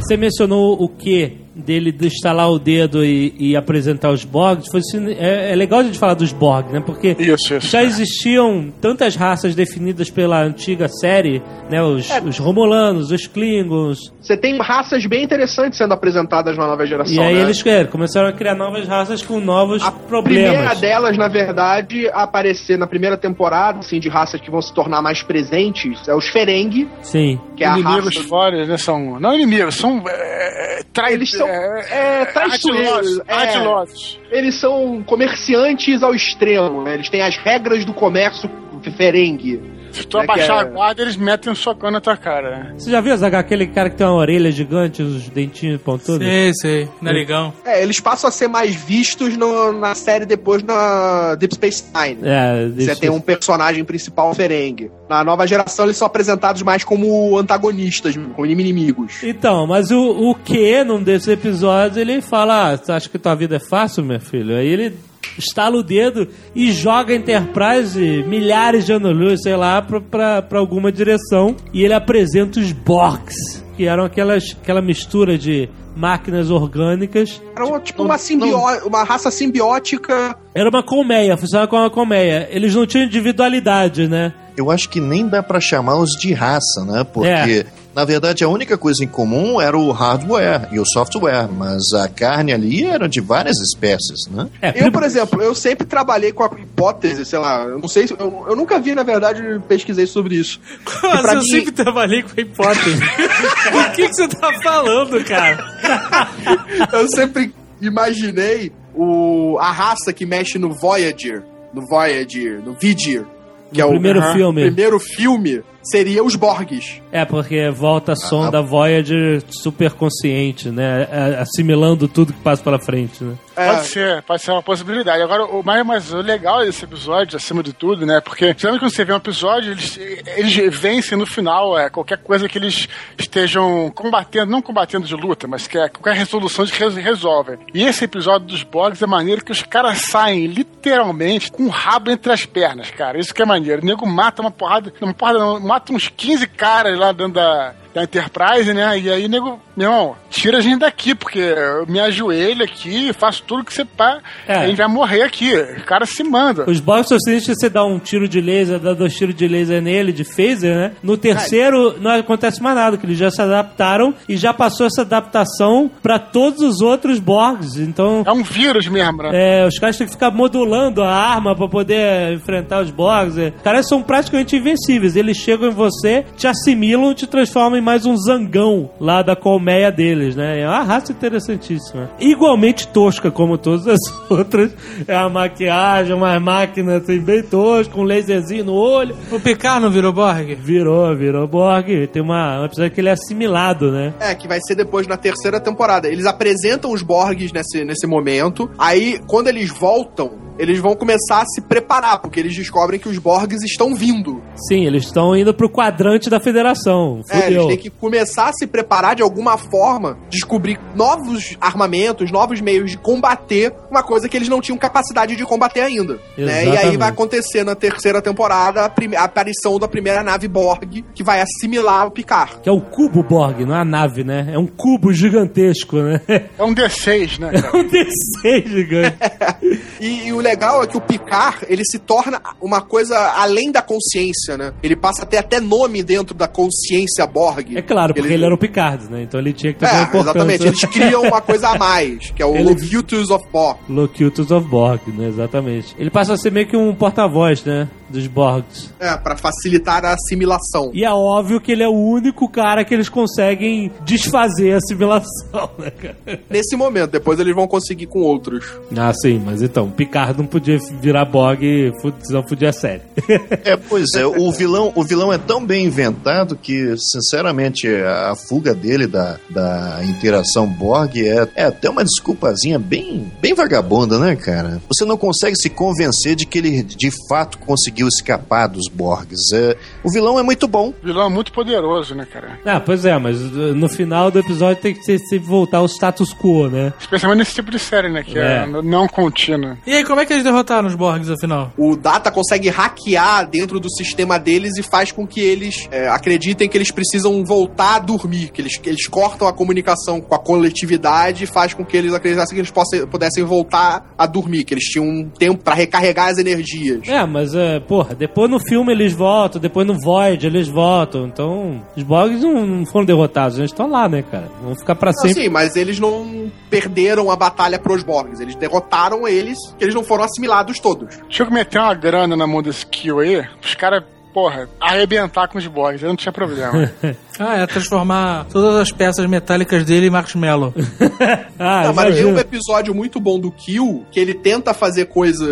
Você 0.00 0.16
mencionou 0.16 0.82
o 0.82 0.88
que 0.88 1.38
dele 1.60 1.92
de 1.92 2.06
estalar 2.06 2.50
o 2.50 2.58
dedo 2.58 3.04
e, 3.04 3.34
e 3.38 3.56
apresentar 3.56 4.10
os 4.10 4.24
Borgs. 4.24 4.70
Foi, 4.70 4.80
assim, 4.80 5.12
é, 5.12 5.52
é 5.52 5.54
legal 5.54 5.80
a 5.80 5.84
gente 5.84 5.98
falar 5.98 6.14
dos 6.14 6.32
Borg, 6.32 6.72
né? 6.72 6.80
Porque 6.84 7.16
Isso, 7.18 7.54
isso. 7.54 7.68
já 7.68 7.82
existiam 7.82 8.72
tantas 8.80 9.14
raças 9.16 9.54
definidas 9.54 10.10
pela 10.10 10.42
antiga 10.42 10.88
série, 10.88 11.42
né? 11.70 11.82
Os, 11.82 12.08
os 12.24 12.38
Romulanos, 12.38 13.10
os 13.10 13.26
Klingons. 13.26 14.12
Você 14.20 14.36
tem 14.36 14.58
raças 14.58 15.06
bem 15.06 15.24
interessantes 15.24 15.78
sendo 15.78 15.92
apresentadas 15.94 16.56
na 16.56 16.66
nova 16.66 16.86
geração. 16.86 17.14
E 17.14 17.18
aí 17.18 17.34
né? 17.34 17.42
eles 17.42 17.64
é, 17.66 17.84
começaram 17.84 18.28
a 18.28 18.32
criar 18.32 18.54
novas 18.54 18.86
raças 18.86 19.22
com 19.22 19.40
novos 19.40 19.82
A 19.82 19.90
problemas. 19.90 20.50
primeira 20.50 20.74
delas, 20.74 21.16
na 21.16 21.28
verdade, 21.28 22.08
a 22.08 22.22
aparecer 22.22 22.78
na 22.78 22.86
primeira 22.86 23.16
temporada, 23.16 23.80
assim, 23.80 23.98
de 23.98 24.08
raças 24.08 24.40
que 24.40 24.50
vão 24.50 24.60
se 24.60 24.72
tornar 24.72 25.02
mais 25.02 25.22
presentes, 25.22 26.06
é 26.08 26.14
os 26.14 26.28
Ferengi, 26.28 26.88
Sim. 27.02 27.40
que 27.56 27.64
é 27.64 27.68
a 27.68 27.78
inimigos 27.78 28.16
raça... 28.16 28.28
fora, 28.28 28.66
né? 28.66 28.76
São. 28.76 29.18
Não 29.18 29.34
inimigos, 29.34 29.74
são. 29.76 30.02
É, 30.06 30.82
trai, 30.92 31.14
Eles 31.14 31.30
são, 31.30 31.46
é, 31.50 32.24
traiçoeiros, 32.26 33.18
atilosos, 33.18 33.20
é. 33.26 33.32
atilosos. 33.34 34.20
Eles 34.30 34.54
são 34.54 35.02
comerciantes 35.04 36.02
ao 36.02 36.14
extremo, 36.14 36.82
né? 36.82 36.94
Eles 36.94 37.08
têm 37.08 37.22
as 37.22 37.36
regras 37.36 37.84
do 37.84 37.92
comércio 37.92 38.48
Ferengi. 38.96 39.60
Se 39.92 40.06
tu 40.06 40.18
É 40.18 40.22
abaixar 40.22 40.56
é- 40.56 40.60
a 40.60 40.64
guarda, 40.64 41.02
eles 41.02 41.16
metem 41.16 41.52
um 41.52 41.54
socão 41.56 41.90
na 41.90 42.00
tua 42.00 42.16
cara. 42.16 42.50
né? 42.50 42.74
Você 42.78 42.90
já 42.90 43.00
viu, 43.00 43.16
Zaga, 43.16 43.38
aquele 43.38 43.66
cara 43.66 43.90
que 43.90 43.96
tem 43.96 44.06
uma 44.06 44.16
orelha 44.16 44.50
gigante, 44.50 45.02
os 45.02 45.28
dentinhos 45.28 45.80
pontudos? 45.80 46.26
Sei, 46.26 46.52
sei. 46.54 46.88
Narigão. 47.02 47.52
É, 47.64 47.82
eles 47.82 48.00
passam 48.00 48.28
a 48.28 48.30
ser 48.30 48.48
mais 48.48 48.74
vistos 48.74 49.36
no- 49.36 49.72
na 49.72 49.94
série 49.94 50.24
depois 50.26 50.62
na 50.62 51.34
Deep 51.36 51.54
Space 51.54 51.84
Nine. 51.94 52.18
É, 52.22 52.64
Você 52.68 52.70
deixa- 52.74 52.96
tem 53.00 53.10
um 53.10 53.20
personagem 53.20 53.84
principal 53.84 54.34
Ferengi. 54.34 54.90
Na 55.08 55.24
nova 55.24 55.46
geração, 55.46 55.86
eles 55.86 55.96
são 55.96 56.06
apresentados 56.06 56.62
mais 56.62 56.84
como 56.84 57.36
antagonistas, 57.38 58.16
como 58.16 58.46
inimigos. 58.46 59.22
Então, 59.22 59.66
mas 59.66 59.90
o, 59.90 60.30
o 60.30 60.34
que 60.34 60.84
num 60.84 61.02
desses 61.02 61.28
episódios 61.28 61.96
ele 61.96 62.20
fala: 62.20 62.72
ah, 62.72 62.76
você 62.76 62.92
acha 62.92 63.08
que 63.08 63.18
tua 63.18 63.34
vida 63.34 63.56
é 63.56 63.60
fácil, 63.60 64.04
meu 64.04 64.20
filho? 64.20 64.56
Aí 64.56 64.66
ele 64.68 64.94
estala 65.40 65.76
o 65.76 65.82
dedo 65.82 66.28
e 66.54 66.70
joga 66.70 67.12
a 67.12 67.16
Enterprise 67.16 68.24
milhares 68.28 68.86
de 68.86 68.92
anos-luz, 68.92 69.40
sei 69.42 69.56
lá, 69.56 69.82
pra, 69.82 70.00
pra, 70.00 70.42
pra 70.42 70.58
alguma 70.60 70.92
direção. 70.92 71.56
E 71.72 71.82
ele 71.82 71.94
apresenta 71.94 72.60
os 72.60 72.70
Borgs, 72.72 73.64
que 73.76 73.86
eram 73.86 74.04
aquelas, 74.04 74.56
aquela 74.62 74.80
mistura 74.80 75.36
de 75.36 75.68
máquinas 75.96 76.50
orgânicas. 76.50 77.42
Era 77.56 77.66
uma, 77.66 77.80
tipo 77.80 78.02
uma, 78.04 78.16
simbió- 78.16 78.78
uma 78.86 79.02
raça 79.02 79.30
simbiótica. 79.30 80.36
Era 80.54 80.68
uma 80.68 80.82
colmeia, 80.82 81.36
funcionava 81.36 81.68
como 81.68 81.82
uma 81.82 81.90
colmeia. 81.90 82.48
Eles 82.50 82.74
não 82.74 82.86
tinham 82.86 83.06
individualidade, 83.06 84.06
né? 84.08 84.32
Eu 84.56 84.70
acho 84.70 84.88
que 84.88 85.00
nem 85.00 85.26
dá 85.28 85.42
pra 85.42 85.60
chamá-los 85.60 86.10
de 86.12 86.32
raça, 86.32 86.84
né? 86.86 87.04
Porque, 87.04 87.28
É. 87.28 87.66
na 87.94 88.04
verdade, 88.04 88.44
a 88.44 88.48
única 88.48 88.76
coisa 88.78 89.02
em 89.04 89.08
comum 89.08 89.60
era 89.60 89.76
o 89.76 89.90
hardware 89.90 90.68
e 90.72 90.78
o 90.78 90.84
software, 90.86 91.48
mas 91.50 91.82
a 91.94 92.08
carne 92.08 92.52
ali 92.52 92.84
era 92.84 93.08
de 93.08 93.20
várias 93.20 93.56
espécies, 93.60 94.26
né? 94.30 94.48
É, 94.62 94.84
Eu, 94.86 94.92
por 94.92 95.02
exemplo, 95.02 95.42
eu 95.42 95.54
sempre 95.54 95.86
trabalhei 95.86 96.32
com 96.32 96.42
a 96.44 96.50
hipótese, 96.58 97.24
sei 97.24 97.38
lá, 97.38 97.62
eu 97.64 97.78
não 97.78 97.88
sei 97.88 98.06
se. 98.06 98.14
Eu, 98.18 98.46
eu 98.48 98.56
nunca 98.56 98.78
vi, 98.78 98.94
na 98.94 99.02
verdade, 99.02 99.42
pesquisei 99.68 100.06
sobre 100.06 100.36
isso. 100.36 100.60
Mas 101.02 101.24
eu 101.32 101.40
mim- 101.40 101.46
sempre 101.46 101.72
trabalhei 101.72 102.22
com 102.22 102.30
a 102.36 102.40
hipótese. 102.40 103.00
o 103.74 103.92
que, 103.94 104.08
que 104.08 104.14
você 104.14 104.28
tá 104.28 104.50
falando, 104.62 105.24
cara? 105.24 105.64
Eu 106.92 107.08
sempre 107.08 107.52
imaginei 107.80 108.72
o, 108.94 109.58
a 109.58 109.70
raça 109.72 110.12
que 110.12 110.24
mexe 110.26 110.58
no 110.58 110.72
Voyager, 110.72 111.42
no 111.74 111.86
Voyager, 111.86 112.60
no 112.64 112.74
Vidir, 112.74 113.24
que 113.72 113.80
é 113.80 113.84
o 113.84 113.90
primeiro 113.90 114.22
filme. 114.32 114.62
primeiro 114.62 114.98
filme, 114.98 115.62
seria 115.82 116.22
os 116.24 116.34
Borgs. 116.36 117.00
É, 117.12 117.24
porque 117.24 117.70
volta 117.70 118.12
a 118.12 118.16
sonda 118.16 118.62
Voyager 118.62 119.42
super 119.48 119.92
consciente, 119.92 120.70
né? 120.70 121.06
É, 121.10 121.40
Assimilando 121.40 122.08
tudo 122.08 122.32
que 122.32 122.40
passa 122.40 122.62
pela 122.62 122.78
frente, 122.78 123.22
né? 123.22 123.34
É, 123.60 123.74
Pode 123.74 123.86
ser, 123.86 124.22
pode 124.22 124.42
ser 124.42 124.50
uma 124.52 124.62
possibilidade. 124.62 125.22
Agora, 125.22 125.44
o 125.44 125.62
mais, 125.62 125.84
mas 125.84 126.12
o 126.12 126.22
legal 126.22 126.64
desse 126.64 126.84
episódio, 126.84 127.36
acima 127.36 127.62
de 127.62 127.72
tudo, 127.74 128.06
né? 128.06 128.20
Porque 128.20 128.54
geralmente 128.56 128.80
quando 128.80 128.92
você 128.92 129.04
vê 129.04 129.12
um 129.12 129.16
episódio, 129.16 129.72
eles, 129.72 129.98
eles 130.36 130.78
vencem 130.80 131.18
no 131.18 131.26
final, 131.26 131.78
é, 131.78 131.90
qualquer 131.90 132.18
coisa 132.18 132.48
que 132.48 132.56
eles 132.56 132.88
estejam 133.18 133.90
combatendo, 133.94 134.50
não 134.50 134.62
combatendo 134.62 135.06
de 135.06 135.14
luta, 135.14 135.46
mas 135.46 135.66
que 135.66 135.76
é 135.76 135.88
qualquer 135.88 136.14
resolução 136.14 136.64
de 136.64 136.72
res, 136.72 136.94
resolvem. 136.94 137.58
E 137.74 137.84
esse 137.84 138.04
episódio 138.04 138.46
dos 138.46 138.62
Borgs 138.62 139.02
é 139.02 139.06
maneiro 139.06 139.44
que 139.44 139.52
os 139.52 139.62
caras 139.62 139.98
saem 140.10 140.46
literalmente 140.46 141.52
com 141.52 141.64
o 141.64 141.68
rabo 141.68 142.10
entre 142.10 142.32
as 142.32 142.46
pernas, 142.46 142.90
cara. 142.90 143.18
Isso 143.18 143.34
que 143.34 143.42
é 143.42 143.46
maneiro. 143.46 143.82
O 143.82 143.84
nego 143.84 144.06
mata 144.06 144.40
uma 144.40 144.50
porrada, 144.50 144.92
uma 145.00 145.12
porrada 145.12 145.38
não, 145.38 145.60
mata 145.60 145.92
uns 145.92 146.08
15 146.08 146.46
caras 146.46 146.98
lá 146.98 147.12
dentro 147.12 147.34
da, 147.34 147.74
da 147.94 148.02
Enterprise, 148.04 148.72
né? 148.72 148.98
E 148.98 149.10
aí, 149.10 149.28
nego, 149.28 149.60
meu 149.76 149.90
irmão, 149.90 150.16
tira 150.28 150.58
a 150.58 150.60
gente 150.60 150.80
daqui, 150.80 151.14
porque 151.14 151.38
eu 151.38 151.86
me 151.86 151.98
ajoelho 152.00 152.64
aqui, 152.64 153.12
faço 153.12 153.42
tudo 153.46 153.64
que 153.64 153.72
você 153.74 153.84
pá, 153.84 154.18
É. 154.46 154.54
a 154.54 154.66
gente 154.66 154.76
vai 154.76 154.88
morrer 154.88 155.22
aqui. 155.22 155.52
O 155.54 155.84
cara 155.84 156.06
se 156.06 156.22
manda. 156.22 156.64
Os 156.68 156.78
seguintes 157.24 157.46
que 157.46 157.54
você 157.54 157.68
dá 157.68 157.84
um 157.84 157.98
tiro 157.98 158.28
de 158.28 158.40
laser, 158.40 158.78
dá 158.78 158.92
dois 158.94 159.14
tiros 159.14 159.34
de 159.34 159.46
laser 159.48 159.82
nele, 159.82 160.12
de 160.12 160.24
phaser, 160.24 160.74
né? 160.74 160.92
No 161.02 161.16
terceiro, 161.16 161.96
não 162.00 162.10
acontece 162.12 162.62
mais 162.62 162.76
nada, 162.76 162.96
que 162.96 163.06
eles 163.06 163.18
já 163.18 163.30
se 163.30 163.40
adaptaram 163.42 164.14
e 164.28 164.36
já 164.36 164.52
passou 164.54 164.86
essa 164.86 165.02
adaptação 165.02 165.90
pra 166.02 166.18
todos 166.18 166.60
os 166.62 166.80
outros 166.80 167.18
Borgs. 167.18 167.76
Então, 167.80 168.22
É 168.26 168.32
um 168.32 168.42
vírus 168.42 168.86
mesmo, 168.88 169.22
né? 169.22 169.30
É, 169.32 169.66
os 169.66 169.78
caras 169.78 169.96
têm 169.96 170.06
que 170.06 170.12
ficar 170.12 170.30
modulando 170.30 171.02
a 171.02 171.10
arma 171.10 171.56
pra 171.56 171.68
poder 171.68 172.32
enfrentar 172.34 172.82
os 172.82 172.90
Borgs. 172.90 173.38
É. 173.38 173.48
Os 173.56 173.62
caras 173.62 173.88
são 173.88 174.02
praticamente 174.02 174.56
invencíveis. 174.56 175.16
Eles 175.16 175.36
chegam 175.36 175.68
em 175.68 175.72
você, 175.74 176.24
te 176.36 176.46
assimilam, 176.46 177.14
te 177.14 177.26
transformam 177.26 177.79
mais 177.80 178.06
um 178.06 178.16
zangão 178.16 178.90
lá 179.00 179.22
da 179.22 179.34
colmeia 179.34 179.90
deles, 179.90 180.36
né? 180.36 180.60
É 180.60 180.66
uma 180.68 180.82
raça 180.82 181.12
interessantíssima. 181.12 182.10
Igualmente 182.18 182.88
tosca, 182.88 183.30
como 183.30 183.58
todas 183.58 183.86
as 183.86 184.00
outras. 184.30 184.72
É 185.06 185.14
a 185.14 185.28
maquiagem, 185.28 186.14
uma 186.14 186.38
máquina 186.38 186.96
assim, 186.96 187.20
bem 187.20 187.42
tosca, 187.42 187.98
um 187.98 188.02
laserzinho 188.02 188.64
no 188.64 188.74
olho. 188.74 189.16
O 189.30 189.40
Picard 189.40 189.82
não 189.82 189.90
virou 189.90 190.12
Borg? 190.12 190.54
Virou, 190.54 191.16
virou 191.16 191.46
Borg. 191.46 192.06
Tem 192.12 192.22
uma, 192.22 192.60
um 192.60 192.64
episódio 192.64 192.90
que 192.90 193.00
ele 193.00 193.08
é 193.08 193.12
assimilado, 193.12 193.90
né? 193.90 194.14
É, 194.20 194.34
que 194.34 194.48
vai 194.48 194.58
ser 194.60 194.74
depois 194.74 195.06
na 195.06 195.16
terceira 195.16 195.60
temporada. 195.60 196.08
Eles 196.08 196.26
apresentam 196.26 196.92
os 196.92 197.02
Borgs 197.02 197.52
nesse, 197.52 197.84
nesse 197.84 198.06
momento. 198.06 198.70
Aí, 198.78 199.18
quando 199.26 199.48
eles 199.48 199.70
voltam, 199.70 200.49
eles 200.58 200.78
vão 200.78 200.94
começar 200.94 201.42
a 201.42 201.46
se 201.46 201.60
preparar, 201.60 202.20
porque 202.20 202.38
eles 202.40 202.54
descobrem 202.54 203.00
que 203.00 203.08
os 203.08 203.18
Borgs 203.18 203.62
estão 203.64 203.94
vindo. 203.94 204.42
Sim, 204.68 204.86
eles 204.86 205.04
estão 205.04 205.36
indo 205.36 205.54
pro 205.54 205.70
quadrante 205.70 206.28
da 206.28 206.40
federação. 206.40 207.22
É, 207.30 207.46
eles 207.46 207.46
Fudeu. 207.46 207.66
têm 207.68 207.78
que 207.78 207.90
começar 207.90 208.48
a 208.48 208.52
se 208.52 208.66
preparar 208.66 209.16
de 209.16 209.22
alguma 209.22 209.56
forma, 209.56 210.18
descobrir 210.28 210.78
novos 210.94 211.56
armamentos, 211.60 212.30
novos 212.30 212.60
meios 212.60 212.90
de 212.90 212.98
combater 212.98 213.72
uma 213.90 214.02
coisa 214.02 214.28
que 214.28 214.36
eles 214.36 214.48
não 214.48 214.60
tinham 214.60 214.78
capacidade 214.78 215.36
de 215.36 215.44
combater 215.44 215.80
ainda. 215.80 216.18
Né? 216.36 216.66
E 216.66 216.76
aí 216.76 216.96
vai 216.96 217.08
acontecer 217.08 217.64
na 217.64 217.74
terceira 217.74 218.20
temporada 218.22 218.82
a, 218.82 219.20
a 219.20 219.24
aparição 219.24 219.78
da 219.78 219.88
primeira 219.88 220.22
nave 220.22 220.48
Borg, 220.48 221.04
que 221.14 221.22
vai 221.22 221.40
assimilar 221.40 222.06
o 222.06 222.10
Picard. 222.10 222.60
Que 222.62 222.68
é 222.68 222.72
o 222.72 222.80
cubo 222.80 223.22
Borg, 223.22 223.60
não 223.64 223.74
é 223.74 223.80
a 223.80 223.84
nave, 223.84 224.24
né? 224.24 224.50
É 224.52 224.58
um 224.58 224.66
cubo 224.66 225.12
gigantesco, 225.12 225.96
né? 225.96 226.20
É 226.58 226.62
um 226.62 226.74
D6, 226.74 227.38
né? 227.38 227.50
É 227.60 227.62
cara? 227.62 227.78
um 227.78 227.88
D6 227.88 228.68
gigante. 228.68 229.16
E, 230.00 230.28
e 230.28 230.32
o 230.32 230.40
legal 230.50 230.82
é 230.82 230.86
que 230.86 230.96
o 230.96 231.00
Picard, 231.00 231.58
ele 231.68 231.82
se 231.84 231.98
torna 231.98 232.40
uma 232.60 232.80
coisa 232.80 233.16
além 233.36 233.70
da 233.70 233.80
consciência, 233.80 234.56
né? 234.56 234.72
Ele 234.82 234.96
passa 234.96 235.22
a 235.22 235.26
ter 235.26 235.36
até 235.38 235.60
nome 235.60 236.02
dentro 236.02 236.34
da 236.34 236.48
consciência 236.48 237.26
Borg. 237.26 237.76
É 237.76 237.82
claro, 237.82 238.12
porque 238.14 238.32
ele, 238.32 238.44
era 238.44 238.54
o 238.54 238.58
Picard, 238.58 239.10
né? 239.10 239.22
Então 239.22 239.38
ele 239.38 239.52
tinha 239.52 239.72
que 239.72 239.78
ter 239.80 239.86
É, 239.86 240.18
exatamente. 240.18 240.66
Eles 240.66 240.84
criam 240.86 241.22
uma 241.22 241.40
coisa 241.40 241.68
a 241.68 241.78
mais, 241.78 242.30
que 242.30 242.42
é 242.42 242.46
o 242.46 242.54
Ele- 242.56 242.64
Locutus 242.74 243.30
of 243.30 243.44
Borg. 243.52 243.78
Locutus 243.88 244.50
of 244.50 244.66
Borg, 244.68 245.00
né? 245.16 245.28
Exatamente. 245.28 245.94
Ele 245.98 246.10
passa 246.10 246.34
a 246.34 246.36
ser 246.36 246.50
meio 246.50 246.66
que 246.66 246.76
um 246.76 246.94
porta-voz, 246.94 247.64
né? 247.64 247.88
Dos 248.10 248.26
Borgs. 248.26 248.90
É, 248.98 249.16
pra 249.16 249.36
facilitar 249.36 250.04
a 250.04 250.14
assimilação. 250.14 250.90
E 250.92 251.04
é 251.04 251.10
óbvio 251.12 251.60
que 251.60 251.72
ele 251.72 251.82
é 251.82 251.88
o 251.88 251.92
único 251.94 252.48
cara 252.48 252.84
que 252.84 252.92
eles 252.92 253.08
conseguem 253.08 253.90
desfazer 254.04 254.74
a 254.74 254.76
assimilação, 254.78 255.70
né, 255.78 255.90
cara? 255.90 256.40
Nesse 256.50 256.76
momento, 256.76 257.10
depois 257.12 257.38
eles 257.38 257.54
vão 257.54 257.66
conseguir 257.68 258.06
com 258.06 258.20
outros. 258.20 258.64
Ah, 258.96 259.12
sim, 259.14 259.40
mas 259.44 259.62
então, 259.62 259.90
Picard 259.90 260.38
não 260.38 260.46
podia 260.46 260.78
virar 261.00 261.24
Borg, 261.24 261.60
fu- 262.02 262.12
senão 262.22 262.42
podia 262.42 262.72
sério. 262.72 263.02
É, 263.64 263.76
pois 263.76 264.06
é, 264.16 264.26
o 264.26 264.50
vilão, 264.52 264.92
o 264.94 265.04
vilão 265.04 265.32
é 265.32 265.38
tão 265.38 265.64
bem 265.64 265.84
inventado 265.86 266.56
que, 266.56 266.94
sinceramente, 266.98 267.86
a 267.88 268.34
fuga 268.48 268.74
dele 268.74 269.06
da, 269.06 269.36
da 269.48 270.00
interação 270.04 270.66
Borg 270.66 271.16
é, 271.16 271.46
é 271.54 271.64
até 271.64 271.88
uma 271.90 272.02
desculpazinha 272.04 272.78
bem, 272.78 273.30
bem 273.40 273.54
vagabunda, 273.54 274.18
né, 274.18 274.34
cara? 274.36 274.80
Você 274.88 275.04
não 275.04 275.16
consegue 275.16 275.56
se 275.56 275.68
convencer 275.70 276.34
de 276.34 276.46
que 276.46 276.58
ele 276.58 276.82
de 276.82 277.10
fato 277.28 277.58
conseguiu 277.58 277.99
escapar 278.08 278.66
dos 278.68 278.88
Borgs. 278.88 279.52
É, 279.54 279.76
o 280.04 280.10
vilão 280.12 280.38
é 280.38 280.42
muito 280.42 280.66
bom. 280.68 280.92
O 281.02 281.06
vilão 281.06 281.26
é 281.26 281.30
muito 281.30 281.52
poderoso, 281.52 282.14
né, 282.14 282.26
cara? 282.30 282.58
ah, 282.64 282.80
pois 282.80 283.04
é, 283.04 283.16
mas 283.18 283.40
uh, 283.40 283.74
no 283.74 283.88
final 283.88 284.30
do 284.30 284.38
episódio 284.38 284.80
tem 284.82 284.94
que 284.94 285.02
sempre 285.18 285.38
voltar 285.48 285.78
ao 285.78 285.86
status 285.86 286.32
quo, 286.34 286.68
né? 286.68 286.92
Especialmente 287.00 287.38
nesse 287.40 287.54
tipo 287.54 287.70
de 287.70 287.78
série, 287.78 288.08
né? 288.08 288.22
Que 288.22 288.38
é, 288.38 288.62
É. 288.64 288.66
não 288.66 289.06
contínua. 289.08 289.76
E 289.86 289.92
aí, 289.92 290.04
como 290.04 290.20
é 290.20 290.26
que 290.26 290.32
eles 290.32 290.44
derrotaram 290.44 290.88
os 290.88 290.94
Borgs, 290.94 291.30
afinal? 291.30 291.72
O 291.76 291.96
Data 291.96 292.30
consegue 292.30 292.68
hackear 292.68 293.48
dentro 293.48 293.78
do 293.80 293.90
sistema 293.90 294.38
deles 294.38 294.76
e 294.78 294.82
faz 294.82 295.12
com 295.12 295.26
que 295.26 295.40
eles 295.40 295.88
é, 295.90 296.08
acreditem 296.08 296.68
que 296.68 296.76
eles 296.76 296.90
precisam 296.90 297.44
voltar 297.44 297.96
a 297.96 297.98
dormir, 297.98 298.50
que 298.50 298.60
eles, 298.60 298.76
que 298.76 298.88
eles 298.88 299.06
cortam 299.06 299.46
a 299.48 299.52
comunicação 299.52 300.20
com 300.20 300.34
a 300.34 300.38
coletividade 300.38 301.44
e 301.44 301.46
faz 301.46 301.74
com 301.74 301.84
que 301.84 301.96
eles 301.96 302.12
acreditassem 302.12 302.54
que 302.54 302.60
eles 302.60 302.70
possam, 302.70 303.06
pudessem 303.06 303.44
voltar 303.44 304.12
a 304.16 304.26
dormir, 304.26 304.64
que 304.64 304.74
eles 304.74 304.84
tinham 304.84 305.06
um 305.06 305.28
tempo 305.28 305.62
pra 305.62 305.74
recarregar 305.74 306.28
as 306.28 306.38
energias. 306.38 307.06
É, 307.08 307.24
mas, 307.26 307.54
uh, 307.54 307.80
porra, 307.90 308.14
depois 308.14 308.48
no 308.48 308.60
filme 308.60 308.92
eles 308.92 309.12
voltam, 309.12 309.60
depois 309.60 309.84
no 309.84 309.98
Void 309.98 310.46
eles 310.46 310.68
voltam, 310.68 311.26
então 311.26 311.82
os 311.96 312.04
Borgs 312.04 312.40
não, 312.40 312.64
não 312.64 312.86
foram 312.86 313.04
derrotados, 313.04 313.58
eles 313.58 313.72
estão 313.72 313.90
lá, 313.90 314.08
né, 314.08 314.22
cara? 314.22 314.48
Vão 314.62 314.76
ficar 314.76 314.94
pra 314.94 315.10
Não, 315.10 315.18
sempre. 315.22 315.42
sim, 315.42 315.48
mas 315.48 315.74
eles 315.74 315.98
não 315.98 316.52
perderam 316.70 317.32
a 317.32 317.34
batalha 317.36 317.80
pros 317.80 318.04
Borgs. 318.04 318.40
Eles 318.40 318.54
derrotaram 318.54 319.26
eles, 319.26 319.58
que 319.76 319.82
eles 319.84 319.94
não 319.94 320.04
foram 320.04 320.22
assimilados 320.22 320.78
todos. 320.78 321.16
Deixa 321.26 321.42
eu 321.42 321.50
meter 321.50 321.80
uma 321.80 321.94
grana 321.94 322.36
na 322.36 322.46
mão 322.46 322.62
desse 322.62 322.86
Kill 322.86 323.18
aí, 323.18 323.44
os 323.60 323.74
caras, 323.74 324.04
porra, 324.32 324.68
arrebentar 324.80 325.48
com 325.48 325.58
os 325.58 325.66
Borgs, 325.66 326.02
aí 326.04 326.08
não 326.08 326.16
tinha 326.16 326.32
problema. 326.32 326.90
Ah, 327.42 327.56
é 327.56 327.66
transformar 327.66 328.44
todas 328.52 328.76
as 328.76 328.92
peças 328.92 329.24
metálicas 329.24 329.82
dele 329.82 330.08
em 330.08 330.10
marshmallow. 330.10 330.74
Ah, 331.58 331.84
Não, 331.84 331.94
mas 331.94 332.06
tem 332.14 332.22
imagina. 332.24 332.28
um 332.28 332.38
episódio 332.38 332.94
muito 332.94 333.18
bom 333.18 333.38
do 333.38 333.50
Kill 333.50 334.04
que 334.10 334.20
ele 334.20 334.34
tenta 334.34 334.74
fazer 334.74 335.06
coisa, 335.06 335.46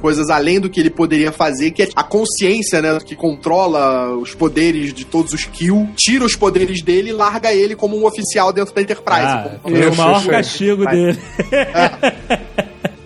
coisas 0.00 0.30
além 0.30 0.58
do 0.58 0.70
que 0.70 0.80
ele 0.80 0.88
poderia 0.88 1.30
fazer, 1.30 1.70
que 1.72 1.82
é 1.82 1.88
a 1.94 2.02
consciência, 2.02 2.80
né? 2.80 2.98
Que 3.04 3.14
controla 3.14 4.10
os 4.16 4.34
poderes 4.34 4.94
de 4.94 5.04
todos 5.04 5.34
os 5.34 5.44
Kill, 5.44 5.86
tira 5.96 6.24
os 6.24 6.34
poderes 6.34 6.82
dele 6.82 7.10
e 7.10 7.12
larga 7.12 7.52
ele 7.52 7.76
como 7.76 7.94
um 7.98 8.06
oficial 8.06 8.50
dentro 8.50 8.74
da 8.74 8.80
Enterprise. 8.80 9.20
Ah, 9.22 9.50
como- 9.62 9.76
é 9.76 9.88
o 9.88 9.94
maior 9.96 10.26
castigo 10.26 10.86
dele. 10.86 11.18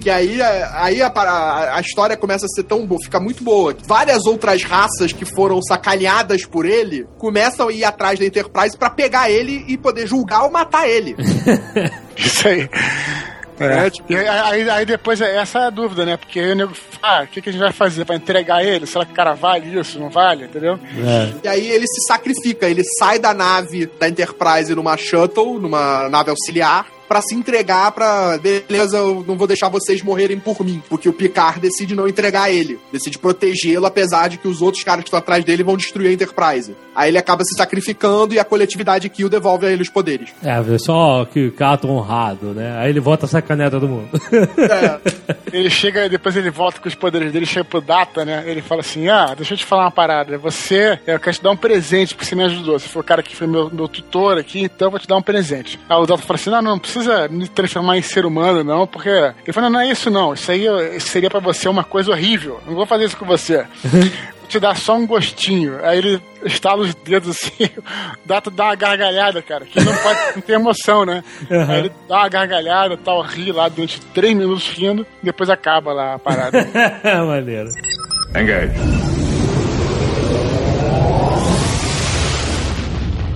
Que 0.07 0.11
aí, 0.11 0.38
aí 0.40 1.02
a, 1.02 1.11
para- 1.11 1.74
a 1.74 1.80
história 1.80 2.16
começa 2.16 2.46
a 2.46 2.48
ser 2.48 2.62
tão 2.62 2.86
boa, 2.86 3.00
fica 3.02 3.18
muito 3.18 3.42
boa. 3.42 3.76
Várias 3.88 4.24
outras 4.24 4.62
raças 4.62 5.11
que 5.12 5.24
foram 5.24 5.61
sacaneadas 5.61 6.44
por 6.46 6.64
ele 6.64 7.09
começam 7.18 7.66
a 7.66 7.72
ir 7.72 7.82
atrás 7.82 8.16
da 8.16 8.24
Enterprise 8.24 8.76
pra 8.78 8.88
pegar 8.88 9.28
ele 9.28 9.64
e 9.66 9.76
poder 9.76 10.07
julgar 10.07 10.44
ou 10.44 10.50
matar 10.52 10.88
ele. 10.88 11.16
Isso 12.16 12.46
aí. 12.46 12.70
É, 13.59 13.90
tipo, 13.90 14.12
E 14.12 14.16
aí, 14.16 14.28
aí- 14.28 14.70
aí 14.70 14.86
depois, 14.86 15.20
é- 15.20 15.38
essa 15.38 15.59
é 15.59 15.66
a 15.66 15.70
dúvida, 15.70 16.04
né? 16.04 16.16
Porque 16.16 16.38
aí 16.38 16.52
o 16.52 16.54
nego 16.54 16.72
fala, 16.72 17.22
ah, 17.22 17.24
o 17.24 17.26
que, 17.26 17.42
que 17.42 17.48
a 17.48 17.52
gente 17.52 17.62
vai 17.62 17.72
fazer 17.72 18.04
pra 18.04 18.14
entregar 18.14 18.62
ele? 18.62 18.86
Será 18.86 19.04
que 19.04 19.11
o 19.11 19.14
cara 19.16 19.34
vale 19.34 19.76
isso? 19.76 19.98
Não 19.98 20.09
vale? 20.09 20.44
Entendeu? 20.44 20.78
É. 21.04 21.32
E 21.42 21.48
aí 21.48 21.66
ele 21.68 21.86
se 21.88 22.07
sacrifica, 22.07 22.68
ele 22.68 22.84
sai 22.96 23.18
da 23.18 23.34
nave 23.34 23.86
da 23.98 24.09
Enterprise 24.09 24.72
numa 24.72 24.96
shuttle, 24.96 25.59
numa 25.59 26.09
nave 26.09 26.30
auxiliar, 26.30 26.86
pra 27.09 27.22
se 27.22 27.34
entregar 27.34 27.90
pra. 27.92 28.38
Beleza, 28.38 28.98
eu 28.98 29.24
não 29.26 29.36
vou 29.36 29.46
deixar 29.46 29.68
vocês 29.68 30.02
morrerem 30.02 30.38
por 30.38 30.64
mim. 30.64 30.82
Porque 30.88 31.09
o 31.09 31.12
Picard 31.12 31.61
decide 31.61 31.94
não 31.94 32.09
entregar 32.09 32.50
ele. 32.50 32.78
Decide 32.92 33.18
protegê-lo, 33.18 33.86
apesar 33.86 34.28
de 34.28 34.38
que 34.38 34.48
os 34.48 34.62
outros 34.62 34.84
caras 34.84 35.02
que 35.02 35.09
estão 35.09 35.18
atrás 35.18 35.44
dele 35.44 35.62
vão 35.62 35.76
destruir 35.76 36.09
a 36.09 36.12
Enterprise. 36.12 36.74
Aí 36.94 37.11
ele 37.11 37.18
acaba 37.18 37.44
se 37.44 37.57
sacrificando 37.57 38.34
e 38.34 38.38
a 38.38 38.44
coletividade 38.44 39.09
Kill 39.09 39.28
devolve 39.28 39.66
a 39.66 39.70
ele 39.70 39.82
os 39.82 39.90
poderes. 39.90 40.30
É, 40.42 40.61
vê 40.61 40.78
só 40.78 41.24
que 41.24 41.50
cato 41.50 41.88
honrado, 41.88 42.54
né? 42.54 42.78
Aí 42.78 42.90
ele 42.90 43.00
volta 43.00 43.26
a 43.26 43.28
sacanear 43.28 43.70
todo 43.70 43.88
mundo. 43.88 44.09
É, 44.59 45.36
Ele 45.52 45.70
chega, 45.70 46.09
depois 46.09 46.36
ele 46.36 46.50
volta 46.50 46.80
com 46.80 46.88
os 46.88 46.94
poderes 46.94 47.32
dele, 47.32 47.46
chega 47.46 47.64
pro 47.64 47.80
Data, 47.80 48.24
né? 48.24 48.44
Ele 48.46 48.61
fala 48.61 48.80
assim: 48.80 49.09
Ah, 49.09 49.32
deixa 49.34 49.54
eu 49.54 49.59
te 49.59 49.64
falar 49.64 49.84
uma 49.84 49.90
parada. 49.90 50.36
Você, 50.38 50.98
eu 51.07 51.18
quero 51.20 51.36
te 51.36 51.42
dar 51.42 51.50
um 51.50 51.57
presente 51.57 52.14
porque 52.14 52.26
você 52.26 52.34
me 52.34 52.44
ajudou. 52.44 52.78
Você 52.78 52.88
foi 52.88 53.00
o 53.00 53.04
cara 53.04 53.22
que 53.22 53.34
foi 53.34 53.46
meu, 53.46 53.70
meu 53.70 53.88
tutor 53.88 54.38
aqui, 54.38 54.62
então 54.62 54.88
eu 54.88 54.90
vou 54.90 55.00
te 55.00 55.07
dar 55.07 55.16
um 55.16 55.22
presente. 55.22 55.78
Aí 55.88 55.96
o 55.96 56.07
Data 56.07 56.22
fala 56.22 56.38
assim: 56.38 56.50
Não, 56.50 56.62
não, 56.62 56.70
não 56.72 56.78
precisa 56.78 56.95
me 57.30 57.49
transformar 57.49 57.97
em 57.97 58.03
ser 58.03 58.24
humano, 58.26 58.62
não, 58.62 58.86
porque. 58.86 59.09
Ele 59.09 59.53
fala: 59.53 59.68
Não, 59.68 59.78
não 59.78 59.80
é 59.80 59.90
isso 59.90 60.11
não. 60.11 60.34
Isso 60.34 60.51
aí 60.51 60.66
seria 61.01 61.30
pra 61.30 61.40
você 61.40 61.68
uma 61.68 61.84
coisa 61.84 62.11
horrível. 62.11 62.61
Não 62.66 62.74
vou 62.74 62.86
fazer 62.86 63.05
isso 63.05 63.16
com 63.16 63.26
você. 63.26 63.66
Vou 63.82 64.49
te 64.49 64.61
dar 64.61 64.76
só 64.76 64.97
um 64.97 65.07
gostinho. 65.07 65.78
Aí 65.84 65.99
ele 65.99 66.22
estala 66.44 66.82
os 66.82 66.94
dedos 66.94 67.30
assim, 67.30 67.64
o 67.76 68.28
Data 68.28 68.51
dá 68.51 68.66
uma 68.66 68.74
gargalhada, 68.76 69.42
cara, 69.42 69.64
que 69.64 69.82
não 69.82 69.94
pode 69.97 70.20
não 70.36 70.42
ter 70.42 70.53
emoção, 70.53 71.05
né? 71.05 71.22
Uhum. 71.51 71.70
Aí 71.70 71.78
ele 71.80 71.92
dá 72.09 72.18
uma 72.18 72.28
gargalhada, 72.28 72.97
tal, 72.97 73.22
ri 73.22 73.51
lá 73.51 73.68
durante 73.68 74.01
três 74.14 74.36
minutos 74.36 74.68
rindo, 74.68 75.07
depois 75.22 75.51
acaba 75.51 75.92
lá 75.92 76.14
a 76.14 76.18
parada. 76.18 76.64
Maneiro. 77.26 77.70
Engage. 78.30 78.74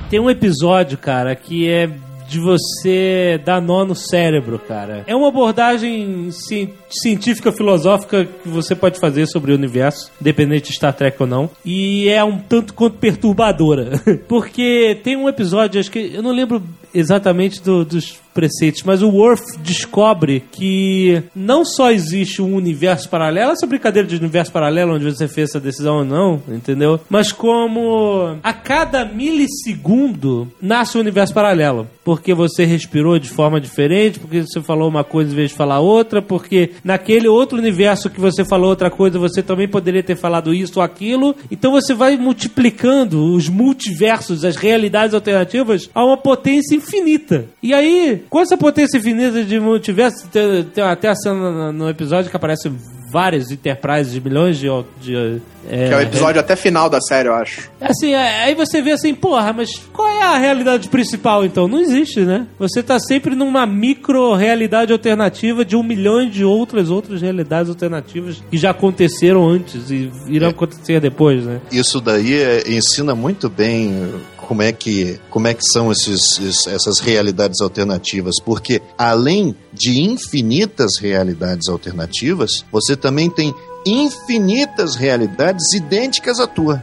Tem 0.08 0.18
um 0.18 0.28
episódio, 0.28 0.98
cara, 0.98 1.36
que 1.36 1.70
é 1.70 1.88
de 2.30 2.38
você 2.38 3.40
dar 3.44 3.60
nó 3.60 3.84
no 3.84 3.94
cérebro, 3.94 4.56
cara. 4.58 5.02
É 5.06 5.16
uma 5.16 5.28
abordagem 5.28 6.30
ci- 6.30 6.68
científica, 6.88 7.50
filosófica 7.52 8.24
que 8.24 8.48
você 8.48 8.74
pode 8.76 9.00
fazer 9.00 9.26
sobre 9.26 9.50
o 9.50 9.54
universo, 9.56 10.12
independente 10.20 10.68
de 10.68 10.76
Star 10.76 10.94
Trek 10.94 11.16
ou 11.20 11.26
não. 11.26 11.50
E 11.64 12.08
é 12.08 12.22
um 12.22 12.38
tanto 12.38 12.72
quanto 12.72 12.96
perturbadora. 12.98 14.00
Porque 14.28 14.96
tem 15.02 15.16
um 15.16 15.28
episódio, 15.28 15.80
acho 15.80 15.90
que 15.90 16.12
eu 16.14 16.22
não 16.22 16.30
lembro 16.32 16.62
exatamente 16.94 17.62
do- 17.62 17.84
dos 17.84 18.18
preceitos, 18.32 18.84
mas 18.84 19.02
o 19.02 19.08
Worf 19.08 19.42
descobre 19.58 20.44
que 20.52 21.20
não 21.34 21.64
só 21.64 21.90
existe 21.90 22.40
um 22.40 22.54
universo 22.54 23.08
paralelo, 23.08 23.50
essa 23.50 23.66
brincadeira 23.66 24.06
de 24.06 24.14
universo 24.16 24.52
paralelo 24.52 24.94
onde 24.94 25.04
você 25.04 25.26
fez 25.26 25.50
essa 25.50 25.58
decisão 25.60 25.98
ou 25.98 26.04
não, 26.04 26.40
entendeu? 26.48 27.00
Mas 27.10 27.32
como 27.32 28.36
a 28.42 28.52
cada 28.52 29.04
milissegundo 29.04 30.50
nasce 30.60 30.96
um 30.96 31.00
universo 31.00 31.34
paralelo. 31.34 31.88
Porque 32.04 32.32
você 32.34 32.64
respirou 32.64 33.18
de 33.18 33.28
forma 33.28 33.60
diferente, 33.60 34.18
porque 34.18 34.42
você 34.42 34.60
falou 34.60 34.88
uma 34.88 35.04
coisa 35.04 35.32
em 35.32 35.36
vez 35.36 35.50
de 35.50 35.56
falar 35.56 35.80
outra, 35.80 36.20
porque 36.22 36.70
naquele 36.82 37.28
outro 37.28 37.58
universo 37.58 38.10
que 38.10 38.20
você 38.20 38.44
falou 38.44 38.70
outra 38.70 38.90
coisa, 38.90 39.18
você 39.18 39.42
também 39.42 39.68
poderia 39.68 40.02
ter 40.02 40.16
falado 40.16 40.52
isso 40.54 40.78
ou 40.78 40.84
aquilo. 40.84 41.34
Então 41.50 41.72
você 41.72 41.94
vai 41.94 42.16
multiplicando 42.16 43.32
os 43.34 43.48
multiversos, 43.48 44.44
as 44.44 44.56
realidades 44.56 45.14
alternativas, 45.14 45.88
a 45.94 46.04
uma 46.04 46.16
potência 46.16 46.74
infinita. 46.84 47.44
E 47.62 47.72
aí, 47.74 48.22
com 48.28 48.40
essa 48.40 48.56
potência 48.56 48.98
infinita 48.98 49.42
de 49.44 49.60
multiverso, 49.60 50.26
tem, 50.28 50.64
tem 50.64 50.84
até 50.84 51.08
a 51.08 51.14
cena 51.14 51.34
no- 51.50 51.72
no 51.72 51.88
episódio 51.88 52.30
que 52.30 52.36
aparecem 52.36 52.72
várias 53.12 53.50
Enterprises 53.50 54.12
de 54.12 54.20
milhões 54.20 54.56
de. 54.56 54.68
de 55.00 55.42
que 55.68 55.74
é 55.74 55.96
o 55.96 56.00
episódio 56.00 56.40
até 56.40 56.54
final 56.56 56.88
da 56.88 57.00
série, 57.00 57.28
eu 57.28 57.34
acho. 57.34 57.68
Assim, 57.80 58.12
é- 58.14 58.44
aí 58.44 58.54
você 58.54 58.80
vê 58.80 58.92
assim, 58.92 59.12
porra, 59.14 59.52
mas 59.52 59.70
qual 59.92 60.08
é 60.08 60.22
a 60.22 60.38
realidade 60.38 60.88
principal 60.88 61.44
então? 61.44 61.66
Não 61.68 61.80
existe, 61.80 62.20
né? 62.20 62.46
Você 62.58 62.82
tá 62.84 62.98
sempre 63.00 63.34
numa 63.34 63.66
micro-realidade 63.66 64.92
alternativa 64.92 65.64
de 65.64 65.76
um 65.76 65.82
milhão 65.82 66.28
de 66.28 66.44
outras 66.44 66.88
outras 66.90 67.20
realidades 67.20 67.68
alternativas 67.68 68.42
que 68.50 68.56
já 68.56 68.70
aconteceram 68.70 69.46
antes 69.48 69.90
e 69.90 70.10
irão 70.28 70.48
acontecer 70.50 71.00
depois, 71.00 71.44
né? 71.44 71.60
Isso 71.72 72.00
daí 72.00 72.34
é- 72.34 72.62
ensina 72.72 73.14
muito 73.14 73.48
bem 73.50 74.08
como 74.50 74.62
é 74.62 74.72
que, 74.72 75.16
como 75.30 75.46
é 75.46 75.54
que 75.54 75.62
são 75.64 75.92
esses, 75.92 76.36
es- 76.40 76.66
essas 76.66 76.98
realidades 76.98 77.60
alternativas, 77.60 78.34
porque 78.44 78.82
além 78.98 79.54
de 79.72 80.00
infinitas 80.00 80.98
realidades 81.00 81.68
alternativas, 81.68 82.64
você 82.72 82.96
também 82.96 83.30
tem 83.30 83.54
infinitas 83.86 84.96
realidades 84.96 85.72
idênticas 85.72 86.40
à 86.40 86.48
tua. 86.48 86.82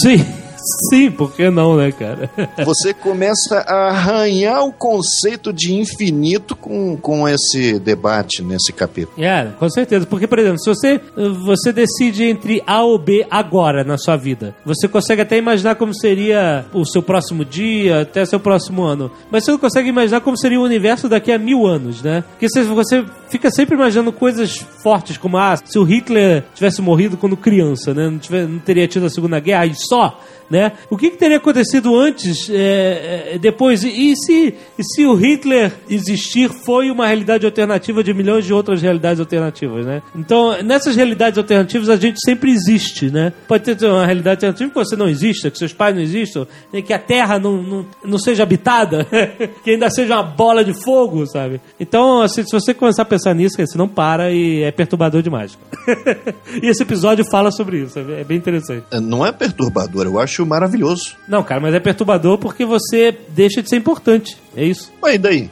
Sim. 0.00 0.24
Sim, 0.90 1.10
por 1.10 1.32
que 1.32 1.50
não, 1.50 1.76
né, 1.76 1.92
cara? 1.92 2.30
Você 2.64 2.92
começa 2.92 3.58
a 3.66 3.88
arranhar 3.88 4.64
o 4.64 4.72
conceito 4.72 5.52
de 5.52 5.74
infinito 5.74 6.56
com, 6.56 6.96
com 6.96 7.28
esse 7.28 7.78
debate 7.78 8.42
nesse 8.42 8.72
capítulo. 8.72 9.22
É, 9.22 9.52
com 9.58 9.68
certeza. 9.68 10.06
Porque, 10.06 10.26
por 10.26 10.38
exemplo, 10.38 10.58
se 10.58 10.68
você, 10.68 11.00
você 11.44 11.72
decide 11.72 12.24
entre 12.24 12.62
A 12.66 12.82
ou 12.82 12.98
B 12.98 13.26
agora 13.30 13.84
na 13.84 13.96
sua 13.96 14.16
vida, 14.16 14.54
você 14.64 14.88
consegue 14.88 15.22
até 15.22 15.36
imaginar 15.36 15.76
como 15.76 15.94
seria 15.94 16.66
o 16.72 16.84
seu 16.84 17.02
próximo 17.02 17.44
dia, 17.44 18.02
até 18.02 18.24
seu 18.24 18.40
próximo 18.40 18.84
ano. 18.84 19.10
Mas 19.30 19.44
você 19.44 19.50
não 19.50 19.58
consegue 19.58 19.88
imaginar 19.88 20.20
como 20.20 20.36
seria 20.36 20.60
o 20.60 20.64
universo 20.64 21.08
daqui 21.08 21.32
a 21.32 21.38
mil 21.38 21.66
anos, 21.66 22.02
né? 22.02 22.24
Porque 22.30 22.48
você, 22.48 22.62
você 22.64 23.04
fica 23.28 23.50
sempre 23.50 23.74
imaginando 23.74 24.12
coisas 24.12 24.56
fortes, 24.82 25.16
como 25.16 25.36
ah, 25.38 25.56
se 25.56 25.78
o 25.78 25.84
Hitler 25.84 26.44
tivesse 26.54 26.80
morrido 26.82 27.16
quando 27.16 27.36
criança, 27.36 27.94
né? 27.94 28.08
Não, 28.08 28.18
tiver, 28.18 28.46
não 28.46 28.58
teria 28.58 28.88
tido 28.88 29.06
a 29.06 29.10
Segunda 29.10 29.40
Guerra 29.40 29.66
e 29.66 29.74
só. 29.74 30.20
Né? 30.50 30.72
O 30.88 30.96
que, 30.96 31.10
que 31.10 31.16
teria 31.18 31.36
acontecido 31.36 31.94
antes, 31.94 32.48
é, 32.48 33.32
é, 33.34 33.38
depois? 33.38 33.84
E 33.84 34.14
se, 34.16 34.54
e 34.78 34.82
se 34.82 35.04
o 35.04 35.14
Hitler 35.14 35.72
existir 35.90 36.50
foi 36.64 36.90
uma 36.90 37.06
realidade 37.06 37.44
alternativa 37.44 38.02
de 38.02 38.14
milhões 38.14 38.46
de 38.46 38.54
outras 38.54 38.80
realidades 38.80 39.20
alternativas, 39.20 39.84
né? 39.84 40.02
Então, 40.14 40.62
nessas 40.62 40.96
realidades 40.96 41.36
alternativas, 41.36 41.90
a 41.90 41.96
gente 41.96 42.18
sempre 42.24 42.50
existe, 42.50 43.10
né? 43.10 43.32
Pode 43.46 43.74
ter 43.74 43.86
uma 43.86 44.06
realidade 44.06 44.36
alternativa 44.46 44.70
que 44.70 44.78
você 44.78 44.96
não 44.96 45.08
exista, 45.08 45.50
que 45.50 45.58
seus 45.58 45.72
pais 45.72 45.94
não 45.94 46.02
existam, 46.02 46.46
né? 46.72 46.80
que 46.80 46.92
a 46.92 46.98
Terra 46.98 47.38
não, 47.38 47.62
não, 47.62 47.86
não 48.02 48.18
seja 48.18 48.42
habitada, 48.42 49.06
que 49.62 49.72
ainda 49.72 49.90
seja 49.90 50.14
uma 50.14 50.22
bola 50.22 50.64
de 50.64 50.72
fogo, 50.82 51.26
sabe? 51.26 51.60
Então, 51.78 52.22
assim, 52.22 52.42
se 52.42 52.52
você 52.52 52.72
começar 52.72 53.02
a 53.02 53.04
pensar 53.04 53.34
nisso, 53.34 53.56
você 53.58 53.76
não 53.76 53.88
para 53.88 54.32
e 54.32 54.62
é 54.62 54.70
perturbador 54.70 55.20
demais. 55.20 55.58
e 56.62 56.68
esse 56.68 56.82
episódio 56.82 57.24
fala 57.30 57.50
sobre 57.50 57.82
isso, 57.82 57.98
é 57.98 58.24
bem 58.24 58.38
interessante. 58.38 58.84
Não 59.02 59.26
é 59.26 59.32
perturbador, 59.32 60.06
eu 60.06 60.18
acho 60.18 60.37
maravilhoso. 60.46 61.16
Não, 61.26 61.42
cara, 61.42 61.60
mas 61.60 61.74
é 61.74 61.80
perturbador 61.80 62.38
porque 62.38 62.64
você 62.64 63.16
deixa 63.30 63.62
de 63.62 63.68
ser 63.68 63.76
importante. 63.76 64.36
É 64.56 64.64
isso. 64.64 64.92
Mas 65.00 65.14
e 65.14 65.18
daí? 65.18 65.50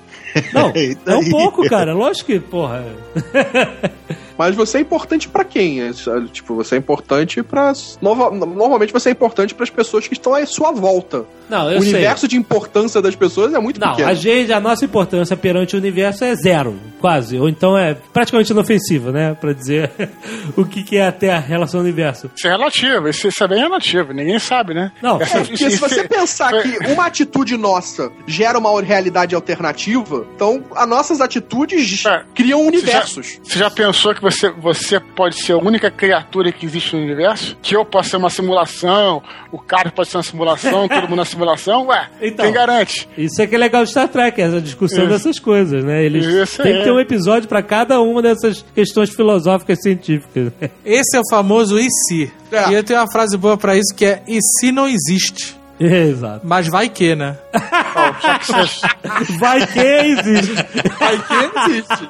Não, 0.53 0.70
E 0.76 0.97
é 1.07 1.14
um 1.16 1.20
daí? 1.20 1.30
pouco, 1.30 1.68
cara. 1.68 1.93
Lógico 1.95 2.26
que, 2.26 2.41
porra. 2.41 2.84
Mas 4.39 4.55
você 4.55 4.78
é 4.78 4.80
importante 4.80 5.28
pra 5.28 5.45
quem? 5.45 5.80
É, 5.82 5.91
tipo, 6.32 6.55
você 6.55 6.74
é 6.74 6.78
importante 6.78 7.43
pra. 7.43 7.72
nova- 8.01 8.30
normalmente 8.30 8.93
você 8.93 9.09
é 9.09 9.12
importante 9.12 9.55
pras 9.55 9.70
pessoas 9.70 10.07
que 10.07 10.14
estão 10.14 10.34
à 10.34 10.45
sua 10.47 10.72
volta. 10.72 11.24
Não, 11.49 11.70
eu 11.70 11.78
o 11.78 11.82
sei. 11.82 11.93
universo 11.93 12.26
de 12.26 12.37
importância 12.37 13.01
das 13.01 13.14
pessoas 13.14 13.55
é 13.55 13.59
muito 13.61 13.78
Não, 13.80 13.91
pequeno. 13.91 14.09
a 14.09 14.14
gente, 14.14 14.53
a 14.53 14.59
nossa 14.61 14.84
importância 14.84 15.37
perante 15.37 15.76
o 15.76 15.78
universo 15.78 16.24
é 16.24 16.34
zero, 16.34 16.76
quase. 17.01 17.39
Ou 17.39 17.49
então 17.49 17.78
é 17.78 17.95
praticamente 18.12 18.51
inofensiva, 18.53 19.12
né? 19.12 19.34
Pra 19.41 19.53
dizer 19.53 19.91
o 20.57 20.64
que, 20.64 20.82
que 20.82 20.97
é 20.97 21.07
até 21.07 21.32
a 21.32 21.39
relação 21.39 21.78
ao 21.80 21.84
universo. 21.84 22.28
Isso 22.37 22.47
é 22.49 22.51
relativo, 22.51 23.09
isso, 23.09 23.28
isso 23.28 23.45
é 23.45 23.49
bem 23.49 23.61
relativo, 23.61 24.12
ninguém 24.12 24.39
sabe, 24.41 24.74
né? 24.74 24.91
Não, 25.01 25.20
Essa- 25.22 25.39
É, 25.39 25.45
porque 25.45 25.70
se 25.70 25.76
você 25.76 26.03
pensar 26.09 26.51
que 26.62 26.78
uma 26.93 27.07
atitude 27.07 27.57
nossa 27.57 28.11
gera 28.26 28.59
uma 28.59 28.82
realidade 28.82 29.34
alternativa, 29.34 30.26
então 30.34 30.64
as 30.74 30.89
nossas 30.89 31.20
atitudes 31.20 32.05
É. 32.05 32.22
criam 32.34 32.59
Você 32.59 32.64
já, 32.64 32.76
universos. 32.78 33.39
você 33.45 33.59
já 33.59 33.70
pensou 33.70 34.14
que 34.14 34.20
você, 34.31 34.51
você 34.51 34.99
pode 35.01 35.37
ser 35.43 35.53
a 35.53 35.59
única 35.59 35.91
criatura 35.91 36.51
que 36.51 36.66
existe 36.66 36.97
no 36.97 37.03
universo? 37.03 37.57
Que 37.62 37.77
eu 37.77 37.85
posso 37.85 38.11
ser 38.11 38.16
uma 38.16 38.31
simulação, 38.31 39.22
o 39.53 39.59
cara 39.59 39.91
pode 39.91 40.09
ser 40.09 40.16
uma 40.16 40.22
simulação, 40.22 40.87
todo 40.89 41.03
mundo 41.03 41.12
é 41.12 41.14
uma 41.20 41.24
simulação? 41.24 41.87
Ué, 41.87 42.09
Então. 42.20 42.45
quem 42.45 42.53
garante? 42.55 43.09
Isso 43.16 43.41
é 43.41 43.47
que 43.47 43.55
é 43.55 43.59
legal 43.59 43.85
de 43.85 43.91
Star 43.91 44.09
Trek, 44.09 44.41
essa 44.41 44.61
discussão 44.61 45.05
Isso. 45.05 45.09
dessas 45.12 45.39
coisas, 45.39 45.85
né? 45.85 46.05
Eles 46.05 46.24
Isso 46.27 46.62
tem 46.62 46.72
que 46.72 46.79
é. 46.81 46.85
ter 46.85 46.93
um 46.93 47.01
episódio 47.01 47.49
pra 47.49 47.62
cada 47.62 48.01
uma 48.01 48.20
dessas 48.20 48.64
questões 48.74 49.11
filosóficas 49.14 49.81
científicas. 49.82 50.53
Esse 50.85 51.16
é 51.16 51.20
o 51.20 51.28
famoso 51.31 51.78
e 51.78 51.86
se. 51.90 52.32
É. 52.51 52.70
E 52.70 52.74
eu 52.74 52.82
tenho 52.85 52.98
uma 53.01 53.11
frase 53.11 53.36
boa 53.36 53.57
pra 53.57 53.77
isso 53.77 53.94
que 53.94 54.05
é 54.05 54.23
e 54.27 54.39
se 54.43 54.73
não 54.73 54.89
existe? 54.89 55.57
Exato. 55.78 56.40
Mas 56.47 56.69
vai 56.69 56.89
que, 56.89 57.15
né? 57.15 57.36
Que 57.53 59.32
Vai 59.39 59.66
que 59.66 59.78
existe. 59.81 60.55
Vai 60.98 61.19
que 61.19 61.70
existe. 61.70 62.09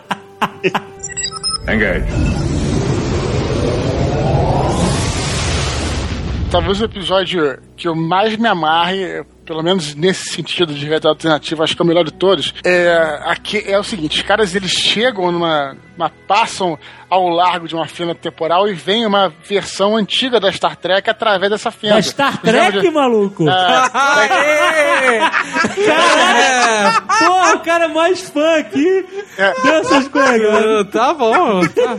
Engage. 1.68 2.06
talvez 6.56 6.80
o 6.80 6.84
episódio 6.84 7.58
que 7.76 7.86
eu 7.86 7.94
mais 7.94 8.34
me 8.38 8.48
amarre, 8.48 9.24
pelo 9.46 9.62
menos 9.62 9.94
nesse 9.94 10.30
sentido 10.34 10.74
de 10.74 10.80
realidade 10.80 11.06
alternativa, 11.08 11.62
acho 11.64 11.74
que 11.76 11.80
é 11.80 11.84
o 11.84 11.88
melhor 11.88 12.04
de 12.04 12.12
todos, 12.12 12.52
é, 12.64 13.20
aqui, 13.26 13.62
é 13.66 13.78
o 13.78 13.84
seguinte, 13.84 14.16
os 14.18 14.22
caras 14.26 14.54
eles 14.54 14.72
chegam 14.72 15.30
numa, 15.30 15.76
numa- 15.96 16.10
passam 16.26 16.76
ao 17.08 17.28
largo 17.28 17.68
de 17.68 17.74
uma 17.74 17.86
fenda 17.86 18.14
temporal 18.14 18.66
e 18.68 18.74
vem 18.74 19.06
uma 19.06 19.32
versão 19.48 19.96
antiga 19.96 20.40
da 20.40 20.50
Star 20.50 20.74
Trek 20.76 21.08
através 21.08 21.50
dessa 21.50 21.70
fenda. 21.70 21.94
Da 21.94 22.02
Star 22.02 22.40
Trek, 22.42 22.80
de- 22.80 22.90
maluco? 22.90 23.48
É, 23.48 23.88
Caralho! 25.86 27.02
Porra, 27.06 27.54
o 27.54 27.60
cara 27.60 27.88
mais 27.88 28.20
fã 28.28 28.56
aqui 28.58 29.06
dessas 29.62 30.08
coisas. 30.08 30.46
Uh, 30.66 30.84
tá 30.86 31.12
bom. 31.14 31.60
Tá. 31.68 31.96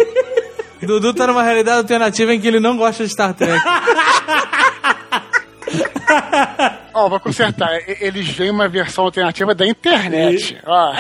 Dudu 0.82 1.14
tá 1.14 1.26
numa 1.28 1.44
realidade 1.44 1.78
alternativa 1.80 2.34
em 2.34 2.40
que 2.40 2.48
ele 2.48 2.60
não 2.60 2.76
gosta 2.78 3.03
de 3.03 3.10
Star 3.11 3.34
Trek. 3.34 3.60
Ó, 6.94 7.10
vou 7.10 7.20
consertar. 7.20 7.70
Eles 8.02 8.28
veem 8.30 8.52
uma 8.52 8.68
versão 8.68 9.06
alternativa 9.06 9.54
da 9.56 9.66
internet. 9.68 10.58
Ó, 10.66 10.94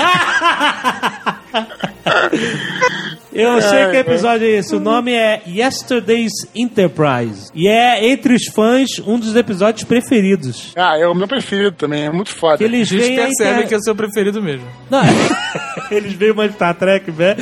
Eu 3.33 3.61
sei 3.61 3.87
que 3.91 3.97
episódio 3.97 4.47
é 4.47 4.51
esse. 4.51 4.75
O 4.75 4.79
nome 4.79 5.13
é 5.13 5.41
Yesterday's 5.47 6.31
Enterprise. 6.55 7.51
E 7.53 7.67
é, 7.67 8.07
entre 8.09 8.33
os 8.33 8.45
fãs, 8.45 8.97
um 9.05 9.19
dos 9.19 9.35
episódios 9.35 9.83
preferidos. 9.83 10.73
Ah, 10.75 10.97
é 10.97 11.05
o 11.07 11.13
meu 11.13 11.27
preferido 11.27 11.71
também, 11.73 12.05
é 12.05 12.09
muito 12.11 12.31
foda. 12.33 12.57
Que 12.57 12.63
eles 12.63 12.87
A 12.87 12.91
gente 12.95 13.01
veem 13.01 13.19
a 13.19 13.23
percebe 13.25 13.51
inter- 13.57 13.67
que 13.67 13.73
é 13.75 13.77
o 13.77 13.83
seu 13.83 13.95
preferido 13.95 14.41
mesmo. 14.41 14.65
Não, 14.89 15.01
eles 15.91 16.13
veem 16.13 16.31
uma 16.31 16.49
Star 16.49 16.73
Trek, 16.75 17.11
né? 17.11 17.35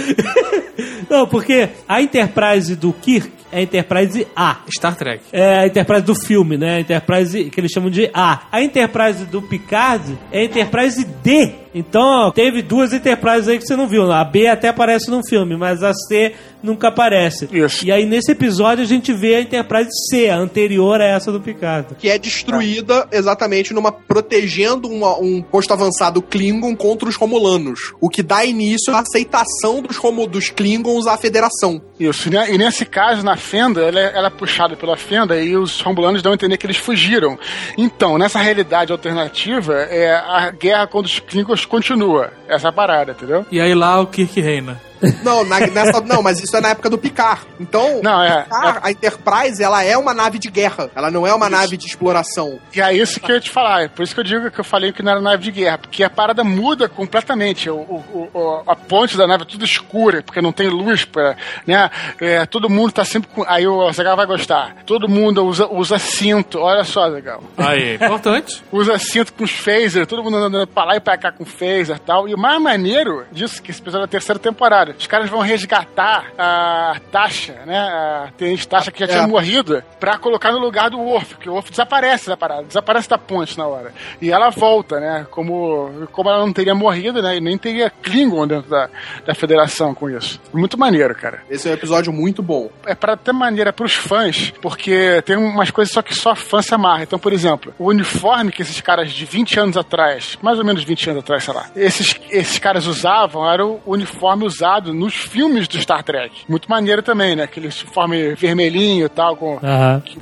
Não, 1.09 1.27
porque 1.27 1.69
a 1.87 2.01
Enterprise 2.01 2.75
do 2.75 2.91
Kirk 2.91 3.31
é 3.55 3.59
a 3.59 3.61
Enterprise 3.63 4.27
A. 4.35 4.57
Star 4.75 4.95
Trek. 4.95 5.23
É 5.31 5.59
a 5.59 5.67
Enterprise 5.67 6.03
do 6.03 6.15
filme, 6.15 6.57
né? 6.57 6.75
A 6.75 6.79
Enterprise 6.81 7.43
que 7.49 7.59
eles 7.59 7.71
chamam 7.71 7.89
de 7.89 8.09
A. 8.13 8.41
A 8.51 8.61
Enterprise 8.61 9.25
do 9.25 9.41
Picard 9.41 10.17
é 10.31 10.39
a 10.39 10.43
Enterprise 10.43 11.03
D. 11.23 11.51
Então, 11.77 12.31
teve 12.31 12.61
duas 12.61 12.93
Enterprises 12.93 13.49
aí 13.49 13.57
que 13.57 13.65
você 13.67 13.75
não 13.75 13.85
viu. 13.87 14.09
A 14.09 14.23
B 14.23 14.47
até 14.47 14.69
aparece 14.69 15.11
no 15.11 15.21
filme, 15.27 15.57
mas 15.57 15.83
a 15.83 15.93
C 15.93 16.33
nunca 16.63 16.87
aparece. 16.87 17.49
Isso. 17.51 17.85
E 17.85 17.91
aí, 17.91 18.05
nesse 18.05 18.31
episódio, 18.31 18.81
a 18.81 18.87
gente 18.87 19.11
vê 19.11 19.35
a 19.35 19.41
Enterprise 19.41 19.89
C, 20.09 20.29
a 20.29 20.37
anterior 20.37 21.01
a 21.01 21.05
essa 21.05 21.33
do 21.33 21.41
Picard. 21.41 21.95
Que 21.95 22.09
é 22.09 22.17
destruída 22.17 23.07
exatamente 23.11 23.73
numa. 23.73 23.91
protegendo 23.91 24.87
uma- 24.87 25.17
um 25.19 25.41
posto 25.41 25.73
avançado 25.73 26.21
Klingon 26.21 26.75
contra 26.75 27.09
os 27.09 27.15
Romulanos. 27.17 27.93
O 27.99 28.09
que 28.09 28.23
dá 28.23 28.45
início 28.45 28.93
à 28.95 28.99
aceitação 28.99 29.81
dos, 29.81 29.97
Romu, 29.97 30.25
dos 30.27 30.49
Klingons 30.49 31.07
à 31.07 31.17
federação. 31.17 31.81
Isso, 31.97 32.29
e 32.29 32.57
nesse 32.57 32.85
caso, 32.85 33.23
na 33.23 33.37
fenda, 33.37 33.81
ela 33.81 33.99
é, 33.99 34.11
ela 34.15 34.27
é 34.27 34.29
puxada 34.29 34.75
pela 34.75 34.97
fenda 34.97 35.39
e 35.39 35.55
os 35.55 35.79
romulanos 35.79 36.21
dão 36.21 36.33
a 36.33 36.35
entender 36.35 36.57
que 36.57 36.65
eles 36.65 36.75
fugiram. 36.75 37.39
Então, 37.77 38.17
nessa 38.17 38.39
realidade 38.39 38.91
alternativa, 38.91 39.73
é, 39.73 40.13
a 40.13 40.51
guerra 40.51 40.87
contra 40.87 41.09
os 41.09 41.19
Klingons 41.19 41.65
continua. 41.65 42.33
Essa 42.47 42.67
é 42.67 42.69
a 42.69 42.73
parada, 42.73 43.11
entendeu? 43.13 43.45
E 43.51 43.59
aí 43.59 43.73
lá 43.73 43.99
o 43.99 44.07
Kirk 44.07 44.39
reina. 44.39 44.79
Não, 45.23 45.43
na- 45.43 45.59
nessa, 45.59 45.99
não, 46.01 46.23
mas 46.23 46.39
isso 46.41 46.55
é 46.55 46.61
na 46.61 46.69
época 46.69 46.89
do 46.89 46.97
Picard. 46.97 47.41
Então, 47.59 47.99
Não, 48.01 48.23
é. 48.23 48.43
Picard, 48.43 48.79
a 48.81 48.89
Enterprise, 48.91 49.61
ela 49.61 49.83
é 49.83 49.95
uma 49.95 50.13
nave 50.13 50.39
de 50.39 50.49
guerra. 50.49 50.89
Ela 50.95 51.11
não 51.11 51.27
é 51.27 51.33
uma 51.33 51.49
nave 51.49 51.75
de 51.77 51.85
exploração. 51.85 52.59
E 52.73 52.81
é 52.81 52.93
isso 52.93 53.19
que 53.19 53.29
eu 53.29 53.35
ia 53.35 53.41
te 53.41 53.51
falar. 53.51 53.83
É 53.83 53.87
por 53.87 54.01
isso 54.03 54.15
que 54.15 54.21
eu 54.21 54.23
digo 54.23 54.49
que 54.49 54.59
eu 54.59 54.63
falei 54.63 54.91
que 54.93 55.03
não 55.03 55.11
era 55.11 55.21
nave 55.21 55.43
de 55.43 55.51
guerra. 55.51 55.77
Porque 55.79 56.03
a 56.03 56.09
parada 56.09 56.43
muda 56.43 56.87
completamente. 56.89 57.69
O, 57.69 57.75
o- 57.75 58.29
o- 58.33 58.63
a 58.65 58.75
ponte 58.75 59.17
da 59.17 59.27
nave 59.27 59.43
é 59.43 59.45
tudo 59.45 59.65
escura, 59.65 60.23
porque 60.23 60.41
não 60.41 60.51
tem 60.53 60.69
luz 60.69 61.03
pra. 61.05 61.35
Né? 61.67 61.89
É, 62.19 62.45
todo 62.45 62.69
mundo 62.69 62.93
tá 62.93 63.03
sempre 63.05 63.29
com. 63.29 63.43
Aí 63.47 63.67
o 63.67 63.91
Zagal 63.91 64.15
vai 64.15 64.25
gostar. 64.25 64.77
Todo 64.85 65.09
mundo 65.09 65.45
usa, 65.45 65.67
usa 65.67 65.99
cinto. 65.99 66.59
Olha 66.59 66.83
só, 66.85 67.11
Zagal. 67.11 67.43
Aí, 67.57 67.95
importante. 67.95 68.63
usa 68.71 68.97
cinto 68.97 69.33
com 69.33 69.43
os 69.43 69.51
phasers, 69.51 70.07
todo 70.07 70.23
mundo 70.23 70.37
andando 70.37 70.65
pra 70.67 70.85
lá 70.85 70.95
e 70.95 70.99
pra 71.01 71.17
cá 71.17 71.31
com 71.31 71.45
phaser 71.45 71.97
e 71.97 71.99
tal. 71.99 72.27
E 72.27 72.34
o 72.35 72.39
mais 72.39 72.61
maneiro 72.61 73.25
disso, 73.31 73.61
que 73.61 73.71
esse 73.71 73.81
episódio 73.81 74.03
é 74.03 74.05
a 74.05 74.09
terceira 74.09 74.39
temporada, 74.39 74.95
os 74.97 75.07
caras 75.07 75.29
vão 75.29 75.39
resgatar 75.41 76.25
a 76.37 76.97
Tasha, 77.11 77.53
né? 77.65 77.77
A 77.77 78.29
tenente 78.37 78.67
Tasha 78.67 78.91
que 78.91 78.99
já 78.99 79.07
tinha 79.07 79.23
É. 79.23 79.27
morrido, 79.27 79.83
pra 79.99 80.17
colocar 80.17 80.51
no 80.51 80.59
lugar 80.59 80.89
do 80.89 80.99
Worf, 80.99 81.35
porque 81.35 81.49
o 81.49 81.53
Worf 81.53 81.69
desaparece 81.71 82.27
da 82.27 82.37
parada, 82.37 82.63
desaparece 82.63 83.09
da 83.09 83.17
ponte 83.17 83.57
na 83.57 83.65
hora. 83.67 83.93
E 84.21 84.31
ela 84.31 84.49
volta, 84.49 84.99
né? 84.99 85.25
Como, 85.31 86.07
como 86.11 86.29
ela 86.29 86.39
não 86.39 86.53
teria 86.53 86.75
morrido, 86.75 87.21
né? 87.21 87.37
E 87.37 87.41
nem 87.41 87.57
teria 87.57 87.89
Klingon 87.89 88.47
dentro 88.47 88.69
da, 88.69 88.89
da 89.25 89.33
federação 89.35 89.93
com 89.93 90.09
isso. 90.09 90.39
Muito 90.53 90.77
maneiro, 90.77 91.13
cara 91.15 91.41
Esse 91.49 91.67
é 91.67 91.71
um 91.71 91.73
episódio 91.73 92.11
muito 92.13 92.41
bom. 92.43 92.69
é 92.85 92.93
para 92.95 93.15
ter 93.17 93.31
maneira 93.33 93.71
pros 93.73 93.93
fãs, 93.93 94.51
porque 94.61 95.21
tem 95.25 95.35
umas 95.37 95.71
coisas 95.71 95.93
só 95.93 96.01
que 96.01 96.13
só 96.13 96.35
fã 96.35 96.61
se 96.61 96.73
amarra. 96.73 97.03
Então, 97.03 97.17
por 97.19 97.33
exemplo, 97.33 97.73
o 97.79 97.85
uniforme 97.87 98.51
que 98.51 98.61
esses 98.61 98.79
caras 98.81 99.11
de 99.11 99.25
20 99.25 99.59
anos 99.59 99.77
atrás, 99.77 100.37
mais 100.41 100.57
ou 100.59 100.65
menos 100.65 100.83
20 100.83 101.09
anos 101.11 101.23
atrás, 101.23 101.43
sei 101.43 101.53
lá, 101.53 101.65
esses 101.75 102.13
esses 102.29 102.57
caras 102.59 102.85
usavam 102.87 103.49
era 103.49 103.65
o 103.65 103.79
uniforme 103.85 104.45
usado 104.45 104.93
nos 104.93 105.13
filmes 105.15 105.67
do 105.67 105.79
Star 105.79 106.03
Trek. 106.03 106.43
Muito 106.47 106.69
maneiro 106.69 107.01
também, 107.01 107.35
né? 107.35 107.43
Aquele 107.43 107.67
uniforme 107.67 108.33
vermelhinho 108.35 109.05
e 109.05 109.09
tal, 109.09 109.35
com, 109.35 109.59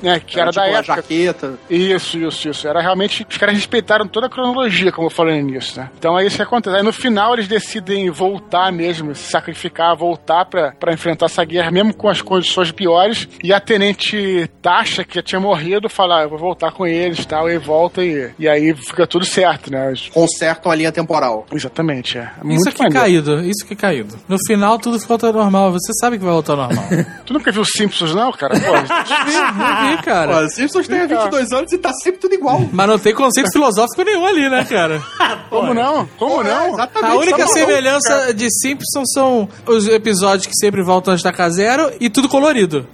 né, 0.02 0.20
que 0.24 0.38
era, 0.38 0.50
tipo 0.50 0.60
da 0.60 0.62
a 0.62 0.68
época. 0.68 0.96
jaqueta. 0.96 1.54
Isso, 1.68 2.18
isso, 2.18 2.48
isso. 2.48 2.68
Era 2.68 2.80
realmente. 2.80 3.26
Os 3.28 3.36
caras 3.36 3.54
respeitaram 3.54 4.06
toda 4.06 4.26
a 4.26 4.30
cronologia, 4.30 4.92
como 4.92 5.06
eu 5.06 5.10
falei 5.10 5.42
nisso, 5.42 5.78
né? 5.78 5.90
Então 5.98 6.18
é 6.18 6.26
isso 6.26 6.36
que 6.36 6.42
acontece. 6.42 6.76
Aí 6.76 6.82
no 6.82 6.92
final 6.92 7.34
eles 7.34 7.48
decidem 7.48 8.10
voltar 8.10 8.70
mesmo, 8.72 9.14
se 9.14 9.30
sacrificar, 9.30 9.96
voltar 9.96 10.44
pra, 10.46 10.72
pra 10.72 10.92
enfrentar 10.92 11.26
essa 11.26 11.44
guerra, 11.44 11.70
mesmo 11.70 11.94
com 11.94 12.08
as 12.08 12.20
condições 12.22 12.70
piores. 12.70 13.28
E 13.42 13.52
a 13.52 13.60
tenente 13.60 14.48
Tasha, 14.62 15.04
que 15.04 15.14
já 15.16 15.22
tinha 15.22 15.40
morrido, 15.40 15.88
fala: 15.88 16.20
"Ah, 16.20 16.22
eu 16.22 16.28
vou 16.30 16.38
voltar 16.38 16.72
com 16.72 16.86
eles 16.86 17.20
e 17.20 17.26
tal, 17.26 17.48
e 17.50 17.58
volta 17.58 18.02
e, 18.04 18.30
e 18.38 18.48
aí 18.48 18.74
fica 18.74 19.06
tudo 19.06 19.24
certo, 19.24 19.70
né? 19.70 19.92
Consertam 20.12 20.70
a 20.70 20.74
linha 20.74 20.92
temporal. 20.92 21.46
Exatamente, 21.52 21.93
é. 22.18 22.22
Isso 22.22 22.44
Muito 22.44 22.68
aqui 22.68 22.82
é 22.82 22.84
maneiro. 22.84 23.24
caído, 23.26 23.44
isso 23.44 23.64
que 23.66 23.72
é 23.72 23.76
caído. 23.76 24.16
No 24.28 24.36
final 24.46 24.78
tudo 24.78 24.98
volta 24.98 25.26
ao 25.28 25.32
normal, 25.32 25.72
você 25.72 25.92
sabe 26.00 26.18
que 26.18 26.24
vai 26.24 26.32
voltar 26.32 26.52
ao 26.54 26.58
normal. 26.58 26.84
Tu 27.26 27.32
nunca 27.32 27.50
viu 27.52 27.64
Simpsons, 27.64 28.14
não, 28.14 28.32
cara? 28.32 28.54
Pô, 28.58 28.72
Não 28.74 29.96
vi, 29.96 30.02
cara. 30.02 30.40
Pô, 30.42 30.48
Simpsons 30.48 30.86
tem 30.88 31.06
22 31.06 31.52
anos 31.52 31.72
e 31.72 31.78
tá 31.78 31.92
sempre 32.02 32.20
tudo 32.20 32.34
igual. 32.34 32.60
Mas 32.72 32.88
não 32.88 32.98
tem 32.98 33.14
conceito 33.14 33.50
filosófico 33.52 34.02
nenhum 34.02 34.26
ali, 34.26 34.48
né, 34.48 34.64
cara? 34.64 35.02
como 35.50 35.72
não? 35.74 36.06
Como 36.18 36.42
É, 36.42 36.44
não? 36.44 36.74
exatamente. 36.74 37.12
A 37.12 37.16
única 37.16 37.38
tá 37.38 37.46
semelhança 37.48 38.34
de 38.34 38.46
Simpsons 38.50 39.10
são 39.12 39.48
os 39.66 39.86
episódios 39.88 40.46
que 40.46 40.54
sempre 40.56 40.82
voltam 40.82 41.12
a 41.12 41.16
estacar 41.16 41.50
zero 41.50 41.92
e 42.00 42.08
tudo 42.10 42.28
colorido. 42.28 42.86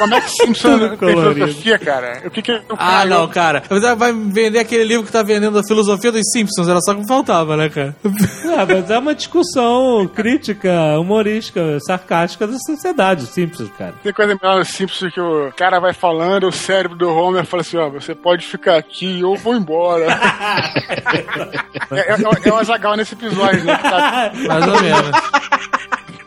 Como 0.00 0.14
é 0.14 0.20
que 0.22 0.30
Simpsons 0.30 0.80
tem 0.80 0.96
colorido. 0.96 1.34
filosofia, 1.34 1.78
cara? 1.78 2.22
O 2.24 2.30
que 2.30 2.40
que 2.40 2.52
o 2.52 2.62
Ah, 2.78 3.04
não, 3.04 3.28
cara. 3.28 3.62
Você 3.68 3.94
vai 3.94 4.12
vender 4.14 4.58
aquele 4.58 4.84
livro 4.84 5.04
que 5.04 5.12
tá 5.12 5.22
vendendo 5.22 5.58
a 5.58 5.62
filosofia 5.62 6.10
dos 6.10 6.22
Simpsons, 6.32 6.66
era 6.68 6.80
só 6.80 6.94
que 6.94 7.06
faltava, 7.06 7.54
né, 7.56 7.68
cara? 7.68 7.94
Ah, 8.50 8.66
mas 8.66 8.90
é 8.90 8.98
uma 8.98 9.14
discussão 9.14 10.10
crítica, 10.12 10.98
humorística, 10.98 11.78
sarcástica 11.86 12.46
da 12.46 12.56
sociedade, 12.58 13.26
simples, 13.26 13.70
cara. 13.78 13.94
Tem 14.02 14.12
coisa 14.12 14.34
melhor 14.40 14.58
no 14.58 14.64
Simpsons 14.64 15.12
que 15.12 15.20
o 15.20 15.52
cara 15.56 15.78
vai 15.78 15.92
falando, 15.92 16.48
o 16.48 16.52
cérebro 16.52 16.96
do 16.96 17.08
Homer 17.08 17.44
fala 17.44 17.60
assim, 17.60 17.76
ó, 17.76 17.88
você 17.90 18.14
pode 18.14 18.46
ficar 18.46 18.76
aqui 18.76 19.22
ou 19.22 19.36
vou 19.36 19.54
embora. 19.54 20.06
é, 21.92 22.14
é, 22.14 22.48
é 22.48 22.52
o 22.52 22.56
Azagal 22.56 22.96
nesse 22.96 23.14
episódio, 23.14 23.62
né? 23.64 23.76
tá- 23.76 24.32
Mais 24.48 24.66
ou 24.66 24.80
menos. 24.82 25.10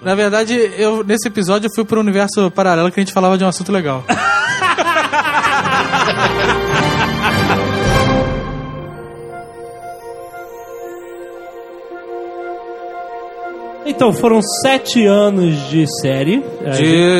Na 0.03 0.15
verdade, 0.15 0.53
eu 0.77 1.03
nesse 1.03 1.27
episódio 1.27 1.67
eu 1.67 1.71
fui 1.73 1.85
pro 1.85 1.99
universo 1.99 2.51
paralelo 2.51 2.91
que 2.91 2.99
a 2.99 3.03
gente 3.03 3.13
falava 3.13 3.37
de 3.37 3.43
um 3.43 3.47
assunto 3.47 3.71
legal. 3.71 4.03
Então, 13.85 14.13
foram 14.13 14.41
sete 14.41 15.05
anos 15.05 15.69
de 15.69 15.85
série. 16.01 16.43
É, 16.65 16.71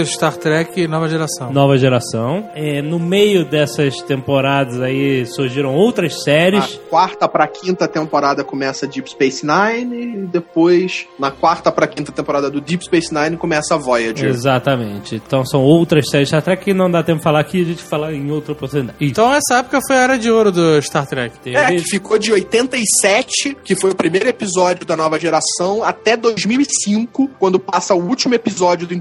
De 0.02 0.06
Star 0.06 0.36
Trek 0.38 0.88
Nova 0.88 1.08
Geração. 1.08 1.52
Nova 1.52 1.78
geração. 1.78 2.50
É, 2.56 2.82
no 2.82 3.00
meio 3.00 3.46
dessas 3.46 4.02
temporadas 4.02 4.82
aí 4.82 5.26
surgiram 5.26 5.74
outras 5.76 6.14
A 6.14 6.20
séries. 6.24 6.80
quarta 6.90 7.28
pra 7.28 7.48
quinta 7.48 7.88
temporada 7.88 8.44
começa 8.44 8.88
Deep 8.88 9.10
Space 9.10 9.46
Nine 9.46 9.96
e 9.96 10.28
depois, 10.28 11.06
na 11.20 11.32
quarta 11.32 11.72
pra 11.72 11.88
quinta 11.88 12.12
temporada 12.12 12.50
do 12.50 12.62
Deep 12.62 12.86
Space 12.86 13.14
Nine, 13.14 13.38
começa 13.38 13.76
a 13.76 13.78
Voyager. 13.78 14.30
Exatamente. 14.30 15.16
Então 15.16 15.46
são 15.46 15.62
outras 15.62 16.10
séries 16.10 16.28
de 16.28 16.30
Star 16.30 16.42
Trek 16.42 16.64
que 16.64 16.74
não 16.74 16.90
dá 16.90 17.04
tempo 17.04 17.18
de 17.20 17.24
falar 17.24 17.40
aqui, 17.40 17.62
a 17.62 17.66
gente 17.66 17.84
fala 17.84 18.14
em 18.14 18.32
outra 18.32 18.54
oportunidade. 18.54 18.98
Isso. 19.00 19.12
Então 19.12 19.34
essa 19.34 19.60
época 19.60 19.80
foi 19.86 19.96
a 19.98 20.04
era 20.04 20.18
de 20.18 20.30
ouro 20.30 20.52
do 20.52 20.82
Star 20.82 21.06
Trek. 21.08 21.36
É, 21.54 21.68
que 21.68 21.80
ficou 21.80 22.18
de 22.18 22.32
87, 22.32 23.58
que 23.64 23.76
foi 23.76 23.92
o 23.92 23.96
primeiro 23.96 24.28
episódio 24.28 24.86
da 24.86 24.96
nova 24.96 25.20
geração, 25.20 25.84
até 25.84 26.16
2005, 26.18 27.30
quando 27.40 27.60
passa 27.60 27.94
o 27.96 28.04
último 28.04 28.36
episódio 28.36 28.88
do 28.88 28.94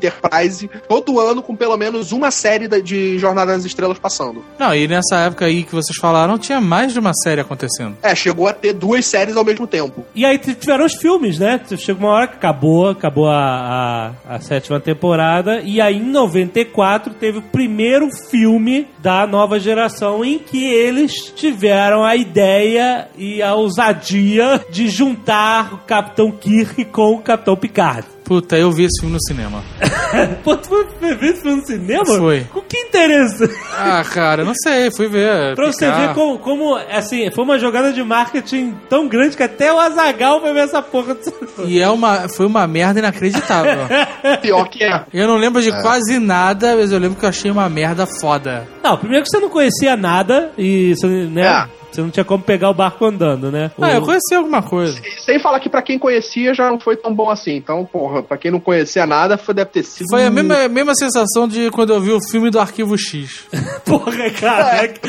Todo 0.89 1.21
ano 1.21 1.43
com 1.43 1.55
pelo 1.55 1.77
menos 1.77 2.13
uma 2.13 2.31
série 2.31 2.69
de 2.83 3.19
Jornada 3.19 3.53
nas 3.53 3.65
Estrelas 3.65 3.99
passando. 3.99 4.45
Não, 4.59 4.75
e 4.75 4.89
nessa 4.89 5.17
época 5.21 5.45
aí 5.45 5.63
que 5.63 5.75
vocês 5.75 5.97
falaram, 5.99 6.39
tinha 6.39 6.61
mais 6.61 6.93
de 6.93 6.99
uma 6.99 7.13
série 7.15 7.41
acontecendo. 7.41 7.97
É, 8.03 8.15
chegou 8.15 8.49
a 8.49 8.53
ter 8.53 8.73
duas 8.73 9.05
séries 9.05 9.37
ao 9.37 9.45
mesmo 9.45 9.67
tempo. 9.67 10.05
E 10.15 10.25
aí 10.25 10.39
tiveram 10.39 10.85
os 10.85 10.95
filmes, 10.95 11.39
né? 11.39 11.61
Chegou 11.77 12.09
uma 12.09 12.15
hora 12.15 12.29
que 12.29 12.37
acabou, 12.37 12.89
acabou 12.89 13.29
a, 13.29 14.13
a, 14.27 14.37
a 14.37 14.41
sétima 14.41 14.81
temporada. 14.81 15.61
E 15.61 15.81
aí 15.81 15.97
em 15.97 16.11
94 16.11 17.15
teve 17.15 17.39
o 17.39 17.43
primeiro 17.43 18.09
filme 18.31 18.87
da 18.99 19.27
nova 19.27 19.59
geração 19.59 20.25
em 20.25 20.39
que 20.39 20.65
eles 20.65 21.33
tiveram 21.35 22.05
a 22.05 22.17
ideia 22.17 23.09
e 23.17 23.43
a 23.43 23.55
ousadia 23.55 24.65
de 24.71 24.89
juntar 24.89 25.75
o 25.75 25.79
Capitão 25.79 26.31
Kirk 26.31 26.85
com 26.87 27.15
o 27.15 27.19
Capitão 27.19 27.57
Picard. 27.57 28.07
Puta, 28.33 28.57
eu 28.57 28.73
vi 28.73 28.85
esse 28.85 28.99
filme 28.99 29.15
no 29.15 29.21
cinema. 29.23 29.63
Pô, 30.43 30.57
tu 30.57 30.69
foi 30.69 30.87
ver 31.15 31.27
esse 31.33 31.43
filme 31.43 31.59
no 31.61 31.67
cinema? 31.67 32.07
Foi. 32.07 32.45
Com 32.53 32.63
que 32.63 32.79
interesse? 32.79 33.45
Ah, 33.77 34.03
cara, 34.11 34.43
não 34.43 34.55
sei, 34.55 34.91
fui 34.91 35.07
ver. 35.07 35.55
Pra 35.55 35.67
você 35.67 35.85
Picard. 35.85 36.07
ver 36.09 36.15
como, 36.15 36.39
como, 36.39 36.75
assim, 36.91 37.31
foi 37.31 37.45
uma 37.45 37.59
jogada 37.59 37.93
de 37.93 38.03
marketing 38.03 38.75
tão 38.89 39.07
grande 39.07 39.37
que 39.37 39.43
até 39.43 39.71
o 39.71 39.79
Azagal 39.79 40.41
foi 40.41 40.53
ver 40.55 40.61
essa 40.61 40.81
porra. 40.81 41.15
do- 41.15 41.69
E 41.69 41.79
é 41.79 41.89
uma, 41.91 42.27
foi 42.29 42.47
uma 42.47 42.67
merda 42.67 43.01
inacreditável. 43.01 43.81
Pior 44.41 44.67
que 44.71 44.83
é. 44.83 45.05
Eu 45.13 45.29
não 45.29 45.37
lembro 45.37 45.61
de 45.61 45.71
quase 45.83 46.19
nada, 46.19 46.75
mas 46.75 46.91
eu 46.91 46.99
lembro 46.99 47.19
que 47.19 47.25
eu 47.27 47.29
achei 47.29 47.51
uma 47.51 47.69
merda 47.69 48.07
foda. 48.21 48.67
Não, 48.83 48.97
primeiro 48.97 49.25
que 49.25 49.31
você 49.31 49.41
não 49.41 49.51
conhecia 49.51 49.95
nada 49.95 50.51
e 50.57 50.95
você, 50.95 51.07
né, 51.07 51.43
É. 51.43 51.82
você 51.93 52.01
não 52.01 52.11
tinha 52.11 52.25
como 52.25 52.43
pegar 52.43 52.71
o 52.71 52.75
barco 52.75 53.05
andando, 53.05 53.51
né? 53.51 53.71
Ah, 53.81 53.89
O- 53.89 53.91
eu 53.93 54.03
conheci 54.03 54.35
alguma 54.35 54.63
coisa. 54.63 55.01
E 55.05 55.21
sem 55.21 55.39
falar 55.39 55.61
que 55.61 55.69
pra 55.69 55.83
quem 55.83 55.99
conhecia 55.99 56.55
já 56.55 56.69
não 56.71 56.81
foi 56.81 56.97
tão 56.97 57.15
bom 57.15 57.29
assim. 57.31 57.57
Então, 57.57 57.85
porra, 57.85 58.23
pra 58.23 58.37
quem 58.37 58.51
não 58.51 58.61
conhecia 58.61 59.07
nada, 59.07 59.37
foi, 59.37 59.55
deve 59.55 59.71
ter 59.71 59.83
sido. 59.83 60.07
Foi 60.11 60.25
a 60.25 60.31
mesma, 60.31 60.69
mesma 60.69 60.95
sensação 60.95 61.47
de 61.47 61.71
quando 61.71 61.93
eu 61.93 62.01
vi 62.01 62.11
o 62.13 62.21
filme 62.31 62.51
do 62.51 62.59
Arquivo 62.59 62.97
X. 62.97 63.45
Porra, 63.85 64.31
caraca. 64.31 65.01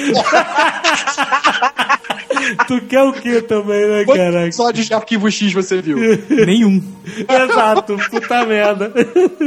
tu 2.68 2.81
quer 2.88 3.03
o 3.03 3.14
que 3.14 3.41
também, 3.41 3.88
né, 3.88 4.03
Quantos 4.05 4.22
caraca? 4.23 4.45
episódios 4.47 4.85
de 4.88 4.93
Arquivo 4.93 5.31
X 5.31 5.53
você 5.53 5.81
viu? 5.81 5.97
Nenhum. 6.30 6.81
Exato, 7.27 7.97
puta 8.10 8.45
merda. 8.45 8.91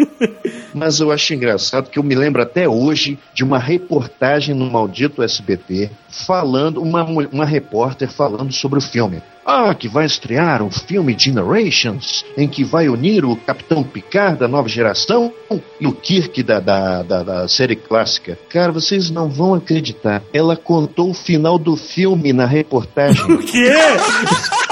Mas 0.74 1.00
eu 1.00 1.10
acho 1.10 1.32
engraçado 1.34 1.88
que 1.90 1.98
eu 1.98 2.02
me 2.02 2.14
lembro 2.14 2.42
até 2.42 2.68
hoje 2.68 3.18
de 3.34 3.42
uma 3.42 3.58
reportagem 3.58 4.54
no 4.54 4.70
maldito 4.70 5.22
SBT 5.22 5.90
falando, 6.10 6.82
uma, 6.82 7.02
mu- 7.04 7.25
uma 7.32 7.44
repórter 7.44 8.10
falando 8.10 8.52
sobre 8.52 8.78
o 8.78 8.82
filme. 8.82 9.22
Ah, 9.44 9.72
que 9.74 9.88
vai 9.88 10.04
estrear 10.04 10.62
um 10.62 10.70
filme 10.70 11.16
Generations, 11.16 12.24
em 12.36 12.48
que 12.48 12.64
vai 12.64 12.88
unir 12.88 13.24
o 13.24 13.36
Capitão 13.36 13.84
Picard 13.84 14.40
da 14.40 14.48
nova 14.48 14.68
geração 14.68 15.32
e 15.80 15.86
o 15.86 15.92
Kirk 15.92 16.42
da, 16.42 16.58
da, 16.58 17.02
da, 17.02 17.22
da 17.22 17.48
série 17.48 17.76
clássica. 17.76 18.36
Cara, 18.48 18.72
vocês 18.72 19.08
não 19.08 19.28
vão 19.28 19.54
acreditar. 19.54 20.22
Ela 20.32 20.56
contou 20.56 21.10
o 21.10 21.14
final 21.14 21.58
do 21.58 21.76
filme 21.76 22.32
na 22.32 22.46
reportagem. 22.46 23.24
O 23.36 23.38
quê? 23.38 23.72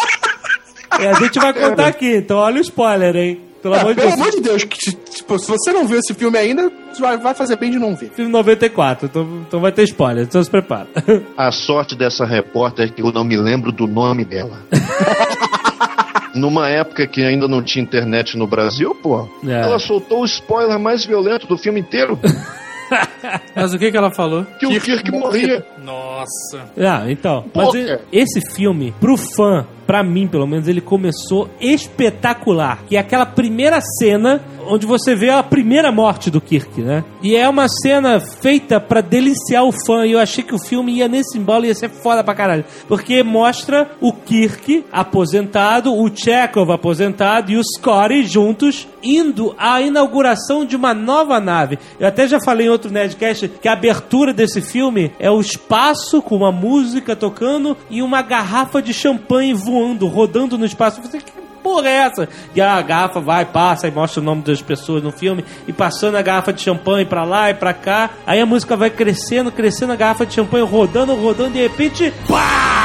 É, 1.01 1.11
a 1.11 1.15
gente 1.15 1.41
vai 1.41 1.53
contar 1.53 1.89
aqui, 1.89 2.19
então 2.19 2.37
olha 2.37 2.59
o 2.59 2.61
spoiler, 2.61 3.17
hein? 3.17 3.41
Pelo 3.65 3.75
amor 3.77 3.95
de 3.95 4.01
Pelo 4.03 4.09
Deus. 4.11 4.21
amor 4.21 4.31
de 4.31 4.41
Deus, 4.43 4.65
que, 4.65 4.93
tipo, 4.93 5.39
se 5.39 5.49
você 5.49 5.73
não 5.73 5.87
viu 5.89 5.99
esse 5.99 6.13
filme 6.13 6.37
ainda, 6.37 6.71
vai, 7.01 7.17
vai 7.17 7.35
fazer 7.35 7.57
bem 7.57 7.71
de 7.71 7.79
não 7.79 7.97
ver. 7.97 8.11
Filme 8.15 8.31
94, 8.31 9.07
então, 9.07 9.27
então 9.49 9.59
vai 9.59 9.73
ter 9.73 9.85
spoiler, 9.85 10.25
então 10.25 10.45
se 10.45 10.51
prepara. 10.51 10.87
A 11.35 11.51
sorte 11.51 11.97
dessa 11.97 12.27
repórter 12.27 12.87
é 12.87 12.89
que 12.91 13.01
eu 13.01 13.11
não 13.11 13.25
me 13.25 13.39
lembro 13.39 13.73
do 13.73 13.87
nome 13.87 14.23
dela. 14.23 14.61
Numa 16.35 16.69
época 16.69 17.07
que 17.07 17.23
ainda 17.25 17.47
não 17.49 17.63
tinha 17.63 17.83
internet 17.83 18.37
no 18.37 18.47
Brasil, 18.47 18.95
pô, 19.03 19.29
É. 19.47 19.53
ela 19.63 19.79
soltou 19.79 20.21
o 20.23 20.25
spoiler 20.27 20.79
mais 20.79 21.05
violento 21.07 21.47
do 21.47 21.57
filme 21.57 21.81
inteiro. 21.81 22.19
Mas 23.57 23.73
o 23.73 23.79
que, 23.79 23.91
que 23.91 23.97
ela 23.97 24.11
falou? 24.11 24.45
Que 24.59 24.67
o 24.67 24.81
Kirk 24.81 25.11
morria. 25.11 25.65
Nossa. 25.83 26.71
Ah, 26.79 27.05
então. 27.11 27.45
Mas 27.55 27.67
Porra. 27.69 28.01
esse 28.13 28.41
filme, 28.55 28.93
pro 29.01 29.17
fã, 29.17 29.65
pra 29.87 30.03
mim 30.03 30.27
pelo 30.27 30.47
menos, 30.47 30.69
ele 30.69 30.81
começou 30.81 31.49
espetacular. 31.61 32.85
Que 32.87 32.97
é 32.97 33.01
aquela 33.01 33.27
primeira 33.27 33.81
cena 33.81 34.43
onde 34.67 34.87
você 34.87 35.15
vê 35.15 35.31
a 35.31 35.43
primeira 35.43 35.93
morte 35.93 36.31
do 36.31 36.41
Kirk, 36.41 36.81
né? 36.81 37.05
E 37.23 37.37
é 37.37 37.49
uma 37.49 37.69
cena 37.69 38.21
feita 38.21 38.81
pra 38.81 39.01
deliciar 39.01 39.63
o 39.65 39.73
fã. 39.87 40.07
E 40.07 40.13
eu 40.13 40.19
achei 40.19 40.43
que 40.43 40.55
o 40.55 40.59
filme 40.59 40.95
ia 40.95 41.09
nesse 41.09 41.39
embalo, 41.39 41.67
ia 41.67 41.75
ser 41.75 41.91
foda 41.91 42.23
pra 42.23 42.35
caralho. 42.35 42.65
Porque 42.89 43.23
mostra 43.23 43.91
o 44.01 44.13
Kirk 44.13 44.85
aposentado, 44.93 45.95
o 45.95 46.11
Chekhov 46.15 46.71
aposentado 46.71 47.53
e 47.53 47.57
o 47.57 47.63
Scotty 47.63 48.25
juntos 48.25 48.89
indo 49.03 49.55
à 49.59 49.81
inauguração 49.81 50.65
de 50.65 50.77
uma 50.77 50.95
nova 50.95 51.39
nave. 51.39 51.79
Eu 51.99 52.09
até 52.09 52.27
já 52.27 52.41
falei 52.41 52.67
em 52.67 52.71
outro 52.71 52.91
Nerdcast 52.91 53.49
que 53.61 53.69
a 53.69 53.73
abertura 53.73 54.33
desse 54.33 54.61
filme 54.61 55.13
é 55.19 55.31
o 55.31 55.41
espaço 55.41 56.23
com 56.23 56.37
uma 56.37 56.51
música 56.51 57.15
tocando 57.15 57.77
e 57.91 58.03
uma 58.03 58.23
garrafa 58.23 58.81
de 58.81 58.95
champanhe 58.95 59.53
voando, 59.53 59.74
rodando 60.07 60.59
no 60.59 60.65
espaço. 60.65 61.01
Você, 61.03 61.19
que 61.19 61.33
porra 61.63 61.89
é 61.89 61.93
essa? 61.93 62.29
E 62.55 62.61
a 62.61 62.81
garrafa 62.83 63.21
vai, 63.21 63.45
passa 63.47 63.89
e 63.89 63.91
mostra 63.91 64.21
o 64.21 64.25
nome 64.25 64.43
das 64.43 64.61
pessoas 64.61 65.03
no 65.03 65.11
filme 65.11 65.45
e 65.67 65.73
passando 65.73 66.17
a 66.17 66.23
garrafa 66.23 66.53
de 66.53 66.61
champanhe 66.61 67.07
pra 67.07 67.25
lá 67.25 67.51
e 67.51 67.55
pra 67.55 67.73
cá. 67.73 68.11
Aí 68.27 68.41
a 68.41 68.47
música 68.47 68.77
vai 68.77 68.91
crescendo, 68.91 69.51
crescendo, 69.51 69.93
a 69.93 69.97
garrafa 69.97 70.27
de 70.27 70.35
champanhe 70.35 70.65
rodando, 70.65 71.15
rodando, 71.15 71.51
e 71.51 71.53
de 71.55 71.63
repente, 71.63 72.13
pá! 72.29 72.85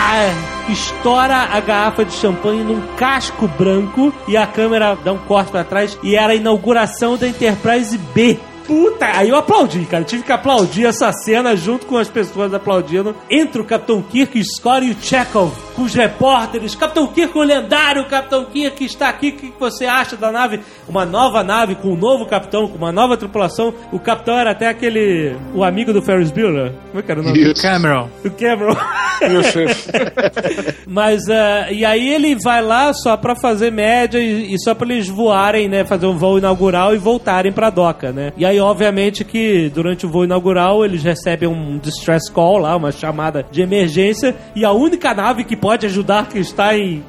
estoura 0.69 1.35
a 1.35 1.59
garrafa 1.59 2.05
de 2.05 2.13
champanhe 2.13 2.63
num 2.63 2.81
casco 2.95 3.47
branco 3.47 4.13
e 4.27 4.35
a 4.35 4.45
câmera 4.45 4.97
dá 5.03 5.13
um 5.13 5.17
corte 5.17 5.51
pra 5.51 5.63
trás 5.63 5.97
e 6.03 6.15
era 6.15 6.33
a 6.33 6.35
inauguração 6.35 7.17
da 7.17 7.27
Enterprise 7.27 7.97
B. 8.13 8.39
Puta, 8.69 9.07
aí 9.17 9.29
eu 9.29 9.35
aplaudi, 9.35 9.83
cara. 9.85 10.03
Eu 10.03 10.05
tive 10.05 10.21
que 10.21 10.31
aplaudir 10.31 10.85
essa 10.85 11.11
cena 11.11 11.55
junto 11.55 11.87
com 11.87 11.97
as 11.97 12.07
pessoas 12.07 12.53
aplaudindo. 12.53 13.15
Entre 13.27 13.59
o 13.59 13.65
Capitão 13.65 13.99
Kirk, 13.99 14.39
o 14.39 14.45
Scott 14.45 14.85
e 14.85 14.91
o 14.91 14.95
Chekhov, 15.01 15.51
com 15.75 15.81
os 15.81 15.95
repórteres. 15.95 16.75
Capitão 16.75 17.07
Kirk, 17.07 17.35
o 17.35 17.41
lendário 17.41 18.05
Capitão 18.05 18.45
Kirk 18.45 18.85
está 18.85 19.09
aqui. 19.09 19.29
O 19.29 19.31
que 19.31 19.53
você 19.59 19.87
acha 19.87 20.15
da 20.15 20.31
nave? 20.31 20.59
Uma 20.87 21.03
nova 21.03 21.43
nave 21.43 21.73
com 21.73 21.93
um 21.93 21.95
novo 21.95 22.27
capitão, 22.27 22.67
com 22.67 22.77
uma 22.77 22.91
nova 22.91 23.17
tripulação. 23.17 23.73
O 23.91 23.97
capitão 23.97 24.37
era 24.37 24.51
até 24.51 24.67
aquele. 24.67 25.35
o 25.55 25.63
amigo 25.63 25.91
do 25.91 26.03
Ferris 26.03 26.29
Bueller. 26.29 26.71
Como 26.89 26.99
é 26.99 27.01
que 27.01 27.11
era 27.11 27.21
o 27.21 27.23
nome? 27.23 27.39
Isso. 27.39 27.63
Cameron. 27.63 28.07
O 28.23 28.29
Cameron. 28.29 28.77
Isso, 29.21 29.59
isso. 29.61 29.89
Mas, 30.87 31.27
eh, 31.27 31.73
e 31.73 31.85
aí 31.85 32.07
ele 32.07 32.35
vai 32.35 32.61
lá 32.61 32.93
só 32.93 33.17
pra 33.17 33.35
fazer 33.35 33.71
média 33.71 34.19
e, 34.19 34.53
e 34.53 34.59
só 34.59 34.73
pra 34.73 34.87
eles 34.87 35.07
voarem, 35.07 35.67
né? 35.67 35.83
Fazer 35.83 36.05
um 36.05 36.17
voo 36.17 36.37
inaugural 36.37 36.95
e 36.95 36.97
voltarem 36.97 37.51
pra 37.51 37.69
doca, 37.69 38.11
né? 38.11 38.31
E 38.37 38.45
aí, 38.45 38.58
obviamente, 38.59 39.23
que 39.23 39.69
durante 39.69 40.05
o 40.05 40.09
voo 40.09 40.23
inaugural 40.23 40.83
eles 40.83 41.03
recebem 41.03 41.47
um 41.47 41.77
distress 41.77 42.31
call 42.31 42.59
lá, 42.59 42.75
uma 42.75 42.91
chamada 42.91 43.45
de 43.51 43.61
emergência, 43.61 44.35
e 44.55 44.65
a 44.65 44.71
única 44.71 45.13
nave 45.13 45.43
que 45.43 45.55
pode 45.55 45.85
ajudar 45.85 46.27
que 46.27 46.39
está 46.39 46.77
em. 46.77 47.03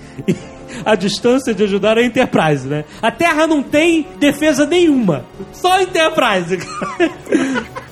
A 0.85 0.95
distância 0.95 1.55
de 1.55 1.63
ajudar 1.65 1.99
é 1.99 2.03
a 2.03 2.07
Enterprise, 2.07 2.67
né? 2.69 2.85
A 3.03 3.11
Terra 3.11 3.47
não 3.47 3.63
tem 3.63 4.07
defesa 4.19 4.67
nenhuma. 4.67 5.25
Só 5.53 5.73
a 5.73 5.83
Enterprise. 5.83 6.59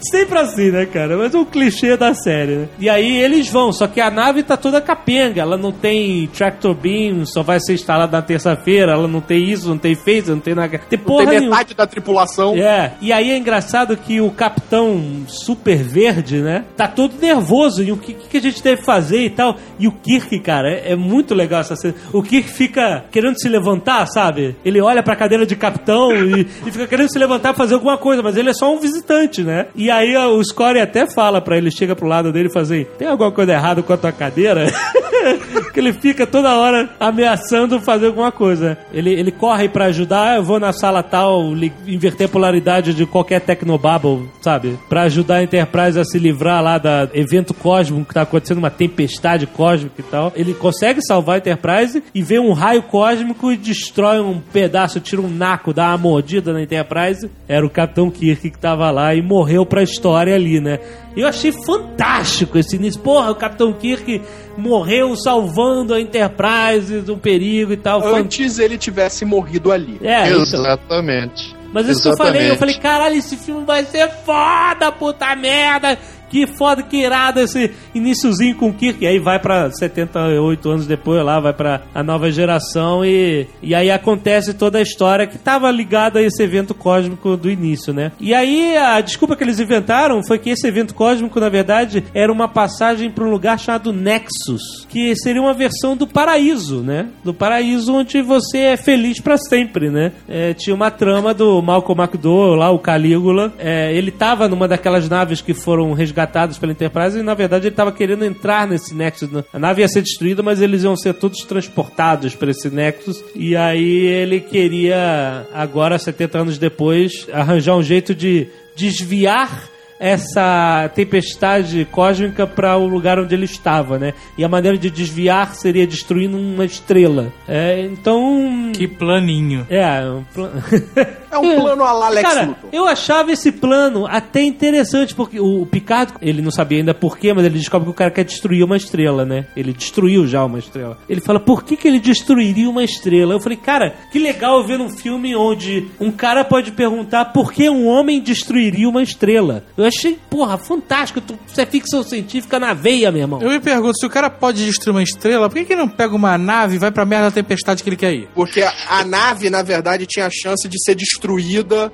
Sempre 0.00 0.38
assim, 0.38 0.70
né, 0.70 0.86
cara? 0.86 1.16
Mas 1.16 1.34
é 1.34 1.38
um 1.38 1.44
clichê 1.44 1.96
da 1.96 2.14
série, 2.14 2.54
né? 2.54 2.68
E 2.78 2.88
aí 2.88 3.20
eles 3.20 3.48
vão, 3.48 3.72
só 3.72 3.88
que 3.88 4.00
a 4.00 4.08
nave 4.10 4.44
tá 4.44 4.56
toda 4.56 4.80
capenga. 4.80 5.42
Ela 5.42 5.56
não 5.56 5.72
tem 5.72 6.28
tractor 6.28 6.72
beam, 6.74 7.26
só 7.26 7.42
vai 7.42 7.58
ser 7.58 7.74
instalada 7.74 8.16
na 8.16 8.22
terça-feira. 8.22 8.92
Ela 8.92 9.08
não 9.08 9.20
tem 9.20 9.50
isso, 9.50 9.68
não 9.68 9.76
tem 9.76 9.96
phaser, 9.96 10.34
não 10.34 10.40
tem 10.40 10.54
nada. 10.54 10.78
Tem 10.78 10.98
Não 10.98 11.04
porra 11.04 11.26
tem 11.26 11.38
nenhuma. 11.40 11.56
metade 11.56 11.74
da 11.74 11.86
tripulação. 11.86 12.54
É, 12.56 12.92
e 13.00 13.12
aí 13.12 13.30
é 13.30 13.36
engraçado 13.36 13.96
que 13.96 14.20
o 14.20 14.30
capitão 14.30 15.24
super 15.26 15.78
verde, 15.82 16.40
né? 16.40 16.64
Tá 16.76 16.86
todo 16.86 17.14
nervoso. 17.20 17.82
E 17.82 17.90
o 17.90 17.96
que, 17.96 18.14
que 18.14 18.36
a 18.36 18.40
gente 18.40 18.62
deve 18.62 18.82
fazer 18.82 19.24
e 19.24 19.30
tal. 19.30 19.56
E 19.80 19.88
o 19.88 19.92
Kirk, 19.92 20.38
cara, 20.40 20.70
é, 20.70 20.92
é 20.92 20.96
muito 20.96 21.34
legal 21.34 21.60
essa 21.60 21.74
cena. 21.74 21.94
O 22.12 22.22
Kirk 22.22 22.48
fica 22.48 22.67
querendo 23.10 23.38
se 23.38 23.48
levantar, 23.48 24.06
sabe? 24.06 24.56
Ele 24.64 24.80
olha 24.80 25.02
pra 25.02 25.16
cadeira 25.16 25.46
de 25.46 25.56
capitão 25.56 26.12
e, 26.12 26.46
e 26.66 26.70
fica 26.70 26.86
querendo 26.86 27.10
se 27.10 27.18
levantar 27.18 27.54
pra 27.54 27.64
fazer 27.64 27.74
alguma 27.74 27.98
coisa, 27.98 28.22
mas 28.22 28.36
ele 28.36 28.50
é 28.50 28.54
só 28.54 28.72
um 28.72 28.78
visitante, 28.78 29.42
né? 29.42 29.66
E 29.74 29.90
aí 29.90 30.16
o 30.16 30.42
Score 30.42 30.80
até 30.80 31.06
fala 31.06 31.40
pra 31.40 31.56
ele, 31.56 31.70
chega 31.70 31.96
pro 31.96 32.06
lado 32.06 32.32
dele 32.32 32.48
e 32.48 32.52
fala 32.52 32.64
assim: 32.64 32.86
tem 32.98 33.08
alguma 33.08 33.32
coisa 33.32 33.52
errada 33.52 33.82
com 33.82 33.92
a 33.92 33.96
tua 33.96 34.12
cadeira? 34.12 34.66
que 35.72 35.80
ele 35.80 35.92
fica 35.92 36.26
toda 36.26 36.56
hora 36.56 36.88
ameaçando 36.98 37.80
fazer 37.80 38.06
alguma 38.06 38.30
coisa. 38.32 38.78
Ele, 38.92 39.10
ele 39.12 39.30
corre 39.30 39.68
pra 39.68 39.86
ajudar, 39.86 40.36
eu 40.36 40.42
vou 40.44 40.58
na 40.60 40.72
sala 40.72 41.02
tal, 41.02 41.52
li- 41.54 41.72
inverter 41.86 42.26
a 42.26 42.30
polaridade 42.30 42.94
de 42.94 43.04
qualquer 43.06 43.40
Tecnobubble, 43.40 44.28
sabe? 44.40 44.78
Pra 44.88 45.02
ajudar 45.02 45.36
a 45.36 45.42
Enterprise 45.42 45.98
a 45.98 46.04
se 46.04 46.18
livrar 46.18 46.62
lá 46.62 46.78
da 46.78 47.08
evento 47.14 47.52
cósmico 47.54 48.06
que 48.06 48.14
tá 48.14 48.22
acontecendo, 48.22 48.58
uma 48.58 48.70
tempestade 48.70 49.46
cósmica 49.46 49.94
e 50.00 50.02
tal. 50.02 50.32
Ele 50.34 50.54
consegue 50.54 51.00
salvar 51.02 51.36
a 51.36 51.38
Enterprise 51.38 52.02
e 52.14 52.22
vê 52.22 52.38
um 52.38 52.52
raio 52.52 52.82
cósmico 52.82 53.52
e 53.52 53.56
destrói 53.56 54.20
um 54.20 54.40
pedaço, 54.40 55.00
tira 55.00 55.20
um 55.22 55.28
naco, 55.28 55.72
dá 55.72 55.88
uma 55.88 55.98
mordida 55.98 56.52
na 56.52 56.62
Enterprise. 56.62 57.30
Era 57.48 57.64
o 57.66 57.70
Capitão 57.70 58.10
Kirk 58.10 58.50
que 58.50 58.58
tava 58.58 58.90
lá 58.90 59.14
e 59.14 59.22
morreu 59.22 59.64
pra 59.66 59.82
história 59.82 60.34
ali, 60.34 60.60
né? 60.60 60.78
Eu 61.18 61.26
achei 61.26 61.50
fantástico 61.50 62.56
esse 62.56 62.76
início. 62.76 63.00
Porra, 63.00 63.32
o 63.32 63.34
Capitão 63.34 63.72
Kirk 63.72 64.22
morreu 64.56 65.16
salvando 65.16 65.92
a 65.92 66.00
Enterprise 66.00 67.00
do 67.00 67.16
perigo 67.16 67.72
e 67.72 67.76
tal. 67.76 68.06
Antes 68.06 68.60
ele 68.60 68.78
tivesse 68.78 69.24
morrido 69.24 69.72
ali. 69.72 69.98
É, 70.00 70.28
então. 70.28 70.42
Exatamente. 70.42 71.56
Mas 71.72 71.88
isso 71.88 72.02
que 72.02 72.08
eu 72.08 72.16
falei, 72.16 72.42
eu 72.42 72.46
Exatamente. 72.46 72.58
falei, 72.58 72.74
caralho, 72.76 73.16
esse 73.16 73.36
filme 73.36 73.64
vai 73.64 73.84
ser 73.84 74.08
foda, 74.24 74.92
puta 74.92 75.34
merda! 75.34 75.98
Que 76.28 76.46
foda, 76.46 76.82
que 76.82 76.98
irado 76.98 77.40
esse 77.40 77.70
iniciozinho 77.94 78.56
com 78.56 78.68
o 78.68 78.74
Kirk. 78.74 79.02
E 79.02 79.06
aí 79.06 79.18
vai 79.18 79.38
pra 79.38 79.70
78 79.70 80.70
anos 80.70 80.86
depois 80.86 81.24
lá, 81.24 81.40
vai 81.40 81.52
pra 81.52 81.82
a 81.94 82.02
nova 82.02 82.30
geração 82.30 83.04
e, 83.04 83.46
e 83.62 83.74
aí 83.74 83.90
acontece 83.90 84.54
toda 84.54 84.78
a 84.78 84.82
história 84.82 85.26
que 85.26 85.38
tava 85.38 85.70
ligada 85.70 86.18
a 86.18 86.22
esse 86.22 86.42
evento 86.42 86.74
cósmico 86.74 87.36
do 87.36 87.50
início, 87.50 87.92
né? 87.92 88.12
E 88.20 88.34
aí 88.34 88.76
a 88.76 89.00
desculpa 89.00 89.36
que 89.36 89.42
eles 89.42 89.58
inventaram 89.58 90.22
foi 90.26 90.38
que 90.38 90.50
esse 90.50 90.66
evento 90.66 90.94
cósmico, 90.94 91.40
na 91.40 91.48
verdade, 91.48 92.04
era 92.14 92.32
uma 92.32 92.48
passagem 92.48 93.10
pra 93.10 93.24
um 93.24 93.30
lugar 93.30 93.58
chamado 93.58 93.92
Nexus, 93.92 94.86
que 94.88 95.14
seria 95.16 95.40
uma 95.40 95.54
versão 95.54 95.96
do 95.96 96.06
paraíso, 96.06 96.82
né? 96.82 97.08
Do 97.24 97.32
paraíso 97.32 97.94
onde 97.94 98.20
você 98.22 98.58
é 98.58 98.76
feliz 98.76 99.20
pra 99.20 99.36
sempre, 99.36 99.90
né? 99.90 100.12
É, 100.28 100.54
tinha 100.54 100.74
uma 100.74 100.90
trama 100.90 101.32
do 101.32 101.60
Malcolm 101.62 102.02
McDowell 102.02 102.54
lá, 102.54 102.70
o 102.70 102.78
Calígula. 102.78 103.52
É, 103.58 103.92
ele 103.94 104.10
tava 104.10 104.48
numa 104.48 104.68
daquelas 104.68 105.08
naves 105.08 105.40
que 105.40 105.54
foram 105.54 105.92
resgatadas 105.92 106.17
pela 106.58 106.72
Enterprise 106.72 107.18
e, 107.18 107.22
na 107.22 107.34
verdade, 107.34 107.66
ele 107.68 107.74
tava 107.74 107.92
querendo 107.92 108.24
entrar 108.24 108.66
nesse 108.66 108.94
Nexus. 108.94 109.30
né? 109.30 109.44
A 109.52 109.58
nave 109.58 109.82
ia 109.82 109.88
ser 109.88 110.02
destruída, 110.02 110.42
mas 110.42 110.60
eles 110.60 110.82
iam 110.84 110.96
ser 110.96 111.14
todos 111.14 111.40
transportados 111.44 112.34
para 112.34 112.50
esse 112.50 112.68
Nexus. 112.70 113.22
E 113.34 113.54
aí 113.56 114.06
ele 114.06 114.40
queria, 114.40 115.46
agora, 115.52 115.98
70 115.98 116.38
anos 116.38 116.58
depois, 116.58 117.26
arranjar 117.32 117.76
um 117.76 117.82
jeito 117.82 118.14
de 118.14 118.48
desviar 118.76 119.68
essa 120.00 120.88
tempestade 120.94 121.84
cósmica 121.90 122.46
para 122.46 122.76
o 122.76 122.86
lugar 122.86 123.18
onde 123.18 123.34
ele 123.34 123.46
estava, 123.46 123.98
né? 123.98 124.14
E 124.38 124.44
a 124.44 124.48
maneira 124.48 124.78
de 124.78 124.88
desviar 124.90 125.54
seria 125.56 125.84
destruindo 125.88 126.36
uma 126.38 126.64
estrela. 126.64 127.32
É, 127.48 127.80
então. 127.82 128.70
Que 128.72 128.86
planinho. 128.86 129.66
É, 129.68 130.00
um 130.08 130.22
pla- 130.32 130.52
É 131.30 131.38
um 131.38 131.60
plano 131.60 131.84
a 131.84 131.92
la 131.92 132.08
Lex 132.08 132.28
Cara, 132.28 132.46
Luthor. 132.46 132.70
eu 132.72 132.86
achava 132.86 133.30
esse 133.32 133.52
plano 133.52 134.06
até 134.06 134.42
interessante, 134.42 135.14
porque 135.14 135.38
o 135.40 135.66
Picard, 135.66 136.12
ele 136.22 136.40
não 136.42 136.50
sabia 136.50 136.78
ainda 136.78 136.94
porquê, 136.94 137.32
mas 137.32 137.44
ele 137.44 137.58
descobre 137.58 137.86
que 137.86 137.90
o 137.90 137.94
cara 137.94 138.10
quer 138.10 138.24
destruir 138.24 138.64
uma 138.64 138.76
estrela, 138.76 139.24
né? 139.24 139.46
Ele 139.56 139.72
destruiu 139.72 140.26
já 140.26 140.44
uma 140.44 140.58
estrela. 140.58 140.98
Ele 141.08 141.20
fala, 141.20 141.38
por 141.38 141.62
que, 141.64 141.76
que 141.76 141.86
ele 141.86 142.00
destruiria 142.00 142.68
uma 142.70 142.82
estrela? 142.82 143.34
Eu 143.34 143.40
falei, 143.40 143.58
cara, 143.58 143.94
que 144.10 144.18
legal 144.18 144.64
ver 144.64 144.80
um 144.80 144.88
filme 144.88 145.36
onde 145.36 145.86
um 146.00 146.10
cara 146.10 146.44
pode 146.44 146.72
perguntar 146.72 147.26
por 147.26 147.52
que 147.52 147.68
um 147.68 147.86
homem 147.86 148.20
destruiria 148.20 148.88
uma 148.88 149.02
estrela. 149.02 149.64
Eu 149.76 149.84
achei, 149.84 150.18
porra, 150.30 150.56
fantástico. 150.56 151.20
Tu- 151.20 151.38
Isso 151.46 151.60
é 151.60 151.66
ficção 151.66 152.02
científica 152.02 152.58
na 152.58 152.72
veia, 152.72 153.12
meu 153.12 153.20
irmão. 153.22 153.42
Eu 153.42 153.50
me 153.50 153.60
pergunto, 153.60 153.98
se 153.98 154.06
o 154.06 154.10
cara 154.10 154.30
pode 154.30 154.64
destruir 154.64 154.94
uma 154.94 155.02
estrela, 155.02 155.48
por 155.48 155.56
que, 155.58 155.64
que 155.66 155.72
ele 155.74 155.80
não 155.82 155.88
pega 155.88 156.14
uma 156.14 156.38
nave 156.38 156.76
e 156.76 156.78
vai 156.78 156.90
pra 156.90 157.04
merda 157.04 157.26
da 157.26 157.30
tempestade 157.32 157.82
que 157.82 157.88
ele 157.88 157.96
quer 157.96 158.14
ir? 158.14 158.28
Porque 158.34 158.62
a, 158.62 158.72
a 158.88 159.04
nave, 159.04 159.50
na 159.50 159.62
verdade, 159.62 160.06
tinha 160.06 160.26
a 160.26 160.30
chance 160.30 160.66
de 160.68 160.76
ser 160.82 160.94
destruída 160.94 161.17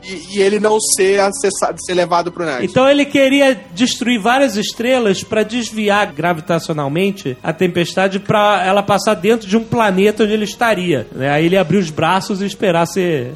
e, 0.02 0.36
e 0.36 0.42
ele 0.42 0.60
não 0.60 0.78
ser 0.80 1.20
acessado, 1.20 1.76
ser 1.84 1.94
levado 1.94 2.30
pro 2.30 2.44
Nexus. 2.44 2.70
Então 2.70 2.88
ele 2.88 3.05
queria 3.05 3.59
destruir 3.72 4.20
várias 4.20 4.56
estrelas 4.56 5.22
para 5.22 5.42
desviar 5.42 6.12
gravitacionalmente 6.12 7.36
a 7.42 7.52
tempestade 7.52 8.18
para 8.18 8.64
ela 8.64 8.82
passar 8.82 9.14
dentro 9.14 9.48
de 9.48 9.56
um 9.56 9.64
planeta 9.64 10.24
onde 10.24 10.32
ele 10.32 10.44
estaria. 10.44 11.06
né? 11.12 11.30
Aí 11.30 11.46
ele 11.46 11.56
abriu 11.56 11.80
os 11.80 11.90
braços 11.90 12.42
e 12.42 12.46
esperar 12.46 12.86
ser 12.86 13.32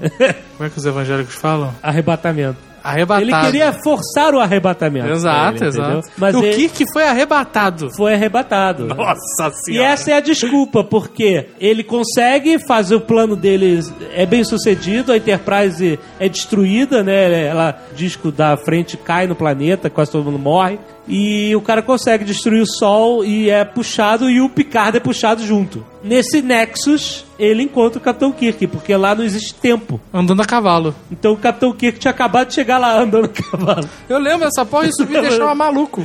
Como 0.56 0.66
é 0.66 0.70
que 0.70 0.78
os 0.78 0.84
evangélicos 0.84 1.34
falam? 1.34 1.74
arrebatamento. 1.82 2.67
Arrebatado. 2.88 3.22
Ele 3.22 3.40
queria 3.44 3.72
forçar 3.72 4.34
o 4.34 4.40
arrebatamento. 4.40 5.08
Exato, 5.08 5.58
Ele, 5.58 5.66
exato. 5.66 6.08
Mas 6.16 6.34
o 6.34 6.44
ele 6.44 6.54
Kirk 6.68 6.84
foi 6.92 7.04
arrebatado. 7.04 7.90
foi 7.96 8.14
arrebatado. 8.14 8.86
Nossa 8.86 9.52
E 9.68 9.78
essa 9.78 10.10
é 10.10 10.14
a 10.14 10.20
desculpa, 10.20 10.82
porque 10.82 11.46
ele 11.60 11.84
consegue 11.84 12.58
fazer 12.66 12.94
o 12.94 13.00
plano 13.00 13.36
dele, 13.36 13.80
é 14.14 14.24
bem 14.24 14.42
sucedido, 14.44 15.12
a 15.12 15.16
Enterprise 15.16 15.98
é 16.18 16.28
destruída, 16.28 17.02
né? 17.02 17.46
Ela, 17.46 17.78
o 17.92 17.94
disco 17.94 18.32
da 18.32 18.56
frente 18.56 18.96
cai 18.96 19.26
no 19.26 19.34
planeta, 19.34 19.90
quase 19.90 20.10
todo 20.10 20.24
mundo 20.24 20.38
morre. 20.38 20.78
E 21.06 21.56
o 21.56 21.60
cara 21.62 21.80
consegue 21.80 22.22
destruir 22.24 22.60
o 22.60 22.66
Sol 22.66 23.24
e 23.24 23.48
é 23.48 23.64
puxado, 23.64 24.28
e 24.28 24.40
o 24.42 24.48
Picard 24.48 24.96
é 24.96 25.00
puxado 25.00 25.42
junto. 25.42 25.84
Nesse 26.08 26.40
Nexus, 26.40 27.26
ele 27.38 27.62
encontra 27.64 27.98
o 27.98 28.02
Capitão 28.02 28.32
Kirk, 28.32 28.66
porque 28.68 28.96
lá 28.96 29.14
não 29.14 29.22
existe 29.22 29.52
tempo. 29.52 30.00
Andando 30.10 30.40
a 30.40 30.46
cavalo. 30.46 30.94
Então 31.12 31.34
o 31.34 31.36
Capitão 31.36 31.70
Kirk 31.70 31.98
tinha 31.98 32.10
acabado 32.10 32.48
de 32.48 32.54
chegar 32.54 32.78
lá 32.78 32.98
andando 32.98 33.26
a 33.26 33.28
cavalo. 33.28 33.86
Eu 34.08 34.18
lembro 34.18 34.46
dessa 34.46 34.64
porra, 34.64 34.86
isso 34.86 35.06
me 35.06 35.12
deixava 35.20 35.54
maluco. 35.54 36.02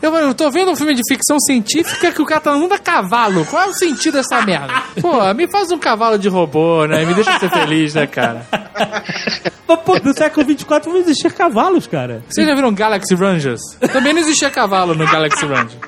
Eu, 0.00 0.14
eu 0.14 0.34
tô 0.34 0.48
vendo 0.52 0.70
um 0.70 0.76
filme 0.76 0.94
de 0.94 1.02
ficção 1.08 1.36
científica 1.40 2.12
que 2.12 2.22
o 2.22 2.24
cara 2.24 2.40
tá 2.40 2.52
andando 2.52 2.74
a 2.74 2.78
cavalo. 2.78 3.44
Qual 3.44 3.60
é 3.60 3.66
o 3.66 3.74
sentido 3.74 4.14
dessa 4.14 4.40
merda? 4.42 4.72
Pô, 5.00 5.34
me 5.34 5.48
faz 5.50 5.72
um 5.72 5.78
cavalo 5.78 6.16
de 6.16 6.28
robô, 6.28 6.86
né? 6.86 7.04
Me 7.04 7.12
deixa 7.12 7.36
ser 7.40 7.50
feliz, 7.50 7.94
né, 7.94 8.06
cara? 8.06 8.46
Mas, 9.66 9.80
pô, 9.80 9.98
no 9.98 10.14
século 10.16 10.46
24 10.46 10.92
não 10.92 11.00
existia 11.00 11.28
cavalos, 11.28 11.88
cara. 11.88 12.22
Vocês 12.28 12.46
já 12.46 12.54
viram 12.54 12.72
Galaxy 12.72 13.16
Rangers? 13.16 13.60
Também 13.92 14.12
não 14.12 14.20
existia 14.20 14.48
cavalo 14.48 14.94
no 14.94 15.04
Galaxy 15.10 15.44
Ranger. 15.44 15.78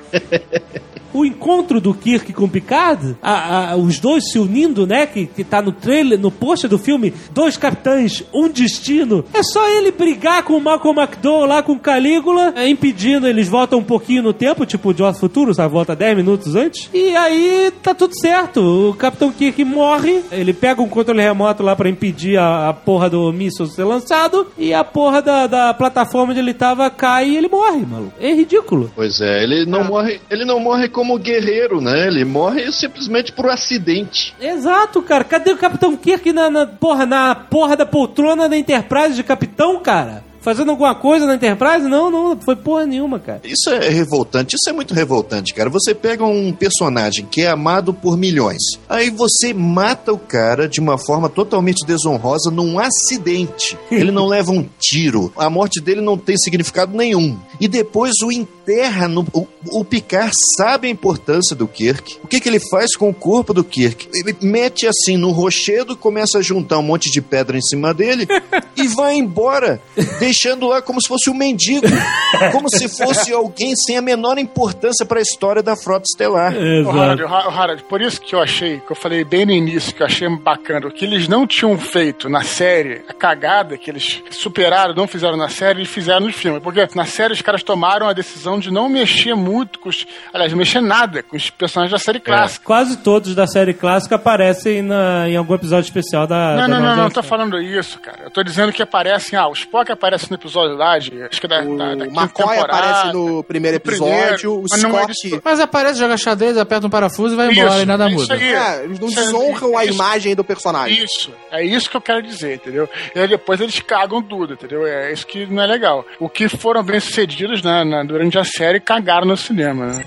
O 1.13 1.25
encontro 1.25 1.79
do 1.81 1.93
Kirk 1.93 2.31
com 2.33 2.45
o 2.45 2.49
Picard, 2.49 3.15
a- 3.21 3.71
a- 3.71 3.75
os 3.75 3.99
dois 3.99 4.31
se 4.31 4.39
unindo, 4.39 4.85
né? 4.87 5.05
Que, 5.05 5.25
que 5.25 5.43
tá 5.43 5.61
no 5.61 5.71
trailer, 5.71 6.19
no 6.19 6.31
pôster 6.31 6.69
do 6.69 6.77
filme, 6.77 7.13
dois 7.31 7.57
capitães, 7.57 8.23
um 8.33 8.47
destino. 8.49 9.23
É 9.33 9.41
só 9.43 9.67
ele 9.69 9.91
brigar 9.91 10.43
com 10.43 10.53
o 10.53 10.61
Malcolm 10.61 10.99
McDowell 11.01 11.45
lá 11.45 11.61
com 11.63 11.73
o 11.73 11.79
Calígula, 11.79 12.53
é, 12.55 12.67
impedindo, 12.67 13.27
eles 13.27 13.47
voltam 13.47 13.79
um 13.79 13.83
pouquinho 13.83 14.23
no 14.23 14.33
tempo, 14.33 14.65
tipo 14.65 14.89
o 14.91 14.93
Joss 14.97 15.19
Futuro, 15.19 15.53
sabe? 15.53 15.73
Volta 15.73 15.95
10 15.95 16.15
minutos 16.17 16.55
antes. 16.55 16.89
E 16.93 17.15
aí 17.15 17.71
tá 17.81 17.93
tudo 17.93 18.13
certo. 18.19 18.89
O 18.89 18.93
Capitão 18.93 19.31
Kirk 19.31 19.63
morre, 19.63 20.21
ele 20.31 20.53
pega 20.53 20.81
um 20.81 20.87
controle 20.89 21.21
remoto 21.21 21.63
lá 21.63 21.75
pra 21.75 21.89
impedir 21.89 22.37
a, 22.37 22.69
a 22.69 22.73
porra 22.73 23.09
do 23.09 23.31
míssil 23.31 23.65
ser 23.67 23.83
lançado, 23.83 24.47
e 24.57 24.73
a 24.73 24.83
porra 24.83 25.21
da, 25.21 25.47
da 25.47 25.73
plataforma 25.73 26.31
onde 26.31 26.39
ele 26.39 26.53
tava 26.53 26.89
cai 26.89 27.29
e 27.29 27.37
ele 27.37 27.47
morre, 27.47 27.85
maluco. 27.85 28.13
É 28.19 28.33
ridículo. 28.33 28.91
Pois 28.95 29.21
é, 29.21 29.43
ele 29.43 29.65
não 29.65 29.83
morre, 29.83 30.19
ele 30.29 30.45
não 30.45 30.59
morre 30.59 30.87
como 30.99 31.17
guerreiro, 31.17 31.79
né? 31.79 32.07
Ele 32.07 32.25
morre 32.25 32.69
simplesmente 32.73 33.31
por 33.31 33.49
acidente. 33.49 34.35
Exato, 34.37 35.01
cara. 35.01 35.23
Cadê 35.23 35.53
o 35.53 35.57
Capitão 35.57 35.95
Kirk 35.95 36.33
na, 36.33 36.49
na, 36.49 36.67
porra, 36.67 37.05
na 37.05 37.33
porra 37.33 37.77
da 37.77 37.85
poltrona 37.85 38.49
da 38.49 38.57
Enterprise 38.57 39.15
de 39.15 39.23
capitão, 39.23 39.79
cara? 39.79 40.25
Fazendo 40.41 40.71
alguma 40.71 40.95
coisa 40.95 41.25
na 41.25 41.35
Enterprise? 41.35 41.87
Não, 41.87 42.09
não, 42.09 42.39
foi 42.39 42.55
porra 42.55 42.85
nenhuma, 42.85 43.19
cara. 43.19 43.41
Isso 43.43 43.69
é 43.69 43.89
revoltante, 43.89 44.55
isso 44.55 44.69
é 44.69 44.73
muito 44.73 44.93
revoltante, 44.93 45.53
cara. 45.53 45.69
Você 45.69 45.93
pega 45.93 46.25
um 46.25 46.51
personagem 46.53 47.25
que 47.25 47.41
é 47.41 47.49
amado 47.49 47.93
por 47.93 48.17
milhões, 48.17 48.61
aí 48.87 49.09
você 49.09 49.53
mata 49.53 50.13
o 50.13 50.17
cara 50.17 50.67
de 50.67 50.79
uma 50.79 50.97
forma 50.97 51.29
totalmente 51.29 51.85
desonrosa 51.85 52.49
num 52.49 52.79
acidente. 52.79 53.77
Ele 53.91 54.11
não 54.11 54.27
leva 54.27 54.51
um 54.51 54.65
tiro, 54.79 55.31
a 55.35 55.49
morte 55.49 55.81
dele 55.81 56.01
não 56.01 56.17
tem 56.17 56.37
significado 56.37 56.95
nenhum. 56.95 57.37
E 57.59 57.67
depois 57.67 58.13
o 58.23 58.31
enterra 58.31 59.07
no. 59.07 59.25
O, 59.33 59.47
o 59.71 59.83
Picard 59.83 60.31
sabe 60.57 60.87
a 60.87 60.91
importância 60.91 61.55
do 61.55 61.67
Kirk. 61.67 62.17
O 62.23 62.27
que, 62.27 62.39
que 62.39 62.47
ele 62.47 62.59
faz 62.59 62.95
com 62.95 63.09
o 63.09 63.13
corpo 63.13 63.53
do 63.53 63.63
Kirk? 63.63 64.07
Ele 64.13 64.35
mete 64.41 64.87
assim 64.87 65.17
no 65.17 65.31
rochedo, 65.31 65.95
começa 65.95 66.37
a 66.37 66.41
juntar 66.41 66.77
um 66.79 66.83
monte 66.83 67.11
de 67.11 67.21
pedra 67.21 67.57
em 67.57 67.61
cima 67.61 67.93
dele 67.93 68.27
e 68.77 68.87
vai 68.87 69.15
embora, 69.15 69.81
deixando 70.29 70.67
lá 70.67 70.79
como 70.81 71.01
se 71.01 71.07
fosse 71.07 71.29
um 71.29 71.33
mendigo, 71.33 71.85
como 72.51 72.69
se 72.69 72.87
fosse 72.87 73.33
alguém 73.33 73.75
sem 73.75 73.97
a 73.97 74.01
menor 74.01 74.37
importância 74.37 75.05
para 75.05 75.19
a 75.19 75.21
história 75.21 75.63
da 75.63 75.75
frota 75.75 76.05
estelar. 76.07 76.53
Ô, 76.85 76.91
Harald, 76.91 77.23
Ô, 77.23 77.27
Harald, 77.27 77.83
por 77.83 77.99
isso 78.01 78.21
que 78.21 78.35
eu 78.35 78.41
achei, 78.41 78.79
que 78.79 78.91
eu 78.91 78.95
falei 78.95 79.23
bem 79.23 79.45
no 79.45 79.51
início, 79.51 79.93
que 79.93 80.01
eu 80.03 80.05
achei 80.05 80.29
bacana, 80.29 80.87
o 80.87 80.91
que 80.91 81.03
eles 81.05 81.27
não 81.27 81.47
tinham 81.47 81.77
feito 81.79 82.29
na 82.29 82.43
série, 82.43 83.01
a 83.07 83.13
cagada 83.13 83.75
que 83.77 83.89
eles 83.89 84.21
superaram, 84.31 84.93
não 84.93 85.07
fizeram 85.07 85.35
na 85.35 85.49
série, 85.49 85.79
eles 85.79 85.89
fizeram 85.89 86.27
no 86.27 86.33
filme. 86.33 86.59
Porque 86.59 86.87
na 86.95 87.05
série 87.05 87.33
os 87.33 87.41
caras 87.41 87.63
tomaram 87.63 88.07
a 88.07 88.13
decisão 88.13 88.59
de 88.59 88.71
não 88.71 88.87
mexer 88.87 89.33
muito 89.35 89.79
com 89.79 89.89
os. 89.89 90.05
Aliás, 90.31 90.51
não 90.51 90.59
mexer 90.59 90.81
nada 90.81 91.23
com 91.23 91.35
os 91.35 91.49
personagens 91.49 91.91
da 91.91 91.97
série 92.03 92.19
clássica. 92.19 92.65
Quase 92.65 92.97
todos 92.97 93.33
da 93.33 93.47
série 93.47 93.73
clássica 93.73 94.15
aparecem 94.15 94.81
na- 94.83 95.27
em 95.27 95.35
algum 95.35 95.55
episódio 95.55 95.87
especial 95.87 96.27
da. 96.27 96.55
Não, 96.55 96.61
da 96.61 96.67
não, 96.67 96.75
não, 96.79 96.83
nova 96.89 97.01
não, 97.03 97.09
tô 97.09 97.23
falando 97.23 97.59
isso, 97.59 97.99
cara. 97.99 98.19
Eu 98.25 98.29
tô 98.31 98.43
dizendo 98.43 98.71
que 98.71 98.81
aparecem, 98.83 99.37
ah, 99.37 99.47
o 99.47 99.53
Spock 99.53 99.91
aparece 99.91 100.18
no 100.27 100.35
episódio 100.35 100.75
lá 100.75 100.97
de, 100.97 101.21
acho 101.21 101.39
que 101.39 101.47
da, 101.47 101.61
da, 101.61 101.65
da 101.65 102.05
O 102.05 102.07
quinta 102.07 102.21
McCoy 102.21 102.47
temporada. 102.55 102.63
aparece 102.63 103.13
no 103.13 103.43
primeiro 103.43 103.77
no 103.77 103.81
primeiro, 103.81 104.17
episódio, 104.17 104.55
o 104.59 104.63
mas 104.69 104.83
é 104.83 104.87
Scott. 104.87 105.11
isso. 105.27 105.41
Mas 105.43 105.59
aparece, 105.59 105.99
joga 105.99 106.17
xadrez, 106.17 106.57
aperta 106.57 106.87
um 106.87 106.89
parafuso 106.89 107.35
e 107.35 107.37
vai 107.37 107.51
embora 107.51 107.69
Isso, 107.75 107.81
e 107.81 107.85
nada 107.85 108.05
é 108.05 108.07
isso 108.09 108.17
muda. 108.21 108.33
aí. 108.33 108.53
É, 108.53 108.83
eles 108.85 108.99
não 108.99 109.07
Isso 109.09 109.19
é- 109.19 109.23
desonram 109.23 109.77
a 109.77 109.85
isso- 109.85 109.93
imagem 109.93 110.35
do 110.35 110.43
personagem. 110.43 111.03
Isso, 111.03 111.31
é 111.51 111.63
isso 111.63 111.89
que 111.89 111.95
eu 111.97 112.01
quero 112.01 112.21
dizer, 112.23 112.55
entendeu? 112.55 112.89
E 113.15 113.19
aí 113.19 113.27
depois 113.27 113.61
eles 113.61 113.79
cagam 113.79 114.21
tudo, 114.23 114.53
entendeu? 114.53 114.85
É 114.87 115.11
isso 115.13 115.27
que 115.27 115.45
não 115.45 115.61
é 115.61 115.67
legal. 115.67 116.03
O 116.19 116.27
que 116.27 116.49
foram 116.49 116.81
bem 116.83 116.99
sucedidos 116.99 117.61
na, 117.61 117.85
na- 117.85 118.03
durante 118.03 118.37
a 118.39 118.43
série 118.43 118.79
cagaram 118.79 119.27
no 119.27 119.37
cinema, 119.37 119.85
né? 119.85 120.03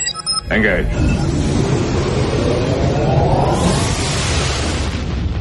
Engage. 0.57 0.89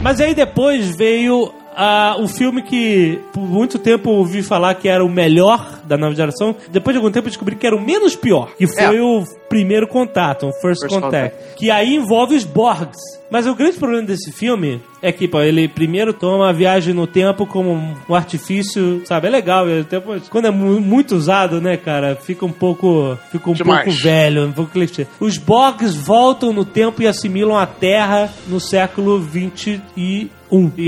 Mas 0.01 0.19
aí 0.19 0.33
depois 0.33 0.95
veio 0.95 1.53
ah, 1.83 2.15
o 2.19 2.27
filme 2.27 2.61
que 2.61 3.19
por 3.33 3.41
muito 3.41 3.79
tempo 3.79 4.09
eu 4.09 4.13
ouvi 4.17 4.43
falar 4.43 4.75
que 4.75 4.87
era 4.87 5.03
o 5.03 5.09
melhor 5.09 5.79
da 5.83 5.97
nova 5.97 6.13
geração. 6.13 6.55
Depois 6.69 6.93
de 6.93 6.97
algum 6.99 7.11
tempo 7.11 7.25
eu 7.27 7.31
descobri 7.31 7.55
que 7.55 7.65
era 7.65 7.75
o 7.75 7.81
menos 7.81 8.15
pior, 8.15 8.51
que 8.55 8.67
foi 8.67 8.97
É. 8.97 9.01
o 9.01 9.23
primeiro 9.49 9.87
contato, 9.87 10.47
o 10.47 10.53
First, 10.61 10.81
First 10.81 10.89
Contact, 11.01 11.35
que 11.57 11.71
aí 11.71 11.95
envolve 11.95 12.35
os 12.35 12.43
Borgs. 12.43 12.99
Mas 13.31 13.47
o 13.47 13.55
grande 13.55 13.77
problema 13.77 14.03
desse 14.03 14.31
filme 14.31 14.81
é 15.01 15.11
que 15.11 15.27
pô, 15.27 15.41
ele 15.41 15.67
primeiro 15.67 16.13
toma 16.13 16.49
a 16.49 16.53
viagem 16.53 16.93
no 16.93 17.07
tempo 17.07 17.45
como 17.47 17.71
um 18.07 18.13
artifício, 18.15 19.01
sabe? 19.05 19.27
É 19.27 19.29
legal, 19.29 19.67
e 19.69 19.83
depois, 19.83 20.27
quando 20.29 20.45
é 20.47 20.51
mu- 20.51 20.79
muito 20.81 21.15
usado, 21.15 21.59
né, 21.61 21.77
cara, 21.77 22.15
fica 22.15 22.45
um 22.45 22.51
pouco, 22.51 23.17
fica 23.31 23.49
um 23.49 23.53
Demais. 23.53 23.85
pouco 23.85 23.99
velho, 24.03 24.45
um 24.47 24.51
pouco 24.51 24.71
clichê. 24.71 25.07
Os 25.19 25.37
Borgs 25.37 25.95
voltam 25.95 26.51
no 26.53 26.63
tempo 26.65 27.01
e 27.01 27.07
assimilam 27.07 27.57
a 27.57 27.65
Terra 27.65 28.29
no 28.47 28.59
século 28.59 29.17
21. 29.19 29.79
E 29.95 30.29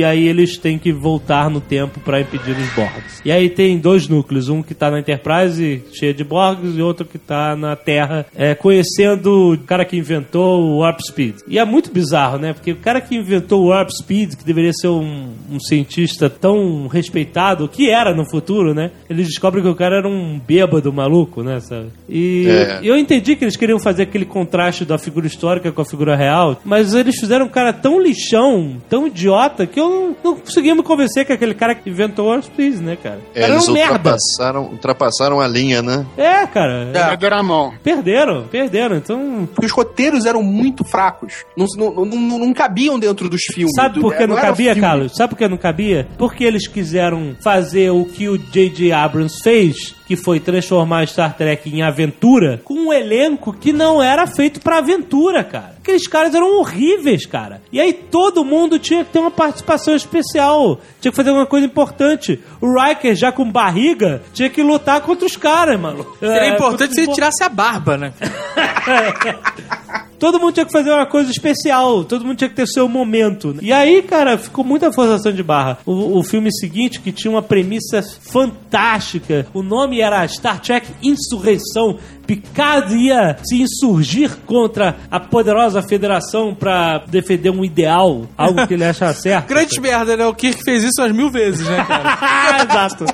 aí 0.05 0.27
eles 0.27 0.57
têm 0.57 0.77
que 0.77 0.91
voltar 0.91 1.49
no 1.49 1.61
tempo 1.61 1.99
pra 1.99 2.19
impedir 2.21 2.51
os 2.55 2.69
Borgs. 2.73 3.21
E 3.23 3.31
aí 3.31 3.49
tem 3.49 3.77
dois 3.77 4.07
núcleos, 4.07 4.49
um 4.49 4.61
que 4.61 4.73
tá 4.73 4.89
na 4.91 4.99
Enterprise, 4.99 5.81
cheio 5.93 6.13
de 6.13 6.23
Borgs, 6.23 6.77
e 6.77 6.81
outro 6.81 7.05
que 7.05 7.17
tá 7.17 7.55
na 7.55 7.75
Terra, 7.75 8.25
é, 8.35 8.53
conhecendo 8.55 9.53
o 9.53 9.57
cara 9.59 9.85
que 9.85 9.97
inventou 9.97 10.61
o 10.61 10.77
Warp 10.79 10.99
Speed. 11.07 11.35
E 11.47 11.57
é 11.59 11.65
muito 11.65 11.91
bizarro, 11.91 12.37
né? 12.37 12.53
Porque 12.53 12.71
o 12.71 12.77
cara 12.77 12.99
que 13.01 13.15
inventou 13.15 13.63
o 13.63 13.67
Warp 13.67 13.89
Speed, 13.89 14.35
que 14.35 14.43
deveria 14.43 14.73
ser 14.73 14.87
um, 14.87 15.29
um 15.51 15.59
cientista 15.59 16.29
tão 16.29 16.87
respeitado, 16.87 17.67
que 17.67 17.89
era 17.89 18.13
no 18.13 18.25
futuro, 18.29 18.73
né? 18.73 18.91
Eles 19.09 19.27
descobrem 19.27 19.63
que 19.63 19.69
o 19.69 19.75
cara 19.75 19.97
era 19.97 20.07
um 20.07 20.39
bêbado 20.39 20.91
maluco, 20.91 21.43
né? 21.43 21.59
Sabe? 21.59 21.87
E 22.09 22.45
É. 22.47 22.79
eu 22.83 22.97
entendi 22.97 23.35
que 23.35 23.43
eles 23.43 23.55
queriam 23.55 23.79
fazer 23.79 24.03
aquele 24.03 24.25
contraste 24.25 24.83
da 24.85 24.97
figura 24.97 25.27
histórica 25.27 25.71
com 25.71 25.81
a 25.81 25.85
figura 25.85 26.15
real, 26.15 26.59
mas 26.65 26.93
eles 26.93 27.19
fizeram 27.19 27.45
um 27.45 27.49
cara 27.49 27.71
tão 27.71 28.01
lixão, 28.01 28.77
tão 28.89 29.07
idiota, 29.07 29.52
que 29.67 29.79
eu 29.79 29.89
não, 29.89 30.15
não 30.23 30.35
conseguia 30.39 30.75
me 30.75 30.83
convencer 30.83 31.25
que 31.25 31.33
aquele 31.33 31.53
cara 31.53 31.75
que 31.75 31.89
inventou 31.89 32.25
o 32.25 32.29
Warp 32.29 32.57
né, 32.81 32.97
cara? 33.01 33.19
É, 33.33 33.41
cara 33.41 33.53
eles 33.53 33.63
era 33.63 33.71
um 33.71 33.73
merda. 33.73 33.93
ultrapassaram, 33.93 34.63
ultrapassaram 34.65 35.41
a 35.41 35.47
linha, 35.47 35.81
né? 35.81 36.05
É, 36.17 36.45
cara. 36.47 36.89
Perderam 36.91 37.37
a 37.37 37.43
mão. 37.43 37.73
Perderam, 37.83 38.43
perderam. 38.49 38.95
Então, 38.97 39.47
Porque 39.53 39.65
os 39.65 39.71
roteiros 39.71 40.25
eram 40.25 40.41
muito 40.43 40.83
fracos. 40.83 41.45
Não, 41.55 41.65
não, 41.77 42.05
não, 42.05 42.39
não 42.39 42.53
cabiam 42.53 42.97
dentro 42.99 43.29
dos 43.29 43.41
filmes. 43.53 43.73
Sabe 43.75 43.99
por 43.99 44.15
que 44.15 44.23
É, 44.23 44.27
não 44.27 44.35
cabia. 44.35 44.75
Carlos? 44.75 45.13
Sabe 45.15 45.31
por 45.31 45.37
que 45.37 45.47
não 45.47 45.57
cabia? 45.57 46.07
Porque 46.17 46.43
eles 46.43 46.67
quiseram 46.67 47.35
fazer 47.43 47.91
o 47.91 48.05
que 48.05 48.27
o 48.27 48.37
J.J. 48.37 48.91
Abrams 48.91 49.41
fez, 49.43 49.95
que 50.13 50.23
foi 50.23 50.39
transformar 50.39 51.07
Star 51.07 51.35
Trek 51.35 51.67
em 51.69 51.81
aventura, 51.81 52.61
com 52.63 52.75
um 52.75 52.93
elenco 52.93 53.51
que 53.51 53.73
não 53.73 54.01
era 54.01 54.27
feito 54.27 54.59
pra 54.61 54.77
aventura, 54.77 55.43
cara. 55.43 55.73
Aqueles 55.81 56.07
caras 56.07 56.35
eram 56.35 56.59
horríveis, 56.59 57.25
cara. 57.25 57.61
E 57.71 57.81
aí 57.81 57.91
todo 57.91 58.45
mundo 58.45 58.77
tinha 58.77 59.03
que 59.03 59.11
ter 59.11 59.19
uma 59.19 59.31
participação 59.31 59.95
especial. 59.95 60.79
Tinha 61.01 61.11
que 61.11 61.15
fazer 61.15 61.29
alguma 61.29 61.47
coisa 61.47 61.65
importante. 61.65 62.39
O 62.61 62.71
Riker, 62.79 63.15
já 63.15 63.31
com 63.31 63.49
barriga, 63.49 64.21
tinha 64.33 64.49
que 64.49 64.61
lutar 64.61 65.01
contra 65.01 65.25
os 65.25 65.35
caras, 65.35 65.79
mano. 65.79 66.05
Seria 66.19 66.35
É, 66.51 66.55
importante 66.55 66.93
se 66.93 67.01
ele 67.01 67.11
tirasse 67.11 67.43
a 67.43 67.49
barba, 67.49 67.97
né? 67.97 68.13
Todo 70.23 70.39
mundo 70.39 70.53
tinha 70.53 70.65
que 70.65 70.71
fazer 70.71 70.89
uma 70.89 71.05
coisa 71.05 71.29
especial, 71.29 72.05
todo 72.05 72.23
mundo 72.23 72.37
tinha 72.37 72.49
que 72.49 72.55
ter 72.55 72.65
seu 72.65 72.87
momento. 72.87 73.57
E 73.61 73.73
aí, 73.73 74.01
cara, 74.01 74.37
ficou 74.37 74.63
muita 74.63 74.89
forçação 74.89 75.33
de 75.33 75.43
barra. 75.43 75.79
O, 75.85 76.17
o 76.17 76.23
filme 76.23 76.49
seguinte, 76.49 77.01
que 77.01 77.11
tinha 77.11 77.29
uma 77.29 77.41
premissa 77.41 78.01
fantástica, 78.01 79.45
o 79.53 79.61
nome 79.61 79.99
era 79.99 80.25
Star 80.25 80.61
Trek 80.61 80.87
Insurreição. 81.03 81.99
Picard 82.35 82.95
ia 82.95 83.37
se 83.43 83.61
insurgir 83.61 84.37
contra 84.45 84.95
a 85.11 85.19
poderosa 85.19 85.81
federação 85.81 86.55
pra 86.55 87.03
defender 87.07 87.49
um 87.49 87.63
ideal, 87.63 88.27
algo 88.37 88.65
que 88.67 88.73
ele 88.73 88.83
acha 88.83 89.11
certo. 89.13 89.47
Grande 89.47 89.79
merda, 89.79 90.17
né? 90.17 90.25
O 90.25 90.33
Kirk 90.33 90.61
fez 90.63 90.83
isso 90.83 91.01
umas 91.01 91.11
mil 91.11 91.29
vezes, 91.29 91.67
né, 91.67 91.85
cara? 91.85 92.63
exato, 92.63 93.05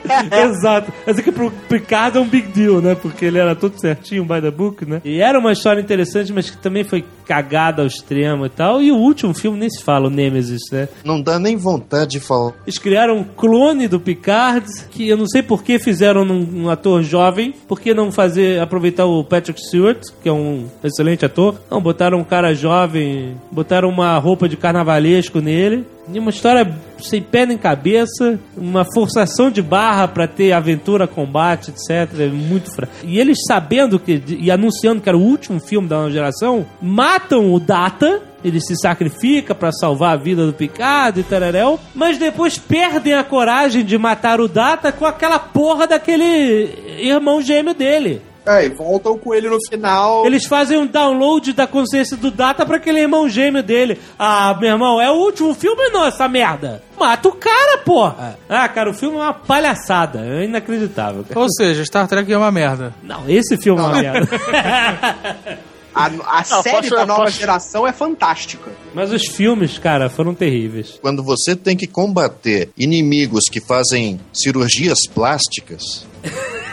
exato. 0.49 0.93
Mas 1.05 1.19
é 1.19 1.21
que 1.21 1.31
pro 1.31 1.51
Picard 1.51 2.17
é 2.17 2.21
um 2.21 2.27
big 2.27 2.47
deal, 2.47 2.81
né? 2.81 2.95
Porque 2.95 3.25
ele 3.25 3.37
era 3.37 3.55
todo 3.55 3.79
certinho, 3.79 4.23
by 4.23 4.41
the 4.41 4.51
book, 4.51 4.85
né? 4.85 5.01
E 5.03 5.19
era 5.19 5.37
uma 5.37 5.51
história 5.51 5.81
interessante, 5.81 6.31
mas 6.31 6.49
que 6.49 6.57
também 6.57 6.83
foi 6.83 7.03
cagada 7.25 7.81
ao 7.81 7.87
extremo 7.87 8.45
e 8.45 8.49
tal. 8.49 8.81
E 8.81 8.91
o 8.91 8.95
último 8.95 9.33
filme 9.33 9.59
nem 9.59 9.69
se 9.69 9.83
fala, 9.83 10.07
o 10.07 10.09
Nemesis, 10.09 10.61
né? 10.71 10.87
Não 11.03 11.21
dá 11.21 11.37
nem 11.37 11.55
vontade 11.55 12.11
de 12.11 12.19
falar. 12.19 12.53
Eles 12.65 12.79
criaram 12.79 13.17
um 13.17 13.23
clone 13.23 13.87
do 13.87 13.99
Picard, 13.99 14.65
que 14.89 15.07
eu 15.07 15.17
não 15.17 15.27
sei 15.27 15.43
por 15.43 15.63
que 15.63 15.77
fizeram 15.79 16.25
num, 16.25 16.39
num 16.39 16.69
ator 16.69 17.03
jovem, 17.03 17.53
por 17.67 17.79
que 17.79 17.93
não 17.93 18.11
fazer, 18.11 18.59
aproveitar 18.59 19.05
o 19.09 19.23
Patrick 19.23 19.59
Stewart, 19.59 20.01
que 20.21 20.29
é 20.29 20.33
um 20.33 20.67
excelente 20.83 21.25
ator. 21.25 21.55
Não, 21.69 21.81
botaram 21.81 22.19
um 22.19 22.23
cara 22.23 22.53
jovem, 22.53 23.35
botaram 23.51 23.89
uma 23.89 24.17
roupa 24.17 24.47
de 24.47 24.55
carnavalesco 24.55 25.39
nele. 25.39 25.85
E 26.11 26.17
uma 26.17 26.31
história 26.31 26.67
sem 26.99 27.21
pé 27.21 27.45
nem 27.45 27.57
cabeça, 27.57 28.39
uma 28.57 28.83
forçação 28.93 29.51
de 29.51 29.61
barra 29.61 30.07
pra 30.07 30.27
ter 30.27 30.51
aventura, 30.51 31.07
combate, 31.07 31.69
etc. 31.71 32.19
É 32.19 32.27
muito 32.27 32.73
fraco. 32.73 32.91
E 33.03 33.19
eles 33.19 33.37
sabendo 33.47 33.99
que, 33.99 34.21
e 34.27 34.49
anunciando 34.49 35.01
que 35.01 35.09
era 35.09 35.17
o 35.17 35.21
último 35.21 35.59
filme 35.59 35.87
da 35.87 35.97
nova 35.97 36.11
geração, 36.11 36.65
matam 36.81 37.53
o 37.53 37.59
Data, 37.59 38.21
ele 38.43 38.59
se 38.59 38.75
sacrifica 38.75 39.53
pra 39.53 39.71
salvar 39.71 40.13
a 40.13 40.19
vida 40.19 40.45
do 40.45 40.53
Picard 40.53 41.19
e 41.19 41.23
tararéu, 41.23 41.79
mas 41.93 42.17
depois 42.17 42.57
perdem 42.57 43.13
a 43.13 43.23
coragem 43.23 43.83
de 43.83 43.97
matar 43.97 44.39
o 44.39 44.47
Data 44.47 44.91
com 44.91 45.05
aquela 45.05 45.37
porra 45.37 45.85
daquele 45.85 46.73
irmão 46.99 47.41
gêmeo 47.41 47.73
dele. 47.73 48.21
É, 48.45 48.65
e 48.65 48.69
voltam 48.69 49.17
com 49.17 49.33
ele 49.33 49.47
no 49.49 49.57
final. 49.69 50.25
Eles 50.25 50.45
fazem 50.45 50.77
um 50.77 50.87
download 50.87 51.53
da 51.53 51.67
consciência 51.67 52.17
do 52.17 52.31
Data 52.31 52.65
pra 52.65 52.77
aquele 52.77 52.99
irmão 52.99 53.29
gêmeo 53.29 53.61
dele. 53.61 53.99
Ah, 54.17 54.57
meu 54.59 54.71
irmão, 54.71 54.99
é 54.99 55.11
o 55.11 55.15
último 55.15 55.53
filme 55.53 55.89
não, 55.89 56.05
essa 56.05 56.27
merda? 56.27 56.81
Mata 56.99 57.29
o 57.29 57.33
cara, 57.33 57.77
porra! 57.79 58.39
Ah, 58.49 58.67
cara, 58.67 58.89
o 58.89 58.93
filme 58.93 59.17
é 59.17 59.21
uma 59.21 59.33
palhaçada. 59.33 60.19
É 60.25 60.45
inacreditável. 60.45 61.23
cara. 61.27 61.39
Ou 61.39 61.47
seja, 61.51 61.83
Star 61.85 62.07
Trek 62.07 62.31
é 62.31 62.37
uma 62.37 62.51
merda. 62.51 62.93
Não, 63.03 63.29
esse 63.29 63.55
filme 63.57 63.81
é 63.81 63.83
uma 63.85 64.01
merda. 64.01 64.27
A, 65.93 66.05
a 66.05 66.09
Não, 66.49 66.61
série 66.61 66.77
posso- 66.77 66.95
da 66.95 67.05
nova 67.05 67.23
posso- 67.25 67.39
geração 67.39 67.85
é 67.85 67.91
fantástica. 67.91 68.71
Mas 68.93 69.11
os 69.11 69.25
filmes, 69.25 69.77
cara, 69.79 70.07
foram 70.07 70.33
terríveis. 70.35 70.97
Quando 71.01 71.23
você 71.23 71.55
tem 71.55 71.75
que 71.75 71.87
combater 71.87 72.69
inimigos 72.77 73.45
que 73.51 73.59
fazem 73.59 74.19
cirurgias 74.31 74.99
plásticas, 75.13 76.05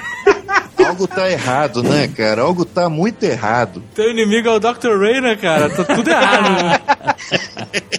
algo 0.88 1.06
tá 1.06 1.30
errado, 1.30 1.82
né, 1.82 2.08
cara? 2.08 2.42
Algo 2.42 2.64
tá 2.64 2.88
muito 2.88 3.22
errado. 3.24 3.82
Teu 3.94 4.10
inimigo 4.10 4.48
é 4.48 4.52
o 4.52 4.60
Dr. 4.60 4.98
Ray, 4.98 5.20
né, 5.20 5.36
cara? 5.36 5.68
Tá 5.70 5.84
tudo 5.84 6.08
errado, 6.08 6.50
né? 6.50 6.80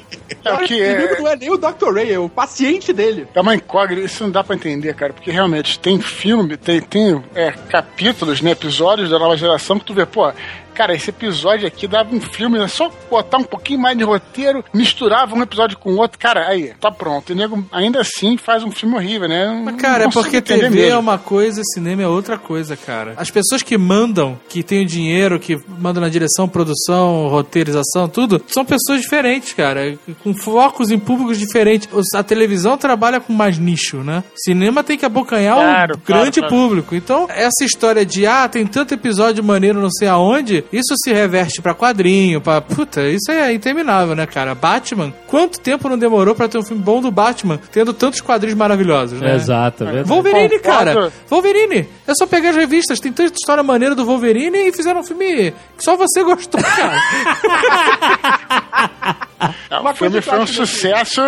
É 0.47 0.53
o 0.53 0.59
que 0.59 0.75
O 0.75 0.77
inimigo 0.77 1.13
é. 1.13 1.19
não 1.19 1.27
é 1.27 1.35
nem 1.35 1.51
o 1.51 1.57
Dr. 1.57 1.93
Ray, 1.93 2.13
é 2.13 2.19
o 2.19 2.29
paciente 2.29 2.93
dele. 2.93 3.27
É 3.33 3.41
uma 3.41 3.55
incógnita, 3.55 4.01
isso 4.01 4.23
não 4.23 4.31
dá 4.31 4.43
pra 4.43 4.55
entender, 4.55 4.93
cara, 4.95 5.11
porque 5.11 5.29
realmente 5.29 5.77
tem 5.79 5.99
filme, 5.99 6.55
tem, 6.55 6.81
tem 6.81 7.21
é, 7.35 7.51
capítulos, 7.51 8.41
né, 8.41 8.51
episódios 8.51 9.09
da 9.09 9.19
nova 9.19 9.35
geração 9.35 9.77
que 9.77 9.85
tu 9.85 9.93
vê, 9.93 10.05
pô, 10.05 10.31
cara, 10.77 10.93
esse 10.93 11.09
episódio 11.09 11.67
aqui 11.67 11.87
dava 11.87 12.15
um 12.15 12.21
filme, 12.21 12.59
é 12.59 12.67
só 12.67 12.91
botar 13.09 13.39
um 13.39 13.43
pouquinho 13.43 13.79
mais 13.79 13.97
de 13.97 14.03
roteiro, 14.03 14.63
misturava 14.71 15.33
um 15.33 15.41
episódio 15.41 15.75
com 15.75 15.93
o 15.93 15.97
outro, 15.97 16.19
cara, 16.19 16.47
aí, 16.47 16.71
tá 16.79 16.91
pronto. 16.91 17.31
E 17.31 17.35
nego 17.35 17.65
ainda 17.71 17.99
assim 18.01 18.37
faz 18.37 18.63
um 18.63 18.69
filme 18.69 18.95
horrível, 18.95 19.27
né? 19.27 19.59
Mas, 19.65 19.81
cara, 19.81 20.03
é 20.03 20.09
porque 20.09 20.39
TV 20.39 20.65
é 20.65 20.69
mesmo. 20.69 20.99
uma 20.99 21.17
coisa, 21.17 21.63
cinema 21.73 22.03
é 22.03 22.07
outra 22.07 22.37
coisa, 22.37 22.77
cara. 22.77 23.15
As 23.17 23.31
pessoas 23.31 23.63
que 23.63 23.75
mandam, 23.75 24.39
que 24.47 24.61
têm 24.61 24.83
o 24.83 24.85
dinheiro, 24.85 25.39
que 25.39 25.57
mandam 25.79 25.99
na 25.99 26.09
direção, 26.09 26.47
produção, 26.47 27.27
roteirização, 27.27 28.07
tudo, 28.07 28.39
são 28.47 28.63
pessoas 28.63 29.01
diferentes, 29.01 29.53
cara, 29.53 29.97
com 30.23 30.35
focos 30.35 30.91
em 30.91 30.99
públicos 30.99 31.39
diferentes. 31.39 31.89
A 32.13 32.21
televisão 32.21 32.77
trabalha 32.77 33.19
com 33.19 33.33
mais 33.33 33.57
nicho, 33.57 34.03
né? 34.03 34.23
Cinema 34.35 34.83
tem 34.83 34.95
que 34.95 35.05
abocanhar 35.05 35.55
Claro, 35.55 35.95
o 35.95 35.97
claro, 35.97 36.21
grande 36.21 36.39
claro. 36.39 36.55
público. 36.55 36.93
Então, 36.93 37.25
essa 37.29 37.65
história 37.65 38.05
de, 38.05 38.27
ah, 38.27 38.47
tem 38.47 38.63
tanto 38.67 38.93
episódio 38.93 39.43
maneiro 39.43 39.81
não 39.81 39.89
sei 39.89 40.07
aonde, 40.07 40.66
isso 40.71 40.95
se 41.03 41.13
reverte 41.13 41.61
pra 41.61 41.73
quadrinho, 41.73 42.41
pra... 42.41 42.61
Puta, 42.61 43.07
isso 43.07 43.31
é 43.31 43.53
interminável, 43.53 44.15
né, 44.15 44.25
cara? 44.25 44.55
Batman, 44.55 45.13
quanto 45.27 45.59
tempo 45.59 45.89
não 45.89 45.97
demorou 45.97 46.35
pra 46.35 46.47
ter 46.47 46.57
um 46.57 46.63
filme 46.63 46.81
bom 46.81 47.01
do 47.01 47.11
Batman, 47.11 47.59
tendo 47.71 47.93
tantos 47.93 48.21
quadrinhos 48.21 48.57
maravilhosos, 48.57 49.19
né? 49.19 49.35
Exato, 49.35 49.83
é 49.83 49.87
verdade. 49.87 50.09
Wolverine, 50.09 50.59
cara. 50.59 51.11
Wolverine. 51.29 51.87
É 52.07 52.13
só 52.13 52.25
pegar 52.25 52.49
as 52.49 52.55
revistas. 52.55 52.99
Tem 52.99 53.11
tanta 53.11 53.33
história 53.33 53.63
maneira 53.63 53.95
do 53.95 54.05
Wolverine 54.05 54.69
e 54.69 54.73
fizeram 54.73 55.01
um 55.01 55.03
filme 55.03 55.51
que 55.51 55.83
só 55.83 55.95
você 55.95 56.23
gostou, 56.23 56.61
cara. 56.61 56.97
É, 59.69 59.79
o 59.79 59.93
filme 59.93 60.17
eu 60.17 60.23
foi 60.23 60.39
um 60.39 60.47
sucesso 60.47 61.21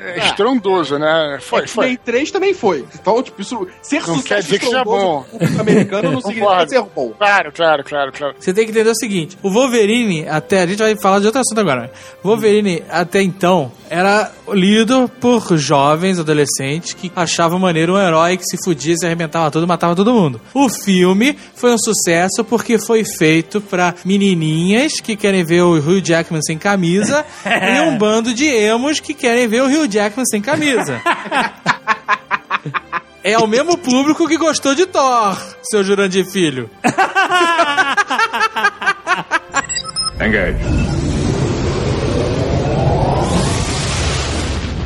é, 0.00 0.18
estrondoso, 0.26 0.98
né? 0.98 1.38
Foi, 1.40 1.66
foi. 1.66 1.86
X-Men 1.90 1.98
3 2.04 2.30
também 2.30 2.54
foi. 2.54 2.84
Então, 2.94 3.22
tipo, 3.22 3.40
isso, 3.40 3.66
ser 3.82 4.00
Não 4.06 4.16
sucesso 4.16 4.24
quer 4.24 4.42
dizer 4.42 4.58
que 4.58 4.64
seja 4.64 4.78
estrondoso 4.78 5.26
bom. 5.30 5.60
americano 5.60 6.12
não 6.12 6.20
significa 6.22 6.68
ser 6.68 6.82
bom. 6.82 7.12
Claro, 7.18 7.52
claro, 7.52 7.84
claro, 7.84 8.12
claro. 8.12 8.34
Você 8.38 8.52
tem 8.54 8.64
que 8.64 8.70
entender 8.70 8.90
o 8.90 8.94
seguinte: 8.96 9.36
o 9.42 9.50
Wolverine, 9.50 10.26
até. 10.28 10.62
A 10.62 10.66
gente 10.66 10.78
vai 10.78 10.96
falar 10.96 11.20
de 11.20 11.26
outro 11.26 11.40
assunto 11.40 11.58
agora. 11.60 11.82
né? 11.82 11.90
Wolverine, 12.22 12.82
até 12.88 13.20
então, 13.22 13.70
era 13.90 14.30
lido 14.52 15.10
por 15.20 15.56
jovens, 15.58 16.18
adolescentes, 16.18 16.92
que 16.94 17.10
achavam 17.14 17.58
maneiro 17.58 17.94
um 17.94 17.98
herói 17.98 18.36
que 18.36 18.44
se 18.44 18.56
fudia, 18.64 18.96
se 18.96 19.04
arrebentava 19.04 19.50
tudo, 19.50 19.66
matava 19.66 19.94
todo 19.96 20.14
mundo. 20.14 20.40
O 20.54 20.68
filme 20.68 21.36
foi 21.54 21.72
um 21.72 21.78
sucesso 21.78 22.44
porque 22.44 22.78
foi 22.78 23.04
feito 23.04 23.60
pra 23.60 23.94
menininhas 24.04 24.94
que 25.00 25.16
querem 25.16 25.44
ver 25.44 25.62
o 25.62 25.74
Hugh 25.76 26.00
Jackman 26.02 26.40
sem 26.42 26.56
camisa 26.56 27.24
e 27.44 27.80
um 27.80 27.98
bando 27.98 28.32
de 28.32 28.46
emos 28.46 29.00
que 29.00 29.12
querem 29.12 29.48
ver 29.48 29.62
o 29.62 29.66
Hugh 29.66 29.89
Jackman 29.90 30.24
sem 30.26 30.40
camisa. 30.40 31.00
É 33.22 33.36
o 33.38 33.46
mesmo 33.46 33.76
público 33.76 34.26
que 34.26 34.38
gostou 34.38 34.74
de 34.74 34.86
Thor, 34.86 35.36
seu 35.62 35.84
Jurandir 35.84 36.24
Filho. 36.24 36.70
Engage. 40.18 40.90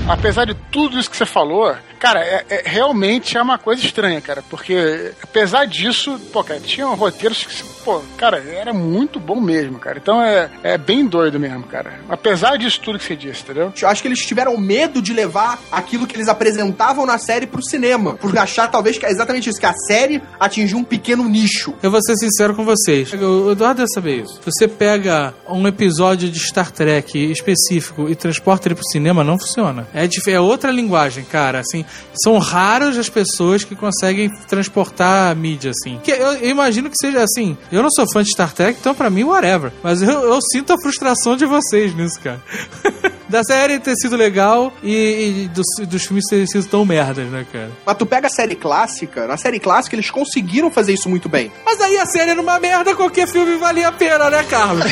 apesar 0.08 0.44
de 0.44 0.54
tudo 0.70 0.98
isso 0.98 1.10
que 1.10 1.16
você 1.16 1.26
falou, 1.26 1.74
cara, 2.04 2.20
é, 2.20 2.44
é- 2.50 2.62
realmente 2.66 3.38
é 3.38 3.40
uma 3.40 3.56
coisa 3.56 3.82
estranha, 3.82 4.20
cara. 4.20 4.44
Porque, 4.50 5.12
apesar 5.22 5.64
disso, 5.64 6.20
pô, 6.30 6.44
cara, 6.44 6.60
tinha 6.60 6.84
roteiros 6.86 7.42
que, 7.44 7.64
pô, 7.82 8.02
cara, 8.18 8.44
era 8.46 8.74
muito 8.74 9.18
bom 9.18 9.40
mesmo, 9.40 9.78
cara. 9.78 9.98
Então 9.98 10.22
é, 10.22 10.50
é 10.62 10.76
bem 10.76 11.06
doido 11.06 11.40
mesmo, 11.40 11.62
cara. 11.62 12.00
Apesar 12.06 12.58
disso 12.58 12.78
tudo 12.80 12.98
que 12.98 13.04
você 13.06 13.16
disse, 13.16 13.42
entendeu? 13.42 13.72
Eu 13.80 13.88
acho 13.88 14.02
que 14.02 14.08
eles 14.08 14.18
tiveram 14.26 14.54
medo 14.58 15.00
de 15.00 15.14
levar 15.14 15.58
aquilo 15.72 16.06
que 16.06 16.14
eles 16.14 16.28
apresentavam 16.28 17.06
na 17.06 17.16
série 17.16 17.46
pro 17.46 17.64
cinema. 17.64 18.14
Por 18.14 18.36
achar, 18.36 18.70
talvez, 18.70 18.98
que 18.98 19.06
é 19.06 19.10
exatamente 19.10 19.48
isso, 19.48 19.58
que 19.58 19.64
a 19.64 19.74
série 19.86 20.22
atingiu 20.38 20.76
um 20.76 20.84
pequeno 20.84 21.26
nicho. 21.26 21.72
Eu 21.82 21.90
vou 21.90 22.02
ser 22.02 22.16
sincero 22.16 22.54
com 22.54 22.66
vocês. 22.66 23.14
O 23.14 23.52
Eduardo 23.52 23.78
deve 23.78 23.92
saber 23.94 24.24
isso. 24.24 24.40
Você 24.44 24.68
pega 24.68 25.32
um 25.48 25.66
episódio 25.66 26.28
de 26.28 26.38
Star 26.38 26.70
Trek 26.70 27.30
específico 27.30 28.10
e 28.10 28.14
transporta 28.14 28.68
ele 28.68 28.74
pro 28.74 28.84
cinema, 28.92 29.24
não 29.24 29.38
funciona. 29.38 29.86
É, 29.94 30.06
é 30.30 30.40
outra 30.40 30.70
linguagem, 30.70 31.24
cara. 31.24 31.60
Assim, 31.60 31.84
são 32.22 32.38
raros 32.38 32.96
as 32.96 33.08
pessoas 33.08 33.64
que 33.64 33.74
conseguem 33.74 34.30
transportar 34.46 35.30
a 35.30 35.34
mídia, 35.34 35.70
assim. 35.70 35.98
Que 36.02 36.12
eu, 36.12 36.32
eu 36.34 36.50
imagino 36.50 36.90
que 36.90 36.96
seja 36.98 37.22
assim. 37.22 37.56
Eu 37.72 37.82
não 37.82 37.90
sou 37.90 38.06
fã 38.12 38.22
de 38.22 38.30
Star 38.30 38.52
Trek, 38.52 38.78
então 38.80 38.94
pra 38.94 39.10
mim, 39.10 39.24
whatever. 39.24 39.72
Mas 39.82 40.02
eu, 40.02 40.08
eu 40.08 40.38
sinto 40.52 40.72
a 40.72 40.78
frustração 40.80 41.36
de 41.36 41.46
vocês 41.46 41.94
nisso, 41.94 42.20
cara. 42.20 42.40
da 43.28 43.42
série 43.42 43.78
ter 43.80 43.94
sido 43.96 44.16
legal 44.16 44.72
e, 44.82 45.44
e 45.44 45.48
dos, 45.48 45.66
dos 45.88 46.04
filmes 46.04 46.24
terem 46.28 46.46
sido 46.46 46.66
tão 46.66 46.84
merdas, 46.84 47.26
né, 47.28 47.44
cara? 47.50 47.70
Mas 47.84 47.96
tu 47.96 48.06
pega 48.06 48.28
a 48.28 48.30
série 48.30 48.54
clássica, 48.54 49.26
na 49.26 49.36
série 49.36 49.58
clássica 49.58 49.96
eles 49.96 50.10
conseguiram 50.10 50.70
fazer 50.70 50.92
isso 50.92 51.08
muito 51.08 51.28
bem. 51.28 51.50
Mas 51.64 51.80
aí 51.80 51.98
a 51.98 52.06
série 52.06 52.30
era 52.30 52.40
uma 52.40 52.60
merda, 52.60 52.94
qualquer 52.94 53.26
filme 53.26 53.56
valia 53.56 53.88
a 53.88 53.92
pena, 53.92 54.30
né, 54.30 54.44
Carlos? 54.44 54.84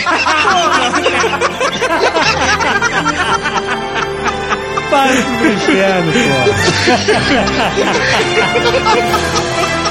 Para 4.93 5.23
pro 5.39 5.51
inferno, 5.51 6.13
pô. 6.13 6.19